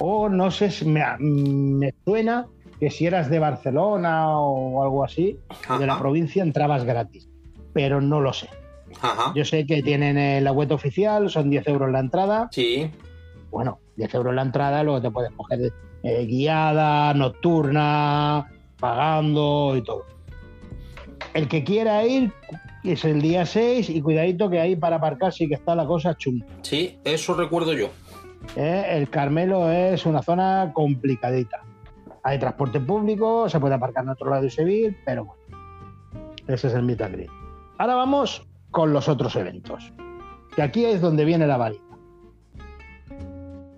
O 0.00 0.28
no 0.28 0.50
sé, 0.50 0.70
si 0.70 0.84
me, 0.84 1.02
me 1.18 1.94
suena 2.04 2.46
que 2.78 2.90
si 2.90 3.06
eras 3.06 3.30
de 3.30 3.38
Barcelona 3.38 4.38
o 4.38 4.82
algo 4.82 5.04
así, 5.04 5.38
de 5.78 5.86
la 5.86 5.98
provincia, 5.98 6.42
entrabas 6.42 6.84
gratis. 6.84 7.28
Pero 7.72 8.00
no 8.00 8.20
lo 8.20 8.32
sé. 8.32 8.48
Ajá. 9.00 9.32
Yo 9.34 9.44
sé 9.44 9.66
que 9.66 9.82
tienen 9.82 10.16
eh, 10.16 10.40
la 10.40 10.52
web 10.52 10.70
oficial, 10.72 11.28
son 11.30 11.50
10 11.50 11.66
euros 11.68 11.90
la 11.90 12.00
entrada. 12.00 12.48
Sí. 12.52 12.90
Bueno, 13.50 13.80
10 13.96 14.14
euros 14.14 14.34
la 14.34 14.42
entrada, 14.42 14.82
luego 14.82 15.00
te 15.00 15.10
puedes 15.10 15.32
coger 15.32 15.72
eh, 16.02 16.26
guiada, 16.26 17.14
nocturna, 17.14 18.50
pagando 18.78 19.74
y 19.76 19.82
todo. 19.82 20.04
El 21.32 21.48
que 21.48 21.64
quiera 21.64 22.04
ir 22.04 22.32
es 22.84 23.04
el 23.04 23.22
día 23.22 23.46
6 23.46 23.88
y 23.90 24.00
cuidadito 24.00 24.50
que 24.50 24.60
ahí 24.60 24.76
para 24.76 24.96
aparcar 24.96 25.32
sí 25.32 25.48
que 25.48 25.54
está 25.54 25.74
la 25.74 25.86
cosa 25.86 26.16
chunga. 26.16 26.46
Sí, 26.62 26.98
eso 27.04 27.34
recuerdo 27.34 27.72
yo. 27.72 27.88
¿eh? 28.56 28.84
El 28.90 29.08
Carmelo 29.08 29.70
es 29.70 30.06
una 30.06 30.22
zona 30.22 30.70
complicadita. 30.74 31.64
Hay 32.24 32.38
transporte 32.38 32.80
público, 32.80 33.48
se 33.48 33.60
puede 33.60 33.74
aparcar 33.74 34.04
en 34.04 34.10
otro 34.10 34.30
lado 34.30 34.44
y 34.46 34.50
seguir, 34.50 34.96
pero 35.04 35.26
bueno, 35.26 35.42
ese 36.48 36.68
es 36.68 36.74
el 36.74 36.82
meet 36.82 37.02
and 37.02 37.14
greet. 37.14 37.30
Ahora 37.78 37.96
vamos 37.96 38.46
con 38.70 38.92
los 38.92 39.08
otros 39.08 39.36
eventos, 39.36 39.92
que 40.56 40.62
aquí 40.62 40.86
es 40.86 41.00
donde 41.00 41.24
viene 41.26 41.46
la 41.46 41.58
varita. 41.58 41.82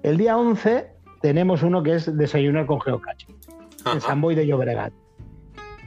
El 0.04 0.16
día 0.16 0.38
11 0.38 0.86
tenemos 1.20 1.64
uno 1.64 1.82
que 1.82 1.96
es 1.96 2.16
desayunar 2.16 2.66
con 2.66 2.80
geocache, 2.80 3.26
en 3.28 3.36
Ajá. 3.84 4.00
San 4.00 4.20
Boi 4.20 4.36
de 4.36 4.46
Llobregat, 4.46 4.92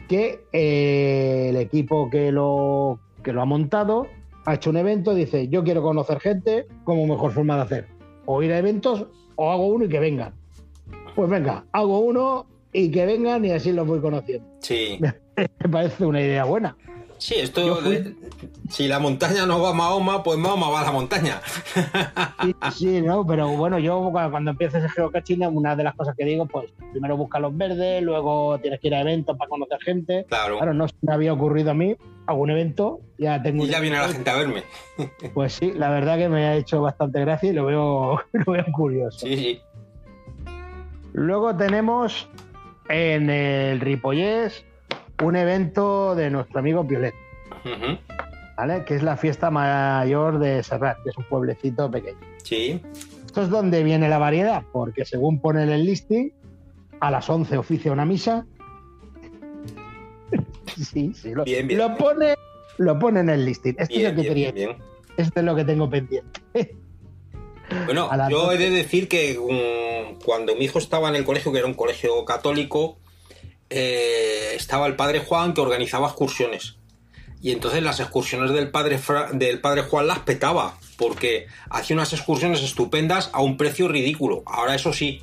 que 0.10 0.46
eh, 0.52 1.48
el 1.50 1.56
equipo 1.56 2.10
que 2.10 2.32
lo, 2.32 3.00
que 3.24 3.32
lo 3.32 3.42
ha 3.42 3.46
montado 3.46 4.08
ha 4.46 4.56
hecho 4.56 4.70
un 4.72 4.78
evento, 4.78 5.14
dice, 5.14 5.48
yo 5.48 5.64
quiero 5.64 5.82
conocer 5.82 6.20
gente, 6.20 6.68
como 6.84 7.08
mejor 7.08 7.32
forma 7.32 7.56
de 7.56 7.62
hacer, 7.62 7.88
o 8.26 8.44
ir 8.44 8.52
a 8.52 8.58
eventos 8.58 9.08
o 9.38 9.52
hago 9.52 9.68
uno 9.68 9.86
y 9.86 9.90
que 9.90 10.00
vengan. 10.00 10.34
Pues 11.20 11.30
venga, 11.30 11.66
hago 11.74 12.00
uno 12.00 12.46
y 12.72 12.90
que 12.92 13.06
vengan 13.06 13.44
y 13.44 13.52
así 13.52 13.74
los 13.74 13.86
voy 13.86 14.00
conociendo. 14.00 14.48
Sí. 14.62 14.98
Me 15.36 15.70
parece 15.70 16.06
una 16.06 16.22
idea 16.22 16.46
buena. 16.46 16.78
Sí, 17.18 17.36
esto. 17.36 17.82
de- 17.82 18.16
si 18.70 18.88
la 18.88 19.00
montaña 19.00 19.46
no 19.46 19.62
va 19.62 19.72
a 19.72 19.74
Mahoma, 19.74 20.24
pues 20.24 20.38
Mahoma 20.40 20.70
va 20.70 20.80
a 20.80 20.84
la 20.86 20.92
montaña. 20.94 21.42
Sí, 22.42 22.56
sí, 22.72 23.02
¿no? 23.02 23.28
Pero 23.28 23.50
bueno, 23.50 23.78
yo 23.80 24.00
cu- 24.02 24.12
cuando 24.14 24.52
empieces 24.52 24.82
el 24.82 24.90
geocaching, 24.92 25.42
una 25.48 25.76
de 25.76 25.84
las 25.84 25.94
cosas 25.96 26.16
que 26.16 26.24
digo, 26.24 26.46
pues 26.46 26.72
primero 26.94 27.18
busca 27.18 27.38
los 27.40 27.56
verdes, 27.58 28.02
luego 28.02 28.58
tienes 28.62 28.80
que 28.80 28.88
ir 28.88 28.96
a 28.96 29.02
eventos 29.02 29.36
para 29.38 29.50
conocer 29.50 29.78
gente. 29.84 30.26
Claro. 30.30 30.56
Claro, 30.58 30.74
no 30.74 30.88
se 30.88 30.96
me 31.02 31.14
había 31.14 31.34
ocurrido 31.34 31.72
a 31.72 31.74
mí 31.74 31.98
algún 32.28 32.52
evento, 32.52 33.02
ya 33.18 33.42
tengo... 33.42 33.66
Y 33.66 33.70
ya 33.70 33.80
viene 33.82 33.98
la 33.98 34.08
gente 34.08 34.30
a 34.30 34.36
verme. 34.38 34.64
Pues 35.34 35.54
sí, 35.54 35.74
la 35.76 35.90
verdad 35.90 36.18
que 36.18 36.30
me 36.30 36.46
ha 36.46 36.56
hecho 36.56 36.82
bastante 36.82 37.20
gracia 37.20 37.50
y 37.50 37.54
lo 37.54 37.66
veo, 37.66 38.22
lo 38.32 38.52
veo 38.54 38.66
curioso. 38.74 39.20
Sí, 39.28 39.36
sí. 39.36 39.62
Luego 41.14 41.56
tenemos 41.56 42.30
en 42.90 43.30
el 43.30 43.80
Ripollés 43.80 44.66
un 45.24 45.36
evento 45.36 46.16
de 46.16 46.30
nuestro 46.30 46.60
amigo 46.60 46.84
Violet. 46.84 47.14
¿vale? 48.58 48.84
Que 48.86 48.96
es 48.96 49.04
la 49.04 49.16
fiesta 49.18 49.50
mayor 49.50 50.40
de 50.40 50.64
Serrat, 50.64 50.98
que 51.04 51.10
es 51.10 51.18
un 51.18 51.24
pueblecito 51.26 51.90
pequeño. 51.90 52.20
Sí. 52.44 52.82
Esto 53.26 53.44
es 53.44 53.50
donde 53.50 53.84
viene 53.84 54.10
la 54.10 54.18
variedad, 54.18 54.64
porque 54.72 55.06
según 55.06 55.40
pone 55.40 55.64
en 55.64 55.70
el 55.70 55.86
listing, 55.86 56.32
a 57.00 57.12
las 57.12 57.30
11 57.30 57.58
oficia 57.58 57.92
una 57.92 58.06
misa. 58.06 58.46
sí, 60.66 61.14
sí, 61.14 61.34
lo, 61.34 61.44
Bien, 61.44 61.68
bien. 61.68 61.80
lo 61.80 61.96
pone, 61.96 62.36
lo 62.78 63.00
pone 63.00 63.22
en 63.22 63.30
el 63.30 63.46
listing. 63.46 63.76
Este 63.78 63.94
es 63.94 64.00
Bien, 64.00 64.16
que 64.16 64.24
quería. 64.24 64.78
Este 65.18 65.40
es 65.40 65.46
lo 65.46 65.56
que 65.56 65.64
tengo 65.66 65.90
pendiente. 65.90 66.42
Bueno, 67.86 68.08
yo 68.32 68.52
he 68.52 68.58
de 68.58 68.70
decir 68.70 69.08
que 69.08 69.38
mm, 69.40 70.22
cuando 70.24 70.56
mi 70.56 70.66
hijo 70.66 70.80
estaba 70.80 71.10
en 71.10 71.16
el 71.16 71.24
colegio, 71.26 71.52
que 71.52 71.60
era 71.60 71.68
un 71.68 71.74
colegio 71.74 72.26
católico, 72.26 72.98
eh, 73.70 74.54
estaba 74.56 74.88
el 74.88 74.96
padre 74.96 75.20
Juan 75.20 75.54
que 75.54 75.62
organizaba 75.62 76.08
excursiones. 76.08 76.76
Y 77.42 77.52
entonces 77.52 77.82
las 77.82 78.00
excursiones 78.00 78.52
del 78.52 78.70
padre, 78.70 78.98
Fra- 78.98 79.32
del 79.32 79.62
padre 79.62 79.84
Juan 79.84 80.08
las 80.08 80.20
petaba, 80.20 80.78
porque 80.98 81.48
hacía 81.70 81.96
unas 81.96 82.12
excursiones 82.14 82.62
estupendas 82.64 83.30
a 83.32 83.42
un 83.42 83.56
precio 83.56 83.88
ridículo. 83.88 84.44
Ahora, 84.46 84.76
eso 84.76 84.92
sí, 84.92 85.22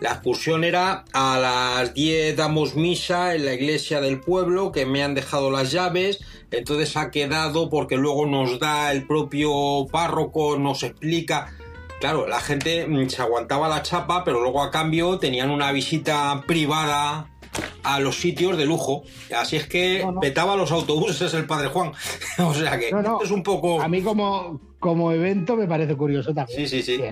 la 0.00 0.12
excursión 0.12 0.62
era 0.62 1.04
a 1.12 1.38
las 1.40 1.92
10 1.94 2.36
damos 2.36 2.76
misa 2.76 3.34
en 3.34 3.46
la 3.46 3.54
iglesia 3.54 4.00
del 4.00 4.20
pueblo, 4.20 4.70
que 4.70 4.86
me 4.86 5.02
han 5.02 5.14
dejado 5.14 5.50
las 5.50 5.72
llaves, 5.72 6.20
entonces 6.52 6.96
ha 6.96 7.10
quedado 7.10 7.68
porque 7.68 7.96
luego 7.96 8.26
nos 8.26 8.60
da 8.60 8.92
el 8.92 9.04
propio 9.06 9.86
párroco, 9.90 10.56
nos 10.58 10.84
explica. 10.84 11.52
Claro, 12.00 12.26
la 12.26 12.40
gente 12.40 12.86
mm, 12.86 13.08
se 13.08 13.22
aguantaba 13.22 13.68
la 13.68 13.82
chapa, 13.82 14.22
pero 14.24 14.40
luego 14.42 14.62
a 14.62 14.70
cambio 14.70 15.18
tenían 15.18 15.50
una 15.50 15.72
visita 15.72 16.42
privada 16.46 17.30
a 17.82 18.00
los 18.00 18.20
sitios 18.20 18.58
de 18.58 18.66
lujo. 18.66 19.02
Así 19.34 19.56
es 19.56 19.66
que 19.66 20.00
No, 20.04 20.12
no. 20.12 20.20
petaba 20.20 20.56
los 20.56 20.72
autobuses 20.72 21.32
el 21.34 21.46
padre 21.46 21.68
Juan. 21.68 21.92
o 22.38 22.52
sea 22.52 22.78
que 22.78 22.90
No, 22.92 23.22
es 23.22 23.30
un 23.30 23.42
poco... 23.42 23.80
A 23.80 23.88
mí 23.88 24.02
como, 24.02 24.60
como 24.78 25.10
evento 25.12 25.56
me 25.56 25.66
parece 25.66 25.96
curioso 25.96 26.34
también. 26.34 26.68
Sí, 26.68 26.82
sí, 26.82 26.82
sí. 26.82 27.02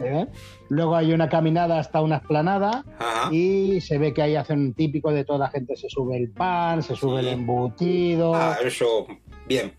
¿eh? 0.00 0.26
Luego 0.70 0.96
hay 0.96 1.12
una 1.12 1.28
caminada 1.28 1.78
hasta 1.78 2.00
una 2.00 2.16
esplanada 2.16 2.84
Ajá. 2.98 3.32
y 3.32 3.80
se 3.80 3.98
ve 3.98 4.12
que 4.12 4.22
ahí 4.22 4.34
hacen 4.34 4.74
típico 4.74 5.12
de 5.12 5.24
toda 5.24 5.38
la 5.38 5.50
gente. 5.50 5.76
Se 5.76 5.88
sube 5.88 6.16
el 6.16 6.30
pan, 6.30 6.82
se 6.82 6.96
sube 6.96 7.20
Sí. 7.20 7.28
el 7.28 7.34
embutido. 7.34 8.34
Ah, 8.34 8.56
eso, 8.64 9.06
bien. 9.46 9.72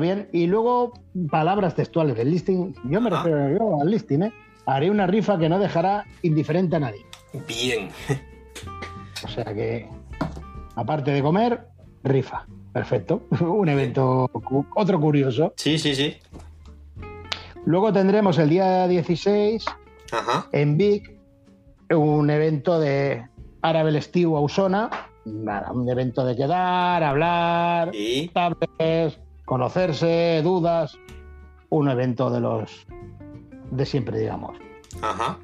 Bien, 0.00 0.28
y 0.32 0.46
luego 0.46 0.92
palabras 1.30 1.74
textuales 1.76 2.16
del 2.16 2.30
listing. 2.30 2.74
Yo 2.84 3.00
me 3.00 3.08
Ajá. 3.10 3.22
refiero 3.22 3.58
yo 3.58 3.80
al 3.80 3.90
listing, 3.90 4.22
¿eh? 4.22 4.32
Haré 4.66 4.90
una 4.90 5.06
rifa 5.06 5.38
que 5.38 5.48
no 5.48 5.58
dejará 5.58 6.04
indiferente 6.22 6.76
a 6.76 6.80
nadie. 6.80 7.04
Bien. 7.46 7.90
O 9.24 9.28
sea 9.28 9.44
que, 9.44 9.88
aparte 10.74 11.10
de 11.12 11.22
comer, 11.22 11.66
rifa. 12.02 12.46
Perfecto. 12.72 13.22
un 13.40 13.68
evento, 13.68 14.30
otro 14.74 15.00
curioso. 15.00 15.52
Sí, 15.56 15.78
sí, 15.78 15.94
sí. 15.94 16.16
Luego 17.66 17.92
tendremos 17.92 18.38
el 18.38 18.48
día 18.50 18.86
16 18.88 19.64
Ajá. 20.12 20.48
en 20.52 20.76
Vic 20.76 21.12
un 21.90 22.28
evento 22.30 22.80
de 22.80 23.24
Arabel 23.62 23.96
Estiu 23.96 24.36
Ausona. 24.36 24.90
Un 25.24 25.88
evento 25.88 26.24
de 26.24 26.36
quedar, 26.36 27.02
hablar, 27.02 27.90
Sí. 27.94 28.30
tablets, 28.34 29.18
conocerse, 29.44 30.40
dudas. 30.42 30.98
Un 31.70 31.88
evento 31.88 32.30
de 32.30 32.40
los 32.40 32.86
de 33.70 33.86
siempre, 33.86 34.18
digamos. 34.18 34.56
Ajá. 35.02 35.38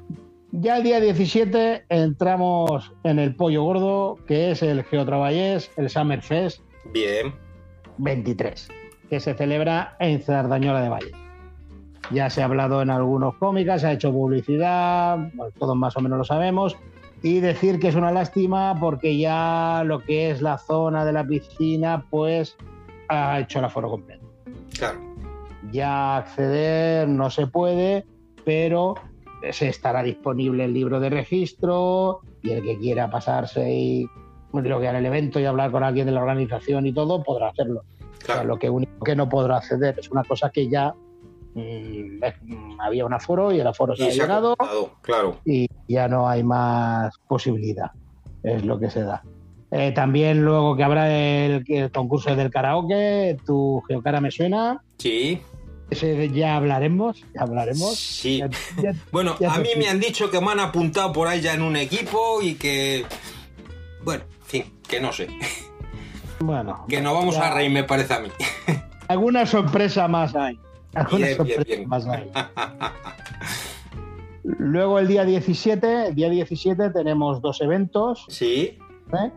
Ya 0.53 0.77
el 0.77 0.83
día 0.83 0.99
17 0.99 1.85
entramos 1.89 2.91
en 3.03 3.19
el 3.19 3.35
pollo 3.35 3.63
gordo, 3.63 4.17
que 4.27 4.51
es 4.51 4.61
el 4.61 4.83
Geotraballés, 4.83 5.71
el 5.77 5.89
Summer 5.89 6.21
Fest 6.21 6.61
Bien. 6.93 7.33
23, 7.97 8.67
que 9.09 9.19
se 9.19 9.33
celebra 9.33 9.95
en 9.99 10.21
Cerdañola 10.21 10.81
de 10.81 10.89
Valle. 10.89 11.11
Ya 12.11 12.29
se 12.29 12.41
ha 12.41 12.45
hablado 12.45 12.81
en 12.81 12.89
algunos 12.89 13.35
cómicas, 13.35 13.81
se 13.81 13.87
ha 13.87 13.93
hecho 13.93 14.11
publicidad, 14.11 15.31
todos 15.57 15.77
más 15.77 15.95
o 15.95 16.01
menos 16.01 16.17
lo 16.17 16.23
sabemos. 16.25 16.75
Y 17.23 17.39
decir 17.39 17.79
que 17.79 17.87
es 17.87 17.95
una 17.95 18.11
lástima 18.11 18.75
porque 18.79 19.17
ya 19.17 19.83
lo 19.85 19.99
que 19.99 20.31
es 20.31 20.41
la 20.41 20.57
zona 20.57 21.05
de 21.05 21.13
la 21.13 21.25
piscina, 21.25 22.05
pues 22.09 22.57
ha 23.11 23.39
hecho 23.39 23.59
el 23.59 23.65
aforo 23.65 23.89
completo. 23.89 24.25
Claro. 24.77 24.99
Ya 25.71 26.17
acceder 26.17 27.07
no 27.07 27.29
se 27.29 27.47
puede, 27.47 28.05
pero 28.45 28.95
se 29.51 29.67
estará 29.69 30.03
disponible 30.03 30.65
el 30.65 30.73
libro 30.73 30.99
de 30.99 31.09
registro 31.09 32.21
y 32.41 32.51
el 32.51 32.63
que 32.63 32.77
quiera 32.77 33.09
pasarse 33.09 33.71
y 33.71 34.07
bloquear 34.51 34.95
el 34.95 35.05
evento 35.05 35.39
y 35.39 35.45
hablar 35.45 35.71
con 35.71 35.83
alguien 35.83 36.05
de 36.07 36.11
la 36.11 36.21
organización 36.21 36.85
y 36.87 36.93
todo 36.93 37.23
podrá 37.23 37.49
hacerlo. 37.49 37.81
O 38.01 38.25
sea, 38.25 38.35
Claro. 38.35 38.43
lo 38.49 38.59
que 38.59 38.69
único 38.69 39.03
que 39.03 39.15
no 39.15 39.27
podrá 39.29 39.57
acceder 39.57 39.97
es 39.97 40.09
una 40.11 40.23
cosa 40.23 40.49
que 40.51 40.69
ya 40.69 40.93
mm, 41.55 42.19
mm, 42.43 42.81
había 42.81 43.05
un 43.05 43.13
aforo 43.13 43.51
y 43.51 43.59
el 43.59 43.67
aforo 43.67 43.95
se 43.95 44.03
Y 44.03 44.07
ha 44.07 44.11
se 44.11 44.21
ha 44.21 44.23
llenado 44.25 44.55
claro. 45.01 45.37
y 45.45 45.67
ya 45.87 46.07
no 46.07 46.27
hay 46.29 46.43
más 46.43 47.17
posibilidad. 47.27 47.91
Es 48.43 48.63
lo 48.65 48.79
que 48.79 48.89
se 48.89 49.01
da. 49.03 49.23
Eh, 49.71 49.91
también 49.93 50.43
luego 50.43 50.75
que 50.75 50.83
habrá 50.83 51.09
el, 51.09 51.63
el 51.67 51.91
concurso 51.91 52.35
del 52.35 52.51
karaoke, 52.51 53.37
tu 53.45 53.81
geocara 53.87 54.19
me 54.19 54.29
suena. 54.29 54.83
Sí. 54.97 55.41
Ese 55.89 56.29
ya 56.29 56.55
hablaremos, 56.57 57.23
ya 57.33 57.41
hablaremos. 57.41 57.95
Sí. 57.97 58.39
Ya- 58.39 58.49
ya- 58.81 58.93
Bueno, 59.11 59.35
ya 59.39 59.53
a 59.53 59.59
mí 59.59 59.69
me 59.77 59.87
han 59.87 59.99
dicho 59.99 60.29
que 60.29 60.39
me 60.41 60.51
han 60.51 60.59
apuntado 60.59 61.11
por 61.13 61.27
ahí 61.27 61.41
ya 61.41 61.53
en 61.53 61.61
un 61.61 61.75
equipo 61.75 62.41
y 62.41 62.55
que. 62.55 63.05
Bueno, 64.03 64.23
en 64.41 64.45
fin, 64.45 64.63
que 64.87 64.99
no 64.99 65.11
sé. 65.13 65.27
Bueno, 66.39 66.85
Que 66.89 67.01
no 67.01 67.13
vamos 67.13 67.37
a 67.37 67.53
reír, 67.53 67.69
me 67.71 67.83
parece 67.83 68.13
a 68.15 68.19
mí. 68.19 68.29
alguna 69.07 69.45
sorpresa 69.45 70.07
más 70.07 70.35
hay. 70.35 70.57
Alguna 70.95 71.27
Bien, 71.27 71.37
bien, 71.43 71.55
sorpresa 71.57 71.77
bien. 71.77 71.89
más 71.89 72.05
hay. 72.07 72.31
Luego 74.43 74.99
el 74.99 75.07
día 75.07 75.23
17, 75.23 76.07
el 76.07 76.15
día 76.15 76.29
17 76.29 76.89
tenemos 76.89 77.41
dos 77.41 77.61
eventos. 77.61 78.25
Sí. 78.29 78.77
¿eh? 79.13 79.31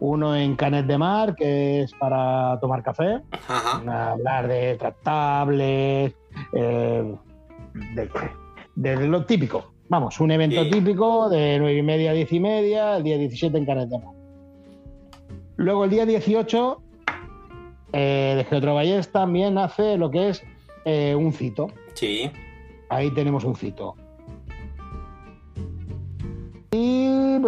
Uno 0.00 0.36
en 0.36 0.54
Canet 0.56 0.86
de 0.86 0.96
Mar, 0.98 1.34
que 1.34 1.82
es 1.82 1.92
para 1.94 2.58
tomar 2.60 2.82
café, 2.82 3.20
Ajá. 3.48 4.10
hablar 4.12 4.46
de 4.48 4.76
tratables, 4.76 6.14
eh, 6.52 7.14
de, 7.94 8.10
de 8.76 9.08
lo 9.08 9.24
típico. 9.24 9.72
Vamos, 9.88 10.20
un 10.20 10.30
evento 10.30 10.62
Sí. 10.64 10.70
típico 10.70 11.28
de 11.28 11.58
9 11.58 11.78
y 11.78 11.82
media 11.82 12.10
a 12.10 12.14
10 12.14 12.32
y 12.32 12.40
media, 12.40 12.96
el 12.98 13.02
día 13.02 13.16
17 13.18 13.56
en 13.58 13.64
Canet 13.66 13.88
de 13.88 13.98
Mar. 13.98 14.14
Luego 15.56 15.84
el 15.84 15.90
día 15.90 16.06
18 16.06 16.82
eh, 17.92 18.34
de 18.36 18.44
Geotraballés 18.44 19.10
también 19.10 19.58
hace 19.58 19.96
lo 19.96 20.10
que 20.10 20.28
es 20.28 20.44
eh, 20.84 21.14
un 21.16 21.32
cito. 21.32 21.68
Sí. 21.94 22.30
Ahí 22.90 23.10
tenemos 23.10 23.44
un 23.44 23.56
cito. 23.56 23.94
Y 26.80 27.40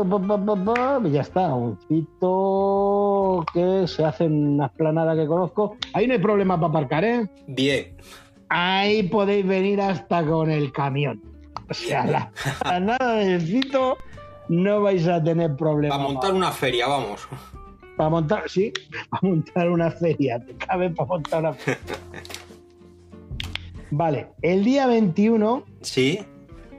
ya 1.12 1.20
está, 1.20 1.54
un 1.54 1.78
cito 1.86 3.44
que 3.54 3.86
se 3.86 4.04
hace 4.04 4.24
en 4.24 4.54
una 4.54 4.66
esplanada 4.66 5.14
que 5.14 5.26
conozco. 5.26 5.76
Ahí 5.92 6.08
no 6.08 6.14
hay 6.14 6.18
problema 6.18 6.56
para 6.56 6.68
aparcar, 6.68 7.04
¿eh? 7.04 7.28
Bien. 7.46 7.96
Ahí 8.48 9.04
podéis 9.04 9.46
venir 9.46 9.80
hasta 9.80 10.24
con 10.24 10.50
el 10.50 10.72
camión. 10.72 11.22
O 11.68 11.74
sea, 11.74 12.04
la 12.06 12.32
esplanada 12.44 13.14
del 13.14 13.40
cito 13.40 13.98
no 14.48 14.82
vais 14.82 15.06
a 15.06 15.22
tener 15.22 15.54
problema. 15.54 15.96
Para 15.96 16.08
montar 16.08 16.34
una 16.34 16.50
feria, 16.50 16.88
vamos. 16.88 17.28
Para 17.96 18.10
montar, 18.10 18.48
sí, 18.48 18.72
para 19.10 19.28
montar 19.28 19.70
una 19.70 19.90
feria. 19.92 20.40
Te 20.44 20.54
cabe 20.54 20.90
para 20.90 21.06
montar 21.08 21.40
una 21.40 21.52
feria. 21.52 21.78
Vale, 23.92 24.28
el 24.42 24.64
día 24.64 24.86
21, 24.88 25.64
Sí. 25.82 26.18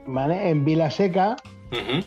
¿vale? 0.07 0.49
En 0.49 0.65
Vilaseca 0.65 1.35
Ujú. 1.71 2.03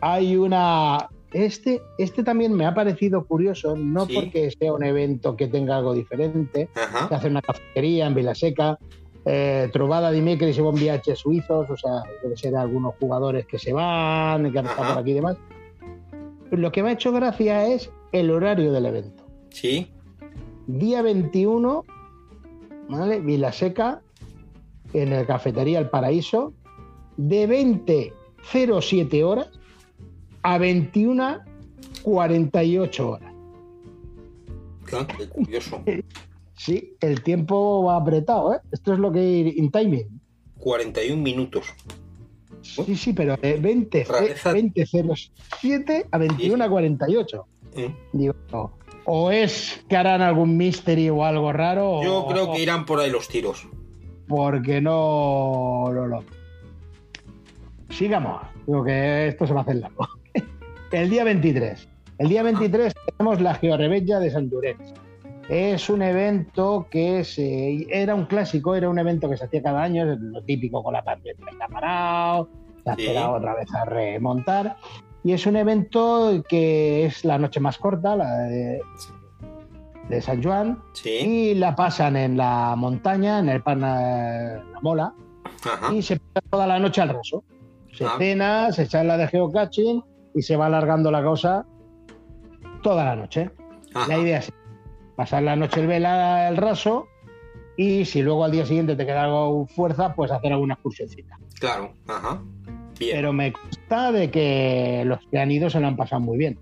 Hay 0.00 0.36
una. 0.36 1.08
Este, 1.32 1.80
este 1.98 2.24
también 2.24 2.52
me 2.54 2.66
ha 2.66 2.74
parecido 2.74 3.24
curioso, 3.24 3.76
no 3.76 4.06
Sí. 4.06 4.14
porque 4.14 4.50
sea 4.50 4.72
un 4.72 4.82
evento 4.82 5.36
que 5.36 5.46
tenga 5.46 5.76
algo 5.76 5.94
diferente. 5.94 6.68
Se 7.08 7.14
hace 7.14 7.28
una 7.28 7.40
cafetería 7.40 8.06
en 8.06 8.14
Vilaseca, 8.16 8.78
eh, 9.24 9.68
trobada 9.72 10.10
dimecres 10.10 10.58
y 10.58 10.60
bon 10.60 10.74
viajes 10.74 11.20
suizos, 11.20 11.70
o 11.70 11.76
sea, 11.76 12.02
debe 12.22 12.36
ser 12.36 12.56
algunos 12.56 12.94
jugadores 12.98 13.46
que 13.46 13.58
se 13.60 13.72
van, 13.72 14.50
que 14.50 14.58
han 14.58 14.66
estado 14.66 14.88
por 14.94 14.98
aquí 15.02 15.12
y 15.12 15.14
demás. 15.14 15.36
Lo 16.50 16.72
que 16.72 16.82
me 16.82 16.90
ha 16.90 16.92
hecho 16.94 17.12
gracia 17.12 17.64
es 17.68 17.92
el 18.10 18.30
horario 18.32 18.72
del 18.72 18.86
evento. 18.86 19.24
Sí. 19.50 19.92
Día 20.66 21.00
21, 21.02 21.84
¿vale? 22.88 23.20
Vilaseca, 23.20 24.02
en 24.92 25.12
el 25.12 25.26
Cafetería 25.26 25.78
El 25.78 25.90
Paraíso, 25.90 26.52
de 27.16 27.46
20.07 27.48 29.22
horas 29.22 29.50
a 30.42 30.58
21.48 30.58 33.00
horas. 33.00 33.32
Claro, 34.84 35.06
qué 35.16 35.28
curioso. 35.28 35.82
Sí, 36.60 36.92
el 37.00 37.22
tiempo 37.22 37.84
va 37.84 37.96
apretado, 37.96 38.52
¿eh? 38.52 38.58
Esto 38.70 38.92
es 38.92 38.98
lo 38.98 39.10
que 39.10 39.54
in 39.56 39.70
timing. 39.70 40.20
41 40.58 41.22
minutos. 41.22 41.64
Sí, 42.60 42.94
sí, 42.96 43.14
pero 43.14 43.34
de 43.38 43.54
20, 43.54 44.04
Rareza. 44.04 44.52
20.07 44.52 46.06
a 46.10 46.18
21.48. 46.18 47.44
¿eh? 47.76 47.94
Digo, 48.12 48.34
no. 48.52 48.72
O 49.06 49.30
es 49.30 49.82
que 49.88 49.96
harán 49.96 50.20
algún 50.20 50.58
mystery 50.58 51.08
o 51.08 51.24
algo 51.24 51.50
raro. 51.50 52.02
Yo 52.04 52.24
o- 52.24 52.28
creo 52.28 52.52
que 52.52 52.60
irán 52.60 52.84
por 52.84 53.00
ahí 53.00 53.10
los 53.10 53.26
tiros. 53.26 53.66
Porque 54.28 54.82
no, 54.82 55.86
no 55.90 56.06
lo. 56.08 56.22
Sigamos. 57.88 58.42
Digo 58.66 58.84
que 58.84 59.28
esto 59.28 59.46
se 59.46 59.54
va 59.54 59.60
a 59.60 59.62
hacer 59.62 59.76
largo. 59.76 60.06
El 60.92 61.10
día 61.10 61.24
23. 61.24 61.88
El 62.18 62.28
día 62.28 62.42
23 62.42 62.94
tenemos 63.16 63.40
la 63.40 63.54
Georrebella 63.54 64.18
de 64.20 64.30
Santurés. 64.30 64.76
Es 65.48 65.88
un 65.90 66.02
evento 66.02 66.86
que 66.90 67.24
se, 67.24 67.86
era 67.90 68.14
un 68.14 68.26
clásico, 68.26 68.74
era 68.76 68.88
un 68.88 68.98
evento 68.98 69.28
que 69.28 69.36
se 69.36 69.44
hacía 69.44 69.62
cada 69.62 69.82
año, 69.82 70.12
es 70.12 70.18
lo 70.20 70.42
típico 70.42 70.82
con 70.82 70.92
la 70.92 71.02
pandemia 71.02 71.44
está 71.50 71.66
parado, 71.66 72.48
se 72.84 72.90
ha 72.90 72.96
Sí. 72.96 73.08
otra 73.08 73.54
vez 73.54 73.72
a 73.74 73.84
remontar. 73.84 74.76
Y 75.24 75.32
es 75.32 75.46
un 75.46 75.56
evento 75.56 76.42
que 76.48 77.04
es 77.06 77.24
la 77.24 77.36
noche 77.38 77.58
más 77.60 77.78
corta, 77.78 78.16
la 78.16 78.32
de, 78.44 78.80
de 80.08 80.20
San 80.20 80.42
Juan, 80.42 80.78
Sí. 80.94 81.10
y 81.10 81.54
la 81.54 81.74
pasan 81.74 82.16
en 82.16 82.36
la 82.36 82.74
montaña, 82.76 83.38
en 83.40 83.48
el 83.48 83.62
pan 83.62 83.80
La 83.80 84.62
Mola, 84.82 85.12
Ajá. 85.64 85.92
y 85.92 86.00
se 86.02 86.16
pasa 86.18 86.46
toda 86.48 86.66
la 86.66 86.78
noche 86.78 87.00
al 87.00 87.10
raso. 87.10 87.42
Se 87.92 88.04
Ah. 88.04 88.14
cena, 88.18 88.72
se 88.72 88.84
echa 88.84 89.02
la 89.02 89.16
de 89.16 89.26
geocaching 89.26 90.02
y 90.34 90.42
se 90.42 90.56
va 90.56 90.66
alargando 90.66 91.10
la 91.10 91.22
cosa 91.22 91.66
toda 92.82 93.04
la 93.04 93.16
noche. 93.16 93.50
Ajá. 93.94 94.08
La 94.08 94.18
idea 94.18 94.38
es 94.38 94.52
pasar 95.16 95.42
la 95.42 95.56
noche 95.56 95.80
el 95.80 95.86
vela 95.86 96.48
el 96.48 96.56
raso 96.56 97.08
y 97.76 98.04
si 98.04 98.22
luego 98.22 98.44
al 98.44 98.52
día 98.52 98.66
siguiente 98.66 98.96
te 98.96 99.06
queda 99.06 99.24
algo 99.24 99.66
fuerza, 99.66 100.14
pues 100.14 100.30
hacer 100.30 100.52
alguna 100.52 100.74
excursioncita. 100.74 101.38
Claro. 101.58 101.94
Ajá. 102.06 102.42
Bien. 102.98 103.16
Pero 103.16 103.32
me 103.32 103.52
consta 103.52 104.12
de 104.12 104.30
que 104.30 105.02
los 105.06 105.20
que 105.30 105.38
han 105.38 105.50
ido 105.50 105.70
se 105.70 105.80
lo 105.80 105.86
han 105.86 105.96
pasado 105.96 106.20
muy 106.20 106.36
bien. 106.36 106.58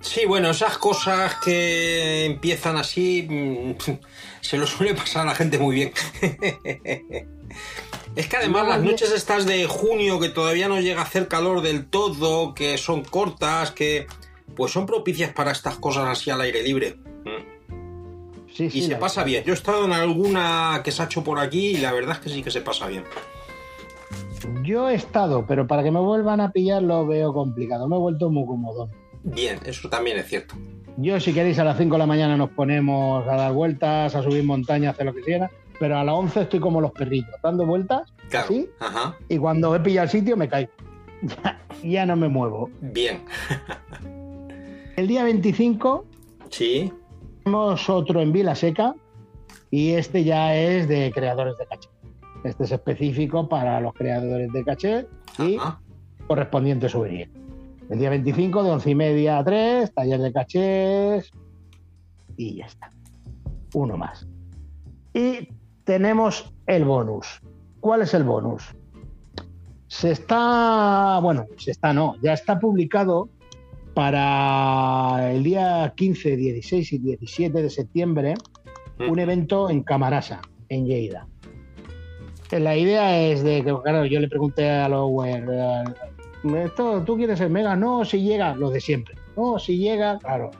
Sí, 0.00 0.26
bueno, 0.26 0.50
esas 0.50 0.78
cosas 0.78 1.36
que 1.36 2.26
empiezan 2.26 2.76
así 2.76 3.26
mm, 3.28 3.98
se 4.40 4.58
lo 4.58 4.66
suele 4.66 4.94
pasar 4.94 5.22
a 5.22 5.30
la 5.30 5.34
gente 5.34 5.58
muy 5.58 5.74
bien. 5.74 5.92
Es 8.18 8.26
que 8.26 8.36
además 8.36 8.66
las 8.66 8.82
noches 8.82 9.12
estas 9.12 9.46
de 9.46 9.66
junio 9.66 10.18
que 10.18 10.28
todavía 10.28 10.66
no 10.66 10.80
llega 10.80 11.02
a 11.02 11.04
hacer 11.04 11.28
calor 11.28 11.62
del 11.62 11.86
todo, 11.86 12.52
que 12.52 12.76
son 12.76 13.04
cortas, 13.04 13.70
que 13.70 14.08
pues 14.56 14.72
son 14.72 14.86
propicias 14.86 15.32
para 15.32 15.52
estas 15.52 15.76
cosas 15.76 16.08
así 16.08 16.28
al 16.28 16.40
aire 16.40 16.64
libre. 16.64 16.96
Sí, 18.52 18.64
Y 18.64 18.70
sí, 18.70 18.82
se 18.82 18.96
pasa 18.96 19.22
bien. 19.22 19.44
Yo 19.44 19.52
he 19.52 19.54
estado 19.54 19.84
en 19.84 19.92
alguna 19.92 20.80
que 20.82 20.90
se 20.90 21.00
ha 21.00 21.04
hecho 21.04 21.22
por 21.22 21.38
aquí 21.38 21.68
y 21.68 21.76
la 21.76 21.92
verdad 21.92 22.16
es 22.16 22.18
que 22.18 22.28
sí 22.28 22.42
que 22.42 22.50
se 22.50 22.60
pasa 22.60 22.88
bien. 22.88 23.04
Yo 24.64 24.90
he 24.90 24.96
estado, 24.96 25.44
pero 25.46 25.68
para 25.68 25.84
que 25.84 25.92
me 25.92 26.00
vuelvan 26.00 26.40
a 26.40 26.50
pillar 26.50 26.82
lo 26.82 27.06
veo 27.06 27.32
complicado. 27.32 27.86
Me 27.86 27.94
he 27.94 28.00
vuelto 28.00 28.30
muy 28.30 28.44
cómodo. 28.46 28.90
Bien, 29.22 29.60
eso 29.64 29.88
también 29.88 30.18
es 30.18 30.26
cierto. 30.26 30.56
Yo, 30.96 31.20
si 31.20 31.32
queréis, 31.32 31.60
a 31.60 31.64
las 31.64 31.78
5 31.78 31.94
de 31.94 31.98
la 32.00 32.06
mañana 32.06 32.36
nos 32.36 32.50
ponemos 32.50 33.28
a 33.28 33.36
dar 33.36 33.52
vueltas, 33.52 34.16
a 34.16 34.24
subir 34.24 34.42
montañas, 34.42 34.88
a 34.88 34.90
hacer 34.90 35.06
lo 35.06 35.14
que 35.14 35.22
quiera. 35.22 35.52
Pero 35.80 35.96
a 35.98 36.04
las 36.04 36.14
11 36.14 36.40
estoy 36.42 36.60
como 36.60 36.80
los 36.80 36.92
perritos, 36.92 37.34
dando 37.42 37.64
vueltas, 37.66 38.12
Claro. 38.30 38.46
así, 38.46 38.68
Ajá. 38.80 39.16
y 39.28 39.38
cuando 39.38 39.74
he 39.74 39.80
pillado 39.80 40.04
el 40.04 40.10
sitio 40.10 40.36
me 40.36 40.48
caigo. 40.48 40.70
Ya, 41.22 41.58
ya 41.84 42.06
no 42.06 42.16
me 42.16 42.28
muevo. 42.28 42.70
Bien. 42.80 43.22
El 44.96 45.06
día 45.06 45.22
25 45.24 46.04
Sí. 46.50 46.92
tenemos 47.44 47.88
otro 47.88 48.20
en 48.20 48.32
Vila 48.32 48.54
Seca, 48.54 48.94
y 49.70 49.90
este 49.92 50.24
ya 50.24 50.56
es 50.56 50.88
de 50.88 51.12
creadores 51.14 51.56
de 51.58 51.66
caché. 51.66 51.88
Este 52.44 52.64
es 52.64 52.72
específico 52.72 53.48
para 53.48 53.80
los 53.80 53.92
creadores 53.94 54.50
de 54.52 54.64
caché 54.64 55.06
y 55.38 55.56
Ajá. 55.56 55.80
correspondiente 56.26 56.88
souvenir. 56.88 57.30
El 57.90 57.98
día 57.98 58.10
25 58.10 58.62
de 58.64 58.70
11 58.70 58.90
y 58.90 58.94
media 58.94 59.38
a 59.38 59.44
3, 59.44 59.92
taller 59.94 60.20
de 60.20 60.32
cachés 60.32 61.30
y 62.36 62.56
ya 62.56 62.66
está. 62.66 62.90
Uno 63.74 63.96
más. 63.96 64.26
Y 65.14 65.48
tenemos 65.88 66.52
el 66.66 66.84
bonus. 66.84 67.40
¿Cuál 67.80 68.02
es 68.02 68.12
el 68.12 68.22
bonus? 68.22 68.62
Se 69.86 70.10
está, 70.10 71.18
bueno, 71.22 71.46
se 71.56 71.70
está 71.70 71.94
no, 71.94 72.14
ya 72.20 72.34
está 72.34 72.60
publicado 72.60 73.30
para 73.94 75.32
el 75.32 75.42
día 75.42 75.90
15, 75.96 76.36
16 76.36 76.92
y 76.92 76.98
17 76.98 77.62
de 77.62 77.70
septiembre 77.70 78.34
Mm. 78.98 79.10
un 79.10 79.18
evento 79.20 79.70
en 79.70 79.82
Camarasa, 79.82 80.40
en 80.68 80.84
Lleida. 80.84 81.26
Eh, 82.50 82.60
La 82.60 82.76
idea 82.76 83.18
es 83.18 83.42
de 83.42 83.64
que, 83.64 83.74
claro, 83.82 84.04
yo 84.04 84.18
le 84.20 84.28
pregunté 84.28 84.68
a 84.68 84.88
Lower, 84.88 85.46
eh, 85.48 86.64
¿esto, 86.64 87.02
¿tú 87.04 87.16
quieres 87.16 87.38
ser 87.38 87.48
mega? 87.48 87.76
No, 87.76 88.04
si 88.04 88.20
llega, 88.20 88.54
lo 88.56 88.70
de 88.70 88.80
siempre. 88.80 89.14
No, 89.36 89.58
si 89.58 89.78
llega, 89.78 90.18
claro. 90.18 90.50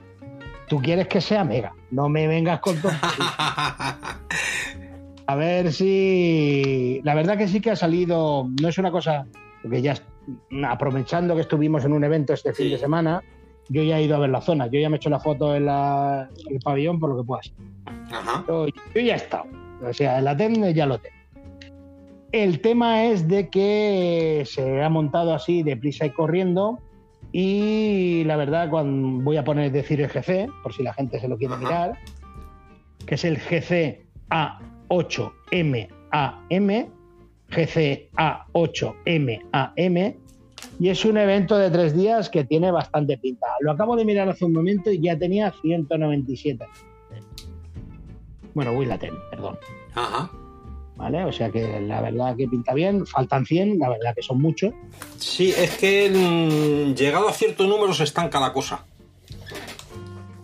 Tú 0.68 0.81
quieres 0.81 1.09
que 1.09 1.20
sea 1.20 1.45
mega, 1.45 1.74
no 1.91 2.09
me 2.09 2.29
vengas 2.29 2.61
con 2.61 2.81
todo. 2.81 2.93
A 5.29 5.35
ver 5.35 5.74
si. 5.74 7.03
La 7.05 7.14
verdad 7.14 7.37
que 7.37 7.49
sí 7.49 7.61
que 7.61 7.70
ha 7.70 7.76
salido. 7.76 8.49
No 8.62 8.68
es 8.68 8.79
una 8.79 8.91
cosa. 8.91 9.26
Porque 9.62 9.83
ya 9.83 9.95
aprovechando 10.66 11.35
que 11.35 11.43
estuvimos 11.43 11.85
en 11.85 11.93
un 11.93 12.03
evento 12.03 12.33
este 12.33 12.55
fin 12.55 12.70
de 12.70 12.79
semana, 12.79 13.22
yo 13.68 13.83
ya 13.83 13.99
he 13.99 14.05
ido 14.05 14.16
a 14.16 14.20
ver 14.20 14.31
la 14.31 14.41
zona. 14.41 14.68
Yo 14.68 14.81
ya 14.81 14.89
me 14.89 14.97
he 14.97 14.99
hecho 14.99 15.11
la 15.11 15.20
foto 15.20 15.55
en, 15.55 15.66
la, 15.66 16.31
el 16.49 16.59
pabellón, 16.61 16.99
por 16.99 17.11
lo 17.11 17.18
que 17.18 17.26
puedas. 17.26 17.53
Ajá. 18.11 18.43
Yo, 18.49 18.68
ya 18.95 19.12
he 19.12 19.16
estado. 19.16 19.45
O 19.87 19.93
sea, 19.93 20.18
el 20.18 20.29
ATEN 20.29 20.72
ya 20.72 20.87
lo 20.87 20.99
tengo. 20.99 21.16
El 22.33 22.62
tema 22.62 23.05
es 23.05 23.29
de 23.29 23.51
que 23.51 24.45
se 24.47 24.83
ha 24.83 24.89
montado 24.89 25.35
así 25.35 25.62
deprisa 25.62 26.07
y 26.07 26.11
corriendo. 26.11 26.79
Y 27.33 28.24
la 28.24 28.37
verdad, 28.37 28.70
cuando 28.70 29.22
voy 29.24 29.37
a 29.37 29.45
poner 29.45 29.72
decir 29.72 30.01
el 30.01 30.09
GC, 30.09 30.49
por 30.62 30.72
si 30.72 30.83
la 30.83 30.95
gente 30.95 31.20
se 31.20 31.29
lo 31.29 31.37
quiere 31.37 31.55
mirar, 31.59 31.99
que 33.05 33.16
es 33.16 33.24
el 33.26 33.37
GC 33.37 34.07
A 34.31 34.59
8MAM, 34.89 36.89
GCA8MAM, 37.51 40.16
y 40.80 40.89
es 40.89 41.05
un 41.05 41.16
evento 41.16 41.57
de 41.57 41.70
tres 41.70 41.97
días 41.97 42.30
que 42.30 42.45
tiene 42.45 42.70
bastante 42.70 43.18
pinta. 43.18 43.47
Lo 43.61 43.72
acabo 43.72 43.97
de 43.97 44.05
mirar 44.05 44.28
hace 44.28 44.45
un 44.45 44.53
momento 44.53 44.91
y 44.91 45.01
ya 45.01 45.18
tenía 45.18 45.53
197. 45.62 46.66
Bueno, 48.55 48.72
Willaten, 48.72 49.14
perdón. 49.30 49.59
Ajá. 49.95 50.30
¿Vale? 50.97 51.24
O 51.24 51.32
sea 51.32 51.51
que 51.51 51.80
la 51.80 52.01
verdad 52.01 52.36
que 52.36 52.49
pinta 52.49 52.74
bien, 52.74 53.07
faltan 53.07 53.47
100, 53.47 53.78
la 53.78 53.89
verdad 53.89 54.14
que 54.16 54.22
son 54.22 54.43
muchos. 54.43 54.74
Sí, 55.16 55.55
es 55.57 55.78
que 55.78 56.11
mm, 56.11 56.95
llegado 56.95 57.28
a 57.28 57.32
cierto 57.32 57.68
número 57.68 57.93
se 57.93 58.03
estanca 58.03 58.41
la 58.41 58.53
cosa. 58.53 58.84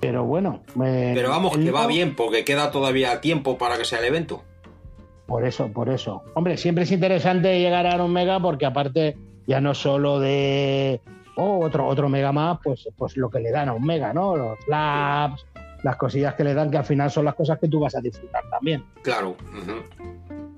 Pero 0.07 0.25
bueno. 0.25 0.63
eh, 0.85 1.13
Pero 1.15 1.31
vamos, 1.31 1.57
que 1.57 1.71
va 1.71 1.87
bien 1.87 2.15
porque 2.15 2.45
queda 2.45 2.71
todavía 2.71 3.23
tiempo 3.23 3.57
para 3.57 3.79
que 3.79 3.87
sea 3.87 4.01
el 4.01 4.05
evento. 4.05 4.43
Por 5.27 5.47
eso, 5.47 5.69
por 5.73 5.89
eso. 5.89 6.23
Hombre, 6.35 6.59
siempre 6.59 6.85
es 6.85 6.93
interesante 6.93 7.59
llegar 7.59 7.87
a 7.87 8.05
un 8.05 8.13
mega 8.13 8.39
porque 8.39 8.67
aparte 8.67 9.17
ya 9.47 9.63
no 9.63 9.73
solo 9.73 10.21
de 10.21 11.01
oh, 11.37 11.65
otro, 11.65 11.87
otro 11.87 12.11
mega 12.11 12.33
más, 12.33 12.59
pues, 12.63 12.87
pues 12.97 13.17
lo 13.17 13.31
que 13.31 13.41
le 13.41 13.51
dan 13.51 13.71
a 13.71 13.73
un 13.73 13.83
mega, 13.83 14.13
¿no? 14.13 14.37
Los 14.37 14.59
labs, 14.69 15.47
las 15.83 15.97
cosillas 15.97 16.35
que 16.35 16.45
le 16.45 16.53
dan, 16.53 16.71
que 16.71 16.77
al 16.77 16.85
final 16.85 17.11
son 17.11 17.25
las 17.25 17.35
cosas 17.35 17.59
que 17.59 17.69
tú 17.69 17.81
vas 17.81 17.95
a 17.95 18.03
disfrutar 18.03 18.43
también. 18.51 18.85
Claro. 19.03 19.37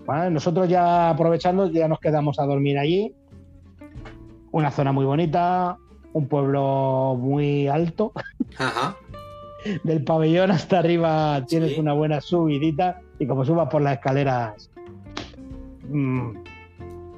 ¿vale? 0.07 0.28
Nosotros 0.30 0.68
ya 0.68 1.11
aprovechando, 1.11 1.70
ya 1.70 1.86
nos 1.86 2.01
quedamos 2.01 2.40
a 2.40 2.47
dormir 2.47 2.78
allí. 2.78 3.14
Una 4.51 4.72
zona 4.72 4.90
muy 4.90 5.05
bonita, 5.05 5.78
un 6.12 6.26
pueblo 6.28 7.16
muy 7.16 7.68
alto. 7.68 8.12
Ajá. 8.59 8.97
Del 9.85 10.05
pabellón 10.05 10.51
hasta 10.51 10.79
arriba 10.79 11.45
tienes 11.47 11.75
Sí. 11.75 11.81
una 11.81 11.93
buena 11.93 12.21
subidita 12.21 13.01
y 13.19 13.27
como 13.27 13.45
subas 13.45 13.69
por 13.69 13.83
las 13.83 13.95
escaleras 13.95 14.71
mm, 15.89 16.31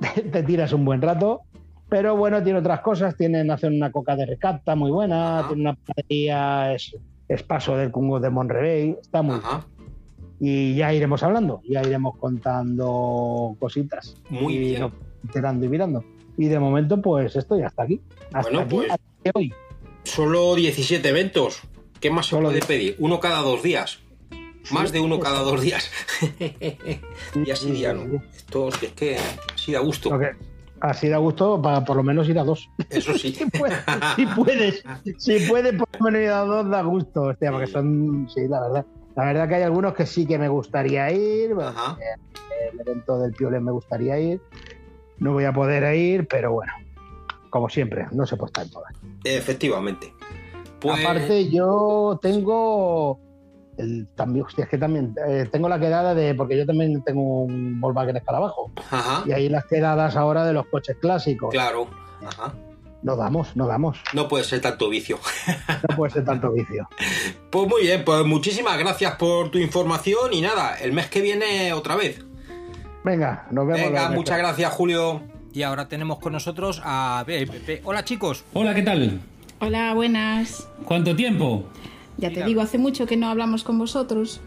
te 0.32 0.42
tiras 0.42 0.72
un 0.72 0.84
buen 0.84 1.02
rato. 1.02 1.42
Pero 1.88 2.16
bueno, 2.16 2.42
tiene 2.42 2.58
otras 2.58 2.80
cosas. 2.80 3.16
Tienen, 3.16 3.50
hacen 3.50 3.74
una 3.74 3.90
coca 3.90 4.14
de 4.14 4.26
recapta 4.26 4.74
muy 4.74 4.90
buena, 4.90 5.38
Ajá. 5.40 5.48
tiene 5.48 5.62
una 5.62 5.74
panadería, 5.74 6.74
es, 6.74 6.94
es 7.28 7.42
paso 7.42 7.76
del 7.76 7.90
Cungo 7.90 8.20
de 8.20 8.28
Monrevey, 8.30 8.96
está 9.00 9.22
muy 9.22 9.36
Ajá. 9.36 9.66
y 10.38 10.74
ya 10.74 10.92
iremos 10.92 11.22
hablando, 11.22 11.62
ya 11.68 11.80
iremos 11.80 12.16
contando 12.18 13.56
cositas. 13.58 14.16
Muy 14.28 14.54
y 14.54 14.58
bien. 14.58 14.92
enterando 15.24 15.64
y 15.64 15.68
mirando. 15.70 16.04
Y 16.36 16.46
de 16.46 16.58
momento, 16.58 17.00
pues 17.00 17.34
esto 17.36 17.58
ya 17.58 17.66
está 17.68 17.84
aquí. 17.84 18.00
Hasta 18.32 18.42
Bueno, 18.42 18.60
aquí, 18.60 18.76
pues- 18.76 18.90
hasta 18.90 19.30
hoy. 19.34 19.52
Solo 20.04 20.54
17 20.54 21.08
eventos. 21.08 21.62
¿Qué 22.00 22.10
más 22.10 22.26
se 22.26 22.30
Solo 22.30 22.48
puede 22.48 22.60
pedir? 22.62 22.96
Uno 22.98 23.20
cada 23.20 23.40
dos 23.40 23.62
días. 23.62 24.00
Más 24.70 24.92
de 24.92 25.00
uno 25.00 25.18
cada 25.18 25.40
dos 25.40 25.60
días. 25.62 25.90
y 27.34 27.50
así 27.50 27.70
día 27.70 27.92
no. 27.94 28.22
Esto 28.36 28.68
es 28.68 28.92
que 28.92 29.16
así 29.54 29.72
da 29.72 29.80
gusto. 29.80 30.18
Que- 30.18 30.32
así 30.80 31.08
da 31.08 31.16
gusto 31.18 31.60
para 31.60 31.84
por 31.84 31.96
lo 31.96 32.02
menos 32.02 32.28
ir 32.28 32.38
a 32.38 32.44
dos. 32.44 32.68
Eso 32.90 33.16
sí. 33.16 33.32
si 33.34 33.46
puedes, 33.46 33.78
si 34.16 34.26
puedes, 34.26 34.84
si 35.18 35.38
puedes 35.48 35.72
por 35.74 35.88
lo 35.98 36.04
menos 36.04 36.20
ir 36.22 36.28
a 36.28 36.40
dos, 36.40 36.68
da 36.68 36.82
gusto. 36.82 37.22
Hostia, 37.22 37.50
porque 37.50 37.66
son, 37.66 38.28
sí, 38.32 38.46
la 38.48 38.60
verdad. 38.60 38.86
La 39.16 39.24
verdad 39.24 39.48
que 39.48 39.54
hay 39.56 39.62
algunos 39.62 39.94
que 39.94 40.06
sí 40.06 40.26
que 40.26 40.38
me 40.38 40.48
gustaría 40.48 41.10
ir. 41.10 41.54
bueno, 41.54 41.72
eh, 42.00 42.68
El 42.72 42.80
evento 42.80 43.18
del 43.18 43.32
Piolet 43.32 43.60
me 43.62 43.72
gustaría 43.72 44.18
ir. 44.20 44.40
No 45.18 45.32
voy 45.32 45.44
a 45.44 45.52
poder 45.52 45.92
ir, 45.96 46.28
pero 46.28 46.52
bueno, 46.52 46.72
como 47.50 47.68
siempre, 47.68 48.06
no 48.12 48.26
se 48.26 48.36
puede 48.36 48.50
estar 48.50 48.64
en 48.66 48.70
todas. 48.70 48.92
Efectivamente. 49.24 50.12
Pues- 50.80 51.00
Aparte, 51.04 51.48
yo 51.50 52.18
tengo 52.22 53.18
el, 53.76 54.08
también, 54.14 54.44
hostia, 54.44 54.64
es 54.64 54.70
que 54.70 54.78
también 54.78 55.14
eh, 55.28 55.48
tengo 55.50 55.68
la 55.68 55.78
quedada 55.78 56.14
de, 56.14 56.34
porque 56.34 56.56
yo 56.56 56.66
también 56.66 57.02
tengo 57.04 57.42
un 57.42 57.80
Volkswagen 57.80 58.16
Escarabajo. 58.16 58.70
Ajá. 58.90 59.22
Y 59.26 59.32
ahí 59.32 59.48
las 59.48 59.64
quedadas 59.66 60.16
ahora 60.16 60.44
de 60.44 60.52
los 60.52 60.66
coches 60.66 60.96
clásicos. 61.00 61.50
Claro. 61.50 61.88
Ajá. 62.26 62.52
No 63.02 63.14
damos, 63.16 63.54
no 63.54 63.68
damos. 63.68 63.98
No 64.12 64.26
puede 64.26 64.42
ser 64.44 64.60
tanto 64.60 64.88
vicio. 64.88 65.18
No 65.88 65.96
puede 65.96 66.12
ser 66.12 66.24
tanto 66.24 66.50
vicio. 66.50 66.88
Pues 67.50 67.68
muy 67.68 67.82
bien, 67.82 68.04
pues 68.04 68.24
muchísimas 68.24 68.76
gracias 68.78 69.14
por 69.14 69.50
tu 69.50 69.58
información 69.58 70.32
y 70.32 70.40
nada, 70.40 70.74
el 70.76 70.92
mes 70.92 71.08
que 71.08 71.20
viene 71.20 71.72
otra 71.72 71.94
vez. 71.94 72.24
Venga, 73.04 73.46
nos 73.52 73.66
vemos. 73.66 73.80
Venga, 73.92 74.10
muchas 74.10 74.38
gracias 74.38 74.72
Julio. 74.72 75.22
Y 75.52 75.62
ahora 75.62 75.86
tenemos 75.88 76.18
con 76.18 76.32
nosotros 76.32 76.82
a 76.84 77.22
Pepe. 77.24 77.80
Hola 77.84 78.04
chicos. 78.04 78.44
Hola, 78.54 78.74
¿qué 78.74 78.82
tal? 78.82 79.20
Hola, 79.60 79.92
buenas. 79.94 80.68
¿Cuánto 80.84 81.16
tiempo? 81.16 81.64
Ya 82.16 82.32
te 82.32 82.44
digo, 82.44 82.60
hace 82.60 82.78
mucho 82.78 83.06
que 83.06 83.16
no 83.16 83.28
hablamos 83.28 83.64
con 83.64 83.78
vosotros. 83.78 84.40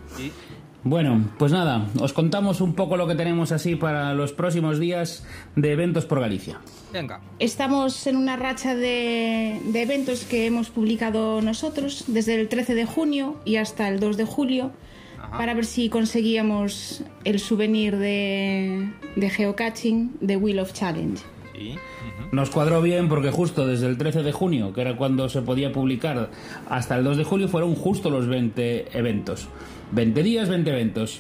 Bueno, 0.83 1.29
pues 1.37 1.51
nada, 1.51 1.87
os 1.99 2.11
contamos 2.11 2.59
un 2.59 2.73
poco 2.73 2.97
lo 2.97 3.07
que 3.07 3.15
tenemos 3.15 3.51
así 3.51 3.75
para 3.75 4.13
los 4.13 4.33
próximos 4.33 4.79
días 4.79 5.25
de 5.55 5.71
eventos 5.71 6.05
por 6.05 6.21
Galicia. 6.21 6.59
Venga. 6.91 7.21
Estamos 7.39 8.07
en 8.07 8.15
una 8.15 8.35
racha 8.35 8.73
de, 8.73 9.61
de 9.63 9.81
eventos 9.81 10.23
que 10.23 10.47
hemos 10.47 10.69
publicado 10.69 11.41
nosotros 11.41 12.05
desde 12.07 12.39
el 12.39 12.49
13 12.49 12.73
de 12.73 12.85
junio 12.85 13.35
y 13.45 13.57
hasta 13.57 13.87
el 13.89 13.99
2 13.99 14.17
de 14.17 14.25
julio 14.25 14.71
para 15.37 15.53
ver 15.53 15.65
si 15.65 15.89
conseguíamos 15.89 17.03
el 17.23 17.39
souvenir 17.39 17.97
de, 17.97 18.91
de 19.15 19.29
geocaching 19.29 20.17
de 20.19 20.35
Wheel 20.35 20.59
of 20.59 20.73
Challenge. 20.73 21.21
Nos 22.31 22.49
cuadró 22.49 22.81
bien 22.81 23.09
porque 23.09 23.31
justo 23.31 23.67
desde 23.67 23.87
el 23.87 23.97
13 23.97 24.23
de 24.23 24.31
junio, 24.31 24.73
que 24.73 24.81
era 24.81 24.95
cuando 24.95 25.27
se 25.29 25.41
podía 25.41 25.71
publicar, 25.71 26.29
hasta 26.69 26.97
el 26.97 27.03
2 27.03 27.17
de 27.17 27.23
julio 27.23 27.47
fueron 27.47 27.75
justo 27.75 28.09
los 28.09 28.27
20 28.27 28.97
eventos. 28.97 29.47
20 29.91 30.23
días, 30.23 30.49
20 30.49 30.69
eventos. 30.69 31.19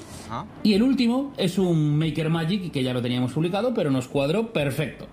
Y 0.63 0.73
el 0.73 0.83
último 0.83 1.33
es 1.37 1.57
un 1.57 1.97
Maker 1.97 2.29
Magic 2.29 2.71
que 2.71 2.83
ya 2.83 2.93
lo 2.93 3.01
teníamos 3.01 3.33
publicado, 3.33 3.73
pero 3.73 3.91
nos 3.91 4.07
cuadró 4.07 4.53
perfecto. 4.53 5.07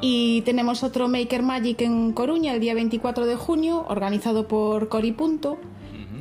Y 0.00 0.42
tenemos 0.42 0.82
otro 0.82 1.08
Maker 1.08 1.42
Magic 1.42 1.80
en 1.80 2.12
Coruña 2.12 2.54
el 2.54 2.60
día 2.60 2.74
24 2.74 3.26
de 3.26 3.36
junio, 3.36 3.84
organizado 3.88 4.46
por 4.46 4.88
Cori 4.88 5.12
Punto, 5.12 5.58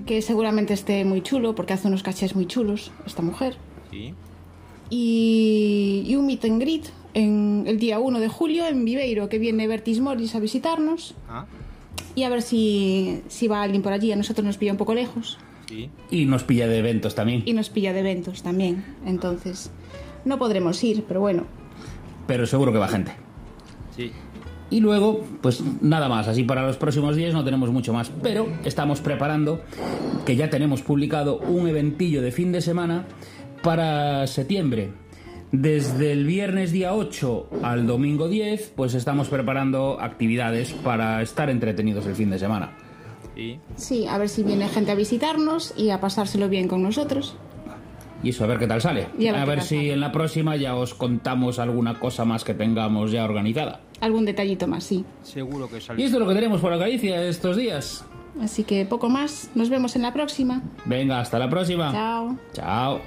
que 0.06 0.22
seguramente 0.22 0.74
esté 0.74 1.04
muy 1.04 1.22
chulo 1.22 1.54
porque 1.54 1.74
hace 1.74 1.88
unos 1.90 2.02
cachés 2.02 2.36
muy 2.36 2.48
chulos 2.48 2.92
esta 3.06 3.22
mujer. 3.22 3.58
Sí. 3.92 4.14
Y, 4.90 6.04
y 6.08 6.16
un 6.16 6.26
meet 6.26 6.46
and 6.46 6.62
greet 6.62 6.86
en 7.18 7.64
el 7.66 7.80
día 7.80 8.00
1 8.00 8.20
de 8.20 8.28
julio 8.28 8.68
en 8.68 8.86
Viveiro, 8.86 9.28
que 9.28 9.40
viene 9.40 9.68
Bertis 9.68 10.00
Morris 10.00 10.36
a 10.36 10.40
visitarnos. 10.40 11.16
Ah, 11.28 11.46
Y 12.16 12.24
a 12.24 12.30
ver 12.30 12.42
si, 12.44 13.22
si 13.28 13.48
va 13.48 13.64
alguien 13.64 13.82
por 13.82 13.92
allí. 13.92 14.12
A 14.12 14.16
nosotros 14.16 14.46
nos 14.46 14.58
pilla 14.58 14.72
un 14.72 14.78
poco 14.78 14.94
lejos. 14.94 15.38
sí. 15.68 15.90
Y 16.12 16.26
nos 16.26 16.44
pilla 16.44 16.68
de 16.68 16.78
eventos 16.78 17.16
también. 17.16 17.42
Y 17.46 17.54
nos 17.54 17.70
pilla 17.70 17.92
de 17.94 18.00
eventos 18.02 18.44
también. 18.44 18.86
Entonces, 19.06 19.72
no 20.26 20.38
podremos 20.38 20.84
ir, 20.84 21.04
pero 21.08 21.20
bueno. 21.22 21.46
Pero 22.28 22.46
seguro 22.46 22.72
que 22.72 22.78
va 22.78 22.88
gente. 22.88 23.12
Sí. 23.96 24.12
Y 24.70 24.80
luego, 24.82 25.24
pues 25.42 25.64
nada 25.82 26.10
más, 26.10 26.28
así 26.28 26.44
para 26.44 26.68
los 26.68 26.78
próximos 26.78 27.16
días 27.16 27.34
no 27.34 27.44
tenemos 27.44 27.72
mucho 27.72 27.94
más, 27.94 28.12
pero 28.22 28.48
estamos 28.66 29.00
preparando, 29.00 29.62
que 30.26 30.36
ya 30.36 30.50
tenemos 30.50 30.82
publicado 30.82 31.40
un 31.40 31.68
eventillo 31.70 32.22
de 32.22 32.32
fin 32.32 32.52
de 32.52 32.60
semana 32.62 33.06
para 33.64 34.28
septiembre. 34.28 34.92
Desde 35.52 36.12
el 36.12 36.26
viernes 36.26 36.72
día 36.72 36.94
8 36.94 37.50
al 37.64 37.88
domingo 37.88 38.28
10, 38.28 38.74
pues 38.76 38.94
estamos 38.94 39.30
preparando 39.30 39.98
actividades 40.02 40.74
para 40.74 41.22
estar 41.22 41.50
entretenidos 41.50 42.06
el 42.06 42.16
fin 42.16 42.30
de 42.30 42.38
semana. 42.40 42.72
Sí. 43.36 43.60
Sí, 43.76 44.08
a 44.08 44.18
ver 44.18 44.28
si 44.30 44.44
viene 44.44 44.68
gente 44.68 44.92
a 44.92 44.96
visitarnos 44.96 45.74
y 45.78 45.92
a 45.92 46.02
pasárselo 46.02 46.50
bien 46.50 46.68
con 46.68 46.84
nosotros. 46.84 47.38
Y 48.24 48.30
eso, 48.30 48.44
a 48.44 48.48
ver 48.48 48.58
qué 48.58 48.68
tal 48.68 48.82
sale. 48.82 49.08
Y 49.18 49.28
a 49.28 49.32
ver 49.32 49.42
a 49.42 49.46
ver 49.46 49.62
si 49.62 49.92
en 49.92 50.00
la 50.02 50.12
próxima 50.12 50.56
ya 50.56 50.76
os 50.76 50.94
contamos 50.96 51.60
alguna 51.60 52.00
cosa 52.00 52.26
más 52.26 52.44
que 52.44 52.54
tengamos 52.56 53.12
ya 53.12 53.24
organizada. 53.24 53.82
Algún 54.02 54.26
detallito 54.26 54.68
más, 54.68 54.84
sí. 54.84 55.06
Seguro 55.22 55.70
que 55.70 55.78
Y 55.78 55.82
sale. 55.82 56.04
esto 56.04 56.18
es 56.18 56.22
lo 56.24 56.28
que 56.28 56.34
tenemos 56.36 56.60
por 56.60 56.76
Galicia 56.78 57.22
estos 57.24 57.56
días. 57.56 58.04
Así 58.42 58.64
que 58.64 58.86
poco 58.86 59.08
más. 59.08 59.50
Nos 59.56 59.70
vemos 59.70 59.96
en 59.96 60.02
la 60.02 60.14
próxima. 60.14 60.62
Venga, 60.86 61.20
hasta 61.20 61.38
la 61.40 61.50
próxima. 61.50 61.92
Chao. 61.92 62.38
Chao. 62.54 63.02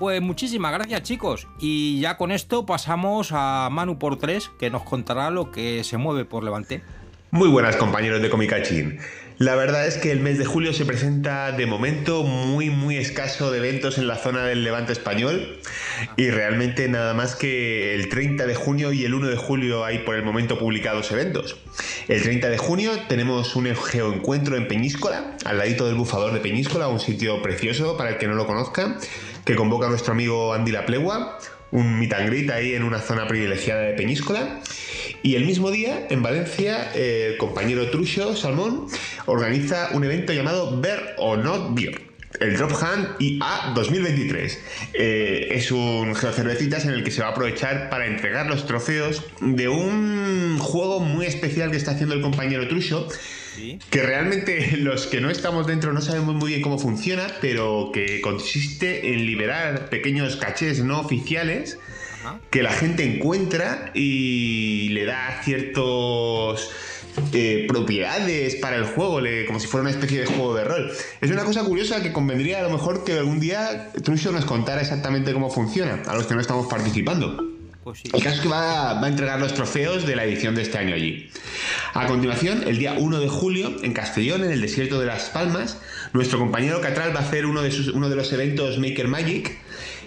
Pues 0.00 0.22
muchísimas 0.22 0.72
gracias 0.72 1.02
chicos. 1.02 1.46
Y 1.58 2.00
ya 2.00 2.16
con 2.16 2.32
esto 2.32 2.64
pasamos 2.64 3.32
a 3.32 3.68
Manu 3.70 3.98
por 3.98 4.16
3, 4.16 4.50
que 4.58 4.70
nos 4.70 4.82
contará 4.82 5.28
lo 5.28 5.52
que 5.52 5.84
se 5.84 5.98
mueve 5.98 6.24
por 6.24 6.42
Levante. 6.42 6.80
Muy 7.30 7.50
buenas 7.50 7.76
compañeros 7.76 8.22
de 8.22 8.30
Comicachín. 8.30 8.98
La 9.36 9.56
verdad 9.56 9.86
es 9.86 9.98
que 9.98 10.10
el 10.10 10.20
mes 10.20 10.38
de 10.38 10.44
julio 10.46 10.72
se 10.72 10.84
presenta 10.84 11.52
de 11.52 11.64
momento 11.64 12.24
muy 12.24 12.68
muy 12.68 12.96
escaso 12.96 13.50
de 13.50 13.58
eventos 13.58 13.96
en 13.96 14.06
la 14.06 14.16
zona 14.16 14.44
del 14.44 14.64
Levante 14.64 14.92
español 14.92 15.58
y 16.16 16.30
realmente 16.30 16.88
nada 16.88 17.14
más 17.14 17.36
que 17.36 17.94
el 17.94 18.08
30 18.08 18.46
de 18.46 18.54
junio 18.54 18.92
y 18.92 19.04
el 19.04 19.14
1 19.14 19.28
de 19.28 19.36
julio 19.36 19.84
hay 19.84 20.00
por 20.00 20.14
el 20.14 20.24
momento 20.24 20.58
publicados 20.58 21.10
eventos. 21.12 21.56
El 22.08 22.22
30 22.22 22.50
de 22.50 22.58
junio 22.58 22.90
tenemos 23.08 23.56
un 23.56 23.74
geoencuentro 23.74 24.56
en 24.56 24.68
Peñíscola, 24.68 25.36
al 25.44 25.58
ladito 25.58 25.86
del 25.86 25.94
bufador 25.94 26.32
de 26.32 26.40
Peñíscola, 26.40 26.88
un 26.88 27.00
sitio 27.00 27.40
precioso 27.40 27.96
para 27.96 28.10
el 28.10 28.18
que 28.18 28.28
no 28.28 28.34
lo 28.34 28.46
conozca, 28.46 28.98
que 29.44 29.56
convoca 29.56 29.86
a 29.86 29.90
nuestro 29.90 30.12
amigo 30.12 30.54
Andy 30.54 30.72
La 30.72 30.86
Plegua, 30.86 31.38
un 31.70 31.98
meet 31.98 32.12
and 32.12 32.28
greet 32.28 32.50
ahí 32.50 32.74
en 32.74 32.82
una 32.82 33.00
zona 33.00 33.26
privilegiada 33.26 33.82
de 33.82 33.92
Peñíscola. 33.94 34.60
Y 35.22 35.34
el 35.34 35.44
mismo 35.44 35.70
día, 35.70 36.06
en 36.08 36.22
Valencia, 36.22 36.92
el 36.94 37.36
compañero 37.36 37.90
Trucho 37.90 38.34
Salmón 38.34 38.86
organiza 39.26 39.90
un 39.92 40.04
evento 40.04 40.32
llamado 40.32 40.80
Beer 40.80 41.14
or 41.18 41.38
Not 41.38 41.74
Beer. 41.74 42.10
El 42.40 42.56
Drop 42.56 42.72
Hunt 42.72 43.20
IA 43.20 43.72
2023. 43.74 44.60
Eh, 44.94 45.48
es 45.50 45.70
un 45.72 46.14
geocervecitas 46.14 46.86
en 46.86 46.92
el 46.92 47.04
que 47.04 47.10
se 47.10 47.20
va 47.20 47.28
a 47.28 47.30
aprovechar 47.32 47.90
para 47.90 48.06
entregar 48.06 48.46
los 48.46 48.66
trofeos 48.66 49.24
de 49.40 49.68
un 49.68 50.58
juego 50.58 51.00
muy 51.00 51.26
especial 51.26 51.70
que 51.70 51.76
está 51.76 51.90
haciendo 51.90 52.14
el 52.14 52.22
compañero 52.22 52.66
Trucho, 52.66 53.08
que 53.90 54.02
realmente 54.02 54.76
los 54.78 55.06
que 55.06 55.20
no 55.20 55.30
estamos 55.30 55.66
dentro 55.66 55.92
no 55.92 56.00
sabemos 56.00 56.34
muy 56.34 56.48
bien 56.50 56.62
cómo 56.62 56.78
funciona, 56.78 57.26
pero 57.40 57.90
que 57.92 58.20
consiste 58.20 59.12
en 59.12 59.26
liberar 59.26 59.88
pequeños 59.90 60.36
cachés 60.36 60.82
no 60.84 61.00
oficiales 61.00 61.78
que 62.50 62.62
la 62.62 62.72
gente 62.72 63.02
encuentra 63.04 63.90
y 63.94 64.90
le 64.90 65.04
da 65.06 65.40
ciertos 65.42 66.70
eh, 67.32 67.64
propiedades 67.66 68.56
para 68.56 68.76
el 68.76 68.84
juego, 68.84 69.20
le- 69.20 69.46
como 69.46 69.58
si 69.58 69.66
fuera 69.66 69.82
una 69.82 69.90
especie 69.90 70.20
de 70.20 70.26
juego 70.26 70.54
de 70.54 70.64
rol. 70.64 70.92
Es 71.20 71.30
una 71.30 71.44
cosa 71.44 71.64
curiosa 71.64 72.02
que 72.02 72.12
convendría 72.12 72.60
a 72.60 72.62
lo 72.62 72.70
mejor 72.70 73.04
que 73.04 73.14
algún 73.14 73.40
día 73.40 73.90
Trucho 74.04 74.32
nos 74.32 74.44
contara 74.44 74.80
exactamente 74.82 75.32
cómo 75.32 75.50
funciona, 75.50 76.02
a 76.06 76.14
los 76.14 76.26
que 76.26 76.34
no 76.34 76.40
estamos 76.40 76.66
participando. 76.66 77.42
Pues 77.90 78.14
El 78.14 78.22
caso 78.22 78.36
es 78.36 78.40
que 78.42 78.48
va, 78.48 79.00
a 79.00 79.08
entregar 79.08 79.40
los 79.40 79.54
trofeos 79.54 80.06
de 80.06 80.16
la 80.16 80.24
edición 80.24 80.54
de 80.54 80.62
este 80.62 80.78
año 80.78 80.94
allí. 80.94 81.28
A 81.94 82.06
continuación, 82.06 82.62
el 82.66 82.78
día 82.78 82.94
1 82.98 83.20
de 83.20 83.28
julio, 83.28 83.76
en 83.82 83.92
Castellón, 83.92 84.44
en 84.44 84.52
el 84.52 84.60
desierto 84.60 85.00
de 85.00 85.06
Las 85.06 85.24
Palmas, 85.30 85.78
nuestro 86.12 86.38
compañero 86.38 86.80
Catral 86.80 87.14
va 87.14 87.20
a 87.20 87.22
hacer 87.22 87.46
uno 87.46 87.62
de, 87.62 87.70
sus- 87.72 87.88
uno 87.88 88.08
de 88.08 88.16
los 88.16 88.32
eventos 88.32 88.78
Maker 88.78 89.08
Magic, 89.08 89.56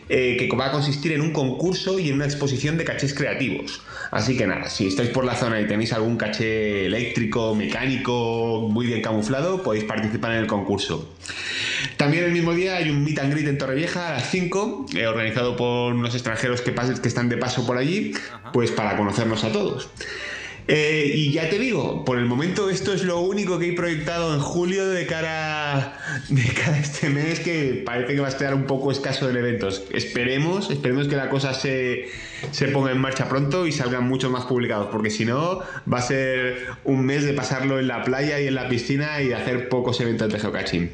eh, 0.09 0.37
que 0.39 0.49
va 0.55 0.67
a 0.67 0.71
consistir 0.71 1.11
en 1.13 1.21
un 1.21 1.31
concurso 1.31 1.99
y 1.99 2.09
en 2.09 2.15
una 2.15 2.25
exposición 2.25 2.77
de 2.77 2.83
cachés 2.85 3.13
creativos. 3.13 3.81
Así 4.13 4.37
que 4.37 4.45
nada, 4.45 4.69
si 4.69 4.85
estáis 4.85 5.09
por 5.09 5.25
la 5.25 5.33
zona 5.33 5.59
y 5.59 5.65
tenéis 5.65 5.91
algún 5.91 6.17
caché 6.17 6.85
eléctrico, 6.85 7.55
mecánico, 7.55 8.67
muy 8.69 8.85
bien 8.85 9.01
camuflado, 9.01 9.63
podéis 9.63 9.85
participar 9.85 10.33
en 10.33 10.37
el 10.37 10.45
concurso. 10.45 11.09
También 11.97 12.25
el 12.25 12.31
mismo 12.31 12.53
día 12.53 12.75
hay 12.75 12.91
un 12.91 13.03
meet 13.03 13.17
and 13.17 13.33
greet 13.33 13.47
en 13.47 13.57
Torrevieja 13.57 14.09
a 14.09 14.13
las 14.13 14.29
5, 14.29 14.85
eh, 14.95 15.07
organizado 15.07 15.55
por 15.55 15.95
unos 15.95 16.13
extranjeros 16.13 16.61
que, 16.61 16.75
que 16.75 17.07
están 17.07 17.27
de 17.27 17.37
paso 17.37 17.65
por 17.65 17.77
allí, 17.77 18.13
pues 18.53 18.69
para 18.69 18.95
conocernos 18.97 19.43
a 19.45 19.51
todos. 19.51 19.89
Eh, 20.67 21.11
y 21.13 21.31
ya 21.31 21.49
te 21.49 21.59
digo, 21.59 22.05
por 22.05 22.17
el 22.17 22.25
momento 22.25 22.69
esto 22.69 22.93
es 22.93 23.03
lo 23.03 23.19
único 23.19 23.59
que 23.59 23.69
he 23.69 23.73
proyectado 23.73 24.33
en 24.33 24.39
julio 24.39 24.87
de 24.87 25.05
cara, 25.05 25.99
de 26.29 26.43
cara 26.53 26.75
a 26.75 26.79
este 26.79 27.09
mes 27.09 27.41
que 27.41 27.83
parece 27.85 28.15
que 28.15 28.21
va 28.21 28.27
a 28.27 28.29
estar 28.29 28.53
un 28.55 28.63
poco 28.63 28.91
escaso 28.91 29.27
de 29.27 29.37
eventos. 29.37 29.83
Esperemos, 29.91 30.71
esperemos 30.71 31.07
que 31.07 31.17
la 31.17 31.29
cosa 31.29 31.53
se, 31.53 32.07
se 32.51 32.69
ponga 32.69 32.91
en 32.91 32.99
marcha 32.99 33.27
pronto 33.27 33.67
y 33.67 33.73
salgan 33.73 34.07
muchos 34.07 34.31
más 34.31 34.45
publicados, 34.45 34.87
porque 34.91 35.09
si 35.09 35.25
no 35.25 35.59
va 35.91 35.97
a 35.97 36.01
ser 36.01 36.67
un 36.85 37.05
mes 37.05 37.25
de 37.25 37.33
pasarlo 37.33 37.77
en 37.79 37.87
la 37.87 38.03
playa 38.03 38.39
y 38.39 38.47
en 38.47 38.55
la 38.55 38.69
piscina 38.69 39.21
y 39.21 39.27
de 39.27 39.35
hacer 39.35 39.67
pocos 39.67 39.99
eventos 39.99 40.31
de 40.31 40.39
geocaching. 40.39 40.91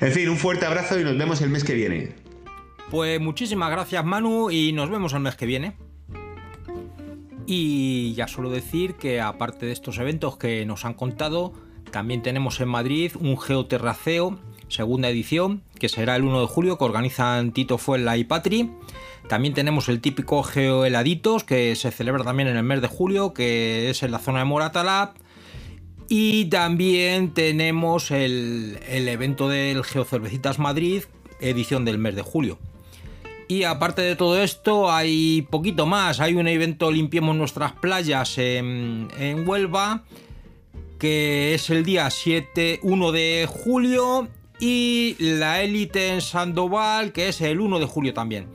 En 0.00 0.12
fin, 0.12 0.28
un 0.28 0.36
fuerte 0.36 0.66
abrazo 0.66 0.98
y 0.98 1.02
nos 1.02 1.18
vemos 1.18 1.40
el 1.42 1.50
mes 1.50 1.64
que 1.64 1.74
viene. 1.74 2.10
Pues 2.90 3.20
muchísimas 3.20 3.70
gracias 3.70 4.04
Manu 4.04 4.50
y 4.50 4.72
nos 4.72 4.88
vemos 4.90 5.12
el 5.12 5.20
mes 5.20 5.34
que 5.34 5.44
viene. 5.44 5.87
Y 7.50 8.12
ya 8.12 8.28
solo 8.28 8.50
decir 8.50 8.96
que 8.96 9.22
aparte 9.22 9.64
de 9.64 9.72
estos 9.72 9.96
eventos 9.96 10.36
que 10.36 10.66
nos 10.66 10.84
han 10.84 10.92
contado, 10.92 11.54
también 11.90 12.20
tenemos 12.20 12.60
en 12.60 12.68
Madrid 12.68 13.12
un 13.18 13.40
Geoterraceo, 13.40 14.38
segunda 14.68 15.08
edición, 15.08 15.62
que 15.78 15.88
será 15.88 16.16
el 16.16 16.24
1 16.24 16.42
de 16.42 16.46
julio, 16.46 16.76
que 16.76 16.84
organizan 16.84 17.52
Tito 17.52 17.78
Fuela 17.78 18.18
y 18.18 18.24
Patri. 18.24 18.70
También 19.30 19.54
tenemos 19.54 19.88
el 19.88 20.02
típico 20.02 20.42
Geoheladitos, 20.42 21.44
que 21.44 21.74
se 21.74 21.90
celebra 21.90 22.22
también 22.22 22.50
en 22.50 22.58
el 22.58 22.64
mes 22.64 22.82
de 22.82 22.88
julio, 22.88 23.32
que 23.32 23.88
es 23.88 24.02
en 24.02 24.10
la 24.10 24.18
zona 24.18 24.40
de 24.40 24.44
Moratalab. 24.44 25.14
Y 26.06 26.50
también 26.50 27.32
tenemos 27.32 28.10
el, 28.10 28.78
el 28.86 29.08
evento 29.08 29.48
del 29.48 29.84
Geocervecitas 29.84 30.58
Madrid, 30.58 31.04
edición 31.40 31.86
del 31.86 31.96
mes 31.96 32.14
de 32.14 32.20
julio. 32.20 32.58
Y 33.50 33.62
aparte 33.62 34.02
de 34.02 34.14
todo 34.14 34.40
esto, 34.42 34.92
hay 34.92 35.40
poquito 35.40 35.86
más. 35.86 36.20
Hay 36.20 36.34
un 36.34 36.46
evento 36.46 36.92
Limpiemos 36.92 37.34
nuestras 37.34 37.72
playas 37.72 38.36
en, 38.36 39.08
Huelva, 39.46 40.04
que 40.98 41.54
es 41.54 41.70
el 41.70 41.82
día 41.82 42.10
7, 42.10 42.80
1 42.82 43.12
de 43.12 43.48
julio. 43.48 44.28
Y 44.60 45.16
la 45.18 45.62
élite 45.62 46.08
en 46.08 46.20
Sandoval, 46.20 47.12
que 47.12 47.28
es 47.28 47.40
el 47.40 47.60
1 47.60 47.78
de 47.78 47.86
julio 47.86 48.12
también. 48.12 48.48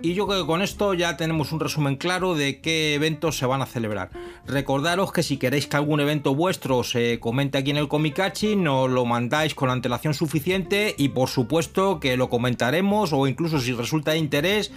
Y 0.00 0.12
yo 0.12 0.26
creo 0.26 0.42
que 0.42 0.46
con 0.46 0.60
esto 0.60 0.92
ya 0.92 1.16
tenemos 1.16 1.52
un 1.52 1.60
resumen 1.60 1.96
claro 1.96 2.34
de 2.34 2.60
qué 2.60 2.94
eventos 2.94 3.38
se 3.38 3.46
van 3.46 3.62
a 3.62 3.66
celebrar. 3.66 4.10
Recordaros 4.46 5.10
que 5.10 5.22
si 5.22 5.38
queréis 5.38 5.66
que 5.66 5.76
algún 5.76 6.00
evento 6.00 6.34
vuestro 6.34 6.84
se 6.84 7.18
comente 7.18 7.56
aquí 7.56 7.70
en 7.70 7.78
el 7.78 7.88
Comicachi, 7.88 8.56
nos 8.56 8.90
lo 8.90 9.06
mandáis 9.06 9.54
con 9.54 9.70
antelación 9.70 10.12
suficiente 10.12 10.94
y 10.98 11.08
por 11.08 11.28
supuesto 11.28 11.98
que 11.98 12.18
lo 12.18 12.28
comentaremos 12.28 13.14
o 13.14 13.26
incluso 13.26 13.58
si 13.58 13.72
resulta 13.72 14.12
de 14.12 14.18
interés, 14.18 14.70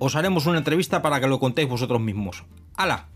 os 0.00 0.16
haremos 0.16 0.46
una 0.46 0.58
entrevista 0.58 1.02
para 1.02 1.20
que 1.20 1.28
lo 1.28 1.38
contéis 1.38 1.68
vosotros 1.68 2.00
mismos. 2.00 2.44
¡Hala! 2.76 3.13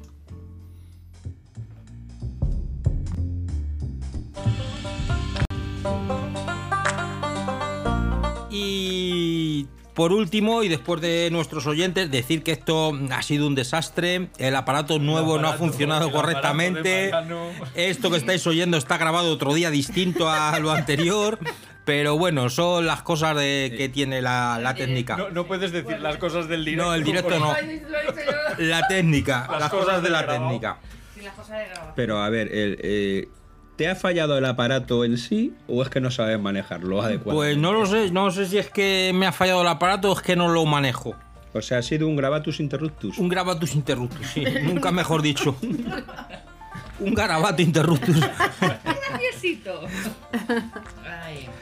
Por 9.99 10.13
último, 10.13 10.63
y 10.63 10.69
después 10.69 11.01
de 11.01 11.29
nuestros 11.33 11.67
oyentes, 11.67 12.09
decir 12.09 12.45
que 12.45 12.53
esto 12.53 12.97
ha 13.11 13.21
sido 13.21 13.49
un 13.49 13.57
desastre. 13.57 14.29
El 14.39 14.55
aparato 14.55 15.01
nuevo 15.01 15.41
no 15.41 15.49
ha 15.49 15.55
funcionado 15.55 16.13
correctamente. 16.13 17.11
Esto 17.75 18.09
que 18.09 18.19
estáis 18.19 18.47
oyendo 18.47 18.77
está 18.77 18.97
grabado 18.97 19.33
otro 19.33 19.53
día 19.55 19.73
distinto 19.73 20.31
a 20.31 20.57
lo 20.61 20.71
anterior. 20.71 21.41
Pero 21.85 22.17
bueno, 22.17 22.49
son 22.49 22.87
las 22.87 23.03
cosas 23.03 23.35
de, 23.35 23.75
que 23.77 23.89
tiene 23.89 24.23
la, 24.23 24.61
la 24.63 24.73
técnica. 24.77 25.17
No, 25.17 25.31
no 25.31 25.49
puedes 25.49 25.73
decir 25.73 25.99
las 25.99 26.17
cosas 26.19 26.47
del 26.47 26.65
directo. 26.65 26.91
No, 26.91 26.95
el 26.95 27.03
directo 27.03 27.37
no. 27.41 27.53
La 28.59 28.87
técnica, 28.87 29.49
las, 29.59 29.69
cosas 29.69 30.01
de 30.01 30.11
la 30.11 30.25
técnica. 30.25 30.79
Pero 31.97 32.23
a 32.23 32.31
ver, 32.31 32.47
el, 32.53 32.79
eh, 32.85 33.29
¿te 33.79 33.89
ha 33.89 33.95
fallado 33.95 34.37
el 34.37 34.45
aparato 34.45 35.05
en 35.05 35.17
sí 35.17 35.55
o 35.69 35.83
es 35.83 35.89
que 35.89 36.01
no 36.01 36.11
sabes 36.11 36.39
manejarlo 36.39 37.01
adecuadamente? 37.01 37.33
Pues 37.37 37.57
no 37.57 37.73
lo 37.73 37.87
sé, 37.87 38.11
no 38.11 38.31
sé 38.33 38.47
si 38.47 38.59
es 38.59 38.69
que 38.69 39.13
me 39.15 39.25
ha 39.25 39.33
fallado 39.33 39.63
el 39.63 39.69
aparato 39.69 40.11
o 40.11 40.17
es 40.17 40.21
que 40.21 40.35
no 40.35 40.49
lo 40.49 40.67
manejo. 40.67 41.15
O 41.55 41.63
sea, 41.63 41.79
ha 41.79 41.83
sido 41.83 42.09
un 42.09 42.17
gravatus 42.17 42.59
interruptus. 42.59 43.17
Un 43.19 43.29
gravatus 43.29 43.77
interruptus, 43.77 44.27
sí, 44.27 44.45
nunca 44.65 44.91
mejor 44.91 45.23
dicho. 45.23 45.57
un 46.99 47.15
garabato 47.15 47.63
interruptus. 47.63 48.17
Graciosito. 48.61 49.83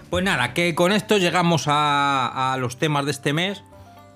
Pues 0.09 0.25
nada, 0.25 0.55
que 0.55 0.75
con 0.75 0.93
esto 0.93 1.19
llegamos 1.19 1.64
a, 1.69 2.55
a 2.55 2.57
los 2.57 2.79
temas 2.79 3.05
de 3.05 3.11
este 3.11 3.35
mes 3.35 3.62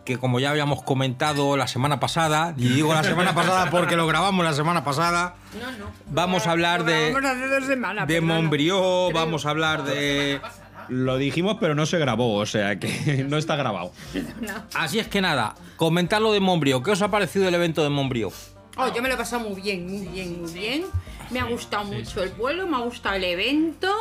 que 0.04 0.18
como 0.18 0.40
ya 0.40 0.50
habíamos 0.50 0.82
comentado 0.82 1.56
la 1.56 1.66
semana 1.66 2.00
pasada, 2.00 2.54
y 2.56 2.68
digo 2.68 2.92
la 2.94 3.02
semana 3.04 3.34
pasada 3.34 3.70
porque 3.70 3.96
lo 3.96 4.06
grabamos 4.06 4.44
la 4.44 4.54
semana 4.54 4.82
pasada, 4.84 5.34
No, 5.60 5.70
no. 5.72 5.90
vamos 6.10 6.46
a 6.46 6.52
hablar 6.52 6.84
de, 6.84 7.12
Vamos 7.12 7.30
a 7.30 7.32
hacer 7.32 7.50
dos 7.50 7.66
semanas. 7.66 8.08
de. 8.08 8.20
Montbrió, 8.20 9.10
vamos 9.12 9.46
a 9.46 9.50
hablar 9.50 9.84
de... 9.84 10.40
Lo 10.88 11.18
dijimos, 11.18 11.58
pero 11.60 11.76
no 11.76 11.86
se 11.86 11.98
grabó, 11.98 12.34
o 12.34 12.46
sea 12.46 12.80
que 12.80 13.24
no 13.28 13.36
está 13.36 13.54
grabado. 13.54 13.92
Así 14.74 14.98
es 14.98 15.06
que 15.06 15.20
nada, 15.20 15.54
comentar 15.76 16.20
lo 16.20 16.32
de 16.32 16.40
Montbrió. 16.40 16.82
¿Qué 16.82 16.90
os 16.90 17.02
ha 17.02 17.10
parecido 17.12 17.46
el 17.46 17.54
evento 17.54 17.84
de 17.84 17.90
Montbrió? 17.90 18.32
Oh, 18.76 18.92
yo 18.92 19.00
me 19.02 19.08
lo 19.08 19.14
he 19.14 19.18
pasado 19.18 19.48
muy 19.48 19.60
bien, 19.60 19.86
muy 19.86 20.06
bien, 20.08 20.40
muy 20.42 20.52
bien. 20.52 20.84
Me 21.30 21.38
ha 21.38 21.44
gustado 21.44 21.84
mucho 21.84 22.22
el 22.24 22.30
vuelo, 22.30 22.66
me 22.66 22.76
ha 22.76 22.80
gustado 22.80 23.14
el 23.14 23.22
evento, 23.24 23.94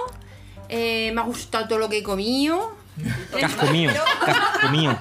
eh, 0.68 1.12
me 1.14 1.22
ha 1.22 1.26
gustado 1.26 1.68
todo 1.68 1.78
lo 1.78 1.90
que 1.90 2.00
he 2.00 2.04
comido. 2.04 2.76
Casco 3.40 3.68
mío, 3.68 3.92
casco 4.26 4.70
mío. 4.70 4.98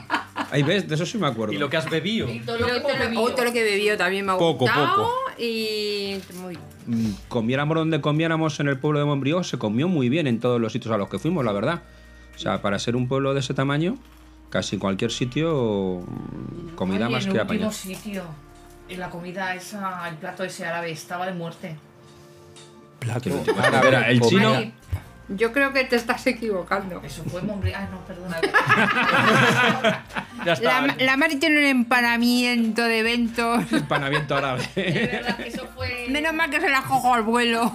Ahí 0.50 0.62
ves, 0.62 0.88
de 0.88 0.94
eso 0.94 1.04
sí 1.04 1.18
me 1.18 1.26
acuerdo. 1.26 1.52
¿Y 1.52 1.58
lo 1.58 1.68
que 1.68 1.76
has 1.76 1.90
bebido? 1.90 2.28
Y 2.28 2.40
todo 2.40 2.58
lo, 2.58 2.66
que, 2.66 2.80
todo 2.80 3.44
lo 3.44 3.52
que 3.52 3.60
he 3.60 3.64
bebido 3.64 3.96
también 3.96 4.24
me 4.24 4.32
ha 4.32 4.36
Poco, 4.38 4.60
gustado. 4.64 4.96
poco. 4.96 5.14
Y 5.38 6.18
muy 6.40 6.56
bien. 6.86 7.10
Mm, 7.10 7.14
Comiéramos 7.28 7.76
donde 7.76 8.00
comiéramos 8.00 8.58
en 8.60 8.68
el 8.68 8.78
pueblo 8.78 8.98
de 9.00 9.04
Montbrió, 9.04 9.42
se 9.44 9.58
comió 9.58 9.88
muy 9.88 10.08
bien 10.08 10.26
en 10.26 10.40
todos 10.40 10.60
los 10.60 10.72
sitios 10.72 10.94
a 10.94 10.96
los 10.96 11.08
que 11.08 11.18
fuimos, 11.18 11.44
la 11.44 11.52
verdad. 11.52 11.82
O 12.34 12.38
sea, 12.38 12.62
para 12.62 12.78
ser 12.78 12.96
un 12.96 13.08
pueblo 13.08 13.34
de 13.34 13.40
ese 13.40 13.52
tamaño, 13.52 13.98
casi 14.48 14.78
cualquier 14.78 15.10
sitio, 15.10 16.02
mm, 16.06 16.74
comida 16.76 17.06
Oye, 17.06 17.14
más 17.14 17.26
en 17.26 17.32
que 17.32 17.38
el 17.38 17.46
último 17.50 17.72
sitio, 17.72 18.22
en 18.88 19.00
la 19.00 19.10
comida 19.10 19.54
esa, 19.54 20.08
el 20.08 20.14
plato 20.16 20.44
ese 20.44 20.64
árabe 20.64 20.90
estaba 20.92 21.26
de 21.26 21.32
muerte. 21.34 21.76
Plato. 23.00 23.30
A 23.72 23.80
ver, 23.82 23.94
el 24.08 24.20
chino, 24.22 24.54
Ay, 24.54 24.72
yo 25.28 25.52
creo 25.52 25.72
que 25.72 25.84
te 25.84 25.96
estás 25.96 26.26
equivocando. 26.26 27.00
Eso 27.04 27.22
fue 27.24 27.42
Montbrió. 27.42 27.74
Ah, 27.76 27.88
no, 27.90 28.00
perdona. 28.06 28.38
Ya 30.44 30.52
está. 30.52 30.82
La, 30.86 30.94
la 30.98 31.16
Mari 31.16 31.36
tiene 31.36 31.58
un 31.58 31.66
empanamiento 31.66 32.82
de 32.84 33.00
eventos. 33.00 33.72
empanamiento 33.72 34.36
árabe. 34.36 34.62
Es 34.76 34.94
verdad 35.12 35.36
que 35.36 35.48
eso 35.48 35.66
fue. 35.74 36.06
Menos 36.08 36.32
mal 36.32 36.48
que 36.48 36.60
se 36.60 36.68
la 36.70 36.82
cojo 36.82 37.12
al 37.12 37.22
vuelo. 37.22 37.72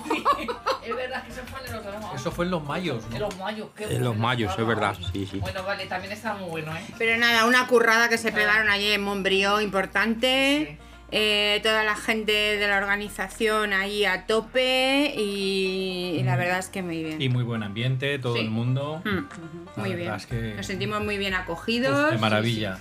Es 0.86 0.96
verdad 0.96 1.24
que 1.24 1.32
eso 1.34 1.42
fue 1.46 1.60
en 1.68 1.74
los 1.74 2.16
Eso 2.16 2.32
fue 2.32 2.46
en 2.46 2.52
los 2.52 2.64
mayos, 2.64 3.04
En 3.06 3.14
¿no? 3.14 3.20
los 3.20 3.38
mayos. 3.38 3.68
qué 3.76 3.84
En 3.84 3.90
bueno, 3.90 4.06
los 4.06 4.18
mayos, 4.18 4.56
es 4.58 4.66
verdad, 4.66 4.96
sí, 5.12 5.28
sí. 5.30 5.40
Bueno, 5.40 5.62
vale, 5.64 5.86
también 5.88 6.14
estaba 6.14 6.40
muy 6.40 6.50
bueno, 6.50 6.76
¿eh? 6.76 6.86
Pero 6.98 7.18
nada, 7.18 7.46
una 7.46 7.68
currada 7.68 8.08
que 8.10 8.18
se 8.18 8.32
pegaron 8.32 8.70
allí 8.70 8.92
en 8.94 9.04
Montbrió 9.04 9.60
importante. 9.62 10.78
Eh, 11.16 11.60
toda 11.62 11.84
la 11.84 11.96
gente 11.96 12.32
de 12.32 12.68
la 12.68 12.78
organización 12.80 13.72
ahí 13.72 14.04
a 14.04 14.26
tope 14.26 15.14
y, 15.16 16.18
y 16.20 16.24
la 16.24 16.36
verdad 16.36 16.58
es 16.58 16.70
que 16.70 16.82
muy 16.82 17.04
bien. 17.04 17.22
Y 17.22 17.30
muy 17.30 17.44
buen 17.44 17.62
ambiente, 17.62 18.18
todo 18.18 18.34
Sí. 18.34 18.40
el 18.42 18.50
mundo. 18.50 19.00
Mm, 19.06 19.80
muy 19.80 19.94
bien. 19.94 20.12
es 20.14 20.26
que- 20.26 20.56
Nos 20.58 20.66
sentimos 20.66 21.04
muy 21.04 21.20
bien 21.20 21.36
acogidos. 21.36 22.10
De 22.12 22.18
maravilla. 22.18 22.80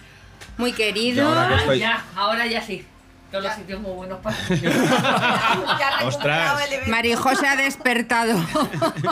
Muy 0.56 0.72
queridos. 0.72 1.30
Ah, 1.36 1.74
ya, 1.74 2.04
ahora 2.16 2.46
ya 2.46 2.62
sí. 2.62 2.86
Todos 3.30 3.44
los 3.44 3.54
sitios 3.54 3.80
muy 3.80 3.92
buenos 3.92 4.18
para. 4.20 4.36
Ostras. 6.06 6.58
Marijo 6.86 7.34
se 7.34 7.46
ha 7.46 7.56
despertado. 7.56 8.38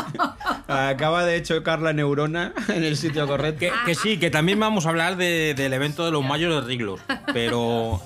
Acaba 0.69 1.25
de 1.25 1.43
chocar 1.43 1.81
la 1.81 1.93
neurona 1.93 2.53
en 2.69 2.85
el 2.85 2.97
sitio 2.97 3.27
correcto. 3.27 3.61
Que, 3.61 3.73
que 3.87 3.95
sí, 3.95 4.19
que 4.19 4.31
también 4.31 4.59
vamos 4.61 4.87
a 4.87 4.91
hablar 4.91 5.17
de- 5.17 5.55
del 5.55 5.73
evento 5.73 6.05
de 6.05 6.11
los 6.13 6.25
mayos 6.25 6.55
de 6.63 6.67
Riglos. 6.69 7.01
Pero 7.33 8.01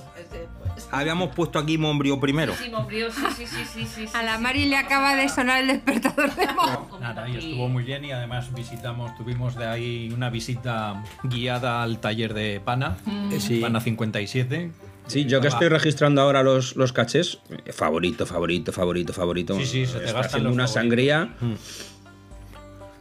habíamos 0.99 1.35
puesto 1.35 1.59
aquí 1.59 1.79
Montbrió 1.79 2.19
primero. 2.21 2.55
Sí, 2.55 2.71
Montbrió, 2.71 3.11
sí, 3.11 3.21
sí, 3.37 3.47
sí, 3.47 3.65
sí, 3.75 3.87
sí. 3.87 4.05
A 4.15 4.23
la 4.23 4.39
Mari 4.39 4.67
le 4.67 4.77
acaba 4.77 5.15
de 5.15 5.29
sonar 5.29 5.61
el 5.63 5.69
despertador 5.69 6.35
de 6.35 6.47
Mo. 6.53 6.99
Nada, 7.01 7.29
y 7.29 7.37
estuvo 7.37 7.69
muy 7.69 7.83
bien 7.85 8.05
y 8.05 8.13
además 8.13 8.53
visitamos, 8.55 9.15
tuvimos 9.17 9.57
de 9.57 9.67
ahí 9.67 10.11
una 10.15 10.31
visita 10.31 11.03
guiada 11.23 11.83
al 11.83 11.99
taller 12.01 12.35
de 12.35 12.61
Pana, 12.65 12.97
Mm. 13.05 13.33
Sí. 13.39 13.61
Pana 13.61 13.81
57. 13.81 14.71
Sí, 15.07 15.27
yo 15.27 15.41
que 15.43 15.49
estoy 15.49 15.69
registrando 15.69 16.23
ahora 16.23 16.43
los, 16.43 16.77
los 16.77 16.93
cachés, 16.95 17.39
eh, 17.67 17.73
favorito, 17.73 18.25
favorito, 18.25 18.73
favorito, 18.73 19.13
favorito. 19.13 19.55
Sí, 19.59 19.67
sí, 19.67 19.87
se 19.87 19.99
te 19.99 20.05
Está 20.07 20.13
gastan 20.21 20.25
haciendo 20.43 20.49
los 20.49 20.55
una 20.55 20.67
favoritos. 20.67 20.75
sangría. 20.75 21.29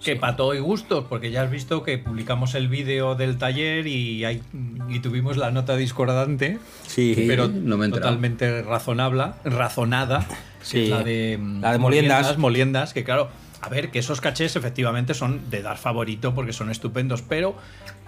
Que 0.03 0.15
para 0.15 0.35
todo 0.35 0.53
y 0.53 0.59
gustos, 0.59 1.05
porque 1.07 1.31
ya 1.31 1.43
has 1.43 1.51
visto 1.51 1.84
que 1.84 1.97
publicamos 1.97 2.55
el 2.55 2.67
vídeo 2.67 3.15
del 3.15 3.38
taller 3.38 3.88
y, 3.88 4.25
hay, 4.25 4.41
y 4.89 4.99
tuvimos 4.99 5.38
la 5.38 5.51
nota 5.51 5.75
discordante, 5.75 6.59
Sí, 6.88 7.15
pero 7.27 7.47
no 7.47 7.77
me 7.77 7.89
totalmente 7.89 8.61
razonable, 8.61 9.25
razonada, 9.45 10.27
Sí, 10.61 10.88
la 10.88 11.03
de, 11.03 11.39
la 11.61 11.73
de 11.73 11.77
Moliendas. 11.77 12.38
Moliendas, 12.38 12.93
que 12.93 13.03
claro, 13.03 13.30
A 13.65 13.69
ver, 13.69 13.91
que 13.91 13.99
esos 13.99 14.19
cachés 14.19 14.57
efectivamente 14.57 15.14
son 15.14 15.49
de 15.49 15.61
dar 15.61 15.77
favorito 15.77 16.35
porque 16.35 16.52
son 16.52 16.69
estupendos, 16.69 17.22
pero 17.22 17.56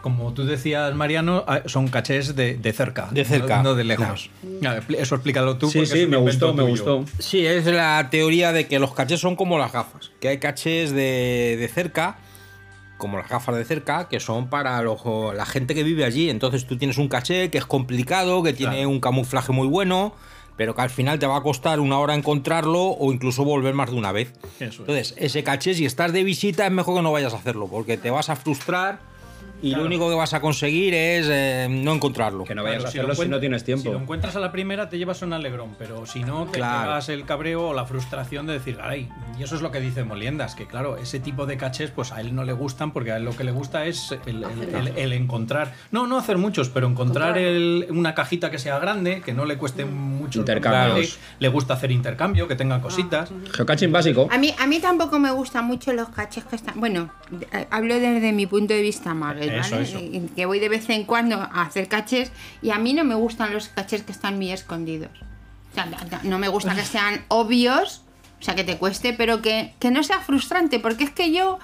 como 0.02 0.34
tú 0.34 0.46
decías, 0.46 0.94
Mariano, 0.94 1.46
ah, 1.48 1.62
son 1.66 1.88
cachés 1.88 2.36
de, 2.36 2.58
de 2.58 2.74
cerca. 2.74 3.08
De 3.10 3.24
cerca. 3.24 3.58
No, 3.58 3.64
no 3.70 3.76
de 3.76 3.86
lejos. 3.86 4.30
Expli- 4.44 4.98
Eso 5.00 5.16
explícalo 5.16 5.58
tú. 5.58 5.70
Sí, 5.70 5.86
sí, 5.86 6.08
me 6.08 6.18
gustó, 6.18 6.54
me 6.54 6.64
gustó. 6.64 7.06
Sí, 7.20 7.46
es 7.46 7.66
la 7.68 8.10
teoría 8.12 8.52
de 8.52 8.68
que 8.68 8.80
los 8.80 8.94
cachés 8.94 9.22
son 9.22 9.38
como 9.38 9.58
las 9.58 9.72
gafas. 9.72 10.12
Que 10.20 10.28
hay 10.28 10.40
cachés 10.40 10.92
de, 10.92 11.56
de 11.58 11.68
cerca, 11.74 12.18
como 12.98 13.18
las 13.18 13.30
gafas 13.30 13.56
de 13.56 13.64
cerca, 13.64 14.10
que 14.10 14.20
son 14.20 14.50
para 14.50 14.82
los- 14.82 15.02
la 15.34 15.46
gente 15.46 15.74
que 15.74 15.84
vive 15.84 16.04
allí. 16.04 16.30
Entonces 16.30 16.68
tú 16.68 16.78
tienes 16.78 16.98
un 16.98 17.08
caché 17.08 17.50
que 17.50 17.60
es 17.60 17.66
complicado, 17.66 18.44
que 18.44 18.52
tiene 18.52 18.76
Claro. 18.76 18.90
un 18.90 19.00
camuflaje 19.00 19.54
muy 19.54 19.68
bueno, 19.70 20.14
pero 20.58 20.76
que 20.76 20.82
al 20.82 20.90
final 20.90 21.20
te 21.20 21.28
va 21.28 21.38
a 21.38 21.42
costar 21.42 21.80
una 21.80 22.00
hora 22.00 22.16
encontrarlo 22.16 22.84
o 22.84 23.12
incluso 23.12 23.44
volver 23.44 23.74
más 23.74 23.92
de 23.92 23.98
una 23.98 24.12
vez. 24.12 24.34
Eso 24.60 24.66
es. 24.66 24.80
Entonces, 24.80 25.14
ese 25.18 25.44
caché, 25.44 25.74
si 25.74 25.86
estás 25.86 26.14
de 26.14 26.24
visita, 26.24 26.66
es 26.66 26.72
mejor 26.72 26.96
que 26.96 27.02
no 27.02 27.12
vayas 27.12 27.34
a 27.34 27.38
hacerlo, 27.38 27.68
porque 27.68 27.98
te 27.98 28.10
vas 28.10 28.30
a 28.30 28.36
frustrar 28.36 29.00
y 29.66 29.70
Claro. 29.70 29.84
lo 29.84 29.88
único 29.88 30.10
que 30.10 30.16
vas 30.16 30.34
a 30.34 30.40
conseguir 30.42 30.94
es 30.94 31.28
eh, 31.30 31.68
no 31.70 31.94
encontrarlo. 31.94 32.44
Que 32.44 32.54
no 32.56 32.64
vayas 32.64 32.84
Claro, 32.84 32.90
a 32.90 32.92
si 32.92 32.98
lo 33.00 33.04
hacerlo 33.06 33.24
si 33.24 33.30
no 33.30 33.40
tienes 33.40 33.62
Si 33.62 33.66
tiempo. 33.66 33.92
lo 33.92 34.00
encuentras 34.00 34.36
a 34.36 34.40
la 34.40 34.52
primera, 34.52 34.90
te 34.90 34.98
llevas 34.98 35.22
un 35.22 35.34
alegrón, 35.34 35.76
pero 35.78 36.06
si 36.06 36.24
no, 36.24 36.46
te 36.46 36.60
Claro. 36.60 36.84
llevas 36.84 37.10
el 37.10 37.26
cabreo 37.26 37.70
o 37.70 37.74
la 37.74 37.86
frustración 37.86 38.46
de 38.48 38.54
decir, 38.54 38.78
ay, 38.82 39.10
y 39.40 39.44
eso 39.44 39.56
es 39.56 39.62
lo 39.62 39.72
que 39.72 39.80
dice 39.80 40.04
Moliendas, 40.04 40.56
que 40.56 40.68
claro, 40.68 40.98
ese 40.98 41.20
tipo 41.20 41.46
de 41.46 41.58
cachés, 41.58 41.92
pues 41.92 42.12
a 42.12 42.22
él 42.22 42.36
no 42.36 42.44
le 42.44 42.54
gustan, 42.54 42.92
porque 42.92 43.12
a 43.12 43.18
él 43.18 43.26
lo 43.26 43.36
que 43.36 43.44
le 43.44 43.52
gusta 43.52 43.86
es 43.86 44.16
el, 44.26 44.44
el- 44.44 44.76
el- 44.76 44.98
el 44.98 45.14
encontrar, 45.14 45.74
no, 45.92 46.06
no 46.08 46.18
hacer 46.18 46.38
muchos, 46.38 46.70
pero 46.70 46.88
encontrar 46.88 47.38
el- 47.38 47.88
una 47.90 48.14
cajita 48.14 48.52
que 48.52 48.60
sea 48.60 48.78
grande, 48.80 49.22
que 49.26 49.34
no 49.34 49.46
le 49.46 49.58
cueste 49.58 49.86
mucho. 49.86 50.40
Intercambios. 50.40 51.18
Le, 51.40 51.48
gusta 51.50 51.74
hacer 51.74 51.92
intercambio, 51.92 52.48
que 52.48 52.56
tenga 52.56 52.82
cositas. 52.82 53.32
Geocaching 53.54 53.92
básico. 53.92 54.28
A 54.32 54.38
mí, 54.38 54.54
a 54.60 54.68
mí 54.68 54.80
tampoco 54.80 55.20
me 55.20 55.32
gustan 55.32 55.66
mucho 55.66 55.94
los 55.94 56.10
cachés 56.10 56.44
que 56.44 56.56
están. 56.56 56.80
Bueno, 56.80 57.10
eh, 57.54 57.68
hablo 57.72 57.96
desde 57.96 58.32
mi 58.34 58.46
punto 58.46 58.74
de 58.74 58.82
vista 58.82 59.14
Marvel, 59.14 59.55
Eso, 59.60 59.72
¿vale? 59.72 59.84
eso. 59.84 60.00
Que 60.36 60.46
voy 60.46 60.60
de 60.60 60.70
vez 60.70 60.90
en 60.90 61.06
cuando 61.06 61.38
a 61.38 61.62
hacer 61.64 61.88
cachés 61.88 62.32
y 62.62 62.72
a 62.72 62.78
mí 62.78 62.94
no 62.94 63.04
me 63.04 63.16
gustan 63.16 63.54
los 63.54 63.70
cachés 63.70 64.04
que 64.04 64.12
están 64.12 64.36
muy 64.36 64.52
escondidos. 64.52 65.12
O 65.72 65.76
sea, 65.76 65.88
no 66.24 66.40
me 66.40 66.48
gusta 66.48 66.74
que 66.74 66.84
sean 66.84 67.26
obvios, 67.28 68.02
o 68.40 68.44
sea, 68.44 68.56
que 68.56 68.64
te 68.64 68.78
cueste, 68.78 69.14
pero 69.14 69.42
que, 69.42 69.74
que 69.80 69.92
no 69.92 70.04
sea 70.04 70.20
frustrante, 70.20 70.80
porque 70.80 71.04
es 71.06 71.12
que 71.12 71.32
yo. 71.32 71.60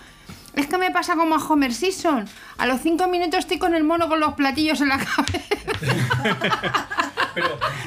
Es 0.53 0.68
que 0.68 0.77
me 0.77 0.91
pasa 0.91 1.15
como 1.15 1.35
a 1.35 1.38
Homer 1.38 1.73
Simpson. 1.73 2.27
A 2.61 2.67
los 2.67 2.81
cinco 2.81 3.07
minutos 3.07 3.39
estoy 3.39 3.57
con 3.57 3.73
el 3.73 3.83
mono 3.83 4.07
con 4.07 4.19
los 4.19 4.33
platillos 4.35 4.81
en 4.81 4.89
la 4.89 4.97
cabeza. 4.99 5.39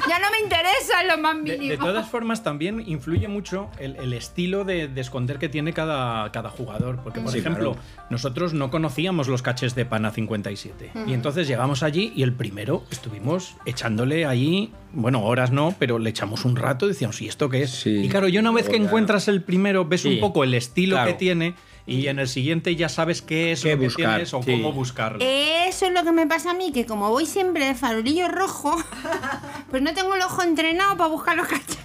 ya 0.09 0.19
no 0.19 0.29
me 0.31 0.39
interesa 0.43 1.01
en 1.01 1.07
lo 1.07 1.17
más 1.17 1.35
De, 1.37 1.53
mínimo. 1.57 1.69
de 1.71 1.77
todas 1.77 2.09
formas, 2.09 2.43
también 2.43 2.83
influye 2.85 3.27
mucho 3.27 3.69
el, 3.79 3.95
el 3.97 4.13
estilo 4.13 4.65
de, 4.65 4.87
de 4.87 5.01
esconder 5.01 5.37
que 5.39 5.49
tiene 5.49 5.71
cada, 5.73 6.31
cada 6.31 6.49
jugador. 6.49 6.99
Porque, 7.03 7.21
por 7.21 7.31
Sí, 7.31 7.39
ejemplo, 7.39 7.73
claro. 7.73 7.87
nosotros 8.09 8.53
no 8.53 8.69
conocíamos 8.71 9.27
los 9.27 9.41
caches 9.41 9.75
de 9.75 9.85
Pana 9.85 10.11
57. 10.11 10.91
Ujú. 10.93 11.09
Y 11.09 11.13
entonces 11.13 11.47
llegamos 11.47 11.83
allí 11.83 12.11
y 12.15 12.23
el 12.23 12.33
primero 12.33 12.83
estuvimos 12.91 13.55
echándole 13.65 14.25
allí, 14.25 14.71
bueno, 14.91 15.23
horas 15.23 15.51
no, 15.51 15.73
pero 15.79 15.99
le 15.99 16.09
echamos 16.09 16.43
un 16.45 16.55
rato 16.55 16.85
y 16.85 16.89
decíamos, 16.89 17.21
¿y 17.21 17.27
esto 17.27 17.49
qué 17.49 17.63
es? 17.63 17.85
Y 17.85 18.09
claro, 18.09 18.27
yo 18.27 18.41
una 18.41 18.51
vez 18.51 18.67
que 18.67 18.75
encuentras 18.75 19.27
el 19.27 19.41
primero, 19.41 19.85
ves 19.85 20.01
Sí, 20.01 20.15
un 20.15 20.19
poco 20.19 20.43
el 20.43 20.53
estilo 20.53 20.95
claro. 20.97 21.11
que 21.11 21.17
tiene 21.17 21.55
y 21.87 22.07
en 22.07 22.17
el 22.17 22.27
siguiente 22.27 22.75
ya 22.75 22.89
sabes 22.89 23.21
qué 23.21 23.51
es 23.51 23.61
Qué 23.61 23.73
lo 23.75 23.79
que 23.79 23.85
buscar, 23.85 24.15
tienes 24.15 24.33
o 24.33 24.41
sí. 24.41 24.51
cómo 24.53 24.64
buscarlo. 24.71 25.19
Eso 25.21 25.85
es 25.87 25.91
lo 25.93 26.03
que 26.03 26.11
me 26.11 26.27
pasa 26.27 26.51
a 26.51 26.53
mí, 26.53 26.71
que 26.71 26.85
como 26.85 27.09
voy 27.09 27.25
siempre 27.25 27.65
de 27.65 27.75
farolillo 27.75 28.27
rojo, 28.27 28.75
pues 29.69 29.81
no 29.81 29.93
tengo 29.93 30.15
el 30.15 30.21
ojo 30.21 30.41
entrenado 30.43 30.97
para 30.97 31.09
buscar 31.09 31.35
los 31.37 31.47
cachés. 31.47 31.77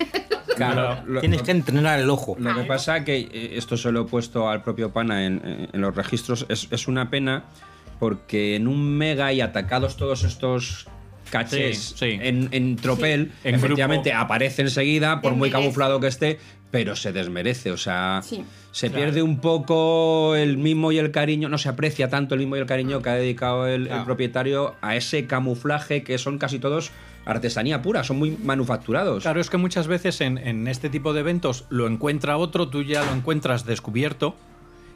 Claro, 0.57 1.03
lo- 1.07 1.21
Tienes 1.21 1.43
que 1.43 1.53
entrenar 1.53 1.99
el 2.01 2.11
ojo. 2.11 2.37
Lo 2.39 2.55
que 2.55 2.65
pasa 2.65 3.05
que 3.05 3.19
eh, 3.19 3.53
esto 3.57 3.77
se 3.77 3.91
lo 3.93 4.03
he 4.03 4.05
puesto 4.05 4.49
al 4.49 4.63
propio 4.63 4.93
Pana 4.93 5.25
en, 5.25 5.69
los 5.73 5.95
registros, 5.95 6.45
es, 6.49 6.69
es 6.71 6.89
una 6.89 7.09
pena 7.11 7.45
porque 7.99 8.57
en 8.57 8.67
un 8.69 8.97
mega 8.97 9.33
y 9.33 9.41
atacados 9.41 9.97
todos 9.97 10.25
estos 10.25 10.87
cachés 11.31 11.79
Sí, 11.79 11.95
sí. 11.97 12.19
En, 12.21 12.49
en 12.53 12.77
tropel, 12.77 13.33
En 13.45 13.55
efectivamente 13.55 14.13
aparece 14.13 14.63
enseguida, 14.63 15.21
por 15.21 15.35
muy 15.35 15.51
camuflado 15.51 16.01
que 16.01 16.09
esté, 16.09 16.41
pero 16.71 16.97
se 16.97 17.13
desmerece, 17.13 17.73
o 17.73 17.77
sea, 17.77 18.21
Sí. 18.23 18.45
se 18.71 18.91
pierde 18.91 19.23
un 19.23 19.41
poco 19.41 20.35
el 20.37 20.57
mismo 20.57 20.93
y 20.93 20.99
el 20.99 21.11
cariño, 21.11 21.49
no 21.49 21.59
se 21.59 21.69
aprecia 21.69 22.09
tanto 22.09 22.35
el 22.35 22.41
mismo 22.41 22.57
y 22.57 22.61
el 22.61 22.67
cariño 22.67 23.03
que 23.03 23.11
ha 23.11 23.15
dedicado 23.15 23.67
el, 23.67 23.89
propietario 24.05 24.75
a 24.81 24.97
ese 24.97 25.27
camuflaje 25.27 26.03
que 26.03 26.19
son 26.19 26.39
casi 26.39 26.59
todos 26.59 26.91
artesanía 27.25 27.83
pura, 27.83 28.03
son 28.03 28.19
muy 28.19 28.37
manufacturados. 28.43 29.23
Claro, 29.23 29.41
es 29.41 29.51
que 29.51 29.57
muchas 29.57 29.87
veces 29.87 30.21
en, 30.21 30.39
en 30.39 30.69
este 30.69 30.89
tipo 30.89 31.13
de 31.13 31.21
eventos 31.21 31.65
lo 31.69 31.87
encuentra 31.87 32.37
otro, 32.37 32.69
tú 32.69 32.83
ya 32.83 33.05
lo 33.05 33.13
encuentras 33.13 33.67
descubierto 33.67 34.37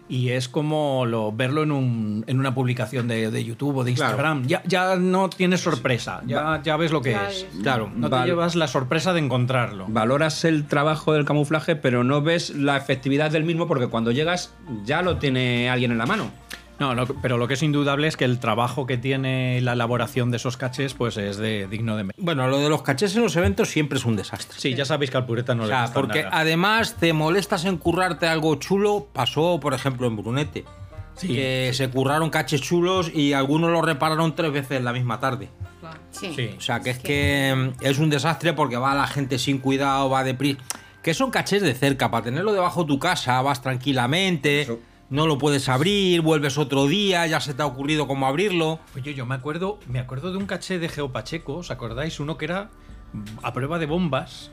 y 0.08 0.28
es 0.30 0.48
como 0.48 1.06
lo, 1.06 1.32
verlo 1.32 1.62
en, 1.62 1.72
un- 1.72 2.24
en 2.26 2.38
una 2.38 2.54
publicación 2.54 3.08
de, 3.08 3.30
de 3.30 3.44
YouTube 3.44 3.76
o 3.78 3.84
de 3.84 3.94
Claro. 3.94 4.10
Instagram. 4.12 4.46
Ya, 4.46 4.62
ya 4.66 4.96
no 4.96 5.30
tienes 5.30 5.60
sorpresa, 5.62 6.22
ya, 6.26 6.60
ya 6.62 6.76
ves 6.76 6.92
lo 6.92 7.00
que 7.00 7.12
Ya 7.12 7.28
es. 7.30 7.46
ves. 7.52 7.62
Claro. 7.62 7.90
No 7.94 8.10
te 8.10 8.16
llevas 8.26 8.54
la 8.54 8.68
sorpresa 8.68 9.12
de 9.12 9.20
encontrarlo. 9.20 9.86
valoras 9.88 10.44
el 10.44 10.66
trabajo 10.66 11.12
del 11.14 11.24
camuflaje, 11.24 11.74
pero 11.76 12.04
no 12.04 12.20
ves 12.22 12.50
la 12.50 12.76
efectividad 12.76 13.30
del 13.30 13.44
mismo 13.44 13.66
porque 13.66 13.86
cuando 13.86 14.10
llegas 14.10 14.52
ya 14.84 15.00
lo 15.02 15.16
tiene 15.16 15.70
alguien 15.70 15.90
en 15.92 15.98
la 15.98 16.06
mano. 16.06 16.30
No, 16.80 16.92
lo- 16.94 17.06
pero 17.06 17.38
lo 17.38 17.46
que 17.46 17.54
es 17.54 17.62
indudable 17.62 18.08
es 18.08 18.16
que 18.16 18.24
el 18.24 18.40
trabajo 18.40 18.84
que 18.86 18.96
tiene 18.98 19.60
la 19.60 19.74
elaboración 19.74 20.30
de 20.32 20.38
esos 20.38 20.56
cachés 20.56 20.92
pues 20.94 21.16
es 21.16 21.36
de 21.36 21.68
digno 21.68 21.96
de... 21.96 22.10
Bueno, 22.16 22.48
lo 22.48 22.58
de 22.58 22.68
los 22.68 22.82
cachés 22.82 23.14
en 23.14 23.22
los 23.22 23.36
eventos 23.36 23.68
siempre 23.70 23.98
es 23.98 24.04
un 24.04 24.16
desastre. 24.16 24.58
Sí, 24.58 24.74
ya 24.74 24.84
sabéis 24.84 25.10
que 25.12 25.16
al 25.16 25.24
pureta 25.26 25.54
no 25.54 25.64
O 25.64 25.66
le 25.66 25.72
gusta 25.80 25.94
porque 25.94 26.24
nada. 26.24 26.36
además 26.38 26.96
te 26.98 27.12
molestas 27.12 27.64
en 27.64 27.76
currarte 27.76 28.26
algo 28.26 28.56
chulo. 28.56 29.06
Pasó, 29.12 29.60
por 29.60 29.72
ejemplo, 29.72 30.06
en 30.08 30.16
Brunete. 30.16 30.64
Sí, 31.16 31.28
que 31.28 31.70
se 31.74 31.88
curraron 31.90 32.28
caches 32.30 32.60
chulos 32.60 33.08
y 33.14 33.34
algunos 33.34 33.70
lo 33.70 33.80
repararon 33.80 34.34
tres 34.34 34.50
veces 34.52 34.82
la 34.82 34.92
misma 34.92 35.20
tarde. 35.20 35.48
Sí. 36.10 36.32
Sí. 36.34 36.50
O 36.58 36.60
sea, 36.60 36.80
que 36.80 36.90
es 36.90 36.98
que 36.98 37.72
es 37.82 37.98
un 37.98 38.10
desastre 38.10 38.52
porque 38.52 38.76
va 38.78 38.94
la 38.96 39.06
gente 39.06 39.38
sin 39.38 39.58
cuidado, 39.58 40.10
va 40.10 40.24
deprisa. 40.24 40.58
Que 41.02 41.14
son 41.14 41.30
cachés 41.30 41.62
de 41.62 41.72
cerca, 41.74 42.10
para 42.10 42.24
tenerlo 42.24 42.52
debajo 42.52 42.82
de 42.82 42.88
tu 42.88 42.98
casa, 42.98 43.40
vas 43.42 43.62
tranquilamente, 43.62 44.62
Eso. 44.62 44.80
No 45.10 45.26
lo 45.26 45.38
puedes 45.38 45.68
abrir, 45.68 46.20
vuelves 46.22 46.58
otro 46.58 46.86
día, 46.86 47.26
ya 47.26 47.40
se 47.40 47.54
te 47.54 47.62
ha 47.62 47.66
ocurrido 47.66 48.06
cómo 48.06 48.26
abrirlo. 48.26 48.80
Oye, 48.96 49.14
yo 49.14 49.26
me 49.26 49.34
acuerdo, 49.34 49.78
me 49.88 49.98
acuerdo 50.00 50.32
de 50.32 50.38
un 50.38 50.46
caché 50.46 50.78
de 50.78 50.88
Geo 50.88 51.12
Pacheco, 51.12 51.56
¿os 51.56 51.70
acordáis? 51.70 52.18
Uno 52.20 52.36
que 52.36 52.46
era 52.46 52.70
a 53.42 53.52
prueba 53.52 53.78
de 53.78 53.86
bombas 53.86 54.50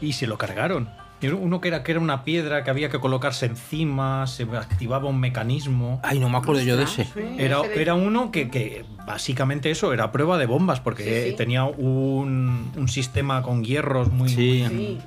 y 0.00 0.12
se 0.12 0.26
lo 0.26 0.36
cargaron. 0.38 0.88
Uno 1.22 1.62
que 1.62 1.68
era, 1.68 1.82
que 1.82 1.92
era 1.92 2.00
una 2.00 2.24
piedra 2.24 2.62
que 2.62 2.68
había 2.68 2.90
que 2.90 3.00
colocarse 3.00 3.46
encima, 3.46 4.26
se 4.26 4.42
activaba 4.42 5.08
un 5.08 5.18
mecanismo. 5.18 5.98
Ay, 6.02 6.18
no 6.18 6.28
me 6.28 6.36
acuerdo 6.36 6.60
yo 6.60 6.76
de 6.76 6.84
ese. 6.84 7.06
Era, 7.38 7.62
era 7.74 7.94
uno 7.94 8.30
que, 8.30 8.50
que 8.50 8.84
básicamente 9.06 9.70
eso, 9.70 9.94
era 9.94 10.12
prueba 10.12 10.36
de 10.36 10.44
bombas, 10.44 10.80
porque 10.80 11.22
Sí, 11.24 11.30
sí. 11.30 11.36
tenía 11.36 11.64
un, 11.64 12.70
un 12.76 12.88
sistema 12.88 13.40
con 13.42 13.64
hierros 13.64 14.12
muy, 14.12 14.28
Sí. 14.28 14.66
Sí. 14.68 14.98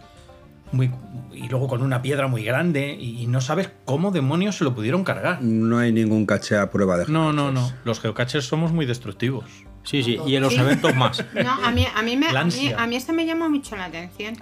Muy- 0.72 0.92
y 1.34 1.48
luego 1.48 1.68
con 1.68 1.82
una 1.82 2.02
piedra 2.02 2.28
muy 2.28 2.44
grande 2.44 2.98
y, 3.00 3.22
y 3.24 3.28
no 3.28 3.40
sabes 3.42 3.70
cómo 3.86 4.12
demonios 4.12 4.58
se 4.58 4.64
lo 4.64 4.76
pudieron 4.76 5.04
cargar. 5.04 5.42
No 5.42 5.78
hay 5.80 5.92
ningún 5.92 6.26
caché 6.26 6.58
a 6.58 6.70
prueba 6.70 6.98
de 6.98 7.06
No, 7.08 7.32
no, 7.34 7.52
no. 7.52 7.72
Los 7.86 8.00
geocaches 8.00 8.46
somos 8.46 8.72
muy 8.72 8.86
destructivos. 8.86 9.46
Sí, 9.84 10.04
sí, 10.04 10.20
y 10.28 10.36
en 10.36 10.44
los 10.44 10.54
Sí. 10.54 10.60
eventos 10.60 10.94
más. 10.96 11.24
No, 11.34 11.52
a 11.52 11.72
mí, 11.72 11.88
a 11.96 12.02
mí, 12.04 12.18
me, 12.18 12.28
a 12.28 12.44
mí, 12.44 12.74
a 12.78 12.88
mí 12.88 12.96
esto 12.96 13.14
me 13.14 13.26
llama 13.26 13.48
mucho 13.50 13.76
la 13.76 13.86
atención. 13.86 14.36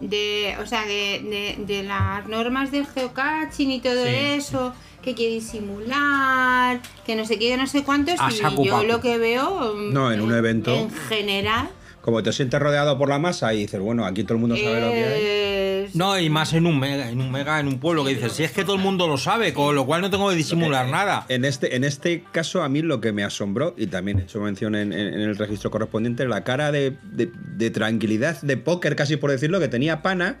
De, 0.00 0.56
o 0.62 0.66
sea, 0.66 0.82
de, 0.86 1.56
de- 1.58 1.64
de 1.66 1.82
las 1.84 2.26
normas 2.26 2.70
del 2.72 2.86
geocaching 2.86 3.70
y 3.70 3.80
todo 3.80 4.04
Sí. 4.04 4.10
eso, 4.14 4.72
que 5.02 5.14
quiere 5.14 5.34
disimular, 5.34 6.80
que 7.06 7.14
no 7.16 7.24
sé 7.24 7.38
qué, 7.38 7.48
que 7.50 7.56
no 7.56 7.66
sé 7.66 7.84
cuántos, 7.84 8.14
y 8.30 8.64
yo 8.64 8.82
lo 8.84 9.00
que 9.00 9.18
veo 9.18 9.74
No, 9.74 10.10
en 10.12 10.20
un 10.20 10.32
evento. 10.34 10.74
en 10.74 10.90
general 11.08 11.68
Como 12.02 12.22
te 12.22 12.32
sientes 12.32 12.60
rodeado 12.60 12.98
por 12.98 13.08
la 13.08 13.18
masa 13.18 13.54
y 13.54 13.60
dices, 13.60 13.80
bueno, 13.80 14.04
aquí 14.04 14.24
todo 14.24 14.34
el 14.34 14.40
mundo 14.40 14.56
sabe 14.56 14.80
lo 14.80 14.90
que 14.90 15.04
hay. 15.04 15.22
es- 15.86 15.94
No, 15.94 16.18
y 16.18 16.30
más 16.30 16.52
en 16.52 16.66
un 16.66 16.78
mega, 16.78 17.08
en 17.10 17.20
un 17.20 17.30
mega, 17.30 17.58
en 17.60 17.68
un 17.68 17.78
pueblo, 17.78 18.04
que 18.04 18.14
dices, 18.14 18.32
si 18.32 18.44
es 18.44 18.50
que 18.52 18.64
todo 18.64 18.76
el 18.76 18.82
mundo 18.82 19.06
lo 19.08 19.18
sabe, 19.18 19.52
con 19.52 19.74
lo 19.74 19.84
cual 19.86 20.00
no 20.00 20.10
tengo 20.10 20.28
que 20.30 20.36
disimular 20.36 20.88
nada. 20.88 21.26
En 21.28 21.44
este, 21.44 21.76
en 21.76 21.84
este 21.84 22.24
caso, 22.32 22.62
a 22.62 22.68
mí 22.68 22.82
lo 22.82 23.00
que 23.00 23.12
me 23.12 23.24
asombró, 23.24 23.74
y 23.76 23.86
también 23.88 24.18
he 24.18 24.22
hecho 24.22 24.40
mención 24.40 24.74
en, 24.74 24.92
en- 24.92 25.14
en 25.14 25.20
el 25.20 25.36
registro 25.36 25.70
correspondiente, 25.70 26.26
la 26.26 26.44
cara 26.44 26.72
de, 26.72 26.96
de- 27.12 27.30
de 27.56 27.70
tranquilidad, 27.70 28.40
de 28.42 28.56
póker, 28.56 28.96
casi 28.96 29.16
por 29.16 29.30
decirlo, 29.30 29.60
que 29.60 29.68
tenía 29.68 30.02
Pana 30.02 30.40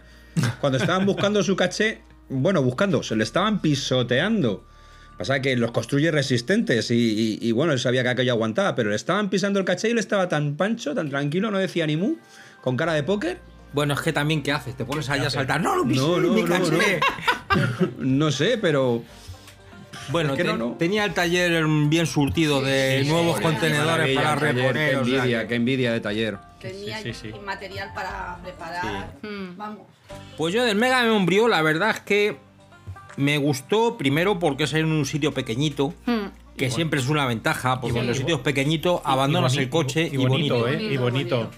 cuando 0.60 0.78
estaban 0.78 1.06
buscando 1.06 1.42
su 1.42 1.54
caché. 1.56 2.00
Bueno, 2.28 2.62
buscando, 2.62 3.02
se 3.02 3.14
le 3.14 3.24
estaban 3.24 3.60
pisoteando. 3.60 4.64
Pasa 5.22 5.40
que 5.40 5.54
los 5.54 5.70
construye 5.70 6.10
resistentes 6.10 6.90
y, 6.90 6.94
y- 6.96 7.38
y, 7.40 7.52
bueno, 7.52 7.72
él 7.72 7.78
sabía 7.78 8.02
que 8.02 8.08
aquello 8.08 8.32
aguantaba, 8.32 8.74
pero 8.74 8.90
le 8.90 8.96
estaban 8.96 9.30
pisando 9.30 9.60
el 9.60 9.64
caché 9.64 9.86
y 9.86 9.92
él 9.92 9.98
estaba 9.98 10.28
tan 10.28 10.56
pancho, 10.56 10.96
tan 10.96 11.10
tranquilo, 11.10 11.48
no 11.52 11.58
decía 11.58 11.86
ni 11.86 11.96
mu, 11.96 12.16
con 12.60 12.76
cara 12.76 12.92
de 12.94 13.04
póker. 13.04 13.38
Bueno, 13.72 13.94
es 13.94 14.00
que 14.00 14.12
también, 14.12 14.42
¿qué 14.42 14.50
haces? 14.50 14.76
Te 14.76 14.84
pones 14.84 15.08
ahí 15.10 15.20
a 15.20 15.30
saltar. 15.30 15.60
No, 15.60 15.76
no, 15.76 15.84
No, 15.84 16.18
no, 16.20 16.32
mi 16.34 16.42
no, 16.42 16.48
caché". 16.48 16.98
No 17.98 18.32
sé, 18.32 18.58
pero 18.58 19.04
Bueno, 20.10 20.32
Es 20.32 20.38
que 20.38 20.42
no, 20.44 20.50
ten- 20.50 20.58
no. 20.58 20.72
tenía 20.76 21.04
el 21.04 21.14
taller 21.14 21.64
bien 21.88 22.06
surtido 22.06 22.60
de 22.60 23.02
Sí, 23.04 23.08
nuevos 23.08 23.36
sí, 23.36 23.42
contenedores 23.44 24.06
Qué 24.08 24.14
para 24.16 24.34
reponer. 24.34 24.72
Qué 24.90 24.96
o 24.96 25.04
sea 25.04 25.14
envidia, 25.18 25.42
que- 25.42 25.46
qué 25.48 25.54
envidia 25.54 25.92
de 25.92 26.00
taller. 26.00 26.38
Tenía 26.60 26.98
sí, 27.00 27.14
sí. 27.14 27.30
material 27.44 27.90
para 27.94 28.38
preparar. 28.42 29.12
Mm. 29.22 29.56
Vamos. 29.56 29.82
Pues 30.36 30.52
yo 30.52 30.64
del 30.64 30.76
Mega 30.76 31.04
Membrio, 31.04 31.46
la 31.46 31.62
verdad 31.62 31.90
es 31.90 32.00
que 32.00 32.36
me 33.16 33.38
gustó 33.38 33.96
primero 33.96 34.38
porque 34.38 34.64
es 34.64 34.72
en 34.74 34.86
un 34.92 35.04
sitio 35.06 35.32
pequeñito, 35.32 35.94
Hmm. 36.06 36.28
que 36.56 36.70
siempre 36.70 37.00
es 37.00 37.08
una 37.08 37.26
ventaja, 37.26 37.80
porque 37.80 37.98
en 38.00 38.06
los 38.06 38.16
sitios 38.16 38.40
pequeñitos 38.40 39.00
Y- 39.04 39.08
y 39.08 39.12
abandonas 39.12 39.54
boni- 39.54 39.62
el 39.62 39.68
coche 39.70 40.08
y 40.12 40.16
bonito, 40.16 40.68
¿eh? 40.68 40.82
Y 40.82 40.96
bonito. 40.96 41.50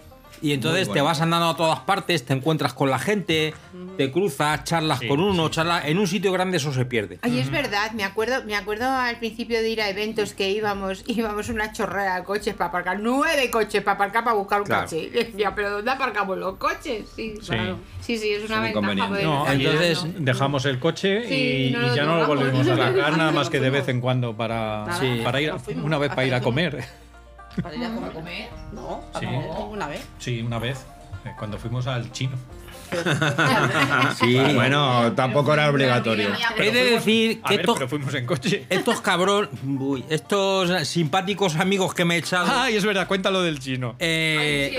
Y 0.44 0.52
entonces 0.52 0.92
te 0.92 1.00
vas 1.00 1.22
andando 1.22 1.48
a 1.48 1.56
todas 1.56 1.80
partes, 1.80 2.26
te 2.26 2.34
encuentras 2.34 2.74
con 2.74 2.90
la 2.90 2.98
gente, 2.98 3.54
te 3.96 4.12
cruzas, 4.12 4.62
charlas 4.64 5.00
con 5.08 5.18
uno, 5.20 5.48
charlas. 5.48 5.86
En 5.86 5.96
un 5.96 6.06
sitio 6.06 6.32
grande 6.32 6.58
eso 6.58 6.70
se 6.70 6.84
pierde. 6.84 7.18
Ay, 7.22 7.38
es 7.38 7.50
verdad, 7.50 7.92
me 7.92 8.04
acuerdo, 8.04 8.44
me 8.44 8.54
acuerdo 8.54 8.84
al 8.86 9.18
principio 9.18 9.62
de 9.62 9.70
ir 9.70 9.80
a 9.80 9.88
eventos 9.88 10.34
que 10.34 10.50
íbamos, 10.50 11.02
íbamos 11.06 11.48
una 11.48 11.72
chorrada 11.72 12.16
de 12.18 12.24
coches 12.24 12.52
para 12.52 12.68
aparcar, 12.68 13.00
nueve 13.00 13.48
coches 13.50 13.82
para 13.82 13.94
aparcar 13.94 14.22
para 14.22 14.36
buscar 14.36 14.60
un 14.60 14.66
Claro. 14.66 14.82
coche. 14.84 14.98
Y 15.04 15.08
decía, 15.08 15.54
pero 15.54 15.70
¿dónde 15.70 15.90
aparcamos 15.90 16.36
los 16.36 16.56
coches? 16.58 17.06
Sí, 17.16 17.36
Sí. 17.40 17.46
claro. 17.48 17.78
sí, 18.02 18.18
sí, 18.18 18.28
es 18.28 18.44
una 18.46 18.60
ventaja. 18.60 19.08
poder 19.08 19.24
No, 19.24 19.50
entonces 19.50 20.04
mirando. 20.04 20.30
dejamos 20.30 20.66
el 20.66 20.78
coche 20.78 21.26
Sí, 21.26 21.68
y, 21.68 21.70
no 21.70 21.90
y 21.90 21.96
ya 21.96 22.04
no 22.04 22.18
lo 22.18 22.26
volvimos 22.26 22.68
a 22.68 22.76
sacar, 22.76 23.16
nada 23.16 23.32
más 23.32 23.48
que 23.48 23.60
de 23.60 23.70
vez 23.70 23.88
en 23.88 24.02
cuando 24.02 24.36
para, 24.36 24.84
Sí. 25.00 25.22
para 25.24 25.40
ir, 25.40 25.52
a- 25.52 25.58
una 25.82 25.96
vez 25.96 26.10
para 26.10 26.26
ir 26.26 26.34
a 26.34 26.40
comer. 26.42 26.84
Para 27.62 27.74
ir 27.76 27.84
a 27.84 27.90
comer. 28.12 28.48
No, 28.72 29.00
Sí. 29.18 29.26
tampoco, 29.26 29.64
una 29.66 29.86
vez. 29.88 30.06
Sí, 30.18 30.42
una 30.42 30.58
vez, 30.58 30.84
eh, 31.24 31.32
cuando 31.38 31.58
fuimos 31.58 31.86
al 31.86 32.10
chino. 32.12 32.36
Sí. 34.18 34.38
Bueno, 34.54 35.12
tampoco 35.14 35.52
era 35.54 35.68
obligatorio. 35.70 36.28
He 36.58 36.70
de 36.70 36.84
decir 36.84 37.42
que 37.42 37.50
ver, 37.56 37.60
estos, 37.60 37.76
pero 37.76 37.88
fuimos 37.88 38.14
en 38.14 38.26
coche. 38.26 38.66
estos 38.70 39.00
cabrón, 39.00 39.48
uy, 39.78 40.04
estos 40.08 40.86
simpáticos 40.86 41.56
amigos 41.56 41.94
que 41.94 42.04
me 42.04 42.14
he 42.16 42.18
echado. 42.18 42.46
Ay, 42.50 42.76
es 42.76 42.84
verdad, 42.84 43.06
cuéntalo 43.08 43.42
del 43.42 43.58
chino. 43.58 43.96
eh, 43.98 44.78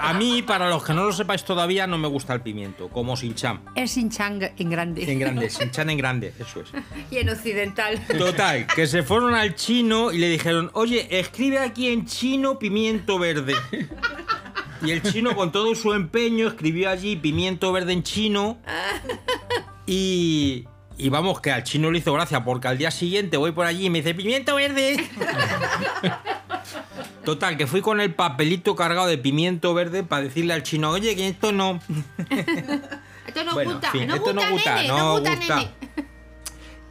a 0.00 0.12
mí, 0.14 0.42
para 0.42 0.68
los 0.70 0.84
que 0.84 0.92
no 0.92 1.04
lo 1.04 1.12
sepáis 1.12 1.44
todavía, 1.44 1.86
no 1.86 1.98
me 1.98 2.08
gusta 2.08 2.34
el 2.34 2.40
pimiento, 2.40 2.88
como 2.88 3.16
Sinchan. 3.16 3.60
Es 3.74 3.92
sin 3.92 4.10
chang 4.10 4.40
en 4.56 4.70
grande. 4.70 5.10
En 5.10 5.18
grande, 5.18 5.50
Sinchan 5.50 5.90
en 5.90 5.98
grande, 5.98 6.32
eso 6.38 6.60
es. 6.60 6.68
Y 7.10 7.18
en 7.18 7.28
occidental. 7.28 8.00
Total, 8.18 8.66
que 8.66 8.86
se 8.86 9.02
fueron 9.02 9.34
al 9.34 9.54
chino 9.54 10.12
y 10.12 10.18
le 10.18 10.28
dijeron, 10.28 10.70
oye, 10.74 11.06
escribe 11.18 11.58
aquí 11.58 11.88
en 11.88 12.06
chino 12.06 12.58
pimiento 12.58 13.18
verde. 13.18 13.54
Y 14.84 14.90
el 14.90 15.02
chino 15.02 15.34
con 15.34 15.52
todo 15.52 15.74
su 15.74 15.92
empeño 15.92 16.48
escribió 16.48 16.90
allí 16.90 17.16
pimiento 17.16 17.72
verde 17.72 17.92
en 17.92 18.02
chino. 18.02 18.58
Y, 19.86 20.66
y 20.96 21.08
vamos, 21.08 21.40
que 21.40 21.50
al 21.50 21.64
chino 21.64 21.90
le 21.90 21.98
hizo 21.98 22.12
gracia, 22.12 22.44
porque 22.44 22.68
al 22.68 22.78
día 22.78 22.90
siguiente 22.90 23.36
voy 23.36 23.52
por 23.52 23.66
allí 23.66 23.86
y 23.86 23.90
me 23.90 23.98
dice, 23.98 24.14
pimiento 24.14 24.54
verde. 24.54 24.96
Total, 27.24 27.56
que 27.56 27.66
fui 27.66 27.80
con 27.80 28.00
el 28.00 28.14
papelito 28.14 28.76
cargado 28.76 29.06
de 29.06 29.16
pimiento 29.18 29.72
verde 29.72 30.02
para 30.04 30.22
decirle 30.22 30.52
al 30.52 30.62
chino, 30.62 30.90
oye, 30.90 31.16
que 31.16 31.28
esto 31.28 31.52
no... 31.52 31.80
Esto 33.26 33.42
no 33.44 33.54
Bueno, 33.54 33.72
gusta, 33.72 33.86
en 33.86 33.92
fin, 33.92 34.06
no 34.06 34.14
esto 34.16 34.32
no 34.34 34.50
gusta, 34.50 34.74
nene, 34.76 34.88
no 34.88 35.12
gusta, 35.14 35.36
gusta. 35.36 35.56
nene. 35.56 35.70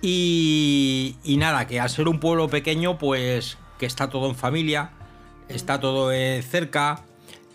Y, 0.02 1.16
y 1.24 1.38
nada, 1.38 1.68
que 1.68 1.80
al 1.80 1.90
ser 1.90 2.08
un 2.08 2.20
pueblo 2.20 2.50
pequeño, 2.50 2.98
pues 2.98 3.58
que 3.78 3.86
está 3.86 4.10
todo 4.10 4.28
en 4.28 4.36
familia, 4.36 4.90
está 5.48 5.80
todo 5.80 6.12
eh, 6.12 6.42
cerca. 6.42 7.06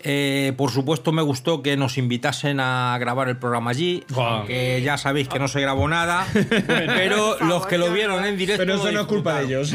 Eh, 0.01 0.53
por 0.55 0.71
supuesto 0.71 1.11
me 1.11 1.21
gustó 1.21 1.61
que 1.61 1.75
nos 1.75 1.97
invitasen 1.97 2.59
a 2.59 2.97
grabar 2.99 3.27
el 3.27 3.37
programa 3.37 3.71
allí, 3.71 4.03
que 4.47 4.81
ya 4.81 4.97
sabéis 4.97 5.27
que 5.27 5.39
no 5.39 5.47
se 5.47 5.59
grabó 5.59 5.87
nada, 5.87 6.25
pero 6.67 7.37
los 7.41 7.67
que 7.67 7.77
lo 7.77 7.91
vieron 7.91 8.25
en 8.25 8.37
directo... 8.37 8.63
Pero 8.63 8.75
eso 8.75 8.91
no 8.91 9.01
es 9.01 9.07
culpa 9.07 9.39
de 9.39 9.45
ellos. 9.45 9.73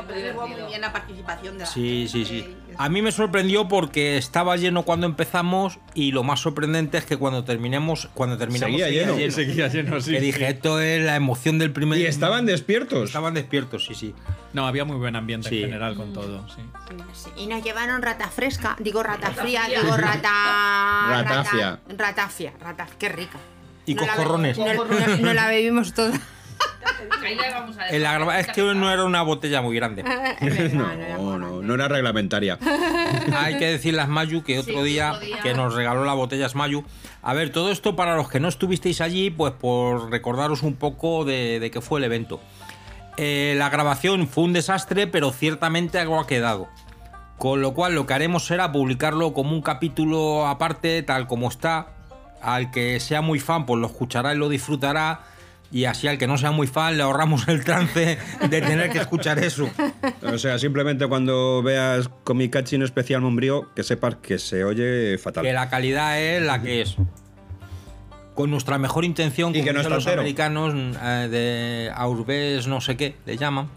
No, 0.00 0.06
pero 0.06 0.20
estuvo 0.20 0.48
muy 0.48 0.60
bien 0.68 0.80
la 0.80 0.92
participación 0.92 1.54
de 1.54 1.60
la 1.64 1.66
Sí, 1.66 2.06
sí, 2.10 2.24
sí. 2.24 2.56
A 2.78 2.88
mí 2.88 3.02
me 3.02 3.12
sorprendió 3.12 3.68
porque 3.68 4.16
estaba 4.16 4.56
lleno 4.56 4.84
cuando 4.84 5.06
empezamos 5.06 5.78
y 5.94 6.12
lo 6.12 6.22
más 6.22 6.40
sorprendente 6.40 6.98
es 6.98 7.04
que 7.04 7.16
cuando 7.16 7.44
terminemos, 7.44 8.08
cuando 8.14 8.38
terminamos 8.38 8.80
Seguía 8.80 8.88
lleno. 8.90 9.30
Seguía 9.32 9.68
lleno, 9.68 10.00
sí, 10.00 10.12
Que 10.12 10.20
dije, 10.20 10.38
sí. 10.38 10.44
esto 10.44 10.80
es 10.80 11.04
la 11.04 11.16
emoción 11.16 11.58
del 11.58 11.72
primer. 11.72 11.98
Y 11.98 12.06
estaban 12.06 12.46
despiertos. 12.46 13.04
Estaban 13.10 13.34
despiertos, 13.34 13.84
sí, 13.86 13.94
sí. 13.94 14.14
No, 14.52 14.66
había 14.66 14.84
muy 14.84 14.96
buen 14.96 15.14
ambiente 15.16 15.48
Sí. 15.48 15.58
en 15.58 15.66
general 15.66 15.94
con 15.96 16.12
todo. 16.12 16.46
Sí. 16.48 16.62
Sí, 17.12 17.30
Y 17.36 17.46
nos 17.46 17.62
llevaron 17.62 18.02
rata 18.02 18.28
fresca, 18.28 18.76
digo 18.80 19.02
rata 19.02 19.30
fría, 19.30 19.62
digo 19.68 19.96
rata... 19.96 20.30
Ratafia. 21.22 21.70
Rata, 21.88 21.94
ratafia, 21.96 22.52
rata, 22.60 22.86
qué 22.98 23.08
rica. 23.08 23.38
Y 23.86 23.94
coscorrones. 23.94 24.56
No, 24.58 24.72
no- 24.72 25.16
no 25.18 25.34
la 25.34 25.48
bebimos 25.48 25.92
toda. 25.94 26.12
Ahí 27.24 27.34
la 27.34 27.60
vamos 27.60 27.78
a 27.78 27.88
El 27.88 28.04
es 28.38 28.46
que 28.48 28.62
no 28.62 28.90
era 28.90 29.04
una 29.04 29.22
botella 29.22 29.62
muy 29.62 29.76
grande. 29.76 30.02
No, 30.02 30.96
no, 31.38 31.62
no 31.62 31.74
era 31.74 31.88
reglamentaria. 31.88 32.58
Hay 33.36 33.58
que 33.58 33.66
decirle 33.66 34.00
a 34.00 34.06
Smayu 34.06 34.42
que 34.42 34.58
otro, 34.58 34.82
Sí, 34.84 34.90
día, 34.90 35.12
otro 35.12 35.26
día. 35.26 35.40
que 35.42 35.54
nos 35.54 35.74
regaló 35.74 36.04
la 36.04 36.14
botella 36.14 36.48
Smayu. 36.48 36.84
A 37.22 37.34
ver, 37.34 37.50
todo 37.50 37.70
esto 37.70 37.96
para 37.96 38.16
los 38.16 38.28
que 38.30 38.40
no 38.40 38.48
estuvisteis 38.48 39.00
allí, 39.00 39.30
pues 39.30 39.52
por 39.52 40.10
recordaros 40.10 40.62
un 40.62 40.74
poco 40.76 41.24
de, 41.24 41.60
de 41.60 41.70
qué 41.70 41.80
fue 41.80 41.98
el 42.00 42.04
evento. 42.04 42.40
Eh, 43.16 43.54
la 43.58 43.68
grabación 43.68 44.26
fue 44.26 44.44
un 44.44 44.52
desastre, 44.52 45.06
pero 45.06 45.30
ciertamente 45.30 45.98
algo 45.98 46.18
ha 46.18 46.26
quedado. 46.26 46.68
Con 47.36 47.60
lo 47.62 47.74
cual 47.74 47.94
lo 47.94 48.06
que 48.06 48.14
haremos 48.14 48.46
será 48.46 48.70
publicarlo 48.72 49.32
como 49.32 49.52
un 49.52 49.62
capítulo 49.62 50.46
aparte, 50.46 51.02
tal 51.02 51.26
como 51.26 51.48
está. 51.48 51.88
Al 52.42 52.70
que 52.70 52.98
sea 53.00 53.20
muy 53.20 53.40
fan, 53.40 53.66
pues 53.66 53.78
lo 53.80 53.86
escuchará 53.86 54.34
y 54.34 54.38
lo 54.38 54.48
disfrutará. 54.48 55.20
Y 55.72 55.84
así 55.84 56.08
al 56.08 56.18
que 56.18 56.26
no 56.26 56.36
sea 56.36 56.50
muy 56.50 56.66
fan, 56.66 56.96
le 56.96 57.04
ahorramos 57.04 57.46
el 57.46 57.62
trance 57.64 58.18
de 58.40 58.60
tener 58.60 58.90
que 58.90 58.98
escuchar 58.98 59.38
eso. 59.38 59.70
O 60.22 60.36
sea, 60.38 60.58
simplemente 60.58 61.06
cuando 61.06 61.62
veas 61.62 62.10
Comicachin 62.24 62.82
especial 62.82 63.20
Mombrío, 63.20 63.72
que 63.74 63.84
sepas 63.84 64.16
que 64.16 64.38
se 64.38 64.64
oye 64.64 65.16
fatal. 65.18 65.44
Que 65.44 65.52
la 65.52 65.70
calidad 65.70 66.20
es 66.20 66.42
la 66.42 66.60
que 66.60 66.80
es. 66.82 66.96
Con 68.34 68.50
nuestra 68.50 68.78
mejor 68.78 69.04
intención, 69.04 69.50
Y 69.50 69.60
como 69.60 69.64
que 69.64 69.72
no 69.72 69.78
dicen 69.80 69.92
los 69.92 70.04
entero. 70.04 70.20
americanos 70.22 70.74
eh, 71.02 71.28
de 71.30 71.92
Aurbes 71.94 72.66
no 72.66 72.80
sé 72.80 72.96
qué, 72.96 73.16
le 73.26 73.36
llaman. 73.36 73.68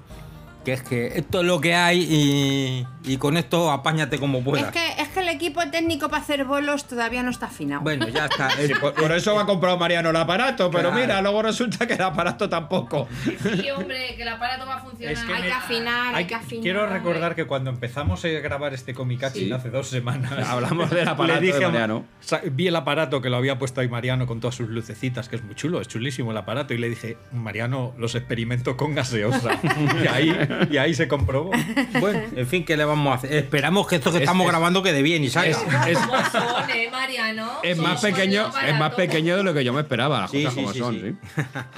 Que 0.64 0.74
es 0.74 0.82
que 0.82 1.08
esto 1.18 1.42
es 1.42 1.46
lo 1.46 1.60
que 1.60 1.76
hay 1.76 2.00
y, 2.10 2.88
y 3.12 3.18
con 3.18 3.36
esto 3.36 3.70
apáñate 3.70 4.18
como 4.18 4.38
Es 4.40 4.44
puedas. 4.46 4.72
que, 4.72 5.02
es 5.02 5.10
que 5.10 5.20
el 5.20 5.28
equipo 5.28 5.62
técnico 5.70 6.08
para 6.10 6.22
hacer 6.24 6.46
bolos 6.46 6.88
todavía 6.88 7.22
no 7.22 7.32
está 7.32 7.48
afinado. 7.48 7.82
Bueno, 7.82 8.08
ya 8.08 8.26
está. 8.28 8.50
Sí, 8.52 8.72
por, 8.80 8.94
por 8.94 9.12
eso 9.12 9.38
ha 9.38 9.46
comprado 9.46 9.78
Mariano 9.78 10.12
el 10.12 10.16
aparato, 10.16 10.72
pero 10.72 10.90
Claro. 10.90 11.02
mira, 11.06 11.22
luego 11.22 11.42
resulta 11.42 11.86
que 11.86 11.96
el 11.96 12.02
aparato 12.02 12.48
tampoco. 12.50 13.10
Sí, 13.24 13.70
hombre, 13.72 14.16
que 14.16 14.22
el 14.22 14.28
aparato 14.30 14.66
va 14.66 14.76
a 14.76 14.80
funcionar. 14.80 15.14
Es 15.14 15.20
que 15.24 15.34
hay 15.34 15.42
me- 15.42 15.48
que 15.48 15.54
afinar, 15.54 16.08
hay, 16.16 16.24
Hay 16.24 16.26
que 16.28 16.36
afinar. 16.36 16.64
quiero 16.64 16.88
recordar 16.88 17.36
que 17.36 17.46
cuando 17.46 17.70
empezamos 17.70 18.24
a 18.24 18.28
grabar 18.30 18.74
este 18.74 18.94
Comicachin 18.94 19.48
Sí. 19.48 19.52
hace 19.52 19.70
dos 19.70 19.88
semanas, 19.90 20.32
Hablamos 20.50 20.90
del 20.92 21.08
aparato 21.10 21.42
le 21.42 21.46
dije 21.48 21.60
de 21.60 21.66
a- 21.66 21.70
Mariano. 21.70 22.06
vi 22.52 22.68
el 22.68 22.76
aparato 22.78 23.22
que 23.22 23.30
lo 23.30 23.36
había 23.38 23.60
puesto 23.60 23.82
ahí 23.82 23.90
Mariano 23.90 24.28
con 24.28 24.40
todas 24.40 24.56
sus 24.56 24.70
lucecitas, 24.70 25.28
que 25.28 25.36
es 25.36 25.44
muy 25.44 25.56
chulo, 25.56 25.82
es 25.82 25.90
chulísimo 25.90 26.32
el 26.32 26.38
aparato, 26.38 26.74
y 26.74 26.78
le 26.78 26.88
dije, 26.90 27.18
Mariano, 27.34 27.94
los 27.98 28.16
experimento 28.16 28.78
con 28.78 28.96
gaseosa. 28.96 29.60
y, 30.04 30.08
ahí, 30.08 30.30
y 30.70 30.78
ahí 30.78 30.94
se 30.94 31.08
comprobó. 31.08 31.52
Bueno, 32.00 32.22
en 32.36 32.48
fin, 32.48 32.66
¿qué 32.66 32.76
le 32.78 32.86
vamos 32.86 33.12
a 33.12 33.16
hacer? 33.16 33.34
Esperamos 33.34 33.88
que 33.88 33.96
esto 33.98 34.12
que 34.12 34.18
Es- 34.18 34.24
estamos 34.24 34.46
es- 34.46 34.52
grabando 34.52 34.82
quede 34.84 35.02
bien 35.02 35.24
y 35.24 35.30
salga. 35.30 35.52
Es, 35.88 35.98
¿Cómo 35.98 36.26
son, 36.32 36.70
eh, 36.70 36.90
Mariano? 36.92 37.52
es 37.64 37.78
más 37.78 38.02
pequeño, 38.02 38.50
es 38.68 38.78
más 38.78 38.94
pequeño 38.96 39.38
de 39.38 39.44
lo 39.44 39.54
que 39.54 39.64
yo 39.64 39.74
me 39.74 39.82
esperaba, 39.82 40.22
las 40.22 40.32
Sí, 40.32 40.44
cosas 40.44 40.54
sí, 40.54 40.62
como 40.62 40.74
sí, 40.74 40.80
son, 40.80 40.96
sí. 40.96 41.16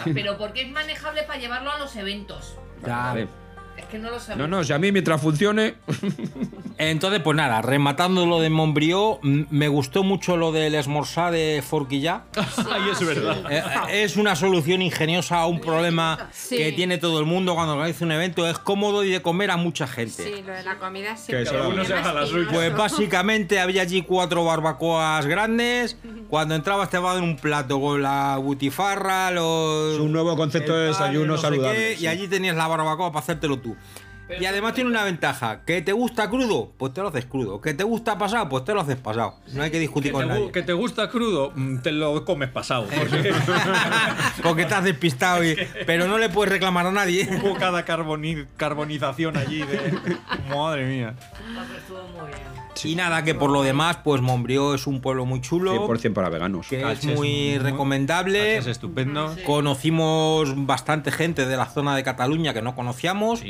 sí. 0.05 0.11
Pero 0.13 0.37
porque 0.37 0.61
es 0.63 0.71
manejable 0.71 1.23
para 1.23 1.39
llevarlo 1.39 1.71
a 1.71 1.77
los 1.79 1.95
eventos. 1.95 2.57
Claro. 2.83 3.27
Que 3.95 4.01
no 4.01 4.09
lo 4.11 4.35
No, 4.35 4.47
no, 4.47 4.63
si 4.63 4.73
a 4.73 4.79
mí 4.79 4.91
mientras 4.91 5.21
funcione. 5.21 5.75
Entonces, 6.77 7.21
pues 7.21 7.37
nada, 7.37 7.61
rematando 7.61 8.25
lo 8.25 8.41
de 8.41 8.49
Montbrió, 8.49 9.19
me 9.21 9.67
gustó 9.69 10.03
mucho 10.03 10.35
lo 10.35 10.51
del 10.51 10.75
esmorzar 10.75 11.31
de 11.31 11.63
Forquillá. 11.65 12.23
Ay, 12.35 12.81
es 12.91 13.05
verdad. 13.05 13.37
Eh, 13.49 13.63
Es 14.03 14.17
una 14.17 14.35
solución 14.35 14.81
ingeniosa 14.81 15.37
a 15.39 15.47
un 15.47 15.61
problema 15.61 16.29
Sí. 16.33 16.57
que 16.57 16.71
tiene 16.73 16.97
todo 16.97 17.19
el 17.19 17.25
mundo 17.25 17.55
cuando 17.55 17.73
organiza 17.73 18.03
un 18.03 18.11
evento. 18.11 18.47
Es 18.47 18.59
cómodo 18.59 19.03
y 19.05 19.09
de 19.11 19.21
comer 19.21 19.51
a 19.51 19.57
mucha 19.57 19.87
gente. 19.87 20.23
Sí, 20.23 20.43
lo 20.45 20.51
de 20.53 20.63
la 20.63 20.77
comida 20.77 21.11
Que 21.11 21.17
siempre. 21.17 21.45
cada 21.45 21.67
uno 21.69 21.81
es 21.81 21.87
se 21.87 21.93
haga 21.93 22.13
la 22.13 22.25
suya. 22.25 22.49
Pues 22.51 22.75
básicamente 22.75 23.59
había 23.61 23.81
allí 23.83 24.01
cuatro 24.01 24.43
barbacoas 24.43 25.25
grandes. 25.25 25.97
Cuando 26.29 26.55
entrabas 26.55 26.89
te 26.89 26.97
daban 26.97 27.23
un 27.23 27.37
plato 27.37 27.79
con 27.79 28.01
la 28.01 28.37
butifarra, 28.37 29.31
los. 29.31 29.93
Es 29.93 29.99
un 29.99 30.11
nuevo 30.11 30.35
concepto 30.35 30.75
de 30.75 30.87
desayuno 30.87 31.33
no 31.35 31.37
saludable. 31.37 31.91
qué, 31.91 31.95
sí. 31.97 32.03
Y 32.03 32.07
allí 32.07 32.27
tenías 32.27 32.55
la 32.57 32.67
barbacoa 32.67 33.11
para 33.11 33.23
hacértelo 33.23 33.59
tú. 33.59 33.77
Y 34.39 34.45
además 34.45 34.73
tiene 34.73 34.89
una 34.89 35.03
ventaja, 35.03 35.61
que 35.65 35.81
te 35.81 35.91
gusta 35.93 36.29
crudo, 36.29 36.71
pues 36.77 36.93
te 36.93 37.01
lo 37.01 37.09
haces 37.09 37.25
crudo. 37.25 37.61
Que 37.61 37.73
te 37.73 37.83
gusta 37.83 38.17
pasado, 38.17 38.49
pues 38.49 38.65
te 38.65 38.73
lo 38.73 38.81
haces 38.81 38.95
pasado. 38.97 39.35
No 39.53 39.61
hay 39.63 39.71
que 39.71 39.79
discutir 39.79 40.11
¿Que 40.11 40.13
con 40.13 40.21
te, 40.23 40.27
nadie. 40.27 40.51
que 40.51 40.61
te 40.63 40.73
gusta 40.73 41.09
crudo, 41.09 41.51
Mm, 41.55 41.77
te 41.79 41.91
lo 41.91 42.25
comes 42.25 42.49
pasado. 42.49 42.87
Porque 42.97 43.33
Porque 44.43 44.61
estás 44.63 44.83
despistado, 44.83 45.43
y- 45.43 45.55
pero 45.85 46.07
no 46.07 46.17
le 46.17 46.29
puedes 46.29 46.51
reclamar 46.51 46.87
a 46.87 46.91
nadie. 46.91 47.27
hubo 47.43 47.55
cada 47.55 47.85
carboni- 47.85 48.47
carbonización 48.57 49.37
allí 49.37 49.59
de. 49.63 49.93
Madre 50.49 50.85
mía. 50.85 51.13
Estuvo 51.77 52.01
muy 52.19 52.27
bien. 52.27 52.64
Y 52.83 52.95
nada, 52.95 53.23
que 53.23 53.33
por 53.35 53.49
lo 53.51 53.63
demás, 53.63 53.97
pues 54.03 54.21
Montbrió 54.21 54.73
es 54.75 54.87
un 54.87 54.99
pueblo 55.01 55.25
muy 55.25 55.41
chulo. 55.41 55.87
100% 55.87 56.13
para 56.13 56.29
veganos. 56.29 56.67
que 56.67 56.81
es 56.91 57.05
muy 57.05 57.57
recomendable. 57.57 58.57
Es 58.57 58.67
estupendo. 58.67 59.33
Conocimos 59.45 60.53
bastante 60.65 61.11
gente 61.11 61.45
de 61.45 61.57
la 61.57 61.65
zona 61.65 61.95
de 61.95 62.03
Cataluña 62.03 62.53
que 62.53 62.61
no 62.61 62.75
conocíamos 62.75 63.43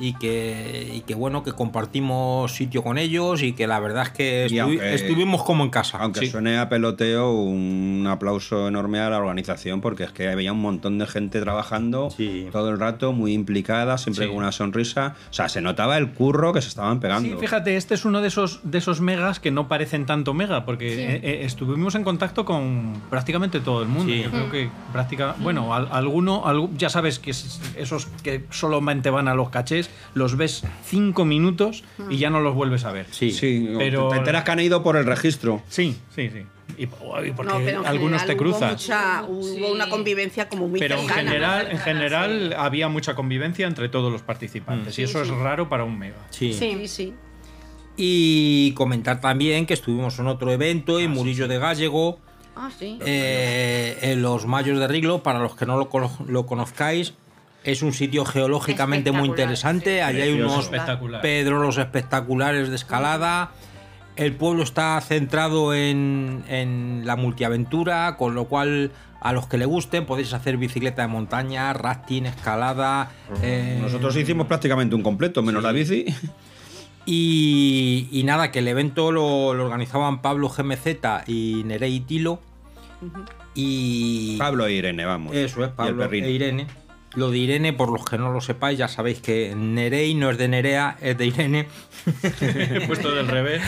y, 0.00 0.12
que, 0.14 0.90
y 0.94 1.00
que 1.02 1.14
bueno, 1.14 1.42
que 1.42 1.52
compartimos 1.52 2.52
sitio 2.54 2.82
con 2.82 2.98
ellos 2.98 3.42
y 3.42 3.52
que 3.52 3.66
la 3.66 3.80
verdad 3.80 4.02
es 4.04 4.10
que 4.10 4.60
aunque- 4.60 4.94
estuvimos 4.94 5.42
como 5.42 5.64
en 5.64 5.70
casa. 5.70 5.98
Aunque 5.98 6.20
Sí. 6.20 6.26
suene 6.28 6.58
a 6.58 6.68
peloteo, 6.68 7.32
un 7.32 8.06
aplauso 8.08 8.68
enorme 8.68 9.00
a 9.00 9.10
la 9.10 9.18
organización 9.18 9.80
porque 9.80 10.04
es 10.04 10.12
que 10.12 10.28
había 10.28 10.52
un 10.52 10.60
montón 10.60 10.98
de 10.98 11.06
gente 11.06 11.40
trabajando 11.40 12.08
todo 12.52 12.70
el 12.70 12.78
rato, 12.78 13.12
muy 13.12 13.32
implicada, 13.32 13.98
siempre 13.98 14.24
Sí. 14.24 14.28
con 14.30 14.38
una 14.38 14.52
sonrisa. 14.52 15.14
O 15.30 15.32
sea, 15.32 15.48
se 15.48 15.60
notaba 15.60 15.96
el 15.98 16.10
curro 16.12 16.52
que 16.52 16.60
se 16.62 16.68
estaban 16.68 17.00
pegando. 17.00 17.28
Sí, 17.28 17.36
fíjate, 17.38 17.76
este 17.76 17.94
es 17.94 18.04
uno 18.04 18.20
de 18.20 18.28
esos, 18.28 18.59
de 18.62 18.78
esos 18.78 19.00
megas 19.00 19.40
que 19.40 19.50
no 19.50 19.68
parecen 19.68 20.06
tanto 20.06 20.34
mega, 20.34 20.64
porque 20.64 20.94
Sí. 20.94 21.00
eh, 21.00 21.20
eh, 21.22 21.40
estuvimos 21.44 21.94
en 21.94 22.04
contacto 22.04 22.44
con 22.44 23.00
prácticamente 23.10 23.60
todo 23.60 23.82
el 23.82 23.88
mundo. 23.88 24.12
Sí. 24.12 24.22
Yo 24.22 24.30
creo 24.30 24.50
que 24.50 24.68
práctica, 24.92 25.34
bueno, 25.38 25.74
al- 25.74 25.88
alguno, 25.90 26.44
algu- 26.44 26.70
ya 26.76 26.88
sabes 26.90 27.18
que 27.18 27.30
es- 27.30 27.60
esos 27.76 28.06
que 28.22 28.44
solamente 28.50 29.10
van 29.10 29.28
a 29.28 29.34
los 29.34 29.50
cachés, 29.50 29.90
los 30.14 30.36
ves 30.36 30.64
cinco 30.84 31.24
minutos 31.24 31.84
y 32.08 32.18
ya 32.18 32.30
no 32.30 32.40
los 32.40 32.54
vuelves 32.54 32.84
a 32.84 32.92
ver. 32.92 33.06
Sí, 33.10 33.30
Sí, 33.32 33.74
pero 33.78 34.08
te 34.08 34.16
enteras 34.18 34.44
que 34.44 34.50
han 34.50 34.60
ido 34.60 34.82
por 34.82 34.96
el 34.96 35.06
registro. 35.06 35.62
Sí, 35.68 35.96
sí, 36.14 36.30
sí. 36.30 36.46
Y, 36.78 36.84
y 36.84 36.86
porque 36.86 37.52
No, 37.52 37.58
pero 37.64 37.86
algunos 37.86 38.22
te 38.24 38.28
general 38.28 38.46
hubo 38.46 38.58
cruzas. 38.58 38.72
mucha- 38.72 39.24
hubo 39.28 39.72
una 39.72 39.88
convivencia 39.90 40.48
como 40.48 40.68
muy 40.68 40.78
Pero 40.78 40.94
en 40.96 41.00
cercana. 41.06 41.22
general, 41.30 41.68
en 41.72 41.78
general 41.78 42.54
había 42.56 42.88
mucha 42.88 43.14
convivencia 43.14 43.66
entre 43.66 43.88
todos 43.88 44.10
los 44.12 44.22
participantes 44.22 44.86
Mm. 44.86 44.90
y 44.90 44.92
Sí, 44.92 45.02
eso 45.02 45.22
es 45.22 45.28
raro 45.30 45.68
para 45.68 45.84
un 45.84 45.98
mega. 45.98 46.16
Sí. 46.30 46.52
Sí, 46.54 46.86
sí. 46.86 47.12
Y 47.96 48.72
comentar 48.72 49.20
también 49.20 49.66
que 49.66 49.74
estuvimos 49.74 50.18
en 50.18 50.26
otro 50.26 50.50
evento 50.52 50.98
en 51.00 51.10
Murillo 51.10 51.48
de 51.48 51.58
Gallego, 51.58 52.18
Ah, 52.56 52.70
sí. 52.76 52.98
eh, 53.04 53.98
en 54.02 54.22
los 54.22 54.46
Mayos 54.46 54.78
de 54.78 54.88
Riglo, 54.88 55.22
para 55.22 55.38
los 55.38 55.54
que 55.56 55.66
no 55.66 55.76
lo, 55.76 55.88
cono- 55.90 56.16
lo 56.26 56.46
conozcáis. 56.46 57.14
Es 57.62 57.82
un 57.82 57.92
sitio 57.92 58.24
geológicamente 58.24 59.12
muy 59.12 59.28
interesante. 59.28 59.96
sí. 59.96 60.00
Allí 60.00 60.20
hay 60.22 60.32
unos 60.32 60.70
pedrolos 61.20 61.76
espectaculares 61.76 62.70
de 62.70 62.76
escalada. 62.76 63.50
El 64.16 64.34
pueblo 64.34 64.62
está 64.62 64.98
centrado 65.02 65.74
en, 65.74 66.42
en 66.48 67.02
la 67.04 67.16
multiaventura, 67.16 68.16
con 68.16 68.34
lo 68.34 68.46
cual 68.46 68.92
a 69.20 69.32
los 69.34 69.46
que 69.46 69.58
le 69.58 69.66
gusten 69.66 70.06
podéis 70.06 70.32
hacer 70.32 70.56
bicicleta 70.56 71.02
de 71.02 71.08
montaña, 71.08 71.72
rafting, 71.74 72.24
escalada. 72.26 73.10
eh, 73.42 73.78
Nosotros 73.80 74.16
hicimos 74.16 74.46
prácticamente 74.46 74.94
un 74.94 75.02
completo, 75.02 75.42
menos 75.42 75.62
la 75.62 75.72
bici. 75.72 76.06
y, 77.06 78.08
y 78.10 78.22
nada, 78.24 78.50
que 78.50 78.60
el 78.60 78.68
evento 78.68 79.12
lo, 79.12 79.54
lo 79.54 79.64
organizaban 79.64 80.22
Pablo 80.22 80.48
GMZ 80.48 80.86
y 81.26 81.62
Nerey 81.64 82.00
Tilo. 82.00 82.40
Y. 83.54 84.36
Pablo 84.38 84.66
e 84.66 84.72
Irene, 84.72 85.04
vamos. 85.04 85.34
Eso 85.34 85.64
es, 85.64 85.70
Pablo 85.70 86.04
e 86.10 86.30
Irene. 86.30 86.66
Lo 87.14 87.30
de 87.30 87.38
Irene, 87.38 87.72
por 87.72 87.90
los 87.90 88.04
que 88.04 88.18
no 88.18 88.32
lo 88.32 88.40
sepáis, 88.40 88.78
ya 88.78 88.86
sabéis 88.86 89.20
que 89.20 89.54
Nerey 89.56 90.14
no 90.14 90.30
es 90.30 90.38
de 90.38 90.46
Nerea, 90.46 90.96
es 91.00 91.18
de 91.18 91.26
Irene. 91.26 91.66
He 92.40 92.80
puesto 92.86 93.12
del 93.12 93.26
revés. 93.26 93.62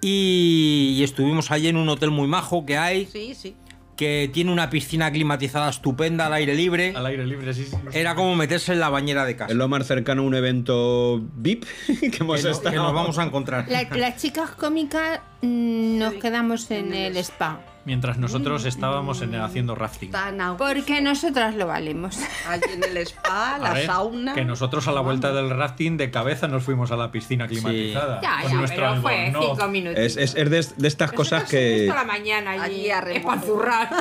Y, 0.00 0.96
y 0.98 1.04
estuvimos 1.04 1.50
allí 1.52 1.68
en 1.68 1.76
un 1.76 1.88
hotel 1.88 2.10
muy 2.10 2.26
majo 2.26 2.66
que 2.66 2.76
hay, 2.76 3.06
Sí, 3.06 3.34
sí. 3.34 3.54
Que 3.96 4.28
tiene 4.32 4.52
una 4.52 4.70
piscina 4.70 5.10
climatizada 5.12 5.70
estupenda 5.70 6.26
al 6.26 6.32
aire 6.34 6.54
libre. 6.54 6.92
Al 6.96 7.06
aire 7.06 7.26
libre, 7.26 7.54
sí, 7.54 7.64
sí. 7.64 7.76
Era 7.92 8.14
como 8.14 8.34
meterse 8.36 8.72
en 8.72 8.80
la 8.80 8.88
bañera 8.88 9.24
de 9.24 9.36
casa. 9.36 9.52
Es 9.52 9.56
lo 9.56 9.68
más 9.68 9.86
cercano 9.86 10.22
a 10.22 10.24
un 10.24 10.34
evento 10.34 11.20
VIP 11.36 11.64
que 12.00 12.16
hemos 12.20 12.38
que, 12.40 12.44
no- 12.48 12.50
estado. 12.50 12.70
que 12.70 12.76
nos 12.76 12.92
vamos 12.92 13.18
a 13.18 13.22
encontrar. 13.24 13.66
La- 13.68 13.84
las 13.96 14.16
chicas 14.20 14.50
cómicas 14.50 15.20
mm, 15.42 15.98
nos 15.98 16.14
quedamos 16.14 16.70
en 16.70 16.92
el 16.94 17.16
spa. 17.18 17.60
Mientras 17.84 18.16
nosotros 18.18 18.64
estábamos 18.64 19.20
en- 19.22 19.34
haciendo 19.34 19.74
rafting. 19.74 20.10
Porque 20.56 21.00
nosotras 21.02 21.54
lo 21.54 21.66
valemos. 21.66 22.18
allí 22.48 22.62
en 22.72 22.84
el 22.84 22.96
spa, 22.98 23.58
la 23.58 23.72
ver, 23.74 23.86
sauna. 23.86 24.34
Que 24.34 24.44
nosotros 24.44 24.88
a 24.88 24.92
la 24.92 25.00
vuelta 25.00 25.32
del 25.32 25.50
rafting 25.50 25.96
de 25.96 26.10
cabeza 26.10 26.48
nos 26.48 26.62
fuimos 26.64 26.90
a 26.92 26.96
la 26.96 27.10
piscina 27.12 27.46
climatizada. 27.46 28.20
Ya, 28.22 28.40
con 28.42 28.50
ya, 28.52 28.56
nuestro 28.58 28.86
pero 28.90 29.02
fue 29.02 29.26
albornoz. 29.26 29.50
cinco 29.56 29.68
minutos. 29.68 29.98
Es, 29.98 30.16
es- 30.16 30.34
es 30.34 30.50
de, 30.50 30.66
de 30.82 30.88
estas 30.88 31.12
cosas 31.12 31.44
que. 31.44 31.84
Toda 31.88 32.00
la 32.00 32.04
mañana 32.06 32.52
allí, 32.52 32.90
Allí 32.90 32.90
a. 32.90 33.00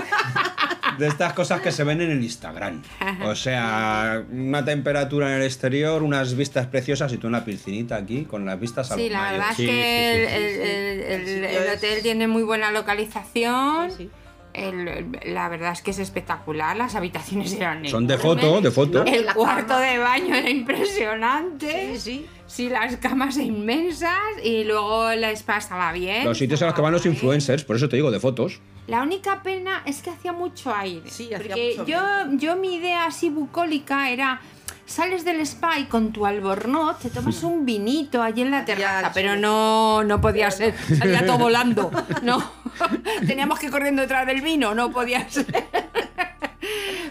De 0.98 1.08
estas 1.08 1.34
cosas 1.34 1.60
que 1.62 1.72
se 1.72 1.84
ven 1.84 2.02
en 2.02 2.12
el 2.12 2.22
Instagram. 2.22 2.82
O 3.24 3.34
sea, 3.36 4.22
una 4.32 4.64
temperatura 4.64 5.30
en 5.30 5.38
el 5.38 5.44
exterior, 5.44 6.04
unas 6.04 6.36
vistas 6.36 6.68
preciosas 6.68 7.12
y 7.14 7.18
tú 7.18 7.28
en 7.28 7.34
la 7.34 7.44
piscinita 7.44 7.96
aquí 7.96 8.26
con 8.26 8.46
las 8.46 8.60
vistas 8.60 8.92
a 8.92 8.96
Sí, 8.96 9.10
la 9.10 9.32
verdad 9.32 9.52
es 9.52 9.58
Sí, 9.58 9.66
que 9.66 10.28
sí, 10.30 11.26
sí, 11.26 11.32
el, 11.46 11.50
sí, 11.50 11.70
hotel 11.78 12.02
tiene 12.04 12.28
muy 12.28 12.44
buena 12.44 12.72
localización. 12.72 13.73
Sí, 13.90 13.96
sí. 13.98 14.10
El- 14.54 14.88
el- 14.88 15.34
la 15.34 15.50
verdad 15.50 15.72
es 15.72 15.82
que 15.82 15.90
es 15.92 15.98
espectacular. 16.00 16.78
Las 16.78 16.94
habitaciones 16.94 17.54
eran 17.54 17.86
Son 17.88 18.06
de 18.06 18.18
foto, 18.20 18.62
de 18.62 18.70
foto. 18.70 19.04
El 19.04 19.26
La 19.26 19.34
cuarto 19.34 19.70
cama. 19.70 19.80
de 19.82 19.98
baño 19.98 20.36
era 20.36 20.48
impresionante. 20.50 21.96
Sí, 21.96 22.00
sí. 22.00 22.26
Sí, 22.46 22.70
las 22.70 22.98
camas 22.98 23.38
inmensas 23.38 24.12
y 24.44 24.64
luego 24.64 25.12
la 25.16 25.32
spa 25.32 25.58
estaba 25.58 25.92
bien. 25.92 26.26
Los 26.26 26.38
sitios 26.38 26.62
a 26.62 26.66
los 26.68 26.76
que 26.76 26.82
van 26.82 26.92
los 26.94 27.06
influencers, 27.06 27.64
por 27.64 27.78
eso 27.78 27.90
te 27.90 27.96
digo, 27.96 28.12
de 28.12 28.20
fotos. 28.20 28.60
La 28.86 29.02
única 29.02 29.42
pena 29.42 29.82
es 29.86 30.02
que 30.04 30.12
hacía 30.12 30.34
mucho 30.34 30.74
aire. 30.76 31.10
Sí, 31.10 31.34
hacía 31.34 31.38
porque 31.38 31.76
mucho 31.80 31.86
yo, 31.90 32.00
yo 32.34 32.56
mi 32.58 32.76
idea 32.76 33.06
así 33.06 33.30
bucólica 33.30 34.12
era 34.12 34.40
sales 34.86 35.24
del 35.26 35.40
spa 35.42 35.80
y 35.80 35.86
con 35.86 36.12
tu 36.12 36.26
albornoz 36.26 37.00
te 37.00 37.10
tomas 37.10 37.42
un 37.44 37.66
vinito 37.66 38.22
allí 38.22 38.42
en 38.42 38.52
la 38.52 38.66
terraza, 38.66 39.12
pero 39.14 39.36
no, 39.36 40.04
no 40.04 40.20
podía 40.22 40.52
ser, 40.52 40.76
salía 40.98 41.26
todo 41.26 41.38
volando. 41.40 41.92
No, 42.22 42.44
teníamos 43.28 43.60
que 43.60 43.68
ir 43.68 43.72
corriendo 43.72 44.02
detrás 44.02 44.26
del 44.28 44.42
vino, 44.42 44.74
no 44.76 44.92
podía 44.92 45.28
ser. 45.30 45.46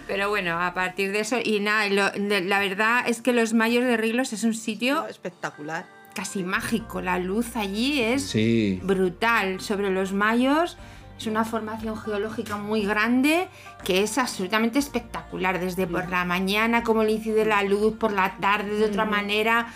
Pero 0.06 0.28
bueno, 0.28 0.60
a 0.60 0.74
partir 0.74 1.12
de 1.12 1.20
eso, 1.20 1.36
y 1.42 1.60
nada, 1.60 1.88
lo- 1.88 2.10
de- 2.10 2.42
la 2.42 2.58
verdad 2.58 3.04
es 3.06 3.22
que 3.22 3.32
los 3.32 3.54
Mayos 3.54 3.84
de 3.84 3.96
Riglos 3.96 4.32
es 4.32 4.44
un 4.44 4.52
sitio 4.54 5.06
espectacular. 5.06 5.86
casi 6.14 6.42
mágico. 6.42 7.00
La 7.00 7.18
luz 7.18 7.56
allí 7.56 8.02
es 8.02 8.22
Sí. 8.28 8.78
brutal 8.82 9.60
sobre 9.62 9.88
los 9.90 10.12
mayos. 10.12 10.76
Es 11.22 11.28
una 11.28 11.44
formación 11.44 11.96
geológica 11.96 12.56
muy 12.56 12.84
grande 12.84 13.46
que 13.84 14.02
es 14.02 14.18
absolutamente 14.18 14.80
espectacular. 14.80 15.60
Desde 15.60 15.86
por 15.86 16.10
la 16.10 16.24
mañana, 16.24 16.82
cómo 16.82 17.04
le 17.04 17.12
incide 17.12 17.44
la 17.44 17.62
luz, 17.62 17.94
por 17.96 18.12
la 18.12 18.38
tarde 18.40 18.74
de 18.76 18.86
otra 18.86 19.04
manera. 19.04 19.68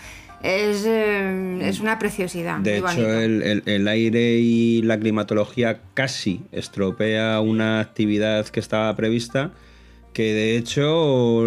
Es, 0.42 0.82
eh, 0.84 1.58
es 1.62 1.78
una 1.78 2.00
preciosidad. 2.00 2.58
De 2.58 2.78
hecho, 2.78 3.20
el, 3.20 3.42
el- 3.42 3.62
el 3.64 3.86
aire 3.86 4.38
y 4.40 4.82
la 4.82 4.98
climatología 4.98 5.82
casi 5.94 6.42
estropea 6.50 7.38
una 7.40 7.78
actividad 7.78 8.44
que 8.48 8.58
estaba 8.58 8.94
prevista, 8.96 9.52
que 10.12 10.34
de 10.34 10.56
hecho 10.56 11.46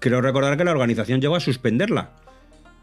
creo 0.00 0.22
recordar 0.22 0.56
que 0.56 0.64
la 0.64 0.72
organización 0.72 1.20
llegó 1.20 1.36
a 1.36 1.40
suspenderla. 1.40 2.10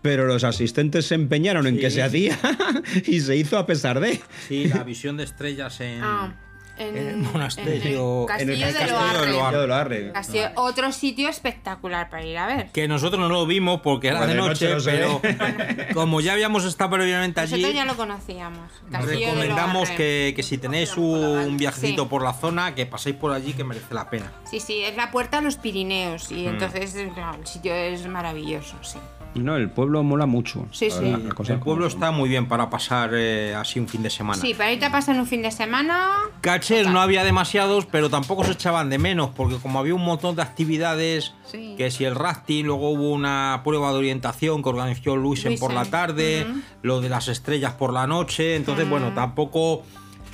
Pero 0.02 0.26
los 0.26 0.44
asistentes 0.44 1.06
se 1.08 1.16
empeñaron 1.16 1.66
en 1.68 1.76
Sí. 1.76 1.80
que 1.82 1.92
se 1.92 2.04
hacía 2.04 2.38
y 3.06 3.20
se 3.22 3.36
hizo 3.38 3.58
a 3.58 3.66
pesar 3.66 4.00
de. 4.02 4.22
Sí, 4.50 4.68
la 4.68 4.84
visión 4.84 5.16
de 5.18 5.24
estrellas 5.24 5.80
en, 5.80 6.02
Ah, 6.04 6.36
en, 6.78 6.98
en 6.98 7.08
el 7.08 7.18
monasterio. 7.18 8.26
en 8.40 8.50
el 8.50 8.62
en 8.62 8.62
Castillo 8.62 8.66
de 8.68 8.74
Castillo 8.74 8.92
Loarre. 9.00 9.26
de 9.28 9.32
Loarre. 9.34 9.58
de 9.60 9.68
Loarre. 9.68 10.12
Castillo- 10.14 10.52
otro 10.56 10.92
sitio 10.92 11.30
espectacular 11.30 12.10
para 12.10 12.24
ir 12.26 12.38
a 12.38 12.48
ver. 12.48 12.72
Que 12.72 12.88
nosotros 12.88 13.20
no 13.20 13.30
lo 13.30 13.46
vimos 13.46 13.82
porque 13.82 14.08
era 14.08 14.22
de 14.22 14.34
de 14.34 14.36
noche, 14.36 14.70
noche 14.74 14.92
pero 14.92 15.22
como 15.94 16.20
ya 16.22 16.34
habíamos 16.34 16.66
estado 16.66 16.92
previamente 16.92 17.40
allí, 17.42 17.54
Nosotros 17.62 17.76
ya 17.76 17.86
lo 17.86 17.96
conocíamos. 17.96 18.72
Castillo 18.92 19.20
de 19.20 19.26
recomendamos 19.26 19.74
Loarre. 19.90 19.96
que, 19.96 20.34
que 20.36 20.44
si 20.44 20.58
tenéis 20.58 20.98
un 20.98 21.58
viajecito 21.58 22.04
Sí. 22.04 22.10
por 22.10 22.24
la 22.24 22.34
zona, 22.34 22.74
que 22.76 22.86
paséis 22.86 23.16
por 23.16 23.32
allí, 23.34 23.54
que 23.54 23.64
merece 23.64 23.94
la 23.94 24.10
pena. 24.10 24.32
Sí, 24.50 24.60
sí, 24.60 24.82
es 24.84 24.96
la 24.98 25.12
puerta 25.12 25.38
a 25.38 25.42
los 25.42 25.56
Pirineos 25.58 26.32
y 26.32 26.46
Mm. 26.46 26.50
entonces 26.50 26.96
claro, 27.14 27.38
el 27.40 27.48
sitio 27.48 27.74
es 27.74 28.06
maravilloso, 28.08 28.76
sí. 28.82 28.98
No, 29.36 29.56
el 29.58 29.70
pueblo 29.70 30.04
mola 30.04 30.26
mucho. 30.26 30.68
Sí, 30.72 30.90
sí. 30.92 31.00
verdad, 31.02 31.22
El 31.50 31.60
pueblo 31.60 31.60
como 31.60 31.86
está 31.88 32.12
muy 32.12 32.30
bien 32.30 32.48
para 32.48 32.70
pasar 32.70 33.12
eh, 33.14 33.56
así 33.56 33.80
un 33.80 33.88
fin 33.88 34.04
de 34.04 34.10
semana. 34.10 34.40
Sí, 34.42 34.54
para 34.54 34.72
irte 34.72 34.86
a 34.86 34.92
pasar 34.92 35.20
un 35.20 35.26
fin 35.26 35.42
de 35.42 35.52
semana. 35.52 36.10
Cachés 36.42 36.88
no 36.88 37.02
había 37.02 37.24
demasiados, 37.24 37.86
pero 37.86 38.10
tampoco 38.10 38.44
se 38.44 38.52
echaban 38.52 38.90
de 38.90 38.98
menos, 38.98 39.30
porque 39.36 39.56
como 39.58 39.80
había 39.80 39.96
un 39.96 40.04
montón 40.06 40.36
de 40.36 40.42
actividades, 40.42 41.34
Sí. 41.46 41.76
que 41.78 41.92
si 41.92 42.06
el 42.06 42.16
rafting, 42.16 42.66
luego 42.66 42.90
hubo 42.92 43.12
una 43.12 43.62
prueba 43.64 43.92
de 43.92 43.98
orientación 43.98 44.64
que 44.64 44.70
organizó 44.70 45.16
Luisen 45.16 45.58
por 45.60 45.74
la 45.74 45.86
tarde, 45.86 46.46
lo 46.82 47.02
de 47.02 47.10
las 47.10 47.28
estrellas 47.28 47.74
por 47.74 47.94
la 47.94 48.08
noche, 48.08 48.56
entonces 48.56 48.90
bueno, 48.90 49.14
tampoco 49.14 49.84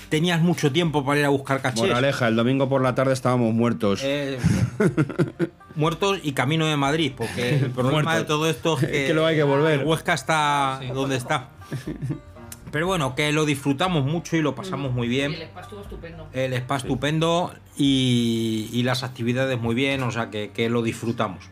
tenías 0.09 0.41
mucho 0.41 0.71
tiempo 0.71 1.05
para 1.05 1.19
ir 1.19 1.25
a 1.25 1.29
buscar 1.29 1.61
cachés. 1.61 1.81
Moraleja, 1.81 2.27
el 2.27 2.35
domingo 2.35 2.67
por 2.67 2.81
la 2.81 2.95
tarde 2.95 3.13
estábamos 3.13 3.53
muertos. 3.53 4.01
Eh, 4.03 4.37
muertos 5.79 6.19
y 6.21 6.33
camino 6.33 6.67
de 6.67 6.77
Madrid, 6.77 7.13
porque 7.15 7.55
el 7.55 7.71
problema 7.71 8.03
Muertos. 8.03 8.17
de 8.19 8.25
todo 8.25 8.49
esto 8.49 8.77
es 8.77 8.79
que, 8.85 9.05
que 9.07 9.13
luego 9.13 9.27
hay 9.27 9.35
que 9.35 9.43
volver. 9.43 9.83
Huesca 9.85 10.13
está 10.13 10.79
donde 10.93 11.15
está. 11.15 11.49
Pero 12.71 12.85
bueno, 12.85 13.15
que 13.15 13.31
lo 13.31 13.45
disfrutamos 13.45 14.05
mucho 14.05 14.37
y 14.37 14.41
lo 14.41 14.53
pasamos 14.53 14.91
muy 14.91 15.07
bien. 15.07 15.33
El 15.33 15.41
spa 15.43 15.61
estuvo 15.61 15.81
estupendo. 15.81 16.27
El 16.33 16.53
spa 16.53 16.75
estupendo 16.75 17.53
y, 17.75 18.69
y 18.71 18.83
las 18.83 19.03
actividades 19.03 19.59
muy 19.59 19.73
bien, 19.73 20.03
o 20.03 20.11
sea 20.11 20.29
que, 20.29 20.51
que 20.51 20.69
lo 20.69 20.83
disfrutamos. 20.83 21.49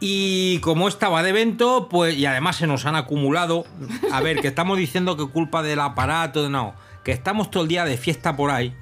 Y 0.00 0.58
como 0.60 0.86
estaba 0.86 1.24
de 1.24 1.30
evento, 1.30 1.88
pues, 1.90 2.16
y 2.16 2.26
además 2.26 2.56
se 2.56 2.68
nos 2.68 2.86
han 2.86 2.94
acumulado. 2.94 3.64
A 4.12 4.20
ver, 4.20 4.40
que 4.40 4.46
estamos 4.46 4.78
diciendo 4.78 5.16
que 5.16 5.26
culpa 5.26 5.62
del 5.64 5.80
aparato, 5.80 6.44
de 6.44 6.50
no. 6.50 6.74
Que 7.02 7.10
estamos 7.10 7.50
todo 7.50 7.64
el 7.64 7.68
día 7.68 7.84
de 7.84 7.96
fiesta 7.96 8.36
por 8.36 8.52
ahí, 8.52 8.76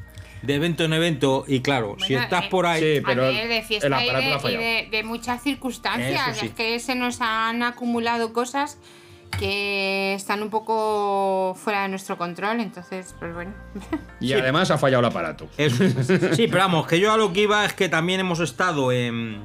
de 0.46 0.54
evento 0.54 0.84
en 0.84 0.92
evento, 0.92 1.44
y 1.46 1.60
claro, 1.60 1.96
si 1.98 2.14
estás 2.14 2.44
eh, 2.44 2.48
por 2.50 2.66
ahí. 2.66 2.98
a 3.04 3.14
ver, 3.14 3.48
de 3.48 3.62
fiesta 3.62 4.04
y, 4.04 4.08
de, 4.10 4.52
y 4.52 4.56
de- 4.56 4.88
de 4.90 5.02
muchas 5.04 5.42
circunstancias. 5.42 6.38
Sí. 6.38 6.46
Es 6.46 6.52
que 6.52 6.78
se 6.78 6.94
nos 6.94 7.20
han 7.20 7.62
acumulado 7.62 8.32
cosas 8.32 8.78
que 9.38 10.14
están 10.14 10.42
un 10.42 10.50
poco 10.50 11.54
fuera 11.62 11.82
de 11.82 11.88
nuestro 11.88 12.16
control, 12.16 12.60
entonces, 12.60 13.14
pues 13.18 13.34
bueno. 13.34 13.52
Y 14.20 14.32
además 14.32 14.70
ha 14.70 14.78
fallado 14.78 15.00
el 15.00 15.06
aparato. 15.06 15.48
Eso. 15.58 15.84
Sí, 16.34 16.46
pero 16.46 16.58
vamos, 16.58 16.86
que 16.86 16.98
yo 17.00 17.12
a 17.12 17.16
lo 17.16 17.32
que 17.32 17.40
iba 17.42 17.64
es 17.64 17.72
que 17.74 17.88
también 17.88 18.20
hemos 18.20 18.40
estado 18.40 18.92
en, 18.92 19.40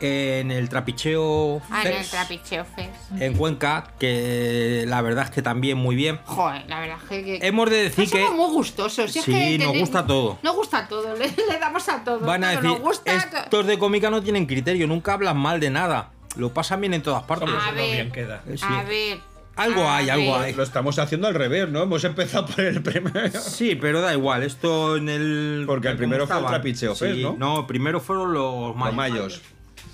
en 0.00 0.50
el 0.50 0.68
trapicheo 0.68 1.60
Ah, 1.70 1.82
en 1.82 1.88
el 1.88 1.94
Fest 1.98 2.10
trapicheo 2.12 2.64
fest. 2.64 2.90
en 3.20 3.34
Cuenca, 3.34 3.92
que 3.98 4.84
la 4.86 5.02
verdad 5.02 5.24
es 5.24 5.30
que 5.30 5.42
también 5.42 5.76
muy 5.78 5.96
bien. 5.96 6.18
Joder, 6.24 6.64
la 6.68 6.80
verdad 6.80 6.98
es 7.02 7.08
que. 7.24 7.38
Hemos 7.42 7.70
de 7.70 7.76
decir 7.84 8.04
no 8.06 8.10
que- 8.12 8.26
somos 8.26 8.46
muy 8.48 8.54
gustosos. 8.56 9.10
si 9.12 9.18
es 9.18 9.24
Sí, 9.24 9.32
que 9.32 9.58
nos 9.58 9.76
gusta 9.78 10.06
todo. 10.06 10.38
Nos 10.42 10.54
gusta 10.56 10.86
todo, 10.88 11.14
le, 11.16 11.26
le 11.28 11.58
damos 11.60 11.88
a 11.88 12.04
todo. 12.04 12.20
Van 12.20 12.44
a 12.44 12.52
todo 12.52 12.62
decir, 12.62 12.78
nos 12.78 12.80
gusta. 12.88 13.30
to- 13.30 13.36
estos 13.38 13.66
de 13.66 13.78
cómica 13.78 14.10
no 14.10 14.22
tienen 14.22 14.46
criterio, 14.46 14.86
nunca 14.86 15.14
hablan 15.14 15.36
mal 15.36 15.60
de 15.60 15.70
nada. 15.70 16.10
Lo 16.36 16.52
pasan 16.54 16.80
bien 16.80 16.94
en 16.94 17.02
todas 17.02 17.22
partes. 17.24 17.48
A 17.50 17.72
ver, 17.72 17.92
bien 17.92 18.12
queda. 18.12 18.42
Sí. 18.54 18.64
a 18.64 18.82
ver. 18.84 19.18
Algo 19.56 19.82
a 19.88 19.96
hay, 19.96 20.08
algo 20.08 20.36
hay. 20.36 20.54
Lo 20.54 20.62
estamos 20.62 21.00
haciendo 21.00 21.26
al 21.26 21.34
revés, 21.34 21.68
¿no? 21.68 21.82
Hemos 21.82 22.04
empezado 22.04 22.46
por 22.46 22.60
el 22.60 22.80
primero. 22.80 23.40
Sí, 23.40 23.74
pero 23.74 24.00
da 24.00 24.12
igual, 24.14 24.44
esto 24.44 24.96
en 24.96 25.08
el... 25.08 25.64
Porque 25.66 25.88
el 25.88 25.94
¿cómo 25.94 25.98
primero 25.98 26.26
fue 26.28 26.38
el? 26.38 26.46
Trapicheo 26.46 26.94
Sí, 26.94 27.04
Fest, 27.06 27.18
¿no? 27.18 27.34
No, 27.36 27.66
primero 27.66 27.98
fueron 28.00 28.32
los 28.32 28.76
mayos. 28.76 28.86
Los 28.86 28.94
mayos. 28.94 29.42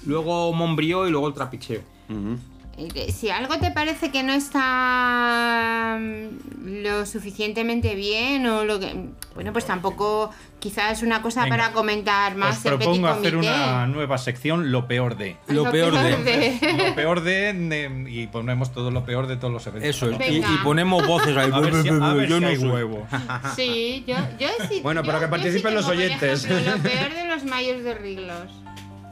Luego 0.06 0.52
Mombrío 0.52 1.06
y 1.06 1.10
luego 1.10 1.28
el 1.28 1.34
trapicheo. 1.34 1.80
Si 3.12 3.30
algo 3.30 3.56
te 3.58 3.70
parece 3.70 4.10
que 4.10 4.24
no 4.24 4.32
está 4.32 5.96
mm, 6.00 6.82
lo 6.82 7.06
suficientemente 7.06 7.94
bien 7.94 8.44
o 8.48 8.64
lo 8.64 8.80
que... 8.80 9.10
Bueno, 9.36 9.52
pues 9.52 9.64
tampoco 9.64 10.30
quizás 10.58 10.98
es 10.98 11.02
una 11.04 11.22
cosa 11.22 11.44
Venga. 11.44 11.56
para 11.56 11.72
comentar 11.72 12.34
más 12.36 12.56
Os 12.56 12.62
propongo 12.64 13.06
hacer 13.06 13.36
una 13.36 13.86
nueva 13.86 14.18
sección, 14.18 14.72
lo 14.72 14.88
peor 14.88 15.16
de. 15.16 15.36
Lo 15.46 15.70
peor 15.70 15.92
de... 16.24 16.58
Lo 16.88 16.94
peor 16.96 17.20
de, 17.22 17.52
de- 17.52 18.10
y 18.10 18.26
ponemos 18.26 18.72
todo 18.72 18.90
lo 18.90 19.04
peor 19.04 19.28
de 19.28 19.36
todos 19.36 19.52
los 19.52 19.64
eventos. 19.68 19.90
Eso, 19.90 20.06
¿no? 20.10 20.18
y, 20.26 20.38
y 20.38 20.58
ponemos 20.64 21.06
voces 21.06 21.36
ahí. 21.36 21.50
A 21.52 21.60
ver 21.60 21.74
si, 21.80 21.88
a 21.88 22.12
ver 22.12 22.28
yo 22.28 22.36
si 22.38 22.42
no 22.42 22.48
hay 22.48 22.56
huevo. 22.58 23.06
Sí, 23.54 24.02
yo, 24.06 24.16
yo 24.40 24.48
sí. 24.68 24.80
Bueno, 24.82 25.02
yo- 25.02 25.06
pero 25.06 25.20
que 25.20 25.28
participen 25.28 25.70
sí 25.70 25.76
los 25.76 25.86
oyentes. 25.88 26.44
ejemplo, 26.44 26.72
lo 26.76 26.82
peor 26.82 27.14
de 27.14 27.24
los 27.28 27.44
mayos 27.44 27.84
de 27.84 27.94
Riglos. 27.94 28.50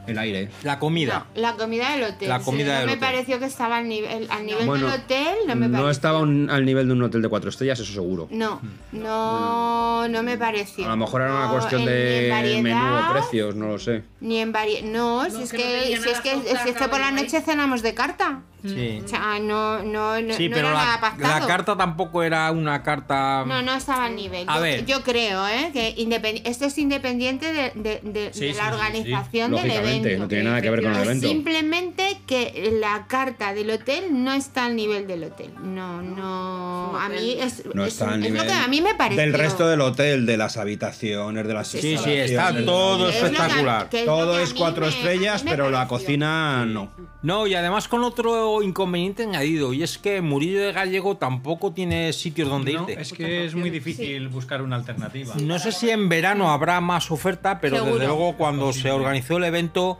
El 0.05 0.17
aire. 0.17 0.49
La 0.63 0.79
comida. 0.79 1.25
La 1.35 1.53
comida 1.55 1.91
del 1.91 2.03
hotel. 2.03 2.27
La 2.29 2.39
sí, 2.39 2.45
comida 2.45 2.79
no 2.81 2.85
me 2.87 2.91
hotel. 2.93 2.99
pareció 2.99 3.39
que 3.39 3.45
estaba 3.45 3.77
al 3.77 3.87
nivel, 3.87 4.27
al 4.29 4.45
nivel 4.45 4.65
Bueno, 4.65 4.87
del 4.91 4.99
hotel, 5.01 5.35
no 5.47 5.55
me 5.55 5.67
No 5.69 5.89
estaba 5.89 6.19
un- 6.19 6.49
al 6.49 6.65
nivel 6.65 6.87
de 6.87 6.93
un 6.93 7.03
hotel 7.03 7.21
de 7.21 7.29
cuatro 7.29 7.49
estrellas, 7.49 7.79
eso 7.79 7.93
seguro. 7.93 8.27
No, 8.29 8.59
no, 8.91 10.07
no 10.07 10.23
me 10.23 10.37
pareció. 10.37 10.85
A 10.85 10.89
lo 10.89 10.97
mejor 10.97 11.21
era 11.21 11.31
una 11.33 11.45
No, 11.47 11.51
cuestión 11.53 11.81
en- 11.81 11.87
ni 11.87 11.91
en 11.93 11.97
de 11.97 12.29
variedad, 12.29 12.61
menú 12.61 12.95
o 13.09 13.13
precios, 13.13 13.55
no 13.55 13.67
lo 13.67 13.79
sé. 13.79 14.03
Ni 14.21 14.39
en 14.39 14.51
variedad. 14.51 14.83
No, 14.87 15.25
si 15.29 15.43
es 15.43 15.51
que 15.51 15.97
si 16.01 16.09
es 16.09 16.19
que, 16.21 16.31
si 16.41 16.69
es 16.69 16.75
que 16.75 16.87
por 16.87 16.99
la 16.99 17.11
noche 17.11 17.41
cenamos 17.41 17.81
de 17.81 17.93
carta. 17.93 18.41
Sí. 18.65 19.01
O 19.03 19.07
sea, 19.07 19.39
no, 19.39 19.83
no, 19.83 20.21
no, 20.21 20.33
Sí, 20.35 20.47
no 20.49 20.55
pero 20.55 20.69
era 20.69 20.77
nada 20.77 20.95
la, 20.95 21.01
pactado. 21.01 21.39
la 21.39 21.47
carta 21.47 21.77
tampoco 21.77 22.23
era 22.23 22.49
una 22.51 22.81
carta. 22.81 23.43
No, 23.45 23.61
no 23.61 23.73
estaba 23.75 24.05
al 24.05 24.15
nivel. 24.15 24.47
A 24.47 24.55
yo, 24.55 24.61
ver. 24.61 24.85
yo 24.85 25.03
creo, 25.03 25.47
¿eh? 25.47 25.71
Que 25.73 25.95
esto 26.45 26.65
es 26.65 26.77
independiente 26.77 27.51
de, 27.51 27.71
de- 27.75 27.99
de- 28.03 28.33
Sí, 28.33 28.45
de 28.47 28.53
sí, 28.53 28.57
la 28.57 28.63
sí, 28.65 28.69
sí. 28.69 28.73
organización 28.75 29.51
del 29.51 29.71
evento. 29.71 30.09
no 30.17 30.27
tiene 30.27 30.43
nada 30.45 30.61
que 30.61 30.69
ver 30.69 30.81
con 30.83 30.93
el 30.95 31.03
evento. 31.03 31.27
Simplemente 31.27 32.21
que 32.25 32.77
la 32.79 33.05
carta 33.07 33.53
del 33.53 33.69
hotel 33.69 34.23
no 34.23 34.33
está 34.33 34.65
al 34.65 34.75
nivel 34.75 35.07
del 35.07 35.25
hotel. 35.25 35.51
No, 35.61 36.01
no. 36.01 36.97
A 36.97 37.09
mí 37.09 37.35
es, 37.39 37.63
No 37.73 37.83
es- 37.85 37.93
está 37.93 38.09
al 38.11 38.23
es 38.23 38.31
nivel 38.31 38.37
lo 38.41 38.47
que 38.47 38.53
a 38.53 38.67
mí 38.67 38.81
me 38.81 38.95
pareció. 38.95 39.21
del 39.23 39.33
resto 39.33 39.67
del 39.67 39.81
hotel, 39.81 40.25
de 40.25 40.37
las 40.37 40.57
habitaciones, 40.57 41.45
de 41.47 41.53
las 41.53 41.67
Sí, 41.67 41.97
sí, 41.97 42.11
está 42.11 42.53
todo 42.63 43.09
espectacular. 43.09 43.89
Todo 44.05 44.39
es 44.39 44.53
cuatro 44.53 44.83
me- 44.85 44.89
estrellas, 44.89 45.43
pero 45.45 45.69
la 45.69 45.87
cocina 45.87 46.65
no. 46.65 46.91
No, 47.21 47.47
y 47.47 47.55
además 47.55 47.87
con 47.87 48.03
otro 48.03 48.52
inconveniente 48.61 49.23
añadido, 49.23 49.73
y 49.73 49.81
es 49.83 49.97
que 49.97 50.21
Murillo 50.21 50.59
de 50.61 50.71
Gallego 50.71 51.17
tampoco 51.17 51.71
tiene 51.73 52.13
sitios 52.13 52.49
donde 52.49 52.73
No, 52.73 52.81
irte. 52.81 53.01
es 53.01 53.13
que 53.13 53.45
es 53.45 53.55
muy 53.55 53.69
difícil 53.69 54.27
buscar 54.27 54.61
una 54.61 54.75
alternativa. 54.75 55.33
No 55.41 55.57
sé 55.59 55.71
si 55.71 55.89
en 55.89 56.09
verano 56.09 56.51
habrá 56.51 56.79
más 56.81 57.09
oferta, 57.11 57.59
pero 57.59 57.77
Seguro. 57.77 57.93
desde 57.95 58.07
luego 58.07 58.33
cuando 58.37 58.71
se 58.73 58.91
organizó 58.91 59.37
el 59.37 59.45
evento 59.45 59.97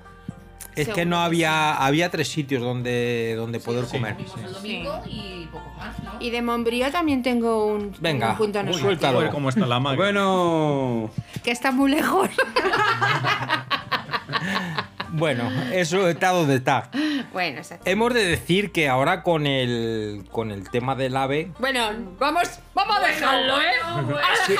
es 0.75 0.89
que 0.89 1.05
no 1.05 1.19
había 1.21 1.75
había 1.75 2.09
tres 2.09 2.27
sitios 2.29 2.61
donde, 2.63 3.35
donde 3.37 3.59
poder 3.59 3.85
comer. 3.85 4.15
Domingo 4.51 5.01
y 5.07 5.45
poco 5.51 5.71
más, 5.77 6.01
¿no? 6.03 6.13
Y 6.19 6.31
de 6.31 6.41
Mombrío 6.41 6.89
también 6.91 7.21
tengo 7.21 7.67
un, 7.67 7.95
Venga, 7.99 8.31
un 8.31 8.37
punto 8.37 8.73
suéltalo. 8.73 9.17
Joder, 9.19 9.31
cómo 9.31 9.49
está 9.49 9.67
la 9.67 9.79
madre. 9.79 9.97
Bueno, 9.97 11.11
Que 11.43 11.51
está 11.51 11.71
muy 11.71 11.91
lejos. 11.91 12.29
Bueno, 15.15 15.43
eso 15.71 16.07
está 16.09 16.29
donde 16.29 16.55
está. 16.55 16.89
Bueno, 17.33 17.57
exacto. 17.57 17.89
Hemos 17.89 18.13
de 18.13 18.23
decir 18.25 18.71
que 18.71 18.87
ahora 18.87 19.23
con 19.23 19.45
el 19.47 20.23
con 20.31 20.51
el 20.51 20.69
tema 20.69 20.95
del 20.95 21.17
ave 21.17 21.51
Bueno, 21.59 21.89
vamos, 22.19 22.43
vamos 22.73 22.95
a 22.97 23.07
dejarlo, 23.07 23.59
¿eh? 23.59 23.65
Sí, 24.47 24.55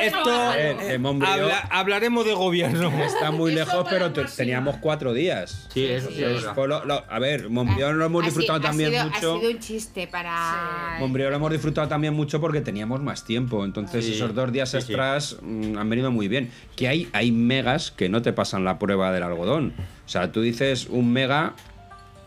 esto 0.00 0.54
Eh, 0.54 0.70
eh, 0.80 0.98
eh, 1.00 1.24
habla- 1.26 1.68
hablaremos 1.70 2.24
de 2.26 2.34
gobierno. 2.34 2.90
está 3.04 3.30
muy 3.30 3.52
Eso 3.52 3.64
lejos, 3.64 3.86
pero 3.88 4.12
te- 4.12 4.24
teníamos 4.24 4.76
cuatro 4.78 5.12
días. 5.12 5.68
Sí, 5.72 5.86
eso 5.86 6.08
sí, 6.10 6.22
es 6.22 6.34
verdad. 6.42 6.54
fue 6.54 6.68
lo- 6.68 6.84
lo- 6.84 7.04
a 7.08 7.18
ver, 7.18 7.48
Montbrió 7.50 7.92
lo 7.92 8.04
hemos 8.04 8.22
Ha 8.22 8.26
disfrutado 8.26 8.58
sido- 8.58 8.66
ha 8.66 8.70
también 8.70 8.90
sido- 8.90 9.04
mucho. 9.04 9.16
Ha 9.36 9.38
sido 9.40 9.50
un 9.52 9.58
chiste 9.60 10.06
para. 10.08 10.96
Montbrió 10.98 11.30
lo 11.30 11.36
hemos 11.36 11.50
disfrutado 11.52 11.88
también 11.88 12.14
mucho 12.14 12.40
porque 12.40 12.60
teníamos 12.60 13.00
más 13.00 13.24
tiempo. 13.24 13.64
Entonces, 13.64 14.04
Sí, 14.04 14.14
esos 14.14 14.34
dos 14.34 14.52
días 14.52 14.70
sí, 14.70 14.80
sí. 14.80 14.86
extras 14.92 15.36
mm, 15.40 15.76
han 15.78 15.88
venido 15.88 16.10
muy 16.10 16.28
bien. 16.28 16.50
Que 16.76 16.88
hay, 16.88 17.08
hay 17.12 17.32
megas 17.32 17.90
que 17.90 18.08
no 18.08 18.22
te 18.22 18.32
pasan 18.32 18.64
la 18.64 18.78
prueba 18.78 19.12
del 19.12 19.22
algodón. 19.22 19.74
O 20.06 20.08
sea, 20.10 20.32
tú 20.32 20.40
dices 20.40 20.86
un 20.90 21.12
mega, 21.12 21.54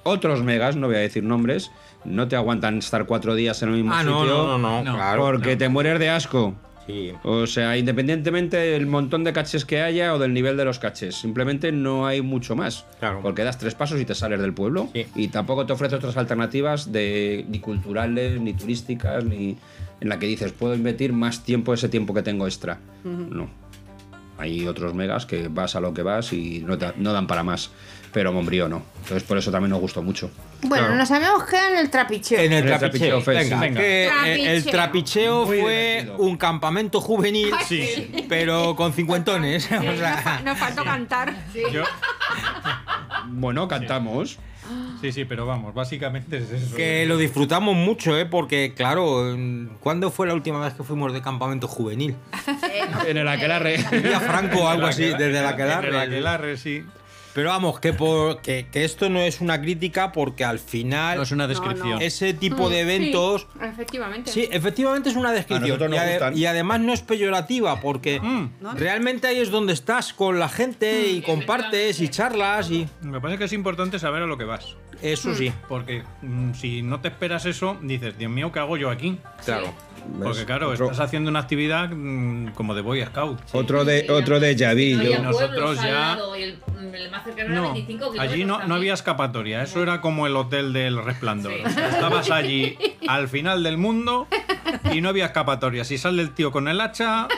otros 0.03 0.44
megas, 0.44 0.76
no 0.76 0.88
voy 0.88 0.95
a 0.98 0.99
decir 0.99 1.23
nombres, 1.23 1.72
no 2.06 2.28
te 2.28 2.36
aguantan 2.36 2.78
estar 2.80 3.06
cuatro 3.06 3.36
días 3.36 3.61
en 3.64 3.69
el 3.69 3.76
mismo 3.76 3.94
Ah, 3.94 4.03
no, 4.03 4.22
sitio. 4.22 4.36
no, 4.36 4.57
no, 4.57 4.84
no, 4.84 4.94
claro. 4.95 5.22
Porque 5.23 5.56
te 5.56 5.69
mueres 5.69 5.99
de 5.99 6.10
asco. 6.10 6.56
Sí. 6.88 7.14
O 7.23 7.45
sea, 7.45 7.78
independientemente 7.78 8.57
del 8.57 8.88
montón 8.88 9.23
de 9.23 9.32
caches 9.34 9.65
que 9.65 9.82
haya 9.82 10.14
o 10.15 10.19
del 10.19 10.34
nivel 10.34 10.57
de 10.57 10.65
los 10.65 10.80
caches, 10.80 11.15
simplemente 11.15 11.72
no 11.72 12.07
hay 12.07 12.22
mucho 12.23 12.56
más. 12.56 12.86
Claro. 12.99 13.19
Porque 13.22 13.44
das 13.44 13.60
tres 13.60 13.76
pasos 13.76 14.02
y 14.02 14.06
te 14.06 14.15
sales 14.15 14.41
del 14.41 14.53
pueblo. 14.53 14.90
Sí. 14.94 15.06
Y 15.15 15.28
tampoco 15.28 15.65
te 15.68 15.73
ofrece 15.73 15.95
otras 15.95 16.18
alternativas 16.18 16.91
de 16.91 17.45
ni 17.48 17.60
culturales, 17.60 18.41
ni 18.41 18.53
turísticas, 18.53 19.23
ni 19.23 19.57
en 20.02 20.10
la 20.10 20.18
que 20.18 20.26
dices, 20.26 20.52
puedo 20.53 20.73
invertir 20.73 21.14
más 21.14 21.44
tiempo 21.45 21.72
ese 21.73 21.88
tiempo 21.88 22.15
que 22.15 22.23
tengo 22.23 22.48
extra. 22.48 22.80
No. 23.03 23.48
Hay 24.40 24.65
otros 24.68 24.95
megas 24.95 25.28
que 25.28 25.49
vas 25.49 25.76
a 25.76 25.80
lo 25.82 25.94
que 25.94 26.02
vas 26.02 26.34
y 26.34 26.61
no, 26.65 26.78
te- 26.80 26.94
no 26.98 27.14
dan 27.14 27.28
para 27.28 27.44
más. 27.44 27.69
Pero 28.13 28.33
Mombrío 28.33 28.67
no. 28.67 28.83
Entonces 29.03 29.23
por 29.23 29.38
eso 29.38 29.51
también 29.51 29.69
nos 29.69 29.79
gustó 29.79 30.01
mucho. 30.03 30.29
Bueno, 30.63 30.83
Claro. 30.85 30.95
nos 30.95 31.09
habíamos 31.11 31.43
quedado 31.45 31.69
en 31.73 31.77
el 31.79 31.89
trapicheo. 31.89 32.39
En 32.39 32.51
el 32.53 32.67
El 32.67 32.77
trapicheo, 32.77 33.21
trapicheo 33.21 33.43
venga. 33.43 33.59
Venga. 33.59 33.79
que, 33.81 34.53
el 34.55 34.65
Trapicheo. 34.65 35.45
Muy 35.45 35.59
fue 35.61 35.71
divertido. 36.01 36.17
un 36.17 36.38
campamento 36.38 36.99
juvenil, 37.01 37.51
Sí. 37.67 38.25
pero 38.27 38.75
con 38.75 38.91
cincuentones. 38.93 39.65
o 39.71 39.95
sea, 39.97 40.41
Nos 40.43 40.57
faltó 40.57 40.83
cantar. 40.83 41.33
Yo- 41.71 41.83
Bueno, 43.27 43.67
cantamos. 43.67 44.38
sí, 45.01 45.11
sí, 45.11 45.25
pero 45.25 45.45
vamos, 45.45 45.73
básicamente 45.73 46.38
es 46.38 46.51
eso. 46.51 46.75
que 46.75 47.05
lo 47.05 47.17
disfrutamos 47.17 47.75
mucho, 47.75 48.17
¿eh? 48.17 48.25
Porque, 48.25 48.73
claro, 48.75 49.35
¿cuándo 49.79 50.11
fue 50.11 50.27
la 50.27 50.33
última 50.33 50.59
vez 50.59 50.73
que 50.73 50.83
fuimos 50.83 51.13
de 51.13 51.21
campamento 51.21 51.67
juvenil? 51.67 52.15
En 53.07 53.17
el 53.17 53.27
aquelarre. 53.27 53.77
Vía 54.03 54.19
Franco 54.19 54.59
o 54.63 54.67
algo 54.67 54.88
así, 54.88 55.03
desde 55.05 55.41
la 55.41 55.55
que 55.55 55.63
Desde 55.63 55.91
la 55.91 56.01
Aquelarre, 56.03 56.57
sí. 56.57 56.83
Pero 57.33 57.49
vamos, 57.49 57.79
que, 57.79 57.93
por, 57.93 58.41
que, 58.41 58.67
que 58.71 58.83
esto 58.83 59.09
no 59.09 59.19
es 59.19 59.39
una 59.41 59.61
crítica 59.61 60.11
porque 60.11 60.43
al 60.43 60.59
final 60.59 61.17
No 61.17 61.23
es 61.23 61.31
una 61.31 61.47
descripción. 61.47 62.01
ese 62.01 62.33
tipo 62.33 62.69
de 62.69 62.81
eventos... 62.81 63.47
Sí, 63.53 63.59
efectivamente. 63.65 64.31
Sí, 64.31 64.49
efectivamente 64.51 65.09
es 65.09 65.15
una 65.15 65.31
descripción. 65.31 65.79
y, 65.93 65.95
ade- 65.97 66.11
gustan. 66.13 66.37
y 66.37 66.45
además 66.45 66.79
no 66.81 66.93
es 66.93 67.01
peyorativa, 67.01 67.79
porque 67.79 68.19
Mm. 68.19 68.75
realmente 68.75 69.27
ahí 69.27 69.39
es 69.39 69.49
donde 69.51 69.73
estás 69.73 70.13
con 70.13 70.39
la 70.39 70.49
gente 70.49 71.09
y 71.09 71.21
compartes 71.21 71.99
y 72.01 72.09
charlas 72.09 72.69
y. 72.69 72.87
Me 73.01 73.19
parece 73.21 73.37
que 73.39 73.45
es 73.45 73.53
importante 73.53 73.97
saber 73.99 74.21
a 74.23 74.25
lo 74.25 74.37
que 74.37 74.43
vas. 74.45 74.75
Eso 75.02 75.34
sí, 75.36 75.52
Porque 75.68 76.03
mm, 76.22 76.53
si 76.53 76.82
no 76.82 76.99
te 76.99 77.07
esperas 77.10 77.45
eso, 77.45 77.78
dices, 77.82 78.18
Dios 78.18 78.32
mío, 78.32 78.52
¿qué 78.52 78.60
hago 78.60 78.78
yo 78.78 78.90
aquí? 78.90 79.18
claro. 79.44 79.73
Porque 80.23 80.45
claro, 80.45 80.69
Otro- 80.72 80.86
estás 80.86 80.99
haciendo 81.06 81.30
una 81.30 81.40
actividad 81.41 81.90
mm, 81.91 82.53
como 82.53 82.73
de 82.73 82.82
Boy 82.82 83.06
Scout. 83.06 83.40
Otro 83.52 83.86
de, 83.86 84.07
otro 84.10 84.40
de 84.40 84.57
Javi. 84.57 84.95
No 84.95 85.03
yo- 85.03 85.10
había 85.14 85.19
nosotros 85.19 85.78
ya- 85.80 86.18
el, 86.38 86.60
el 86.95 87.11
más 87.11 87.23
cercano 87.23 87.52
era 87.52 87.61
No, 87.61 87.73
25 87.73 87.99
kilómetros 88.11 88.34
allí 88.34 88.44
no, 88.44 88.53
no 88.53 88.60
también. 88.61 88.78
había 88.78 88.94
escapatoria. 88.95 89.61
Eso 89.61 89.84
era 89.84 90.02
como 90.02 90.26
el 90.26 90.36
hotel 90.36 90.73
del 90.73 91.03
resplandor. 91.03 91.53
Sí. 91.53 91.61
O 91.65 91.69
sea, 91.69 91.90
estabas 91.90 92.32
allí 92.32 92.78
al 93.07 93.28
final 93.28 93.61
del 93.61 93.78
mundo 93.78 94.28
y 94.91 95.02
no 95.02 95.10
había 95.10 95.26
escapatoria. 95.26 95.84
Si 95.86 95.99
sale 95.99 96.23
el 96.23 96.32
tío 96.34 96.52
con 96.52 96.68
el 96.68 96.82
hacha, 96.82 97.28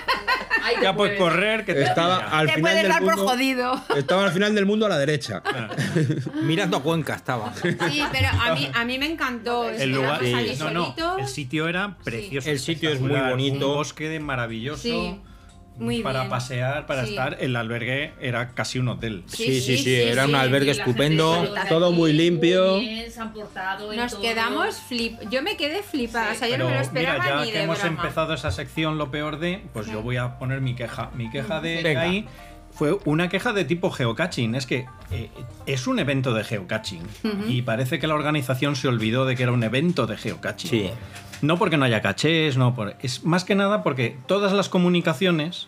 Ay, 0.65 0.75
Ya 0.81 0.95
puedes 0.95 1.19
correr, 1.19 1.65
que 1.65 1.73
te 1.73 1.83
Estaba 1.83 2.19
pilla. 2.19 2.29
al 2.39 2.45
Te 2.47 2.53
final 2.53 2.61
puedes 2.61 2.81
del 2.83 2.91
dar 2.93 3.03
por 3.03 3.15
mundo. 3.17 3.31
jodido. 3.33 3.81
Estaba 3.97 4.23
al 4.23 4.31
final 4.31 4.55
del 4.55 4.65
mundo 4.65 4.85
a 4.85 4.89
la 4.89 4.97
derecha. 4.97 5.43
Mirando 6.43 6.77
a 6.77 6.81
Cuenca 6.81 7.15
estaba. 7.15 7.52
Sí, 7.91 8.03
pero 8.11 8.27
a 8.29 8.55
mí, 8.55 8.69
a 8.73 8.85
mí 8.85 8.97
me 8.97 9.05
encantó. 9.07 9.69
El 9.69 9.91
lugar, 9.91 10.21
allí 10.21 10.55
no, 10.59 10.71
no, 10.71 10.83
solito. 10.85 11.17
el 11.19 11.27
sitio 11.27 11.67
era 11.67 11.97
precioso. 12.03 12.49
El 12.49 12.59
sitio 12.59 12.89
es 12.91 12.99
muy 13.01 13.11
bonito. 13.19 13.69
Un 13.71 13.75
bosque 13.77 14.19
maravilloso. 14.19 14.81
Sí, 14.81 15.19
muy 15.77 16.03
para 16.03 16.19
bien. 16.21 16.29
pasear, 16.29 16.85
para 16.85 17.03
Sí. 17.03 17.11
estar. 17.11 17.37
El 17.39 17.55
albergue 17.55 18.13
era 18.21 18.49
casi 18.53 18.77
un 18.77 18.89
hotel. 18.89 19.23
Sí, 19.25 19.59
sí, 19.59 19.77
sí, 19.77 19.95
era 19.95 20.25
un 20.25 20.35
albergue 20.35 20.69
estupendo. 20.71 21.51
Todo 21.67 21.87
aquí 21.87 21.95
muy 21.95 22.13
limpio. 22.13 22.75
Muy 22.75 22.87
bien, 22.87 23.11
se 23.11 23.19
han 23.21 23.33
portado 23.33 23.91
en 23.91 23.97
Nos 23.99 24.11
todo. 24.11 24.21
quedamos 24.21 24.77
flip. 24.77 25.15
Yo 25.31 25.41
me 25.41 25.57
quedé 25.57 25.81
flipada. 25.81 26.31
O 26.31 26.35
sea, 26.35 26.47
yo 26.47 26.53
Pero 26.53 26.65
no 26.65 26.69
me 26.71 26.75
lo 26.75 26.81
esperaba 26.81 27.19
mira, 27.23 27.29
ya 27.39 27.45
ni 27.45 27.51
que 27.51 27.57
de 27.57 27.63
hemos 27.63 27.79
broma. 27.81 28.01
empezado 28.01 28.33
esa 28.35 28.51
sección, 28.51 28.97
lo 28.99 29.09
peor 29.09 29.39
de, 29.39 29.63
pues 29.73 29.87
yo 29.87 30.01
voy 30.03 30.17
a 30.17 30.37
poner 30.37 30.61
mi 30.61 30.75
queja. 30.75 31.09
Mi 31.15 31.31
queja 31.31 31.59
de 31.59 31.81
Venga. 31.81 32.01
ahí 32.01 32.27
fue 32.73 32.97
una 33.05 33.29
queja 33.29 33.53
de 33.53 33.65
tipo 33.65 33.91
geocaching. 33.91 34.55
Es 34.55 34.65
que 34.65 34.85
eh, 35.11 35.29
es 35.65 35.87
un 35.87 35.99
evento 35.99 36.33
de 36.33 36.43
geocaching 36.43 37.03
y 37.47 37.61
parece 37.61 37.99
que 37.99 38.07
la 38.07 38.15
organización 38.15 38.75
se 38.75 38.87
olvidó 38.87 39.25
de 39.25 39.35
que 39.35 39.43
era 39.43 39.51
un 39.51 39.63
evento 39.63 40.07
de 40.07 40.17
geocaching. 40.17 40.69
Sí. 40.69 40.89
No 41.41 41.57
porque 41.57 41.77
no 41.77 41.85
haya 41.85 42.01
cachés, 42.01 42.57
no 42.57 42.73
por, 42.73 42.95
es 43.01 43.23
más 43.25 43.43
que 43.43 43.55
nada 43.55 43.83
porque 43.83 44.17
todas 44.27 44.53
las 44.53 44.69
comunicaciones 44.69 45.67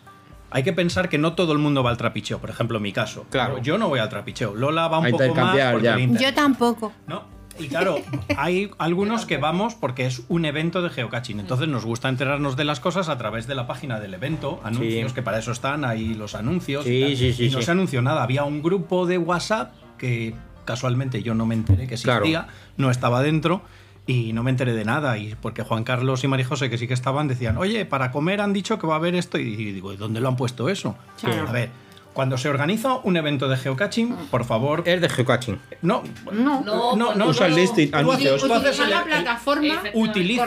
hay 0.51 0.63
que 0.63 0.71
pensar 0.71 1.09
que 1.09 1.17
no 1.17 1.33
todo 1.33 1.51
el 1.51 1.59
mundo 1.59 1.83
va 1.83 1.89
al 1.89 1.97
trapicheo. 1.97 2.39
Por 2.39 2.49
ejemplo, 2.49 2.79
mi 2.79 2.93
caso. 2.93 3.25
Claro. 3.29 3.61
Yo 3.61 3.77
no 3.77 3.89
voy 3.89 3.99
al 3.99 4.07
trapicheo. 4.07 4.55
Lola 4.55 4.87
va 4.87 4.99
un 4.99 5.07
A 5.07 5.09
poco 5.09 5.23
más 5.23 5.27
intercambiar, 5.27 5.73
porque 5.73 5.85
ya. 5.85 6.19
Yo 6.19 6.33
tampoco. 6.33 6.93
¿no? 7.07 7.34
Y 7.59 7.67
claro, 7.67 7.97
hay 8.37 8.69
algunos 8.77 9.25
que 9.25 9.37
vamos 9.37 9.75
porque 9.75 10.05
es 10.05 10.23
un 10.27 10.45
evento 10.45 10.81
de 10.81 10.89
geocaching. 10.89 11.39
Entonces 11.39 11.67
nos 11.67 11.85
gusta 11.85 12.09
enterarnos 12.09 12.55
de 12.57 12.65
las 12.65 12.79
cosas 12.79 13.07
a 13.09 13.17
través 13.17 13.47
de 13.47 13.55
la 13.55 13.65
página 13.67 13.99
del 13.99 14.13
evento, 14.13 14.59
anuncios, 14.63 15.11
Sí. 15.11 15.15
que 15.15 15.21
para 15.21 15.39
eso 15.39 15.51
están 15.51 15.85
ahí 15.85 16.13
los 16.15 16.35
anuncios. 16.35 16.85
y 16.85 16.89
Sí, 16.89 17.01
tal. 17.01 17.17
sí, 17.17 17.33
sí, 17.33 17.45
Y 17.45 17.49
no 17.51 17.59
sí. 17.59 17.65
se 17.65 17.71
anunció 17.71 18.01
nada. 18.01 18.23
Había 18.23 18.43
un 18.43 18.61
grupo 18.61 19.05
de 19.05 19.17
WhatsApp 19.17 19.73
que 19.97 20.33
casualmente 20.65 21.23
yo 21.23 21.33
no 21.35 21.45
me 21.45 21.55
enteré 21.55 21.87
que 21.87 21.93
existía, 21.93 22.19
Claro. 22.19 22.47
no 22.77 22.91
estaba 22.91 23.21
dentro. 23.21 23.61
Y 24.07 24.33
no 24.33 24.43
me 24.43 24.51
enteré 24.51 24.73
de 24.73 24.85
nada, 24.85 25.17
y 25.17 25.33
porque 25.41 25.63
Juan 25.63 25.83
Carlos 25.83 26.23
y 26.23 26.27
María 26.27 26.45
José, 26.45 26.69
que 26.69 26.77
sí 26.77 26.87
que 26.87 26.93
estaban, 26.93 27.27
decían, 27.27 27.57
oye, 27.57 27.85
para 27.85 28.11
comer 28.11 28.39
han 28.39 28.53
dicho 28.53 28.77
que 28.77 28.85
va 28.85 28.93
a 28.93 28.97
haber 28.97 29.15
esto. 29.15 29.39
Y 29.39 29.55
digo, 29.71 29.93
¿y 29.93 29.97
dónde 29.97 30.19
lo 30.19 30.27
han 30.27 30.35
puesto 30.35 30.69
eso? 30.69 30.95
A 31.23 31.51
ver, 31.51 31.69
cuando 32.15 32.37
se 32.39 32.49
organiza 32.49 32.95
un 33.03 33.17
evento 33.17 33.47
de 33.49 33.57
geocaching, 33.57 34.15
por 34.31 34.45
favor. 34.45 34.81
Es 34.85 35.01
de 35.01 35.09
geocaching. 35.09 35.59
No, 35.83 36.01
No. 36.31 36.61
No, 36.63 36.95
no, 36.95 37.13
no, 37.13 37.27
Usa 37.27 37.45
el 37.45 37.51
no, 37.51 37.57
listing, 37.59 37.93
anuncios. 37.93 38.41
el- 38.41 38.49
la 38.49 38.99
el- 38.99 39.03
plataforma. 39.03 39.83
Utiliza 39.93 40.45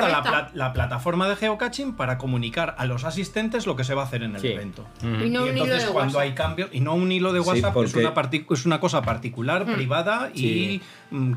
la, 0.55 0.73
plataforma 0.73 1.29
de 1.29 1.37
geocaching 1.37 1.95
para 1.95 2.17
comunicar 2.19 2.75
a 2.79 2.87
los 2.87 3.05
asistentes 3.05 3.67
lo 3.67 3.77
que 3.77 3.85
se 3.85 3.95
va 3.95 4.03
a 4.03 4.07
hacer 4.07 4.23
en 4.23 4.35
el 4.37 4.41
Sí. 4.41 4.49
evento. 4.49 4.87
Y 5.03 5.07
no 5.07 5.15
y 5.15 5.27
un 5.27 5.35
hilo 5.35 5.49
entonces 5.51 5.87
de 5.87 5.93
cuando 5.93 6.19
WhatsApp. 6.19 6.23
hay 6.31 6.35
cambios, 6.35 6.71
y 6.73 6.81
no 6.81 6.95
un 6.95 7.13
hilo 7.13 7.33
de 7.35 7.43
Sí, 7.43 7.49
WhatsApp, 7.49 7.69
es, 7.69 7.75
porque- 7.75 7.99
una 8.01 8.15
parti- 8.15 8.47
es 8.51 8.65
una 8.67 8.81
cosa 8.81 9.03
particular, 9.03 9.67
privada 9.67 10.31
y 10.35 10.81
mm, 11.11 11.33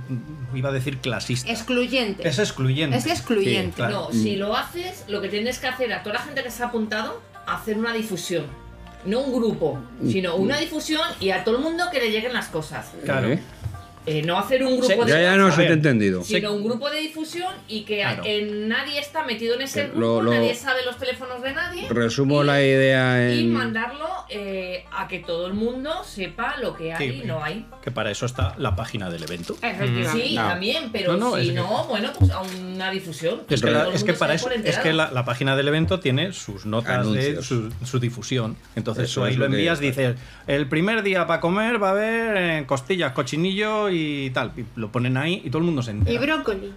iba 0.55 0.69
a 0.69 0.71
decir 0.71 0.99
clasista. 0.99 1.51
Excluyente. 1.51 2.27
Es 2.27 2.39
excluyente. 2.39 2.97
Es 2.97 3.05
excluyente. 3.05 3.71
Sí, 3.71 3.75
claro. 3.75 4.07
No, 4.07 4.11
si 4.13 4.37
lo 4.37 4.55
haces, 4.55 5.03
lo 5.09 5.21
que 5.21 5.27
tienes 5.27 5.59
que 5.59 5.67
hacer 5.67 5.91
a 5.91 6.03
toda 6.03 6.15
la 6.15 6.21
gente 6.21 6.41
que 6.41 6.51
se 6.51 6.63
ha 6.63 6.67
apuntado, 6.67 7.21
hacer 7.47 7.77
una 7.77 7.91
difusión. 7.93 8.45
No 9.05 9.21
un 9.21 9.33
grupo, 9.33 9.79
sino 10.07 10.35
una 10.35 10.57
difusión 10.57 11.01
y 11.19 11.31
a 11.31 11.43
todo 11.43 11.57
el 11.57 11.63
mundo 11.63 11.85
que 11.91 11.99
le 11.99 12.11
lleguen 12.11 12.33
las 12.33 12.47
cosas. 12.47 12.91
Claro. 13.03 13.29
¿Eh? 13.29 13.39
Eh, 14.05 14.23
no 14.23 14.39
hacer 14.39 14.63
un 14.63 14.79
grupo 14.79 15.05
de 15.05 15.11
Ya, 15.11 15.21
ya 15.21 15.35
no 15.37 15.51
se 15.51 15.63
te 15.63 15.69
he 15.69 15.73
entendido. 15.73 16.23
sino 16.23 16.53
un 16.53 16.63
grupo 16.63 16.89
de 16.89 16.99
difusión 17.01 17.53
y 17.67 17.81
que 17.83 17.97
Claro. 17.99 18.23
eh, 18.25 18.49
nadie 18.67 18.99
está 18.99 19.23
metido 19.23 19.53
en 19.55 19.61
ese 19.61 19.83
grupo, 19.87 19.99
lo- 19.99 20.21
lo- 20.23 20.31
nadie 20.33 20.55
sabe 20.55 20.83
los 20.85 20.97
teléfonos 20.97 21.41
de 21.43 21.53
nadie. 21.53 21.87
Resumo 21.87 22.43
la 22.43 22.61
idea 22.63 23.31
Y 23.31 23.41
en. 23.41 23.53
mandarlo 23.53 24.07
eh, 24.29 24.85
a 24.91 25.07
que 25.07 25.19
todo 25.19 25.45
el 25.45 25.53
mundo 25.53 26.03
sepa 26.03 26.55
lo 26.61 26.75
que 26.75 26.93
hay 26.93 27.11
Sí. 27.11 27.21
y 27.23 27.27
no 27.27 27.43
hay. 27.43 27.65
Que 27.83 27.91
para 27.91 28.09
eso 28.09 28.25
está 28.25 28.55
la 28.57 28.75
página 28.75 29.09
del 29.11 29.23
evento. 29.23 29.55
Efectivamente. 29.61 30.27
Sí, 30.27 30.35
No. 30.35 30.47
también, 30.47 30.89
pero 30.91 31.13
No, 31.13 31.31
no, 31.31 31.37
es 31.37 31.43
si 31.43 31.49
que- 31.49 31.55
no, 31.59 31.83
bueno, 31.85 32.09
pues 32.17 32.31
a 32.31 32.41
una 32.41 32.89
difusión. 32.91 33.41
Es 33.49 33.61
que, 33.61 33.69
la- 33.69 33.89
es 33.93 34.03
que 34.03 34.13
para 34.13 34.33
eso 34.33 34.49
es 34.49 34.77
que 34.79 34.93
la, 34.93 35.11
la 35.11 35.25
página 35.25 35.55
del 35.55 35.67
evento 35.67 35.99
tiene 35.99 36.33
sus 36.33 36.65
notas 36.65 37.11
de 37.11 37.43
su, 37.43 37.71
su 37.85 37.99
difusión. 37.99 38.55
Entonces 38.75 39.05
Eso 39.11 39.21
tú 39.21 39.25
ahí 39.27 39.35
lo 39.35 39.45
envías, 39.45 39.79
dices, 39.79 40.15
el 40.47 40.67
primer 40.67 41.03
día 41.03 41.27
para 41.27 41.39
comer 41.41 41.81
va 41.81 41.89
a 41.89 41.91
haber 41.91 42.37
eh, 42.37 42.65
costillas, 42.65 43.11
cochinillo 43.11 43.89
y 43.91 44.29
tal. 44.31 44.51
Y 44.57 44.63
lo 44.79 44.91
ponen 44.91 45.17
ahí 45.17 45.41
y 45.43 45.49
todo 45.49 45.59
el 45.59 45.65
mundo 45.65 45.81
se 45.81 45.91
entera. 45.91 46.13
Y 46.13 46.17
brócoli. 46.25 46.73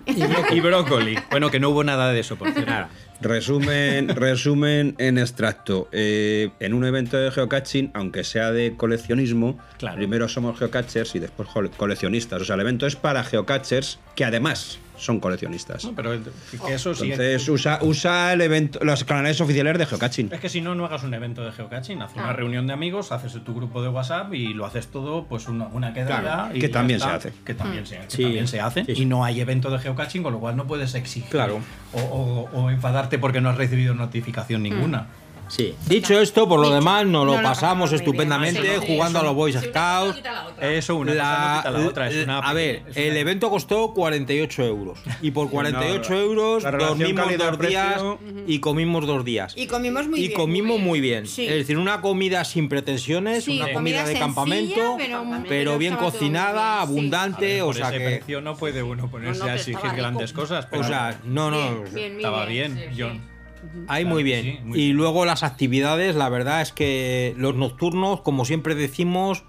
Y 0.53 0.61
brócoli. 0.61 1.19
Bueno, 1.31 1.51
que 1.51 1.61
no 1.61 1.71
hubo 1.71 1.85
nada 1.85 2.13
de 2.13 2.21
eso, 2.21 2.37
por 2.37 2.51
cierto. 2.53 2.73
Resumen, 3.21 4.09
resumen 4.09 4.95
en 4.99 5.19
extracto. 5.19 5.89
Eh, 5.93 6.51
en 6.61 6.75
un 6.75 6.85
evento 6.85 7.17
de 7.17 7.31
geocaching, 7.31 7.91
aunque 7.95 8.23
sea 8.25 8.53
de 8.53 8.75
coleccionismo, 8.77 9.59
Claro. 9.79 9.97
primero 9.97 10.29
somos 10.29 10.59
geocachers 10.59 11.15
y 11.15 11.21
después 11.21 11.49
col- 11.49 11.71
coleccionistas. 11.71 12.43
O 12.43 12.45
sea, 12.45 12.55
el 12.57 12.61
evento 12.61 12.87
es 12.87 12.97
para 12.97 13.25
geocachers 13.25 13.99
que 14.15 14.25
además 14.25 14.79
son 14.97 15.21
coleccionistas. 15.21 15.85
No, 15.85 15.93
pero 15.95 16.13
el- 16.13 16.23
que 16.67 16.75
eso 16.75 16.95
sí. 16.95 17.05
Entonces 17.11 17.49
usa, 17.49 17.79
usa 17.83 18.33
el 18.33 18.41
evento, 18.41 18.79
los 18.83 19.05
canales 19.05 19.41
oficiales 19.41 19.77
de 19.79 19.87
geocaching. 19.87 20.31
Es 20.33 20.41
que 20.41 20.49
si 20.49 20.61
no, 20.61 20.75
no 20.75 20.85
hagas 20.87 21.03
un 21.05 21.13
evento 21.15 21.45
de 21.45 21.53
geocaching. 21.53 22.01
Haz 22.03 22.15
una 22.15 22.31
Ah. 22.31 22.33
reunión 22.33 22.67
de 22.67 22.73
amigos, 22.73 23.13
haces 23.13 23.33
tu 23.45 23.55
grupo 23.55 23.83
de 23.83 23.89
WhatsApp 23.89 24.33
y 24.35 24.55
lo 24.55 24.67
haces 24.67 24.89
todo, 24.89 25.25
pues 25.25 25.49
una, 25.49 25.67
una 25.69 25.93
quedada. 25.93 26.21
Claro, 26.21 26.57
y 26.57 26.61
que 26.61 26.69
también 26.69 26.99
está. 27.01 27.11
se 27.21 27.29
hace. 27.29 27.33
Que 27.45 27.55
también 27.55 27.87
se, 27.87 27.97
que 27.99 28.05
Sí. 28.09 28.23
también 28.23 28.49
se 28.49 28.61
hace. 28.61 28.85
Sí, 28.85 28.95
sí. 28.95 29.03
Y 29.03 29.07
no 29.07 29.25
hay 29.25 29.41
evento 29.41 29.71
de 29.71 29.79
geocaching, 29.79 30.23
con 30.23 30.33
lo 30.33 30.41
cual 30.41 30.57
no 30.57 30.67
puedes 30.67 30.95
exigir. 30.95 31.29
Claro. 31.31 31.61
O, 31.93 32.01
o- 32.01 32.51
o 32.63 32.71
enfadarte 32.71 33.19
porque 33.19 33.41
no 33.41 33.51
has 33.51 33.57
recibido 33.57 33.95
notificación 33.95 34.63
ninguna. 34.63 35.07
Sí. 35.49 35.75
Dicho 35.87 36.19
esto, 36.21 36.49
por 36.49 36.59
lo 36.59 36.67
Dicho. 36.67 36.75
demás, 36.77 37.07
nos 37.07 37.27
lo 37.27 37.33
No 37.35 37.43
lo 37.43 37.49
pasamos 37.49 37.91
bien. 37.91 38.01
estupendamente 38.01 38.63
sí, 38.81 38.87
jugando 38.87 39.21
a 39.21 39.23
los 39.23 39.35
Boy 39.35 39.53
Scouts. 39.53 40.09
no 40.09 40.15
quita 40.15 40.33
la 40.33 40.47
otra. 40.47 40.73
Eso, 40.73 40.97
una 40.97 41.13
cosa 41.13 41.23
no 41.25 41.29
La- 41.33 41.57
quita 41.59 41.71
la 41.71 41.87
otra. 41.89 42.09
Es 42.09 42.25
una 42.25 42.39
a 42.39 42.53
ver, 42.53 42.83
es 42.89 42.97
el 42.97 43.11
una- 43.11 43.21
evento 43.21 43.51
costó 43.51 43.93
48 43.95 44.63
euros. 44.65 44.99
Y 45.23 45.31
por 45.31 45.51
48 45.51 46.15
euros 46.15 46.63
la 46.63 46.71
dormimos 46.73 47.37
dos 47.37 47.59
días 47.59 48.03
y 48.47 48.59
comimos 48.61 49.07
dos 49.07 49.25
días. 49.25 49.53
Y 49.57 49.67
comimos 49.67 50.07
muy 50.09 50.19
y 50.21 50.29
bien. 50.29 50.33
comimos 50.41 50.81
muy 50.81 51.01
bien. 51.01 51.27
Sí. 51.27 51.47
Es 51.47 51.55
decir, 51.55 51.79
una 51.79 52.01
comida 52.01 52.45
sin 52.45 52.69
pretensiones, 52.69 53.45
Sí, 53.45 53.57
una 53.57 53.73
comida 53.73 53.75
comida 53.75 53.99
de 54.01 54.07
sencilla, 54.07 54.21
campamento, 54.27 54.97
pero- 55.49 55.79
bien 55.79 55.97
cocinada, 55.97 56.81
abundante, 56.81 57.61
Por 57.61 57.71
o 57.71 57.73
sea 57.75 57.89
ese 57.89 57.99
que... 57.99 58.05
precio 58.05 58.41
no 58.41 58.57
puede 58.57 58.83
uno 58.83 59.11
ponerse 59.11 59.41
No, 59.41 59.47
no, 59.47 59.53
a 59.53 59.55
exigir 59.57 59.91
grandes 59.97 60.33
cosas. 60.33 60.67
O 60.73 60.85
sea, 60.85 61.21
no, 61.25 61.51
no. 61.51 61.85
Estaba 61.85 62.47
bien. 62.47 62.91
Yo-. 62.95 63.11
Ahí 63.89 64.03
Claro 64.05 64.15
muy 64.15 64.23
bien. 64.23 64.43
sí, 64.43 64.59
muy 64.65 64.79
y 64.79 64.85
bien. 64.87 64.97
luego 64.97 65.25
las 65.25 65.43
actividades, 65.43 66.15
la 66.17 66.29
verdad 66.29 66.61
es 66.63 66.73
que 66.73 67.35
los 67.37 67.55
nocturnos, 67.55 68.21
como 68.23 68.45
siempre 68.45 68.75
decimos, 68.75 69.45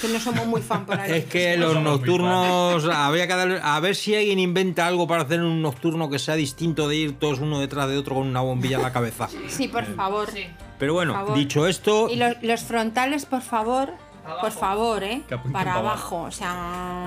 Que 0.00 0.08
no 0.08 0.18
somos 0.18 0.46
muy 0.46 0.60
fan 0.60 0.86
por 0.86 0.98
ahí. 0.98 1.12
es 1.18 1.24
que 1.26 1.56
No 1.56 1.72
los 1.72 1.82
nocturnos, 1.82 2.84
había 2.86 3.26
que 3.28 3.34
dar- 3.34 3.60
a 3.62 3.78
ver 3.80 3.94
si 3.94 4.14
alguien 4.14 4.38
inventa 4.40 4.86
algo 4.88 5.06
para 5.06 5.22
hacer 5.22 5.40
un 5.42 5.62
nocturno 5.62 6.10
que 6.10 6.18
sea 6.18 6.34
distinto 6.34 6.88
de 6.88 6.96
ir 6.96 7.12
todos 7.18 7.38
uno 7.38 7.60
detrás 7.60 7.88
de 7.88 7.96
otro 7.96 8.16
con 8.16 8.26
una 8.26 8.40
bombilla 8.40 8.76
en 8.76 8.82
la 8.82 8.92
cabeza. 8.92 9.28
Sí, 9.48 9.68
por 9.68 9.84
favor. 9.94 10.28
Sí. 10.32 10.44
Pero 10.78 10.94
bueno, 10.94 11.12
favor. 11.14 11.36
dicho 11.38 11.66
esto, 11.68 12.08
Y 12.10 12.16
los, 12.16 12.34
los 12.42 12.60
frontales, 12.62 13.24
por 13.26 13.42
favor, 13.42 13.90
Abajo. 14.24 14.40
por 14.40 14.50
favor, 14.52 15.04
¿eh? 15.04 15.22
Para 15.52 15.74
abajo, 15.74 16.22
o 16.22 16.30
sea, 16.32 17.06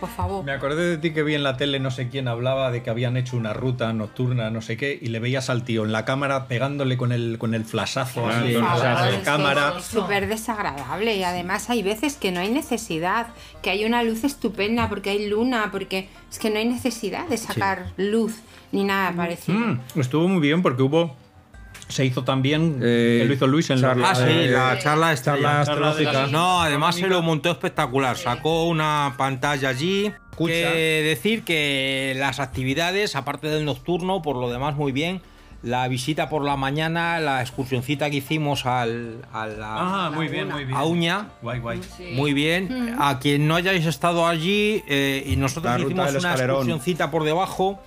por 0.00 0.08
favor. 0.08 0.44
Me 0.44 0.52
acordé 0.52 0.84
de 0.90 0.98
ti 0.98 1.12
que 1.12 1.22
vi 1.22 1.34
en 1.34 1.42
la 1.42 1.56
tele, 1.56 1.80
no 1.80 1.90
sé 1.90 2.08
quién 2.08 2.28
hablaba 2.28 2.70
de 2.70 2.82
que 2.82 2.90
habían 2.90 3.16
hecho 3.16 3.36
una 3.36 3.52
ruta 3.52 3.92
nocturna, 3.92 4.50
no 4.50 4.62
sé 4.62 4.76
qué, 4.76 4.98
y 5.00 5.06
le 5.08 5.18
veías 5.20 5.48
al 5.50 5.64
tío 5.64 5.84
en 5.84 5.92
la 5.92 6.04
cámara 6.04 6.48
pegándole 6.48 6.96
con 6.96 7.12
el, 7.12 7.36
con 7.38 7.54
el 7.54 7.64
flashazo 7.64 8.26
así, 8.28 8.54
con 8.54 8.62
la- 8.64 9.20
cámara. 9.24 9.74
Es 9.78 9.84
súper 9.86 10.28
desagradable 10.28 11.16
y 11.16 11.22
además 11.22 11.70
hay 11.70 11.82
veces 11.82 12.16
que 12.16 12.32
no 12.32 12.40
hay 12.40 12.50
necesidad, 12.50 13.28
que 13.62 13.70
hay 13.70 13.84
una 13.84 14.02
luz 14.02 14.24
estupenda 14.24 14.88
porque 14.88 15.10
hay 15.10 15.28
luna, 15.28 15.68
porque 15.72 16.08
es 16.30 16.38
que 16.38 16.50
no 16.50 16.58
hay 16.58 16.66
necesidad 16.66 17.26
de 17.28 17.36
sacar 17.36 17.86
luz 17.96 18.34
ni 18.72 18.84
nada 18.84 19.12
parecido. 19.12 19.58
Mm, 19.58 19.80
estuvo 19.96 20.28
muy 20.28 20.40
bien 20.40 20.62
porque 20.62 20.82
hubo. 20.82 21.16
Se 21.88 22.04
hizo 22.04 22.24
también. 22.24 22.80
Eh, 22.82 23.24
lo 23.26 23.32
hizo 23.34 23.46
Luis 23.46 23.70
en 23.70 23.80
la- 23.80 23.88
charla- 23.88 24.10
Ah, 24.10 24.14
sí, 24.16 24.22
Eh, 24.26 24.48
la 24.50 24.78
charla 24.78 25.14
charla 25.22 25.60
astrológica. 25.60 26.26
No, 26.26 26.60
además 26.62 26.96
se 26.96 27.06
lo 27.06 27.22
montó 27.22 27.50
espectacular. 27.50 28.16
Sacó 28.16 28.64
una 28.64 29.14
pantalla 29.16 29.68
allí. 29.68 30.12
Escucha. 30.32 30.52
Que 30.52 31.02
decir 31.04 31.44
que 31.44 32.14
las 32.18 32.40
actividades, 32.40 33.16
aparte 33.16 33.46
del 33.48 33.64
nocturno, 33.64 34.20
por 34.20 34.36
lo 34.36 34.50
demás 34.50 34.74
muy 34.76 34.92
bien. 34.92 35.22
La 35.62 35.88
visita 35.88 36.28
por 36.28 36.44
la 36.44 36.56
mañana, 36.56 37.18
la 37.18 37.40
excursioncita 37.40 38.10
que 38.10 38.16
hicimos 38.18 38.66
al, 38.66 39.24
a 39.32 39.46
la 39.46 40.06
Ah, 40.06 40.10
muy 40.14 40.28
bien, 40.28 40.48
muy 40.50 40.64
bien. 40.64 40.76
a 40.76 40.84
Uña, 40.84 41.28
Guay, 41.40 41.60
guay. 41.60 41.80
muy 42.12 42.34
bien. 42.34 42.94
A 42.98 43.18
quien 43.18 43.48
no 43.48 43.54
hayáis 43.56 43.86
estado 43.86 44.26
allí, 44.28 44.82
eh, 44.86 45.24
y 45.26 45.36
nosotros 45.36 45.72
La 45.72 45.84
hicimos 45.86 46.10
una 46.10 46.18
escalerón. 46.18 46.56
excursioncita 46.56 47.10
por 47.10 47.24
debajo, 47.24 47.82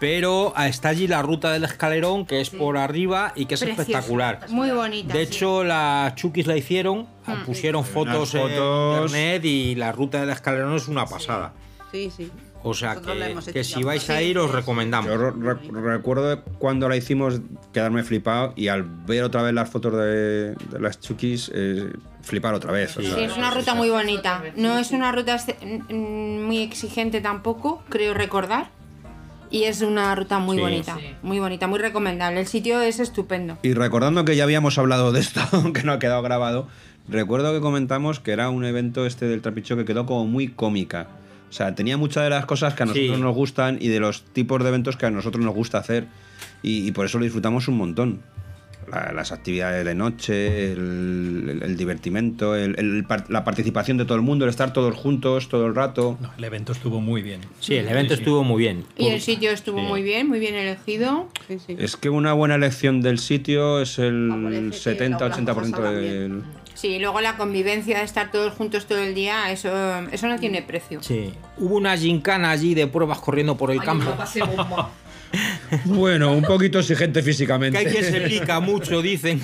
pero 0.00 0.52
ah, 0.56 0.68
está 0.68 0.90
allí 0.90 1.06
la 1.08 1.22
ruta 1.22 1.52
del 1.52 1.64
escalerón, 1.64 2.24
que 2.26 2.40
es 2.40 2.50
por 2.50 2.76
arriba 2.76 3.32
y 3.34 3.46
que 3.46 3.54
es 3.54 3.60
Preciosa, 3.60 3.82
espectacular. 3.82 4.40
Muy 4.48 4.70
bonita. 4.70 5.12
De 5.12 5.26
sí. 5.26 5.32
hecho, 5.34 5.64
las 5.64 6.14
chukis 6.14 6.46
la 6.46 6.56
hicieron, 6.56 7.06
pusieron 7.44 7.84
fotos, 7.84 8.30
fotos. 8.32 8.40
en 8.44 8.50
internet 9.18 9.44
y 9.44 9.74
la 9.74 9.92
ruta 9.92 10.20
del 10.20 10.30
escalerón 10.30 10.74
es 10.76 10.88
una 10.88 11.06
pasada. 11.06 11.52
Sí, 11.90 12.10
sí. 12.16 12.30
O 12.64 12.74
sea 12.74 12.94
Nosotros 12.94 13.50
que, 13.52 13.62
si 13.62 13.84
vais 13.84 14.10
a 14.10 14.20
ir 14.20 14.36
os 14.36 14.50
recomendamos. 14.50 15.08
Yo 15.08 15.16
re- 15.30 15.54
re- 15.54 15.80
recuerdo 15.80 16.42
cuando 16.58 16.88
la 16.88 16.96
hicimos 16.96 17.40
quedarme 17.72 18.02
flipado 18.02 18.52
y 18.56 18.66
al 18.66 18.82
ver 18.82 19.22
otra 19.22 19.42
vez 19.42 19.54
las 19.54 19.70
fotos 19.70 19.92
de, 19.94 20.54
de 20.54 20.80
las 20.80 20.98
chukis, 21.00 21.52
eh, 21.54 21.92
flipar 22.20 22.54
otra 22.54 22.72
vez. 22.72 22.96
o 22.96 23.00
sea, 23.02 23.14
Sí, 23.14 23.22
es 23.22 23.36
una 23.36 23.52
ruta 23.52 23.74
muy 23.74 23.90
bonita. 23.90 24.42
No 24.56 24.76
es 24.76 24.90
una 24.90 25.12
ruta 25.12 25.36
mm, 25.88 26.40
muy 26.42 26.58
exigente 26.58 27.20
tampoco, 27.20 27.82
creo 27.88 28.12
recordar. 28.12 28.70
Y 29.50 29.64
es 29.64 29.80
una 29.82 30.14
ruta 30.14 30.38
muy 30.38 30.56
Sí. 30.56 30.62
bonita, 30.62 30.96
Sí. 30.98 31.06
muy 31.22 31.38
bonita, 31.38 31.66
muy 31.66 31.78
recomendable. 31.78 32.40
El 32.40 32.46
sitio 32.46 32.80
es 32.80 33.00
estupendo. 33.00 33.58
Y 33.62 33.72
recordando 33.74 34.24
que 34.24 34.36
ya 34.36 34.44
habíamos 34.44 34.78
hablado 34.78 35.12
de 35.12 35.20
esto, 35.20 35.40
aunque 35.52 35.82
no 35.82 35.92
ha 35.92 35.98
quedado 35.98 36.22
grabado, 36.22 36.68
recuerdo 37.08 37.52
que 37.54 37.60
comentamos 37.60 38.20
que 38.20 38.32
era 38.32 38.50
un 38.50 38.64
evento 38.64 39.06
este 39.06 39.26
del 39.26 39.40
trapicho 39.42 39.76
que 39.76 39.84
quedó 39.84 40.04
como 40.06 40.26
muy 40.26 40.48
cómica. 40.48 41.08
O 41.48 41.52
sea, 41.52 41.74
tenía 41.74 41.96
muchas 41.96 42.24
de 42.24 42.30
las 42.30 42.44
cosas 42.44 42.74
que 42.74 42.82
a 42.82 42.86
nosotros 42.86 43.16
Sí. 43.16 43.22
nos 43.22 43.34
gustan 43.34 43.78
y 43.80 43.88
de 43.88 44.00
los 44.00 44.22
tipos 44.22 44.62
de 44.62 44.68
eventos 44.68 44.96
que 44.96 45.06
a 45.06 45.10
nosotros 45.10 45.42
nos 45.42 45.54
gusta 45.54 45.78
hacer. 45.78 46.06
Y, 46.62 46.86
y 46.86 46.92
por 46.92 47.06
eso 47.06 47.16
lo 47.18 47.24
disfrutamos 47.24 47.68
un 47.68 47.78
montón. 47.78 48.20
La- 48.90 49.12
las 49.12 49.32
actividades 49.32 49.84
de 49.84 49.94
noche, 49.94 50.72
el, 50.72 51.48
el- 51.50 51.62
el 51.62 51.76
divertimento, 51.76 52.54
el- 52.56 53.06
la 53.28 53.44
participación 53.44 53.96
de 53.98 54.04
todo 54.04 54.16
el 54.16 54.22
mundo, 54.22 54.44
el 54.44 54.50
estar 54.50 54.72
todos 54.72 54.94
juntos 54.94 55.48
todo 55.48 55.66
el 55.66 55.74
rato. 55.74 56.16
No, 56.20 56.30
el 56.36 56.44
evento 56.44 56.72
estuvo 56.72 57.00
muy 57.00 57.22
bien. 57.22 57.40
Sí, 57.60 57.74
el 57.74 57.88
evento 57.88 58.14
Sí, 58.14 58.16
sí. 58.18 58.22
estuvo 58.22 58.44
muy 58.44 58.58
bien. 58.62 58.84
Y 58.96 59.08
el 59.08 59.20
sitio 59.20 59.50
estuvo 59.50 59.78
Sí. 59.80 59.86
muy 59.86 60.02
bien, 60.02 60.28
muy 60.28 60.38
bien 60.40 60.54
elegido. 60.54 61.28
Sí, 61.48 61.58
sí. 61.66 61.76
Es 61.78 61.96
que 61.96 62.10
una 62.10 62.32
buena 62.32 62.54
elección 62.56 63.02
del 63.02 63.18
sitio 63.18 63.80
es 63.80 63.98
el 63.98 64.28
Favorece 64.30 64.96
que 64.96 64.98
70-80% 65.08 65.44
las 65.44 65.70
cosas 65.70 65.94
del... 65.94 66.42
Sí, 66.74 66.88
y 66.90 66.98
luego 67.00 67.20
la 67.20 67.36
convivencia 67.36 67.98
de 67.98 68.04
estar 68.04 68.30
todos 68.30 68.52
juntos 68.54 68.86
todo 68.86 68.98
el 69.00 69.12
día, 69.12 69.50
eso, 69.50 69.68
eso 70.12 70.28
no 70.28 70.38
tiene 70.38 70.62
precio. 70.62 71.02
Sí. 71.02 71.32
Hubo 71.56 71.74
una 71.76 71.96
gincana 71.96 72.50
allí 72.52 72.74
de 72.74 72.86
pruebas 72.86 73.18
corriendo 73.18 73.56
por 73.56 73.72
el 73.72 73.80
Ay, 73.80 73.84
campo. 73.86 74.14
Bueno, 75.84 76.32
un 76.32 76.42
poquito 76.42 76.78
exigente 76.78 77.22
físicamente. 77.22 77.78
Que 77.78 77.86
hay 77.88 77.92
quien 77.94 78.04
se 78.04 78.20
pica 78.22 78.60
mucho, 78.60 79.02
dicen. 79.02 79.40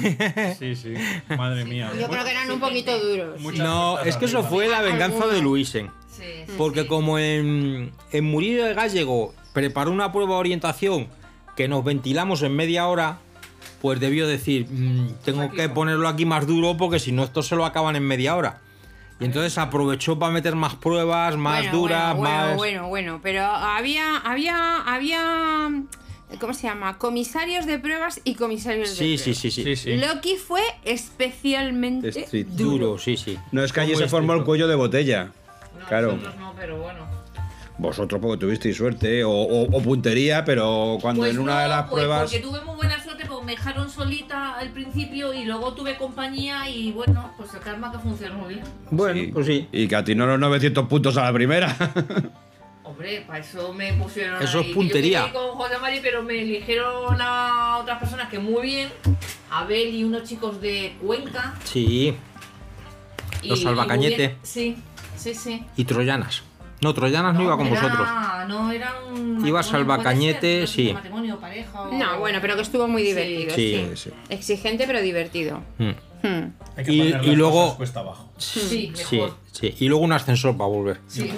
Sí, 0.59 0.75
sí. 0.75 0.95
Madre 1.37 1.65
mía. 1.65 1.91
Yo 2.01 2.09
creo 2.09 2.25
que 2.25 2.31
eran 2.31 2.51
un 2.51 2.61
poquito 2.61 2.99
duros. 2.99 3.41
No, 3.57 3.99
es 4.01 4.17
que 4.17 4.25
eso 4.27 4.43
fue 4.43 4.69
la 4.69 4.81
venganza 4.83 5.27
de 5.27 5.41
Luisen. 5.43 5.91
Sí, 6.11 6.23
Porque 6.57 6.87
como 6.87 7.19
en, 7.19 7.91
en 8.13 8.25
Murillo 8.25 8.65
de 8.65 8.75
Gallego 8.75 9.35
preparó 9.53 9.91
una 9.91 10.13
prueba 10.13 10.35
de 10.35 10.39
orientación 10.41 11.09
que 11.57 11.67
nos 11.69 11.85
ventilamos 11.85 12.43
en 12.43 12.55
media 12.55 12.87
hora, 12.87 13.19
pues 13.83 13.99
debió 14.01 14.27
decir, 14.29 14.67
"Mm, 14.71 15.09
tengo 15.25 15.51
que 15.51 15.69
ponerlo 15.69 16.09
aquí 16.09 16.25
más 16.25 16.47
duro 16.47 16.77
porque 16.77 16.99
si 17.01 17.11
no 17.13 17.25
esto 17.25 17.43
se 17.43 17.57
lo 17.57 17.65
acaban 17.65 17.97
en 17.97 18.05
media 18.05 18.37
hora. 18.37 18.61
Y 19.25 19.27
entonces 19.29 19.57
aprovechó 19.59 20.19
para 20.19 20.33
meter 20.33 20.55
más 20.55 20.75
pruebas, 20.75 21.37
más 21.37 21.61
Bueno, 21.63 21.73
duras, 21.79 22.17
bueno, 22.17 22.23
más... 22.23 22.45
Bueno, 22.57 22.57
bueno, 22.59 22.89
bueno, 22.89 23.21
pero 23.23 23.43
había, 23.45 24.19
había, 24.19 24.79
había, 24.83 25.71
¿cómo 26.39 26.53
se 26.53 26.67
llama? 26.67 26.99
Comisarios 26.99 27.65
de 27.65 27.79
pruebas 27.79 28.21
y 28.25 28.35
comisarios 28.35 28.91
de 28.91 28.95
Sí, 28.95 29.17
pruebas. 29.17 29.23
sí, 29.41 29.51
sí, 29.51 29.65
sí. 29.65 29.77
Sí. 29.77 29.97
Loki 29.97 30.37
fue 30.37 30.61
especialmente 30.85 32.27
duro. 32.49 32.71
Duro, 32.89 32.99
sí, 32.99 33.17
sí. 33.17 33.39
No 33.53 33.65
es 33.65 33.73
que 33.73 33.81
allí 33.81 33.95
se 33.97 34.09
formó 34.09 34.35
el 34.35 34.45
cuello 34.45 34.69
de 34.69 34.75
botella. 34.75 35.31
No, 35.79 35.87
Claro. 35.87 36.09
nosotros 36.13 36.37
no, 36.37 36.53
pero 36.57 36.79
bueno. 36.79 37.05
Vosotros 37.77 38.21
porque 38.21 38.39
tuvisteis 38.39 38.77
suerte 38.77 39.25
o, 39.25 39.31
o- 39.33 39.65
o 39.77 39.83
puntería, 39.83 40.45
pero 40.45 40.97
cuando 41.01 41.23
Pues 41.23 41.33
en 41.33 41.41
una 41.41 41.55
no, 41.55 41.61
de 41.61 41.69
las 41.69 41.83
pues 41.83 41.93
pruebas... 41.95 42.23
Porque 42.31 42.39
tuve 42.39 42.61
muy 42.61 42.77
buena 42.77 43.03
suerte 43.03 43.24
me 43.45 43.53
dejaron 43.53 43.91
solita 43.91 44.55
al 44.59 44.71
principio 44.71 45.33
y 45.33 45.45
luego 45.45 45.73
tuve 45.75 45.97
compañía 45.97 46.69
y 46.69 46.93
bueno, 46.93 47.31
pues 47.37 47.53
el 47.55 47.61
karma 47.61 47.93
que 47.93 47.99
funcionó 47.99 48.37
muy 48.37 48.55
bien. 48.55 48.67
Bueno, 48.91 49.21
Sí. 49.21 49.31
pues 49.33 49.47
sí. 49.47 49.69
Y 49.73 49.87
que 49.89 49.97
atinó 49.97 50.27
los 50.27 50.39
900 50.39 50.87
puntos 50.89 51.17
a 51.17 51.25
la 51.25 51.33
primera. 51.33 51.75
Hombre, 52.85 53.25
para 53.27 53.39
eso 53.39 53.73
me 53.73 53.93
pusieron 53.95 54.43
Eso 54.43 54.59
ahí. 54.59 54.69
es 54.71 54.75
puntería. 54.75 55.27
Yo 55.29 55.33
con 55.33 55.57
José 55.59 55.79
Mari, 55.79 56.01
pero 56.03 56.23
me 56.23 56.41
eligieron 56.43 57.17
a 57.21 57.79
otras 57.81 57.99
personas 57.99 58.29
que 58.29 58.39
muy 58.39 58.63
bien. 58.63 58.89
Abel 59.51 59.95
y 59.95 60.05
unos 60.05 60.25
chicos 60.25 60.61
de 60.61 60.95
Cuenca. 61.01 61.55
Sí. 61.65 62.15
Los 63.43 63.61
y 63.61 63.65
bien. 63.65 64.37
Sí, 64.43 64.77
sí, 65.17 65.35
sí. 65.35 65.65
Y 65.77 65.85
troyanas. 65.85 66.43
No, 66.85 66.95
troyanas 66.95 67.35
no, 67.35 67.43
iba 67.43 67.57
con 67.57 67.67
era- 67.67 67.81
vosotros. 67.83 68.09
No, 68.49 68.71
era 68.71 68.93
un. 69.09 69.15
Iba 69.47 69.59
matrimonio, 69.59 69.63
Salvacañete, 69.63 70.39
puede 70.41 70.53
ser, 70.53 70.61
no 70.61 70.67
sé 70.67 70.73
si 70.75 70.87
sí. 70.89 70.93
Matrimonio, 70.95 71.39
pareja 71.41 71.83
o. 71.83 71.93
No, 71.93 72.19
bueno, 72.19 72.39
pero 72.41 72.57
que 72.57 72.63
estuvo 72.63 72.87
muy 72.89 73.03
Sí. 73.03 73.09
divertido. 73.09 73.55
Sí. 73.57 73.91
Sí, 73.97 74.11
Exigente 74.29 74.87
pero 74.87 75.01
divertido. 75.01 75.61
Mm. 75.79 75.91
Hmm. 76.27 76.53
Hay 76.77 76.85
que 76.85 76.93
Y- 76.93 77.15
y 77.25 77.37
luego- 77.37 77.77
cuesta 77.77 78.01
abajo. 78.01 78.31
Sí, 78.39 78.93
Sí, 78.95 79.19
mejor. 79.19 79.37
sí. 79.53 79.75
Y 79.79 79.89
luego 79.89 80.03
un 80.05 80.13
ascensor 80.13 80.57
para 80.57 80.69
volver. 80.69 81.01
Sí. 81.07 81.31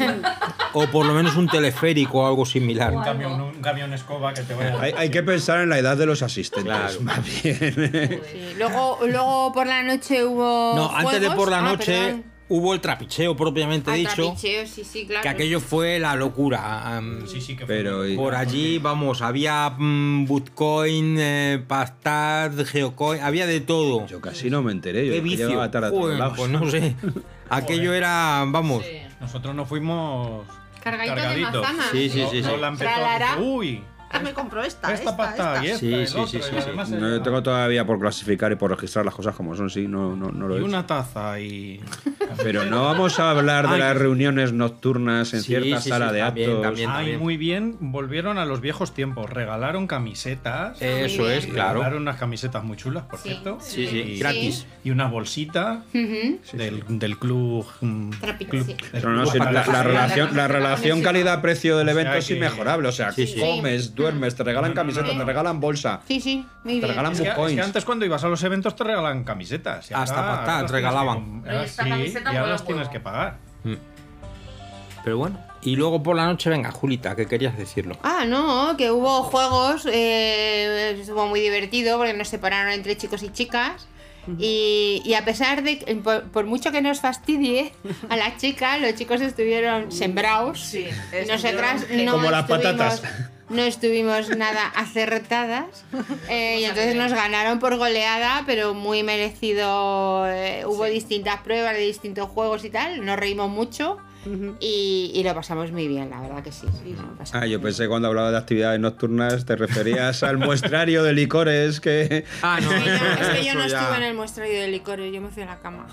O 0.75 0.87
por 0.87 1.05
lo 1.07 1.13
menos 1.15 1.35
un 1.37 1.49
teleférico 1.49 2.19
o 2.21 2.27
algo 2.27 2.47
similar. 2.47 2.95
Un 2.95 3.03
camión, 3.03 3.41
un 3.41 3.61
camión 3.63 3.93
escoba 3.93 4.33
que 4.33 4.43
te 4.43 4.55
vaya. 4.55 4.81
hay, 4.81 4.93
hay 4.97 5.11
que 5.11 5.23
pensar 5.25 5.61
en 5.61 5.71
la 5.71 5.79
edad 5.79 5.97
de 5.97 6.07
los 6.07 6.23
asistentes, 6.23 6.73
Claro. 6.73 7.01
más 7.01 7.43
bien. 7.43 8.23
Sí, 8.33 8.55
Luego, 8.59 8.99
luego 9.07 9.53
por 9.53 9.67
la 9.67 9.83
noche 9.83 10.25
hubo. 10.25 10.73
No, 10.77 10.91
antes 10.95 11.21
de 11.21 11.27
juegos. 11.29 11.37
por 11.37 11.51
la 11.51 11.59
Ah, 11.59 11.63
noche 11.63 11.93
perdón. 11.99 12.25
Hubo 12.49 12.75
el 12.75 12.81
trapicheo 12.81 13.37
propiamente 13.37 13.93
dicho. 13.93 14.15
trapicheo, 14.15 14.67
sí, 14.67 14.85
sí, 14.85 15.07
claro. 15.07 15.23
Que 15.23 15.29
aquello 15.29 15.61
fue 15.61 15.99
la 15.99 16.15
locura. 16.17 17.01
Sí, 17.27 17.41
sí, 17.41 17.57
que 17.57 17.67
fue. 17.67 17.77
Pero 17.77 18.07
y- 18.09 18.17
por 18.17 18.35
allí, 18.35 18.79
vamos, 18.79 19.23
había 19.23 19.71
mm, 19.77 20.27
Bitcoin, 20.27 21.17
eh, 21.19 21.63
Pastad, 21.67 22.53
Geocoin, 22.67 23.21
había 23.23 23.47
de 23.47 23.61
todo. 23.61 24.07
Yo 24.07 24.21
casi 24.21 24.51
no 24.51 24.63
me 24.63 24.73
enteré. 24.73 25.07
Yo 25.07 25.13
Qué 25.15 25.21
vicio. 25.21 25.49
llevaba 25.49 25.71
tarde 25.71 25.89
a 25.89 25.91
Joder, 25.91 26.19
lados. 26.19 26.39
pues 26.39 26.51
no 26.51 26.71
sé. 26.71 26.95
Aquello 27.51 27.95
era, 27.95 28.45
vamos. 28.47 28.85
Sí. 28.85 28.99
Nosotros 29.21 29.55
nos 29.55 29.69
fuimos. 29.69 30.47
Cargadito 30.83 31.15
de 31.17 31.21
cargaditos. 31.23 31.63
manzanas. 31.63 31.87
Sí, 31.91 32.09
sí, 32.11 32.25
sí. 32.31 32.43
sí. 32.43 32.49
Lola 32.49 32.69
empezó 32.69 32.91
a 32.91 32.95
Tralará. 32.95 33.31
decir, 33.37 33.43
Uy, 33.45 33.83
Ah, 34.11 34.21
me 34.21 34.33
compró 34.33 34.63
esta, 34.63 34.93
esta, 34.95 35.11
esta, 35.11 35.17
pasta 35.17 35.55
esta. 35.55 35.65
y 35.65 35.69
esta, 35.69 35.79
Sí, 35.81 35.93
el 35.95 36.07
sí, 36.09 36.15
otro, 36.17 36.27
sí, 36.27 36.41
sí, 36.87 36.93
No 36.97 37.09
yo 37.11 37.23
tengo 37.23 37.43
todavía 37.43 37.85
por 37.85 37.99
clasificar 37.99 38.53
y 38.53 38.57
por 38.57 38.71
registrar 38.71 39.05
las 39.05 39.15
cosas 39.15 39.35
como 39.35 39.55
son, 39.57 39.69
sí, 39.69 39.87
no, 39.89 40.15
no, 40.17 40.31
no 40.31 40.49
lo 40.49 40.55
he 40.55 40.59
Y 40.59 40.61
hecho. 40.61 40.69
una 40.69 40.87
taza 40.87 41.39
y. 41.41 41.81
Pero 42.43 42.65
no 42.65 42.85
vamos 42.85 43.19
a 43.19 43.31
hablar 43.31 43.69
de 43.69 43.75
Ay. 43.75 43.81
las 43.81 43.97
reuniones 43.97 44.53
nocturnas 44.53 45.33
en 45.35 45.41
Sí, 45.41 45.47
cierta 45.49 45.77
sí, 45.79 45.85
sí, 45.85 45.89
sala 45.91 46.13
de 46.13 46.21
también, 46.21 46.51
actos. 46.51 46.63
también. 46.63 46.91
Ay, 46.93 47.17
muy 47.17 47.37
bien. 47.37 47.77
Volvieron 47.81 48.39
a 48.39 48.45
los 48.45 48.61
viejos 48.61 48.95
tiempos. 48.95 49.29
Regalaron 49.31 49.87
camisetas. 49.87 50.81
Eso 50.81 51.29
es, 51.31 51.47
claro. 51.47 51.75
Regalaron 51.81 52.03
unas 52.03 52.17
camisetas 52.17 52.63
muy 52.65 52.77
chulas, 52.77 53.05
por 53.05 53.19
Sí. 53.19 53.31
cierto. 53.31 53.59
Sí, 53.61 53.87
sí, 53.87 53.99
Y- 53.99 54.19
gratis. 54.19 54.67
Y 54.85 54.91
una 54.91 55.07
bolsita 55.09 55.83
del, 56.53 56.85
del 56.89 57.19
club. 57.19 57.67
mm, 57.81 58.11
club- 58.11 58.65
sí. 58.67 58.77
el 58.93 59.03
No, 59.03 59.11
no, 59.11 59.25
club 59.25 59.45
la, 59.45 59.67
la 59.67 59.83
relación, 59.83 60.37
la 60.37 60.49
relación 60.49 61.03
calidad-precio 61.03 61.77
del 61.77 61.89
O 61.89 61.93
sea 61.93 62.01
evento 62.01 62.19
es 62.19 62.31
inmejorable. 62.31 62.89
O 62.89 62.93
sea, 62.93 63.13
comes, 63.41 63.95
duermes, 63.97 64.37
te 64.37 64.45
regalan 64.45 64.71
No, 64.71 64.75
no, 64.75 64.75
no, 64.75 64.81
camisetas, 64.83 65.13
no. 65.15 65.19
te 65.19 65.25
regalan 65.25 65.59
bolsa, 65.61 66.01
Sí, 66.07 66.21
sí, 66.21 66.47
muy 66.63 66.75
te 66.75 66.79
bien. 66.81 66.89
regalan 66.91 67.13
Es 67.13 67.19
que, 67.21 67.25
es 67.29 67.35
que 67.35 67.41
bitcoins. 67.41 67.67
antes 67.67 67.85
cuando 67.85 68.05
ibas 68.05 68.23
a 68.23 68.29
los 68.29 68.43
eventos 68.45 68.77
te 68.77 68.85
regalan 68.85 69.25
camisetas. 69.25 69.91
Hasta 69.91 70.15
patatas 70.15 70.71
regalaban. 70.71 71.43
que 71.43 71.51
ahora 71.51 71.67
sí, 71.67 71.77
camiseta 71.77 72.33
y 72.33 72.37
ahora 72.37 72.53
las 72.53 72.65
tienes 72.65 72.89
que 72.89 73.01
pagar. 73.01 73.39
Pero 75.03 75.19
bueno. 75.19 75.39
Y 75.63 75.75
luego 75.77 76.03
por 76.03 76.15
la 76.17 76.27
noche, 76.27 76.51
venga, 76.51 76.71
Julita, 76.71 77.17
que 77.17 77.27
querías 77.27 77.57
decirlo. 77.57 77.97
Ah, 78.03 78.25
no, 78.27 78.77
que 78.77 78.91
hubo 78.91 79.23
juegos, 79.25 79.87
eh, 79.87 80.97
estuvo 81.01 81.27
muy 81.27 81.41
divertido 81.41 81.97
porque 81.99 82.13
nos 82.13 82.29
separaron 82.29 82.73
entre 82.73 82.97
chicos 82.97 83.23
y 83.23 83.31
chicas. 83.31 83.89
Y, 84.39 85.03
y 85.05 85.15
a 85.15 85.25
pesar 85.25 85.63
de 85.63 85.79
que, 85.79 85.95
por, 85.97 86.25
por 86.31 86.45
mucho 86.47 86.73
que 86.73 86.83
nos 86.83 87.01
fastidie 87.01 87.73
a 88.09 88.17
la 88.17 88.37
chica, 88.37 88.79
los 88.79 88.95
chicos 88.95 89.21
estuvieron 89.21 89.93
sembrados. 89.93 90.61
Sí, 90.61 90.87
Y 91.23 91.27
nosotras 91.29 91.87
no 91.91 92.13
Como 92.13 92.31
las 92.31 92.43
estuvimos, 92.43 92.65
patatas. 92.75 93.03
no 93.49 93.63
estuvimos 93.63 94.37
nada 94.37 94.67
acertadas. 94.75 95.85
eh, 96.29 96.59
y 96.61 96.65
entonces 96.65 96.95
nos 96.97 97.13
ganaron 97.13 97.59
por 97.59 97.77
goleada, 97.77 98.43
pero 98.47 98.75
muy 98.75 99.03
merecido. 99.03 100.27
eh, 100.29 100.65
hubo 100.67 100.85
distintas 100.85 101.41
pruebas 101.43 101.75
de 101.75 101.81
distintos 101.81 102.29
juegos 102.29 102.65
y 102.65 102.71
tal. 102.71 103.05
Nos 103.05 103.17
reímos 103.19 103.51
mucho. 103.51 103.99
Y, 104.61 105.13
y 105.15 105.23
lo 105.23 105.35
pasamos 105.35 105.71
muy 105.73 105.89
bien, 105.89 106.11
la 106.11 106.21
verdad 106.21 106.43
que 106.43 106.53
sí. 106.53 106.67
no, 106.97 107.17
Ah, 107.33 107.47
yo 107.47 107.61
pensé 107.61 107.89
cuando 107.89 108.09
hablaba 108.09 108.31
de 108.31 108.39
actividades 108.39 108.81
nocturnas 108.81 109.45
te 109.45 109.57
referías 109.57 110.23
al 110.23 110.39
muestrario 110.39 111.03
de 111.03 111.13
licores 111.13 111.81
que 111.81 112.25
Ah, 112.43 112.59
no, 112.63 112.69
bien. 112.71 112.83
Es 112.83 112.87
que 112.87 112.99
yo- 112.99 113.13
es 113.13 113.29
que 113.29 113.45
yo 113.45 113.51
eso 113.51 113.59
no 113.59 113.67
ya- 113.69 113.81
estuve 113.81 113.97
en 113.99 114.03
el 114.05 114.15
muestrario 114.15 114.61
de 114.61 114.69
licores, 114.69 115.13
yo 115.15 115.21
me 115.21 115.29
fui 115.31 115.43
a 115.43 115.47
la 115.47 115.59
cama. 115.61 115.87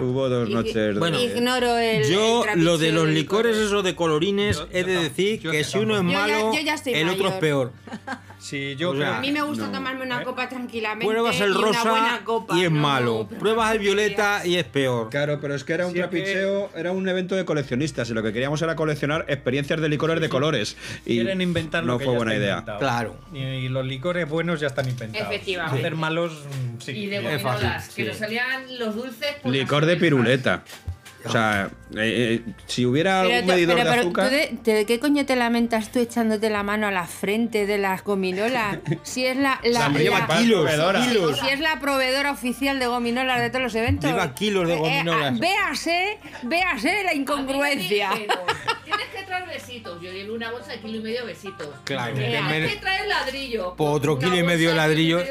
Hubo 0.00 0.28
dos 0.28 0.48
noches. 0.50 0.98
Bueno, 0.98 1.20
Ignoro 1.20 1.78
el. 1.78 2.04
Yo, 2.10 2.44
el 2.52 2.64
lo 2.64 2.78
de 2.78 2.90
los 2.90 3.06
licores, 3.08 3.56
eso 3.56 3.82
de 3.82 3.94
colorines, 3.94 4.60
he 4.72 4.82
de 4.82 4.96
decir 5.04 5.40
yo 5.40 5.52
que 5.52 5.62
si 5.62 5.78
uno 5.78 5.96
es. 5.96 6.02
Yo 6.02 6.10
ya- 6.10 6.18
malo, 6.18 6.52
yo 6.54 6.60
ya 6.60 6.74
el 6.84 7.08
otro 7.08 7.28
es 7.28 7.34
peor. 7.34 7.72
Sí, 8.42 8.74
yo 8.76 8.90
O 8.90 8.96
sea, 8.96 9.04
creo- 9.06 9.14
A 9.14 9.20
mí 9.20 9.30
me 9.30 9.40
gusta 9.42 9.66
No. 9.66 9.72
tomarme 9.72 10.02
una 10.04 10.20
¿Eh? 10.20 10.24
copa 10.24 10.48
tranquilamente. 10.48 11.06
Pruebas 11.06 11.40
el 11.40 11.50
y 11.50 11.52
una 11.52 11.60
rosa 11.60 11.90
buena 11.90 12.24
copa, 12.24 12.58
y 12.58 12.64
es 12.64 12.72
¿no? 12.72 12.78
malo. 12.80 13.28
Pruebas 13.38 13.70
el 13.70 13.76
no 13.78 13.82
violeta 13.84 14.44
y 14.44 14.56
es 14.56 14.64
peor. 14.64 15.10
Claro, 15.10 15.38
pero 15.40 15.54
es 15.54 15.62
que 15.62 15.72
era 15.74 15.86
un 15.86 15.92
Sí, 15.92 16.00
es 16.00 16.06
que- 16.06 16.10
trapicheo, 16.10 16.70
era 16.74 16.90
un 16.90 17.08
evento 17.08 17.36
de 17.36 17.44
coleccionistas 17.44 18.10
y 18.10 18.14
lo 18.14 18.22
que 18.24 18.32
queríamos 18.32 18.60
era 18.60 18.74
coleccionar 18.74 19.26
experiencias 19.28 19.80
de 19.80 19.88
licores 19.88 20.20
de 20.20 20.28
colores. 20.28 20.76
Y 21.06 21.14
quieren 21.20 21.40
inventar 21.40 21.84
no 21.84 21.92
lo 21.92 21.98
que 21.98 22.04
fue 22.04 22.14
ya 22.14 22.18
buena 22.18 22.32
está 22.32 22.42
idea. 22.44 22.52
inventado. 22.54 22.78
Claro. 22.80 23.16
Y, 23.32 23.38
y 23.38 23.68
los 23.68 23.86
licores 23.86 24.28
buenos 24.28 24.58
ya 24.58 24.66
están 24.66 24.88
inventados. 24.88 25.28
Efectivamente. 25.28 25.78
Hacer 25.78 25.94
malos, 25.94 26.32
mm, 26.32 26.80
sí. 26.80 26.90
Y 26.92 27.06
de 27.06 27.20
gominolas, 27.22 27.88
que 27.90 28.02
sí. 28.02 28.08
nos 28.08 28.16
salían 28.16 28.78
los 28.78 28.96
dulces. 28.96 29.36
por 29.40 29.52
Licor 29.52 29.86
de 29.86 29.96
piruleta. 29.96 30.64
O 31.24 31.30
sea, 31.30 31.70
eh, 31.96 32.42
eh, 32.46 32.52
si 32.66 32.84
hubiera 32.86 33.22
Pero, 33.22 33.34
un 33.34 33.40
tú- 33.42 33.46
medidor 33.52 33.76
pero- 33.76 33.84
de 33.84 33.90
pero 33.90 34.02
azúcar. 34.02 34.28
¿tú 34.28 34.34
de, 34.70 34.74
de 34.74 34.86
qué 34.86 34.98
coño 34.98 35.24
te 35.26 35.36
lamentas 35.36 35.90
tú 35.92 35.98
echándote 36.00 36.50
la 36.50 36.62
mano 36.62 36.86
a 36.86 36.90
la 36.90 37.06
frente 37.06 37.66
de 37.66 37.78
las 37.78 38.02
gominolas? 38.04 38.78
Si 39.04 39.24
es 39.26 39.36
la, 39.36 39.60
lleva 39.62 39.88
la- 40.20 40.36
kilos, 40.38 40.60
proveedora. 40.62 41.00
kilos. 41.06 41.38
si 41.40 41.48
es 41.48 41.60
la 41.60 41.78
proveedora 41.80 42.32
oficial 42.32 42.78
de 42.78 42.86
gominolas 42.86 43.40
de 43.40 43.50
todos 43.50 43.62
los 43.62 43.74
eventos. 43.74 44.10
Lleva 44.10 44.34
kilos 44.34 44.66
de 44.66 44.74
Eh, 44.74 44.76
eh, 44.76 44.80
gominolas. 44.80 45.38
véase, 45.38 46.18
véase 46.44 47.02
la 47.04 47.14
incongruencia. 47.14 48.10
A 48.10 48.14
mí 48.14 48.20
me 48.20 48.26
dijeron, 48.26 48.46
Tienes 48.84 49.00
que 49.00 49.01
traer 49.38 49.48
besitos. 49.48 50.00
Yo 50.00 50.12
llevé 50.12 50.30
una 50.30 50.50
bolsa 50.50 50.72
de 50.72 50.80
kilo 50.80 50.98
y 50.98 51.00
medio 51.00 51.20
de 51.20 51.26
besitos. 51.26 51.68
Claro. 51.84 52.14
Que 52.14 52.20
Tienes 52.20 52.48
vez- 52.48 52.72
que 52.74 52.80
traer 52.80 53.08
ladrillo. 53.08 53.74
Por 53.76 53.94
otro 53.96 54.18
kilo 54.18 54.36
y 54.36 54.42
medio 54.42 54.70
de 54.70 54.76
ladrillos. 54.76 55.22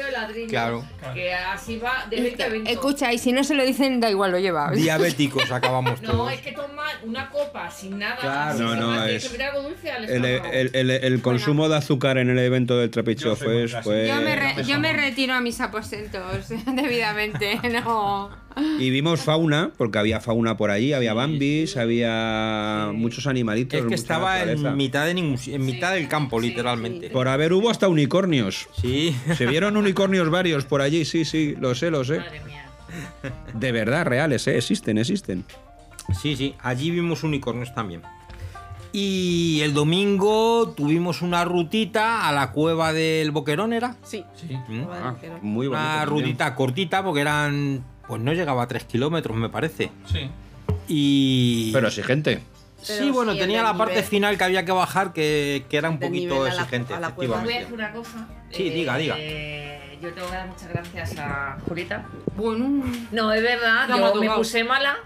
Claro. 0.48 0.84
Que 1.14 1.32
así 1.34 1.78
va 1.78 2.06
de 2.10 2.20
20 2.20 2.42
a 2.42 2.48
20. 2.48 2.72
Escucha, 2.72 3.12
y 3.12 3.18
si 3.18 3.32
no 3.32 3.44
se 3.44 3.54
lo 3.54 3.64
dicen, 3.64 4.00
da 4.00 4.10
igual, 4.10 4.30
lo 4.32 4.38
lleva. 4.38 4.70
Diabéticos 4.74 5.50
acabamos 5.50 6.00
No, 6.02 6.10
todos. 6.12 6.32
es 6.32 6.40
que 6.40 6.52
tomar 6.52 6.96
una 7.04 7.30
copa 7.30 7.70
sin 7.70 7.98
nada. 7.98 8.16
Claro. 8.16 8.56
sin 8.58 8.66
No, 8.66 8.74
no, 8.76 9.04
es- 9.04 9.28
que 9.28 9.42
algo 9.42 9.62
dulce 9.62 9.90
al 9.90 10.04
El, 10.08 10.24
el- 10.24 10.70
el- 10.74 10.90
el 10.90 11.22
consumo 11.22 11.68
de 11.68 11.76
azúcar 11.76 12.18
en 12.18 12.30
el 12.30 12.38
evento 12.38 12.78
del 12.78 12.90
Trapiche 12.90 13.24
Yo 13.24 13.36
soy 13.36 13.48
muy 13.48 13.68
fue, 13.68 13.82
fue- 13.82 14.08
Yo 14.08 14.16
me, 14.20 14.36
re- 14.36 14.64
yo 14.64 14.78
me 14.78 14.92
retiro 14.92 15.34
a 15.34 15.40
mis 15.40 15.60
aposentos 15.60 16.48
debidamente. 16.66 17.60
No. 17.72 18.30
Y 18.78 18.90
vimos 18.90 19.20
fauna, 19.20 19.70
porque 19.76 19.98
había 19.98 20.20
fauna 20.20 20.56
por 20.56 20.70
allí, 20.70 20.92
había 20.92 21.14
bambis, 21.14 21.76
había 21.76 22.90
muchos 22.92 23.26
animalitos. 23.26 23.80
Es 23.80 23.86
que 23.86 23.94
estaba 23.94 24.34
naturaleza. 24.34 24.70
en 24.70 24.76
mitad, 24.76 25.06
de 25.06 25.14
ningún, 25.14 25.38
en 25.46 25.64
mitad 25.64 25.94
del 25.94 26.08
campo, 26.08 26.40
literalmente. 26.40 27.10
Por 27.10 27.28
haber 27.28 27.52
hubo 27.52 27.70
hasta 27.70 27.88
unicornios. 27.88 28.68
Sí. 28.80 29.16
Se 29.36 29.46
vieron 29.46 29.76
unicornios 29.76 30.30
varios 30.30 30.64
por 30.64 30.82
allí, 30.82 31.04
sí, 31.04 31.24
sí, 31.24 31.54
lo 31.58 31.74
sé, 31.74 31.90
lo 31.90 32.04
sé. 32.04 32.18
Madre 32.18 32.40
mía. 32.44 32.66
De 33.54 33.72
verdad, 33.72 34.04
reales, 34.04 34.46
¿eh? 34.46 34.56
existen, 34.56 34.98
existen. 34.98 35.44
Sí, 36.20 36.36
sí, 36.36 36.54
allí 36.60 36.90
vimos 36.90 37.22
unicornios 37.22 37.74
también. 37.74 38.02
Y 38.92 39.60
el 39.62 39.72
domingo 39.72 40.74
tuvimos 40.76 41.22
una 41.22 41.46
rutita 41.46 42.28
a 42.28 42.32
la 42.32 42.52
cueva 42.52 42.92
del 42.92 43.30
Boquerón, 43.30 43.72
¿era? 43.72 43.96
Sí. 44.02 44.22
¿Mm? 44.68 44.82
Ah, 44.90 45.14
muy 45.40 45.66
bonito. 45.66 45.82
Una 45.82 46.00
también. 46.00 46.24
rutita 46.24 46.54
cortita 46.54 47.02
porque 47.02 47.22
eran, 47.22 47.82
pues 48.12 48.20
no 48.20 48.34
llegaba 48.34 48.62
a 48.64 48.68
3 48.68 48.84
kilómetros, 48.84 49.34
me 49.34 49.48
parece. 49.48 49.90
Sí. 50.12 50.28
Y... 50.86 51.70
Pero 51.72 51.88
exigente. 51.88 52.42
sí, 52.82 53.10
bueno, 53.10 53.32
sí, 53.32 53.38
tenía 53.38 53.62
la 53.62 53.74
parte 53.74 54.02
final 54.02 54.36
que 54.36 54.44
había 54.44 54.66
que 54.66 54.72
bajar 54.72 55.14
que, 55.14 55.64
que 55.70 55.78
era 55.78 55.88
un 55.88 55.98
Del 55.98 56.10
poquito 56.10 56.34
nivel 56.34 56.50
a 56.52 56.54
la- 56.54 56.60
exigente, 56.60 56.92
a 56.92 57.00
la. 57.00 57.08
Os 57.08 57.14
voy 57.16 57.26
a 57.32 57.38
decir 57.38 57.72
una 57.72 57.90
cosa. 57.94 58.28
Sí, 58.50 58.68
diga, 58.68 58.98
diga. 58.98 59.14
eh, 59.18 59.98
Yo 60.02 60.12
tengo 60.12 60.26
que 60.28 60.34
dar 60.36 60.46
muchas 60.46 60.68
gracias 60.68 61.18
a 61.20 61.56
Julita. 61.66 62.04
Bueno, 62.36 62.84
No, 63.12 63.32
es 63.32 63.42
verdad, 63.42 63.88
yo 63.88 64.14
me 64.16 64.28
puse 64.32 64.62
mala, 64.62 64.96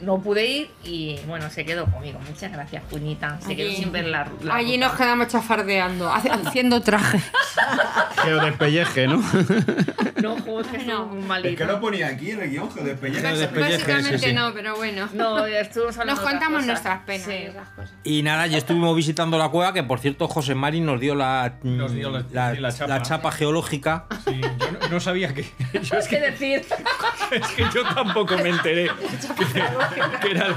no 0.00 0.20
pude 0.20 0.46
ir 0.46 0.70
y 0.84 1.18
bueno, 1.26 1.48
se 1.50 1.64
quedó 1.64 1.86
conmigo. 1.86 2.18
Muchas 2.28 2.52
gracias, 2.52 2.82
Julita. 2.90 3.38
Se 3.40 3.56
quedó 3.56 3.70
siempre 3.72 4.00
en 4.00 4.12
la, 4.12 4.28
la 4.42 4.56
allí 4.56 4.74
ruta. 4.76 4.88
nos 4.88 4.96
quedamos 4.98 5.28
chafardeando, 5.28 6.12
haciendo 6.46 6.80
trajes. 6.82 7.22
Geodespelleje, 8.22 9.06
¿no? 9.08 9.22
No, 10.22 10.34
joder, 10.40 10.66
que 10.66 10.78
No. 10.86 11.06
muy 11.06 11.22
malito. 11.22 11.80
ponía 11.80 12.08
aquí 12.08 12.30
el 12.30 12.48
guion, 12.50 12.70
geodespelleje. 12.72 13.22
Básicamente 13.60 14.18
sí, 14.18 14.26
sí. 14.28 14.32
no, 14.32 14.52
pero 14.54 14.74
bueno. 14.76 15.08
No, 15.12 15.44
estuvimos 15.46 15.96
hablando 15.98 16.20
Nos 16.22 16.30
contamos 16.30 16.60
cosas. 16.62 16.66
nuestras 16.66 16.98
penas 17.02 17.26
Sí. 17.26 17.32
y 17.32 17.42
esas 17.46 17.68
cosas. 17.68 17.94
Y 18.02 18.22
nada, 18.22 18.46
ya 18.46 18.56
estuvimos 18.58 18.96
visitando 18.96 19.36
la 19.38 19.50
cueva, 19.50 19.72
que 19.74 19.82
por 19.82 19.98
cierto 20.00 20.26
José 20.26 20.54
Mari 20.54 20.80
nos 20.80 21.00
dio 21.00 21.14
la, 21.14 21.58
Nos 21.62 21.92
dio 21.92 22.10
la- 22.10 22.24
la, 22.32 22.54
sí, 22.54 22.60
la 22.60 22.72
chapa. 22.72 22.86
la 22.88 23.02
chapa 23.02 23.30
geológica. 23.30 24.06
Sí, 24.24 24.40
yo 24.40 24.72
no, 24.80 24.88
no 24.88 25.00
sabía 25.00 25.32
que. 25.34 25.42
Yo 25.82 25.98
es 25.98 26.08
¿Qué 26.08 26.16
que, 26.16 26.30
decir? 26.30 26.64
es 27.30 27.46
que 27.48 27.64
yo 27.74 27.82
tampoco 27.94 28.36
me 28.38 28.48
enteré 28.50 28.90
que, 29.94 30.18
que 30.28 30.30
era, 30.34 30.54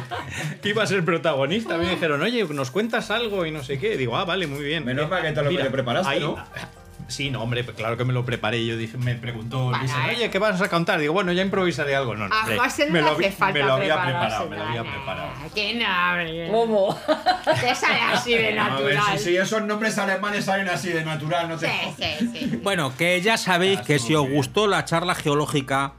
que 0.61 0.69
iba 0.69 0.83
a 0.83 0.87
ser 0.87 1.03
protagonista. 1.05 1.77
Me 1.77 1.89
dijeron, 1.89 2.21
oye, 2.21 2.43
nos 2.45 2.71
cuentas 2.71 3.11
algo 3.11 3.45
y 3.45 3.51
no 3.51 3.63
sé 3.63 3.79
qué. 3.79 3.97
Digo, 3.97 4.17
ah, 4.17 4.25
vale, 4.25 4.47
muy 4.47 4.63
bien. 4.63 4.85
Menos 4.85 5.09
mal 5.09 5.21
que 5.21 5.31
te 5.31 5.43
lo 5.43 5.49
Mira, 5.49 5.69
preparaste, 5.69 6.11
ahí- 6.13 6.19
¿no? 6.19 6.35
Sí, 7.07 7.31
no, 7.31 7.41
hombre, 7.41 7.63
pues 7.63 7.75
claro 7.75 7.97
que 7.97 8.05
me 8.05 8.13
lo 8.13 8.23
preparé. 8.23 8.63
Yo 8.67 8.77
dije, 8.77 8.95
me 8.95 9.15
preguntó. 9.15 9.71
Luis, 9.71 9.91
oye, 10.15 10.29
¿qué 10.29 10.37
vas 10.37 10.61
a 10.61 10.69
contar? 10.69 10.99
Digo, 10.99 11.11
bueno, 11.11 11.31
ya 11.31 11.41
improvisaré 11.41 11.95
algo. 11.95 12.13
No, 12.15 12.27
no, 12.27 12.35
A 12.35 12.45
José 12.45 12.85
no 12.85 12.91
me 12.93 13.01
lo, 13.01 13.07
hace 13.07 13.15
había- 13.15 13.31
falta 13.31 13.59
me 13.59 13.65
lo 13.65 13.73
había 13.73 14.03
preparado, 14.03 14.47
me 14.47 14.57
lo 14.57 14.63
había 14.63 14.83
preparado. 14.83 15.29
Que 15.55 15.73
no, 15.73 16.51
¿Cómo? 16.51 16.99
te 17.61 17.73
sale 17.73 17.99
así 18.13 18.35
de 18.35 18.53
natural. 18.53 19.17
esos 19.17 19.63
nombres 19.63 19.97
alemanes 19.97 20.45
salen 20.45 20.69
así 20.69 20.89
de 20.89 21.03
natural, 21.03 21.49
no 21.49 21.57
Sí, 21.57 21.65
sí, 21.97 22.29
sí. 22.31 22.59
Bueno, 22.61 22.93
que 22.95 23.19
ya 23.21 23.37
sabéis 23.37 23.81
que 23.81 23.97
si 23.97 24.13
os 24.13 24.29
gustó 24.29 24.67
la 24.67 24.85
charla 24.85 25.15
geológica, 25.15 25.93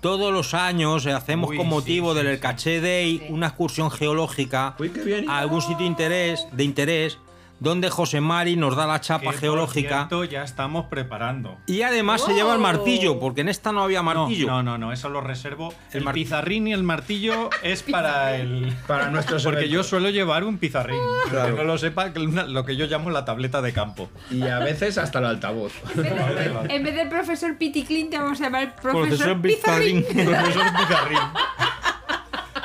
todos 0.00 0.32
los 0.32 0.54
años 0.54 1.06
hacemos 1.06 1.50
Uy, 1.50 1.56
con 1.56 1.68
motivo 1.68 2.14
sí, 2.14 2.22
del 2.22 2.36
sí. 2.36 2.40
Caché 2.40 2.80
Day 2.80 3.26
una 3.30 3.48
excursión 3.48 3.90
geológica 3.90 4.74
Uy, 4.78 4.90
qué 4.90 5.02
bien. 5.02 5.28
a 5.28 5.38
algún 5.38 5.60
sitio 5.60 5.78
de 5.78 5.84
interés, 5.86 6.46
de 6.52 6.64
interés 6.64 7.18
donde 7.60 7.90
José 7.90 8.20
Mari 8.20 8.56
nos 8.56 8.74
da 8.74 8.86
la 8.86 8.98
Que, 9.00 9.06
chapa 9.06 9.24
por 9.26 9.34
geológica 9.36 9.96
cierto, 10.08 10.24
ya 10.24 10.42
estamos 10.42 10.86
preparando. 10.86 11.58
y 11.66 11.82
además 11.82 12.22
se 12.24 12.32
lleva 12.34 12.52
el 12.54 12.58
martillo, 12.60 13.20
porque 13.20 13.42
en 13.42 13.48
esta 13.48 13.70
no 13.72 13.82
había 13.82 14.02
martillo. 14.02 14.46
No, 14.48 14.62
no, 14.62 14.78
no, 14.78 14.92
eso 14.92 15.08
lo 15.08 15.20
reservo. 15.20 15.72
El 15.92 15.98
El, 15.98 16.04
mar- 16.04 16.14
pizarrín 16.14 16.66
y 16.68 16.72
el 16.72 16.82
martillo 16.82 17.50
es 17.62 17.82
para 17.82 18.36
el. 18.36 18.74
Para 18.86 19.10
nuestros 19.10 19.44
Porque 19.44 19.68
yo 19.68 19.82
suelo 19.84 20.10
llevar 20.10 20.44
un 20.44 20.58
pizarrín. 20.58 20.98
Claro. 21.30 21.54
Que 21.54 21.60
no 21.62 21.64
lo 21.66 21.78
sepa, 21.78 22.12
que 22.12 22.18
lo 22.20 22.64
que 22.64 22.76
yo 22.76 22.86
llamo 22.86 23.10
la 23.10 23.24
tableta 23.24 23.60
de 23.62 23.72
campo. 23.72 24.08
Y 24.30 24.42
a 24.42 24.58
veces 24.58 24.98
hasta 24.98 25.18
el 25.20 25.26
altavoz. 25.26 25.72
En 26.70 26.82
vez 26.84 26.94
del 26.94 27.08
profesor 27.08 27.56
Piti 27.58 27.84
Clint, 27.84 28.10
te 28.10 28.18
vamos 28.18 28.40
a 28.40 28.44
llamar 28.44 28.62
el 28.62 28.72
profesor, 28.72 29.38
Profesor 29.38 29.40
Pizarrín. 29.42 30.02
Pizarrín. 30.04 30.26
Profesor 30.30 30.62
pizarrín. 30.76 31.18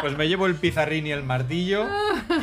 Pues 0.06 0.20
me 0.20 0.28
llevo 0.28 0.46
el 0.46 0.54
pizarrín 0.54 1.08
y 1.08 1.12
el 1.12 1.24
martillo 1.24 1.88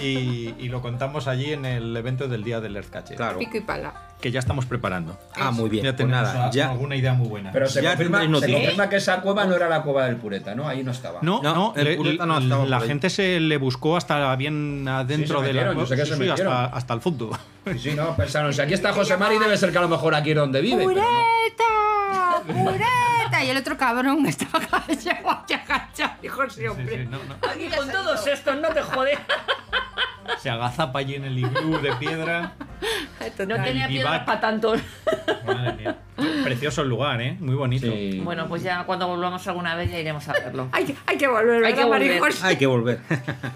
y, 0.02 0.52
y 0.58 0.68
lo 0.68 0.82
contamos 0.82 1.28
allí 1.28 1.52
en 1.52 1.64
el 1.64 1.96
evento 1.96 2.26
del 2.26 2.42
día 2.42 2.60
del 2.60 2.74
Earthcatcher. 2.74 3.16
Claro. 3.16 3.38
Pico 3.38 3.56
y 3.56 3.60
pala. 3.60 4.11
Que 4.22 4.30
ya 4.30 4.38
estamos 4.38 4.64
preparando. 4.66 5.18
Ah, 5.34 5.50
muy 5.50 5.68
bien. 5.68 5.82
Ya 5.84 5.90
pues 5.90 5.96
tenemos 6.08 6.22
nada, 6.32 6.50
ya. 6.52 6.70
alguna 6.70 6.94
idea 6.96 7.12
muy 7.12 7.26
buena. 7.28 7.50
Pero 7.52 7.68
se, 7.68 7.82
Ya 7.82 7.90
confirma, 7.90 8.20
se 8.20 8.52
confirma 8.52 8.88
que 8.88 8.96
esa 8.96 9.20
cueva 9.20 9.44
no 9.44 9.54
era 9.56 9.68
la 9.68 9.82
cueva 9.82 10.06
del 10.06 10.16
Pureta, 10.16 10.54
¿no? 10.54 10.68
Ahí 10.68 10.84
no 10.84 10.92
estaba. 10.92 11.18
No, 11.22 11.42
No, 11.42 11.54
no, 11.54 11.72
el 11.76 11.84
le- 11.84 11.96
pureta 11.96 12.24
no 12.24 12.38
estaba 12.38 12.64
la 12.64 12.80
gente 12.80 13.10
se 13.10 13.40
le 13.40 13.56
buscó 13.56 13.96
hasta 13.96 14.34
bien 14.36 14.86
adentro 14.88 15.40
Sí, 15.40 15.42
se 15.42 15.46
de 15.48 15.52
la 15.54 15.60
metieron, 15.62 15.76
yo 15.78 15.86
sé 15.86 15.96
que 15.96 16.06
se 16.06 16.16
sí, 16.16 16.22
hasta, 16.22 16.24
metieron. 16.44 16.70
hasta 16.72 16.94
el 16.94 17.00
fondo. 17.00 17.38
Sí, 17.66 17.78
sí, 17.80 17.94
no, 17.94 18.14
pensaron, 18.16 18.52
si 18.54 18.60
aquí 18.60 18.74
está 18.74 18.92
José 18.92 19.16
Mari, 19.16 19.38
debe 19.38 19.56
ser 19.56 19.72
que 19.72 19.78
a 19.78 19.82
lo 19.82 19.88
mejor 19.88 20.14
aquí 20.14 20.30
es 20.30 20.36
donde 20.36 20.60
vive. 20.60 20.84
pero 20.86 21.00
no. 21.02 22.42
¡Pureta! 22.46 22.70
¡Pureta! 22.70 23.44
Y 23.44 23.50
el 23.50 23.56
otro 23.56 23.76
cabrón 23.76 24.24
estaba 24.26 24.58
agachado, 24.64 25.30
agachado, 25.66 26.12
dijo 26.22 26.42
ese 26.44 26.60
Sí, 26.60 26.66
hombre. 26.68 27.02
sí, 27.02 27.08
no, 27.10 27.18
no. 27.18 27.34
Aquí 27.50 27.66
con 27.76 27.90
todos 27.90 28.24
estos, 28.26 28.56
no 28.60 28.68
te 28.68 28.82
jodes. 28.82 29.18
Se 30.38 30.48
agazapa 30.50 31.00
allí 31.00 31.16
en 31.16 31.24
el 31.24 31.38
iglú 31.38 31.80
de 31.80 31.92
piedra. 31.96 32.52
No 33.46 33.54
tenía 33.62 33.86
El 33.86 33.90
para 34.20 34.40
tanto. 34.40 34.74
Madre 35.46 35.72
mía. 35.74 35.98
Precioso 36.44 36.82
el 36.82 36.88
lugar, 36.88 37.20
¿eh? 37.20 37.36
Muy 37.40 37.54
bonito. 37.54 37.86
Sí. 37.86 38.20
Bueno, 38.22 38.46
pues 38.48 38.62
ya 38.62 38.84
cuando 38.84 39.08
volvamos 39.08 39.46
alguna 39.48 39.74
vez 39.74 39.90
ya 39.90 39.98
iremos 39.98 40.28
a 40.28 40.32
verlo. 40.34 40.68
Hay, 40.72 40.84
que- 40.84 40.94
hay 41.06 41.16
que 41.16 41.26
volver, 41.26 41.64
Hay 41.64 41.72
¿verdad, 41.72 41.76
que 41.78 41.84
volver. 41.84 42.32
Hay 42.42 42.56
que 42.56 42.66
volver. 42.66 42.98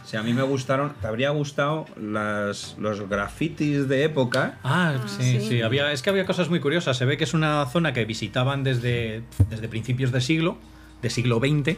Si 0.04 0.16
a 0.16 0.22
mí 0.22 0.32
me 0.32 0.42
gustaron, 0.42 0.94
te 1.00 1.06
habría 1.06 1.30
gustado 1.30 1.86
las, 2.00 2.76
los 2.78 3.08
grafitis 3.08 3.88
de 3.88 4.04
época. 4.04 4.58
Ah, 4.64 4.94
sí, 5.06 5.38
sí. 5.40 5.48
sí, 5.48 5.62
Había, 5.62 5.92
es 5.92 6.02
que 6.02 6.10
había 6.10 6.24
cosas 6.26 6.48
muy 6.48 6.60
curiosas. 6.60 6.96
Se 6.96 7.04
ve 7.04 7.16
que 7.16 7.24
es 7.24 7.34
una 7.34 7.66
zona 7.66 7.92
que 7.92 8.04
visitaban 8.04 8.64
desde, 8.64 9.22
desde 9.50 9.68
principios 9.68 10.10
de 10.12 10.20
siglo, 10.20 10.58
de 11.02 11.10
siglo 11.10 11.38
XX, 11.38 11.76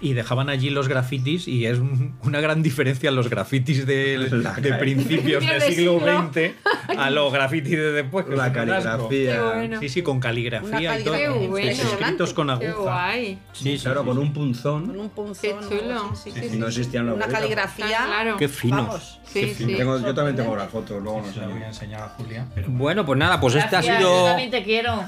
y 0.00 0.12
dejaban 0.14 0.48
allí 0.48 0.70
los 0.70 0.88
grafitis 0.88 1.46
y 1.48 1.66
es 1.66 1.78
un- 1.78 2.16
una 2.22 2.40
gran 2.40 2.62
diferencia 2.62 3.10
los 3.10 3.28
grafitis 3.28 3.86
de, 3.86 4.16
La 4.30 4.52
de 4.54 4.72
principios 4.74 5.44
del 5.46 5.60
de 5.60 5.72
siglo. 5.74 6.00
XX 6.00 6.52
a 6.98 7.10
los 7.10 7.32
grafitis 7.32 7.72
de 7.72 7.92
después. 7.92 8.26
que 8.26 8.36
La 8.36 8.52
caligrafía. 8.52 9.34
Qué 9.34 9.40
bueno. 9.40 9.80
Sí, 9.80 9.88
sí, 9.88 10.02
con 10.02 10.20
caligrafía 10.20 10.98
y 11.00 11.04
todo. 11.04 11.14
Qué 11.14 11.28
bueno. 11.28 11.68
Escritos 11.70 12.32
con 12.34 12.46
Qué 12.58 12.66
aguja. 12.68 12.82
guay. 12.82 13.38
Sí, 13.52 13.76
sí, 13.76 13.82
claro, 13.84 14.00
sí, 14.02 14.06
con 14.06 14.16
sí. 14.16 14.20
un 14.22 14.26
Con 14.28 14.34
punzón. 14.34 14.98
un 14.98 15.10
punzón. 15.10 15.60
Qué 15.68 15.80
chulo. 15.80 16.12
No 16.58 16.66
existían 16.68 17.06
los 17.06 17.16
Una 17.16 17.26
boletos. 17.26 17.40
caligrafía. 17.40 17.86
Claro. 18.06 18.36
Qué 18.36 18.48
finos. 18.48 18.86
Vamos. 18.86 19.20
Sí, 19.24 19.54
sí. 19.54 19.66
Tengo- 19.66 20.00
yo 20.00 20.14
también 20.14 20.36
tengo 20.36 20.56
las 20.56 20.70
fotos, 20.70 21.02
luego 21.02 21.20
no 21.20 21.32
Se 21.32 21.40
la 21.40 21.48
voy 21.48 21.56
a 21.58 21.60
sé. 21.60 21.66
enseñar 21.68 22.00
a 22.02 22.08
Julia. 22.10 22.46
Pero 22.54 22.68
Bueno, 22.70 23.04
pues 23.04 23.18
nada, 23.18 23.38
pues 23.40 23.54
este 23.54 23.66
ha 23.76 23.82
Gracias, 23.82 23.98
sido. 23.98 24.20
Yo 24.20 24.26
también 24.28 24.50
te 24.50 24.62
quiero. 24.62 25.04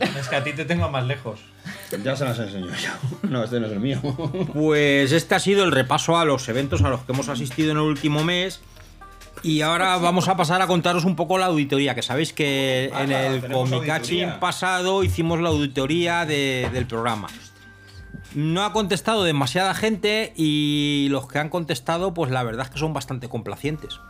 Es 0.00 0.28
que 0.28 0.36
a 0.36 0.44
ti 0.44 0.52
te 0.52 0.64
tengo 0.64 0.88
más 0.90 1.04
lejos. 1.06 1.40
Ya 2.04 2.16
se 2.16 2.24
las 2.24 2.38
enseño 2.38 2.66
yo. 2.68 2.90
No, 3.28 3.44
este 3.44 3.60
no 3.60 3.66
es 3.66 3.72
el 3.72 3.80
mío. 3.80 4.00
Pues 4.52 5.12
este 5.12 5.34
ha 5.34 5.38
sido 5.40 5.64
el 5.64 5.72
repaso 5.72 6.16
a 6.18 6.24
los 6.24 6.48
eventos 6.48 6.82
a 6.82 6.88
los 6.90 7.00
que 7.02 7.12
hemos 7.12 7.28
asistido 7.28 7.70
en 7.72 7.78
el 7.78 7.82
último 7.84 8.24
mes. 8.24 8.60
Y 9.42 9.60
ahora 9.60 9.96
vamos 9.98 10.26
a 10.28 10.36
pasar 10.36 10.60
a 10.62 10.66
contaros 10.66 11.04
un 11.04 11.14
poco 11.14 11.38
la 11.38 11.46
auditoría, 11.46 11.94
que 11.94 12.02
sabéis 12.02 12.32
que 12.32 12.86
en 12.98 13.12
el 13.12 13.52
auditoría. 13.52 14.40
pasado 14.40 15.04
hicimos 15.04 15.40
la 15.40 15.48
auditoría 15.50 16.26
de- 16.26 16.68
del 16.72 16.86
programa. 16.86 17.28
No 18.34 18.64
ha 18.64 18.72
contestado 18.72 19.22
demasiada 19.24 19.74
gente 19.74 20.32
y 20.36 21.06
los 21.10 21.28
que 21.28 21.38
han 21.38 21.48
contestado, 21.50 22.12
pues 22.14 22.30
la 22.32 22.42
verdad 22.42 22.66
es 22.66 22.72
que 22.72 22.78
son 22.78 22.92
bastante 22.92 23.28
complacientes. 23.28 24.00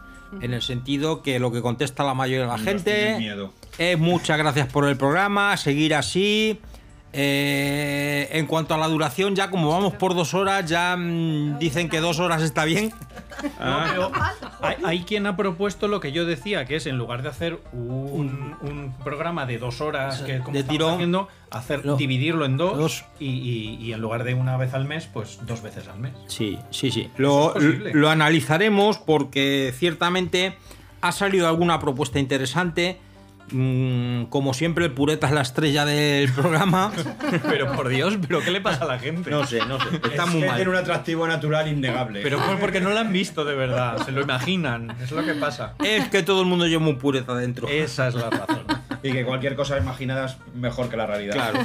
En 0.40 0.52
el 0.52 0.62
sentido 0.62 1.22
que 1.22 1.38
lo 1.38 1.50
que 1.52 1.62
contesta 1.62 2.04
la 2.04 2.14
mayoría 2.14 2.42
de 2.42 2.46
la 2.48 2.56
Nos 2.56 2.64
gente 2.64 3.16
miedo. 3.18 3.52
es 3.78 3.98
muchas 3.98 4.38
gracias 4.38 4.68
por 4.68 4.86
el 4.88 4.96
programa, 4.96 5.56
seguir 5.56 5.94
así. 5.94 6.60
Eh, 7.12 8.28
en 8.32 8.46
cuanto 8.46 8.74
a 8.74 8.78
la 8.78 8.86
duración, 8.88 9.34
ya 9.34 9.50
como 9.50 9.70
vamos 9.70 9.94
por 9.94 10.14
dos 10.14 10.34
horas, 10.34 10.68
ya 10.68 10.94
mm, 10.96 11.58
dicen 11.58 11.88
que 11.88 12.00
dos 12.00 12.18
horas 12.20 12.42
está 12.42 12.64
bien. 12.64 12.92
Pero 13.58 14.10
hay, 14.60 14.76
hay 14.84 15.02
quien 15.04 15.26
ha 15.26 15.36
propuesto 15.36 15.88
lo 15.88 16.00
que 16.00 16.12
yo 16.12 16.26
decía, 16.26 16.64
que 16.66 16.76
es 16.76 16.86
en 16.86 16.98
lugar 16.98 17.22
de 17.22 17.28
hacer 17.28 17.60
un, 17.72 18.56
un 18.60 18.94
programa 19.04 19.46
de 19.46 19.58
dos 19.58 19.80
horas 19.80 20.22
que 20.22 20.38
como 20.40 20.56
De 20.56 20.64
tirón, 20.64 20.94
haciendo, 20.94 21.28
hacer, 21.50 21.96
dividirlo 21.96 22.44
en 22.44 22.56
dos, 22.56 23.04
Y, 23.18 23.26
y- 23.28 23.74
y 23.80 23.92
en 23.92 24.00
lugar 24.00 24.24
de 24.24 24.34
una 24.34 24.56
vez 24.56 24.74
al 24.74 24.84
mes, 24.84 25.08
pues 25.12 25.38
dos 25.46 25.62
veces 25.62 25.88
al 25.88 26.00
mes. 26.00 26.12
Sí, 26.26 26.58
sí, 26.70 26.90
sí. 26.90 27.10
Lo 27.16 28.10
analizaremos 28.10 28.98
porque 28.98 29.72
ciertamente 29.76 30.56
ha 31.00 31.12
salido 31.12 31.48
alguna 31.48 31.78
propuesta 31.78 32.18
interesante. 32.18 32.98
Mm, 33.50 34.24
como 34.26 34.52
siempre, 34.54 34.84
el 34.84 34.92
pureta 34.92 35.26
es 35.28 35.32
la 35.32 35.40
estrella 35.40 35.84
del 35.84 36.30
programa. 36.34 36.92
Pero 37.48 37.72
por 37.72 37.88
Dios, 37.88 38.16
¿pero 38.26 38.40
qué 38.40 38.50
le 38.50 38.60
pasa 38.60 38.84
a 38.84 38.88
la 38.88 38.98
gente? 38.98 39.30
No 39.30 39.46
sé, 39.46 39.64
no 39.66 39.78
sé. 39.80 39.96
Está 39.96 40.24
Es 40.24 40.30
muy 40.30 40.40
que 40.42 40.46
mal. 40.46 40.56
tiene 40.56 40.70
un 40.70 40.76
atractivo 40.76 41.26
natural 41.26 41.68
innegable. 41.68 42.20
Pero 42.22 42.38
pues 42.44 42.58
porque 42.60 42.80
no 42.80 42.90
lo 42.90 42.98
han 42.98 43.12
visto 43.12 43.44
de 43.44 43.54
verdad, 43.54 44.04
se 44.04 44.12
lo 44.12 44.20
imaginan, 44.22 44.94
es 45.02 45.10
lo 45.12 45.24
que 45.24 45.34
pasa. 45.34 45.74
Es 45.82 46.08
que 46.08 46.22
todo 46.22 46.42
el 46.42 46.46
mundo 46.46 46.66
lleva 46.66 46.86
un 46.86 46.98
pureta 46.98 47.34
dentro. 47.34 47.68
Esa 47.68 48.08
es 48.08 48.14
la 48.14 48.30
razón. 48.30 48.64
Y 49.02 49.12
que 49.12 49.24
cualquier 49.24 49.54
cosa 49.56 49.78
imaginada 49.78 50.26
es 50.26 50.36
mejor 50.54 50.88
que 50.88 50.96
la 50.96 51.06
realidad. 51.06 51.34
Claro. 51.34 51.60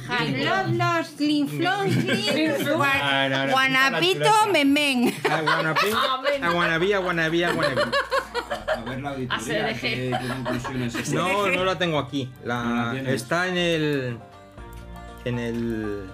guanapito. 3.52 4.24
Aguanapí, 5.30 5.86
aguanabí, 6.42 6.92
aguanabí, 6.92 7.42
aguanabí. 7.42 7.80
A 8.76 8.80
ver 8.82 9.00
la 9.00 9.16
A 9.28 9.40
ser 9.40 9.66
de 9.66 9.74
¿qué, 9.80 10.16
qué 10.20 10.28
conclusiones 10.28 10.92
se 10.92 11.14
No, 11.14 11.48
no 11.48 11.64
la 11.64 11.76
tengo 11.78 11.98
aquí. 11.98 12.30
La- 12.44 12.59
No 12.64 12.84
la 12.84 12.92
tienes. 12.92 13.14
está 13.14 13.48
en 13.48 13.56
el. 13.56 14.18
En 15.24 15.38
el. 15.38 16.04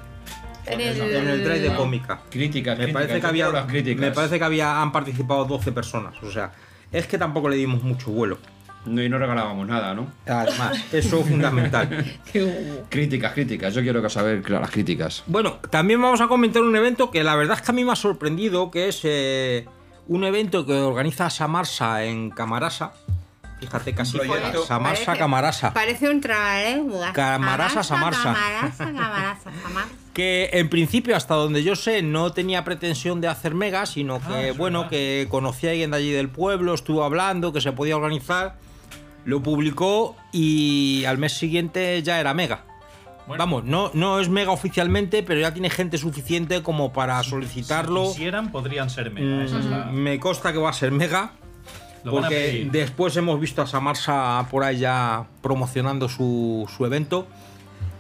En 0.67 0.81
En 0.81 1.29
el 1.29 1.45
drive 1.45 1.61
de 1.61 1.75
cómica. 1.75 2.21
Críticas, 2.29 2.77
Me 2.77 2.85
críticas, 2.85 3.03
parece 3.03 3.21
que 3.21 3.27
había. 3.27 3.45
quiero 3.45 3.59
las 3.61 3.71
críticas. 3.71 4.01
Me 4.01 4.11
parece 4.13 4.39
que 4.39 4.45
había. 4.45 4.83
Han 4.83 4.93
participado 4.93 5.45
12 5.45 5.73
personas. 5.73 6.15
O 6.23 6.31
sea, 6.31 6.53
es 6.91 7.07
que 7.07 7.19
tampoco 7.19 7.49
le 7.49 7.57
dimos 7.57 7.83
mucho 7.83 8.11
vuelo. 8.11 8.39
No, 8.85 9.03
y 9.03 9.09
no 9.09 9.19
regalábamos 9.19 9.67
nada, 9.67 9.95
¿no? 9.95 10.07
Además, 10.27 10.85
eso 10.93 11.19
es 11.21 11.27
fundamental. 11.29 11.89
Críticas, 12.89 13.33
críticas. 13.33 13.75
Yo 13.75 13.83
quiero 13.83 14.09
saber 14.09 14.43
claro, 14.43 14.63
las 14.63 14.71
críticas. 14.71 15.25
Bueno, 15.27 15.59
también 15.71 16.01
vamos 16.01 16.21
a 16.21 16.29
comentar 16.29 16.63
un 16.63 16.77
evento 16.77 17.11
que 17.11 17.25
la 17.25 17.35
verdad 17.35 17.57
es 17.57 17.63
que 17.63 17.73
a 17.73 17.75
mí 17.75 17.85
me 17.85 17.91
ha 17.93 17.97
sorprendido, 17.97 18.71
que 18.71 18.87
es 18.89 19.01
eh, 19.03 19.67
un 20.07 20.23
evento 20.23 20.65
que 20.67 20.75
organiza 20.75 21.31
Samarsa 21.31 22.05
en 22.05 22.31
Camarasa. 22.31 22.93
Fíjate, 23.61 23.95
casi 23.95 24.19
proyecto. 24.19 24.67
Samarsa 24.67 25.05
Parece- 25.07 25.19
Camarasa. 25.19 25.73
Parece 25.73 26.11
un 26.11 26.21
trabalengua. 26.21 27.13
Camarasa, 27.13 27.83
Samarsa. 27.83 28.23
Camarasa, 28.35 28.85
Camarasa, 28.85 29.51
Samarsa. 29.63 29.91
Que 30.17 30.49
en 30.55 30.71
principio, 30.71 31.15
hasta 31.15 31.35
donde 31.35 31.63
yo 31.63 31.77
sé, 31.77 32.01
no 32.03 32.33
tenía 32.33 32.65
pretensión 32.65 33.21
de 33.21 33.29
hacer 33.29 33.55
mega, 33.55 33.85
sino 33.85 34.15
Ah, 34.17 34.29
que, 34.41 34.53
bueno, 34.53 34.89
que 34.89 35.27
conocía 35.31 35.69
a 35.69 35.73
alguien 35.73 35.91
de 35.91 35.99
allí 35.99 36.11
del 36.11 36.31
pueblo, 36.31 36.73
estuvo 36.73 37.05
hablando, 37.05 37.53
que 37.53 37.61
se 37.61 37.73
podía 37.73 37.97
organizar, 37.99 38.57
lo 39.27 39.43
publicó 39.43 40.17
y 40.33 41.05
al 41.07 41.19
mes 41.19 41.35
siguiente 41.35 42.03
ya 42.03 42.19
era 42.19 42.33
mega. 42.33 42.65
Bueno. 43.27 43.43
Vamos, 43.45 43.65
no, 43.65 43.91
no 43.93 44.19
es 44.21 44.29
mega 44.31 44.53
oficialmente, 44.53 45.23
pero 45.23 45.39
ya 45.41 45.53
tiene 45.53 45.69
gente 45.69 45.99
suficiente 45.99 46.63
como 46.63 46.93
para 46.95 47.23
solicitarlo. 47.23 48.07
Si 48.07 48.13
quisieran, 48.15 48.51
podrían 48.53 48.89
ser 48.89 49.11
mega. 49.11 49.45
esa 49.45 49.59
es 49.59 49.65
la- 49.67 49.87
Mm, 49.87 49.95
Me 49.97 50.19
consta 50.21 50.51
que 50.53 50.59
va 50.59 50.71
a 50.71 50.73
ser 50.73 50.93
mega. 50.93 51.33
Lo 52.07 52.13
Porque 52.13 52.69
después 52.71 53.17
hemos 53.17 53.41
visto 53.41 53.63
a 53.63 53.67
Samarsa 53.67 54.47
por 54.51 54.63
ahí 54.63 54.79
ya 54.79 55.27
promocionando 55.43 56.09
su, 56.09 56.71
su 56.77 56.87
evento. 56.87 57.27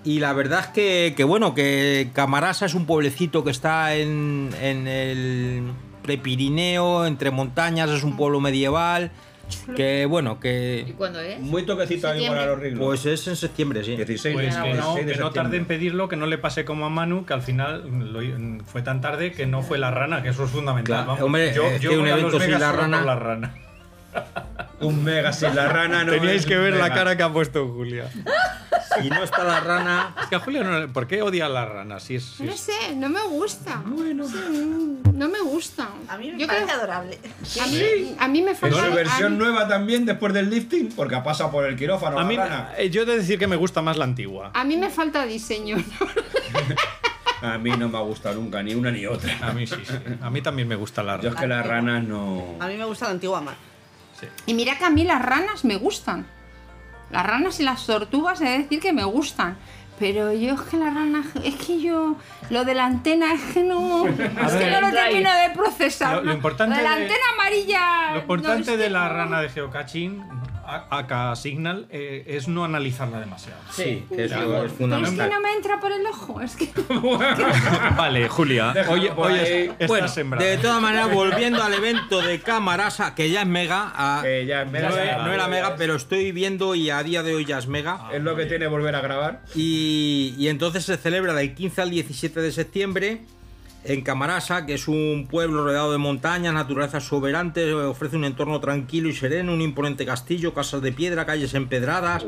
Y 0.05 0.20
la 0.20 0.33
verdad 0.33 0.61
es 0.61 0.66
que, 0.69 1.15
que, 1.16 1.24
bueno, 1.24 1.55
que 1.55 2.11
Camarasa 2.12 2.66
es 2.66 2.74
un 2.74 2.87
pueblecito 2.87 3.43
que 3.43 3.51
está 3.51 3.97
en, 3.97 4.51
en 4.62 4.87
el 4.87 5.73
Prepirineo, 6.03 7.05
entre 7.07 7.33
montañas, 7.33 7.91
es 7.91 8.05
un 8.05 8.16
pueblo 8.16 8.41
medieval. 8.41 9.11
Que 9.77 10.07
bueno, 10.07 10.39
¿Y 10.39 10.43
que. 10.43 10.95
cuándo 10.99 11.20
es? 11.20 11.39
Muy 11.39 11.62
toquecito 11.65 12.09
ahí 12.09 12.27
para 12.27 12.47
los 12.47 12.59
ringlos. 12.59 12.85
Pues 12.85 13.07
es 13.07 13.28
en 13.28 13.37
septiembre, 13.37 13.85
sí. 13.85 13.95
16 13.95 14.35
Pues 14.35 14.55
de- 14.57 14.62
que 14.62 14.69
no, 14.74 14.74
16 14.74 15.07
de 15.07 15.12
que 15.12 15.19
no 15.20 15.31
tarde 15.31 15.57
en 15.57 15.66
pedirlo, 15.66 16.09
que 16.09 16.16
no 16.16 16.27
le 16.27 16.37
pase 16.39 16.65
como 16.65 16.85
a 16.85 16.89
Manu, 16.91 17.24
que 17.24 17.33
al 17.33 17.43
final 17.43 17.85
lo- 18.12 18.65
fue 18.65 18.83
tan 18.83 19.01
tarde 19.01 19.31
que 19.31 19.47
no 19.47 19.62
fue 19.62 19.78
la 19.78 19.93
rana, 19.93 20.20
que 20.23 20.31
eso 20.31 20.45
es 20.45 20.51
fundamental. 20.51 20.85
Claro, 20.97 21.07
Vamos, 21.07 21.23
hombre, 21.23 21.53
yo, 21.55 21.62
es 21.65 21.81
yo 21.81 21.91
que 21.91 21.97
un 21.97 22.03
voy 22.03 22.11
a 22.11 22.16
los 22.16 22.20
evento 22.23 22.41
sin 22.41 22.47
Vegas 22.49 22.61
la 22.61 22.73
rana- 22.73 23.03
la 23.05 23.15
rana. 23.16 23.55
Un 24.80 25.02
mega 25.02 25.32
sin 25.32 25.55
la 25.56 25.68
rana 25.68 26.05
no 26.05 26.12
Teníais 26.12 26.40
es 26.43 26.47
que 26.47 26.56
ver 26.56 26.74
la 26.74 26.93
cara 26.93 27.16
que 27.16 27.22
ha 27.22 27.32
puesto 27.32 27.66
Julia. 27.68 28.10
Si 29.01 29.09
no 29.10 29.22
está 29.24 29.43
la 29.44 29.60
rana. 29.60 30.14
Es 30.22 30.26
que 30.28 30.36
a 30.36 30.40
Julia 30.40 30.62
no, 30.64 30.93
¿Por 30.93 31.06
qué 31.06 31.22
odia 31.22 31.47
a 31.47 31.48
la 31.48 31.64
rana? 31.66 31.98
Si 32.01 32.16
es, 32.16 32.24
si 32.24 32.43
No 32.44 32.52
es- 32.52 32.60
sé, 32.60 32.94
no 32.94 33.09
me 33.09 33.22
gusta. 33.22 33.82
Sí, 33.84 34.14
no 35.12 35.28
me 35.28 35.40
gusta. 35.40 35.88
A 36.09 36.16
mí 36.18 36.30
me 36.32 36.38
Yo 36.38 36.47
parece 36.47 36.64
creo- 36.66 36.76
adorable. 36.78 37.18
A 37.62 37.66
mí, 37.66 38.16
a 38.18 38.28
mí 38.28 38.43
me 38.43 38.55
falta. 38.55 38.84
a 38.84 38.88
versión 38.90 39.32
mí- 39.32 39.38
nueva 39.38 39.66
también 39.68 40.05
después 40.06 40.32
del 40.34 40.51
lifting, 40.51 40.90
porque 40.94 41.14
ha 41.14 41.22
pasado 41.22 41.51
por 41.51 41.64
el 41.64 41.76
quirófano 41.76 42.18
A 42.18 42.22
la 42.22 42.28
mí, 42.28 42.36
rana. 42.36 42.72
eh, 42.76 42.90
yo 42.90 43.02
he 43.02 43.06
de 43.06 43.16
decir 43.18 43.38
que 43.38 43.47
me 43.47 43.56
gusta 43.56 43.80
más 43.82 43.97
la 43.97 44.05
antigua. 44.05 44.51
A 44.55 44.64
mí 44.64 44.76
me 44.76 44.88
falta 44.90 45.24
diseño. 45.26 45.76
A 47.43 47.59
mí 47.59 47.70
no 47.70 47.88
me 47.88 47.98
ha 47.98 48.01
gustado 48.01 48.36
nunca, 48.40 48.62
ni 48.62 48.74
una 48.74 48.90
ni 48.90 49.05
otra. 49.06 49.36
A 49.43 49.52
mí 49.52 49.66
sí, 49.66 49.76
sí. 49.84 49.93
A 50.22 50.30
mí 50.30 50.40
también 50.40 50.66
me 50.68 50.74
gusta 50.74 51.02
la 51.02 51.20
Yo 51.20 51.28
es 51.28 51.34
rana. 51.34 51.40
que 51.40 51.47
las 51.47 51.66
ranas 51.66 52.02
no. 52.05 52.56
A 52.59 52.66
mí 52.66 52.76
me 52.76 52.84
gusta 52.86 53.05
la 53.06 53.10
antigua 53.12 53.40
más. 53.43 53.55
Y 54.47 54.55
mira 54.55 54.76
que 54.78 54.84
a 54.84 54.90
mí 54.90 55.05
las 55.05 55.22
ranas 55.22 55.64
me 55.64 55.76
gustan. 55.76 56.26
Las 57.10 57.24
ranas 57.26 57.60
y 57.60 57.62
las 57.62 57.86
tortugas 57.86 58.40
he 58.40 58.44
de 58.44 58.59
decir 58.59 58.80
que 58.80 58.93
me 58.93 59.05
gustan. 59.05 59.56
Pero 59.98 60.30
yo 60.32 60.55
es 60.55 60.60
que 60.62 60.76
la 60.76 60.90
rana, 60.90 61.24
es 61.43 61.55
que 61.55 61.80
yo, 61.80 62.16
lo 62.51 62.64
de 62.66 62.74
la 62.74 62.84
antena 62.84 63.32
es 63.32 63.40
que 63.55 63.62
no, 63.62 64.06
es 64.09 64.14
que 64.52 64.70
no 64.70 64.80
lo 64.82 64.90
termino 64.90 65.30
de 65.32 65.51
procesar. 65.55 66.16
Lo- 66.16 66.20
lo 66.20 66.26
¿no? 66.26 66.32
importante 66.34 66.76
de 66.76 66.82
la 66.82 66.97
de- 66.97 67.02
antena 67.02 67.24
amarilla. 67.34 68.06
Lo 68.09 68.14
no, 68.16 68.20
importante 68.20 68.72
es 68.72 68.78
de 68.78 68.84
que 68.84 68.90
la 68.90 69.09
no. 69.09 69.14
rana 69.14 69.40
de 69.40 69.48
geocaching, 69.48 70.22
acá 70.90 71.34
Signal, 71.36 71.86
eh, 71.90 72.24
es 72.26 72.48
no 72.48 72.64
analizarla 72.64 73.20
demasiado. 73.20 73.59
Sí, 73.70 74.05
eso 74.10 74.22
es 74.22 74.30
Pero 74.32 74.64
es 74.64 74.72
que 74.72 74.78
fundamental. 74.78 75.30
no 75.30 75.40
me 75.40 75.52
entra 75.52 75.80
por 75.80 75.93
el 75.93 76.06
ojo, 76.06 76.40
es 76.40 76.56
que 76.56 76.70
Vale, 77.97 78.28
Julia, 78.28 78.72
es- 78.72 79.70
estás 79.70 79.88
Bueno, 79.88 80.09
sembrada. 80.09 80.47
de 80.48 80.59
todas 80.59 80.80
maneras, 80.80 81.12
volviendo 81.12 81.62
al 81.62 81.74
evento 81.74 82.20
de 82.22 82.40
Camarasa, 82.40 83.14
que 83.14 83.30
ya 83.30 83.43
es 83.43 83.47
mega, 83.48 83.93
a- 83.94 84.22
Que 84.22 84.47
ya 84.47 84.62
es 84.62 84.70
mega, 84.70 84.88
no, 84.90 84.97
ya 84.97 85.16
es 85.16 85.22
no 85.24 85.32
era 85.32 85.48
mega, 85.48 85.76
pero 85.76 85.94
estoy 85.97 86.32
viendo 86.32 86.74
y 86.74 86.90
a 86.90 87.02
día 87.02 87.22
de 87.22 87.34
hoy 87.34 87.44
ya 87.44 87.59
es 87.59 87.66
mega. 87.66 88.09
Es 88.12 88.22
lo 88.22 88.36
que 88.36 88.47
tiene 88.47 88.66
volver 88.66 88.94
a 88.97 89.01
grabar. 89.01 89.43
Y, 89.55 90.34
y 90.38 90.48
entonces 90.48 90.84
se 90.84 90.97
celebra 90.97 91.34
del 91.34 91.55
15 91.55 91.82
al 91.82 91.90
17 91.90 92.40
de 92.40 92.52
septiembre 92.52 93.20
en 93.88 94.02
Camarasa, 94.02 94.66
que 94.66 94.74
es 94.74 94.88
un 94.88 95.26
pueblo 95.30 95.64
rodeado 95.64 95.92
de 95.92 95.98
montañas, 95.98 96.52
naturaleza 96.54 96.98
exuberante, 96.98 97.72
ofrece 97.74 98.16
un 98.16 98.24
entorno 98.24 98.60
tranquilo 98.60 99.08
y 99.08 99.12
sereno, 99.14 99.52
un 99.54 99.60
imponente 99.60 100.04
castillo, 100.04 100.52
casas 100.54 100.82
de 100.82 100.92
piedra, 100.92 101.24
calles 101.26 101.54
empedradas, 101.54 102.24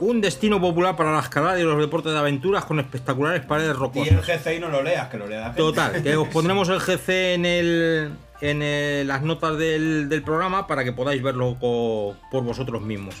un 0.00 0.20
destino 0.20 0.60
popular 0.60 0.96
para 0.96 1.12
la 1.12 1.20
escalada 1.20 1.58
y 1.60 1.62
los 1.62 1.78
deportes 1.78 2.12
de 2.12 2.18
aventuras 2.18 2.64
con 2.64 2.80
espectaculares 2.80 3.42
paredes 3.44 3.70
Y 3.76 3.78
rocosas. 3.78 4.08
el 4.12 4.20
GCI 4.22 4.58
no 4.60 4.68
lo 4.68 4.82
leas, 4.82 5.08
que 5.08 5.18
lo 5.18 5.26
lea 5.28 5.40
la 5.40 5.44
gente. 5.46 5.58
Total, 5.58 6.02
que 6.02 6.16
os 6.16 6.28
pondremos 6.32 6.68
el 6.68 6.80
GC 6.80 7.34
en 7.34 7.46
el 7.46 8.10
en 8.42 8.62
el- 8.62 9.06
las 9.06 9.20
notas 9.22 9.58
del, 9.58 10.08
del 10.08 10.22
programa 10.22 10.66
para 10.66 10.82
que 10.82 10.92
podáis 10.92 11.22
verlo 11.22 11.58
co- 11.60 12.16
por 12.30 12.42
vosotros 12.42 12.80
mismos. 12.80 13.14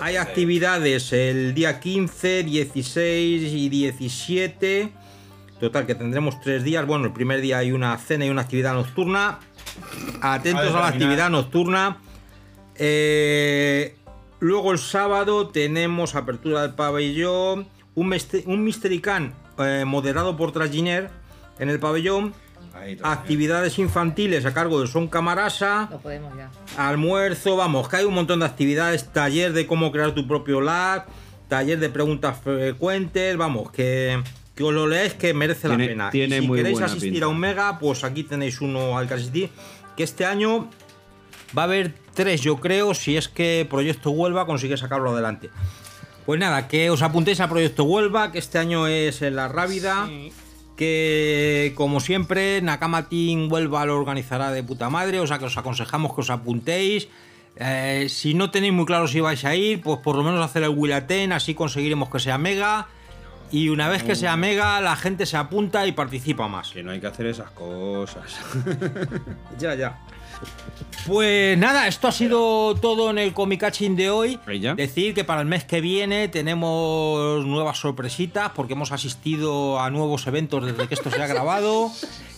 Hay 0.00 0.16
actividades 0.16 1.12
el 1.12 1.52
día 1.52 1.80
15, 1.80 2.42
16 2.44 3.42
y 3.52 3.68
17. 3.68 4.88
Total, 5.60 5.86
que 5.86 5.94
tendremos 5.94 6.40
tres 6.40 6.64
días. 6.64 6.86
Bueno, 6.86 7.04
el 7.04 7.12
primer 7.12 7.42
día 7.42 7.58
hay 7.58 7.72
una 7.72 7.96
cena 7.98 8.24
y 8.24 8.30
una 8.30 8.42
actividad 8.42 8.72
nocturna. 8.72 9.40
Atentos 10.22 10.74
a 10.74 10.80
la 10.80 10.88
actividad 10.88 11.28
nocturna. 11.28 11.98
Eh, 12.76 13.94
luego 14.38 14.72
el 14.72 14.78
sábado 14.78 15.48
tenemos 15.48 16.14
apertura 16.14 16.62
del 16.62 16.72
pabellón. 16.72 17.68
Un, 17.94 18.16
un 18.46 18.64
Mystery 18.64 19.00
Can 19.00 19.34
eh, 19.58 19.84
moderado 19.86 20.36
por 20.38 20.52
Traginer 20.52 21.10
en 21.58 21.68
el 21.68 21.78
pabellón. 21.78 22.32
Actividades 23.02 23.78
infantiles 23.78 24.46
a 24.46 24.54
cargo 24.54 24.80
de 24.80 24.86
Son 24.86 25.08
Camarasa. 25.08 25.88
No 25.90 25.98
podemos 25.98 26.32
ya. 26.34 26.50
Almuerzo, 26.78 27.56
vamos, 27.56 27.90
que 27.90 27.96
hay 27.96 28.04
un 28.06 28.14
montón 28.14 28.40
de 28.40 28.46
actividades, 28.46 29.12
taller 29.12 29.52
de 29.52 29.66
cómo 29.66 29.92
crear 29.92 30.14
tu 30.14 30.26
propio 30.26 30.62
lab, 30.62 31.04
taller 31.48 31.78
de 31.78 31.90
preguntas 31.90 32.38
frecuentes, 32.42 33.36
vamos, 33.36 33.70
que, 33.70 34.22
que 34.60 34.64
os 34.64 34.74
lo 34.74 34.86
leáis 34.86 35.14
que 35.14 35.32
merece 35.32 35.68
Tiene- 35.68 35.84
la 35.84 35.88
pena. 35.90 36.10
tiene 36.10 36.36
y 36.36 36.40
si 36.42 36.46
muy 36.46 36.58
queréis 36.58 36.74
buena 36.74 36.86
asistir 36.86 37.12
pinta. 37.12 37.24
a 37.24 37.28
un 37.30 37.38
mega, 37.38 37.78
pues 37.78 38.04
aquí 38.04 38.24
tenéis 38.24 38.60
uno 38.60 38.98
al 38.98 39.08
que 39.08 39.14
asistir. 39.14 39.48
que 39.96 40.02
este 40.02 40.26
año 40.26 40.68
va 41.56 41.62
a 41.62 41.64
haber 41.64 41.94
tres, 42.14 42.42
yo 42.42 42.56
creo, 42.60 42.92
si 42.94 43.16
es 43.16 43.28
que 43.28 43.66
Proyecto 43.70 44.10
Huelva 44.10 44.44
consigue 44.46 44.76
sacarlo 44.76 45.12
adelante. 45.12 45.48
Pues 46.26 46.38
nada, 46.38 46.68
que 46.68 46.90
os 46.90 47.00
apuntéis 47.02 47.40
a 47.40 47.48
Proyecto 47.48 47.84
Huelva, 47.84 48.30
que 48.32 48.38
este 48.38 48.58
año 48.58 48.86
es 48.86 49.22
en 49.22 49.34
la 49.36 49.48
Rábida. 49.48 50.08
Que 50.76 51.72
como 51.74 52.00
siempre, 52.00 52.60
Nakama 52.62 53.08
Team 53.08 53.50
Huelva 53.52 53.84
lo 53.84 53.96
organizará 53.98 54.50
de 54.52 54.62
puta 54.62 54.88
madre, 54.88 55.20
o 55.20 55.26
sea 55.26 55.38
que 55.38 55.44
os 55.46 55.56
aconsejamos 55.58 56.14
que 56.14 56.20
os 56.20 56.30
apuntéis. 56.30 57.08
Eh, 57.56 58.06
si 58.08 58.32
no 58.34 58.50
tenéis 58.50 58.72
muy 58.72 58.86
claro 58.86 59.06
si 59.08 59.20
vais 59.20 59.44
a 59.44 59.54
ir, 59.56 59.80
pues 59.82 59.98
por 60.00 60.16
lo 60.16 60.22
menos 60.22 60.42
hacer 60.44 60.62
el 60.62 60.70
Willaten, 60.70 61.32
así 61.32 61.54
conseguiremos 61.54 62.08
que 62.10 62.18
sea 62.20 62.38
mega. 62.38 62.88
Y 63.52 63.68
una 63.68 63.88
vez 63.88 64.02
que 64.02 64.14
sea 64.14 64.36
mega, 64.36 64.80
la 64.80 64.96
gente 64.96 65.26
se 65.26 65.36
apunta 65.36 65.86
y 65.86 65.92
participa 65.92 66.46
más. 66.48 66.70
Que 66.70 66.82
no 66.82 66.92
hay 66.92 67.00
que 67.00 67.08
hacer 67.08 67.26
esas 67.26 67.50
cosas. 67.50 68.40
ya, 69.58 69.74
ya. 69.74 69.98
Pues 71.06 71.58
nada, 71.58 71.88
esto 71.88 72.08
ha 72.08 72.12
sido 72.12 72.74
todo 72.76 73.10
en 73.10 73.18
el 73.18 73.32
Comicaching 73.32 73.96
de 73.96 74.10
hoy. 74.10 74.38
Decir 74.76 75.14
que 75.14 75.24
para 75.24 75.40
el 75.40 75.46
mes 75.46 75.64
que 75.64 75.80
viene 75.80 76.28
tenemos 76.28 77.44
nuevas 77.44 77.78
sorpresitas 77.78 78.52
porque 78.54 78.74
hemos 78.74 78.92
asistido 78.92 79.80
a 79.80 79.90
nuevos 79.90 80.26
eventos 80.26 80.64
desde 80.64 80.88
que 80.88 80.94
esto 80.94 81.10
se 81.10 81.22
ha 81.22 81.26
grabado 81.28 81.90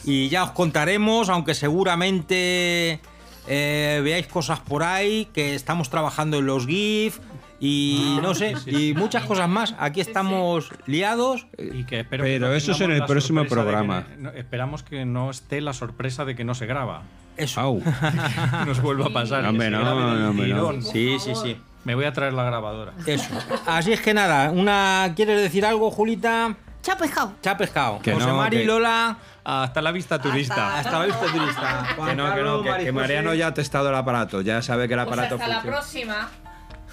y 0.04 0.28
ya 0.28 0.44
os 0.44 0.52
contaremos, 0.52 1.28
aunque 1.28 1.54
seguramente 1.54 3.00
eh, 3.48 4.00
veáis 4.02 4.26
cosas 4.28 4.60
por 4.60 4.84
ahí, 4.84 5.28
que 5.32 5.54
estamos 5.54 5.90
trabajando 5.90 6.38
en 6.38 6.46
los 6.46 6.66
GIF 6.66 7.18
y 7.64 8.18
no 8.20 8.34
sé, 8.34 8.54
y 8.66 8.92
muchas 8.94 9.24
cosas 9.24 9.48
más. 9.48 9.74
Aquí 9.78 10.00
estamos 10.00 10.68
liados. 10.86 11.46
Y 11.56 11.84
que 11.84 12.00
espero 12.00 12.24
Pero 12.24 12.46
que 12.46 12.50
no 12.50 12.52
eso 12.54 12.72
es 12.72 12.80
en 12.80 12.90
el 12.90 12.98
la 12.98 13.06
próximo 13.06 13.44
que- 13.44 13.48
programa. 13.50 14.04
no, 14.18 14.30
esperamos 14.30 14.82
que 14.82 15.04
no 15.04 15.30
esté 15.30 15.60
la 15.60 15.72
sorpresa 15.72 16.24
de 16.24 16.34
que 16.34 16.42
no 16.42 16.54
se 16.56 16.66
graba. 16.66 17.02
Eso. 17.36 17.78
Nos 18.66 18.82
vuelva 18.82 19.06
a 19.06 19.10
pasar. 19.10 19.44
Hombre, 19.46 19.66
que 19.66 19.70
no, 19.76 20.32
no. 20.32 20.42
tirón. 20.42 20.82
Sí, 20.82 21.18
sí, 21.20 21.34
sí. 21.40 21.56
Me 21.84 21.94
voy 21.94 22.04
a 22.04 22.12
traer 22.12 22.32
la 22.32 22.42
grabadora. 22.44 22.92
Eso. 23.06 23.30
Así 23.66 23.92
es 23.92 24.00
que 24.00 24.12
nada, 24.12 24.50
una 24.50 25.12
¿quieres 25.16 25.40
decir 25.40 25.64
algo, 25.64 25.90
Julita? 25.90 26.54
Chao 26.82 26.96
pescado. 26.98 27.32
Chao 27.42 27.56
pescado. 27.56 28.00
Que 28.00 28.12
José 28.12 28.26
no, 28.26 28.36
Mari 28.38 28.58
que- 28.58 28.64
Lola. 28.64 29.16
Hasta 29.44 29.80
la 29.82 29.92
vista 29.92 30.20
turista. 30.20 30.78
Hasta 30.78 30.98
la 30.98 31.06
vista 31.06 31.26
turista. 31.26 31.86
Juan 31.96 32.10
Que 32.10 32.16
no, 32.16 32.34
que 32.34 32.42
no, 32.42 32.62
que, 32.62 32.84
que 32.84 32.92
Mariano 32.92 33.34
ya 33.34 33.48
ha 33.48 33.54
testado 33.54 33.88
el 33.88 33.94
aparato, 33.94 34.40
ya 34.40 34.62
sabe 34.62 34.86
que 34.88 34.94
el 34.94 35.00
Pues 35.00 35.12
aparato 35.12 35.34
hasta 35.36 35.48
la 35.48 35.54
funciona. 35.60 35.76
próxima. 35.78 36.28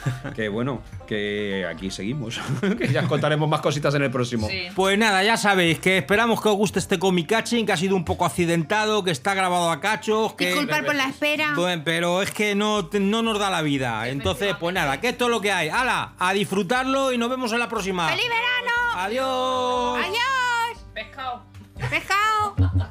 que 0.36 0.50
bueno, 0.50 0.82
que 1.08 1.66
aquí 1.70 1.92
seguimos. 1.92 2.40
que 2.78 2.88
ya 2.88 3.02
os 3.02 3.08
contaremos 3.08 3.50
más 3.50 3.62
cositas 3.62 3.94
en 3.96 4.04
el 4.04 4.12
próximo. 4.12 4.48
Pues 4.76 4.98
nada, 4.98 5.24
ya 5.24 5.38
sabéis 5.38 5.80
que 5.80 5.98
esperamos 5.98 6.42
que 6.42 6.50
os 6.50 6.56
guste 6.56 6.80
este 6.80 7.00
comic 7.00 7.28
catching, 7.28 7.66
que 7.66 7.72
ha 7.72 7.78
sido 7.78 7.96
un 7.96 8.06
poco 8.06 8.26
accidentado, 8.26 9.04
que 9.04 9.12
está 9.12 9.34
grabado 9.34 9.72
a 9.72 9.80
cachos. 9.80 10.34
Que... 10.34 10.48
Disculpar 10.48 10.86
por 10.86 10.96
la 10.96 11.06
espera. 11.06 11.54
Pues, 11.56 11.80
pero 11.84 12.22
es 12.22 12.32
que 12.32 12.56
no, 12.56 12.90
no 12.92 13.22
nos 13.22 13.40
da 13.40 13.50
la 13.50 13.62
vida. 13.62 14.08
Entonces, 14.10 14.56
pues 14.60 14.74
nada, 14.74 15.00
que 15.00 15.10
esto 15.10 15.26
es 15.26 15.32
lo 15.32 15.42
que 15.42 15.52
hay. 15.52 15.70
¡Hala! 15.70 16.14
A 16.20 16.34
disfrutarlo 16.34 17.12
y 17.12 17.18
nos 17.18 17.30
vemos 17.30 17.52
en 17.54 17.60
la 17.60 17.70
próxima. 17.70 18.10
¡Feliz 18.10 18.26
verano! 18.26 18.80
¡Adiós! 18.96 20.06
¡Adiós! 20.06 20.86
¡Pescado! 20.94 21.46
¡Pescado! 21.90 22.89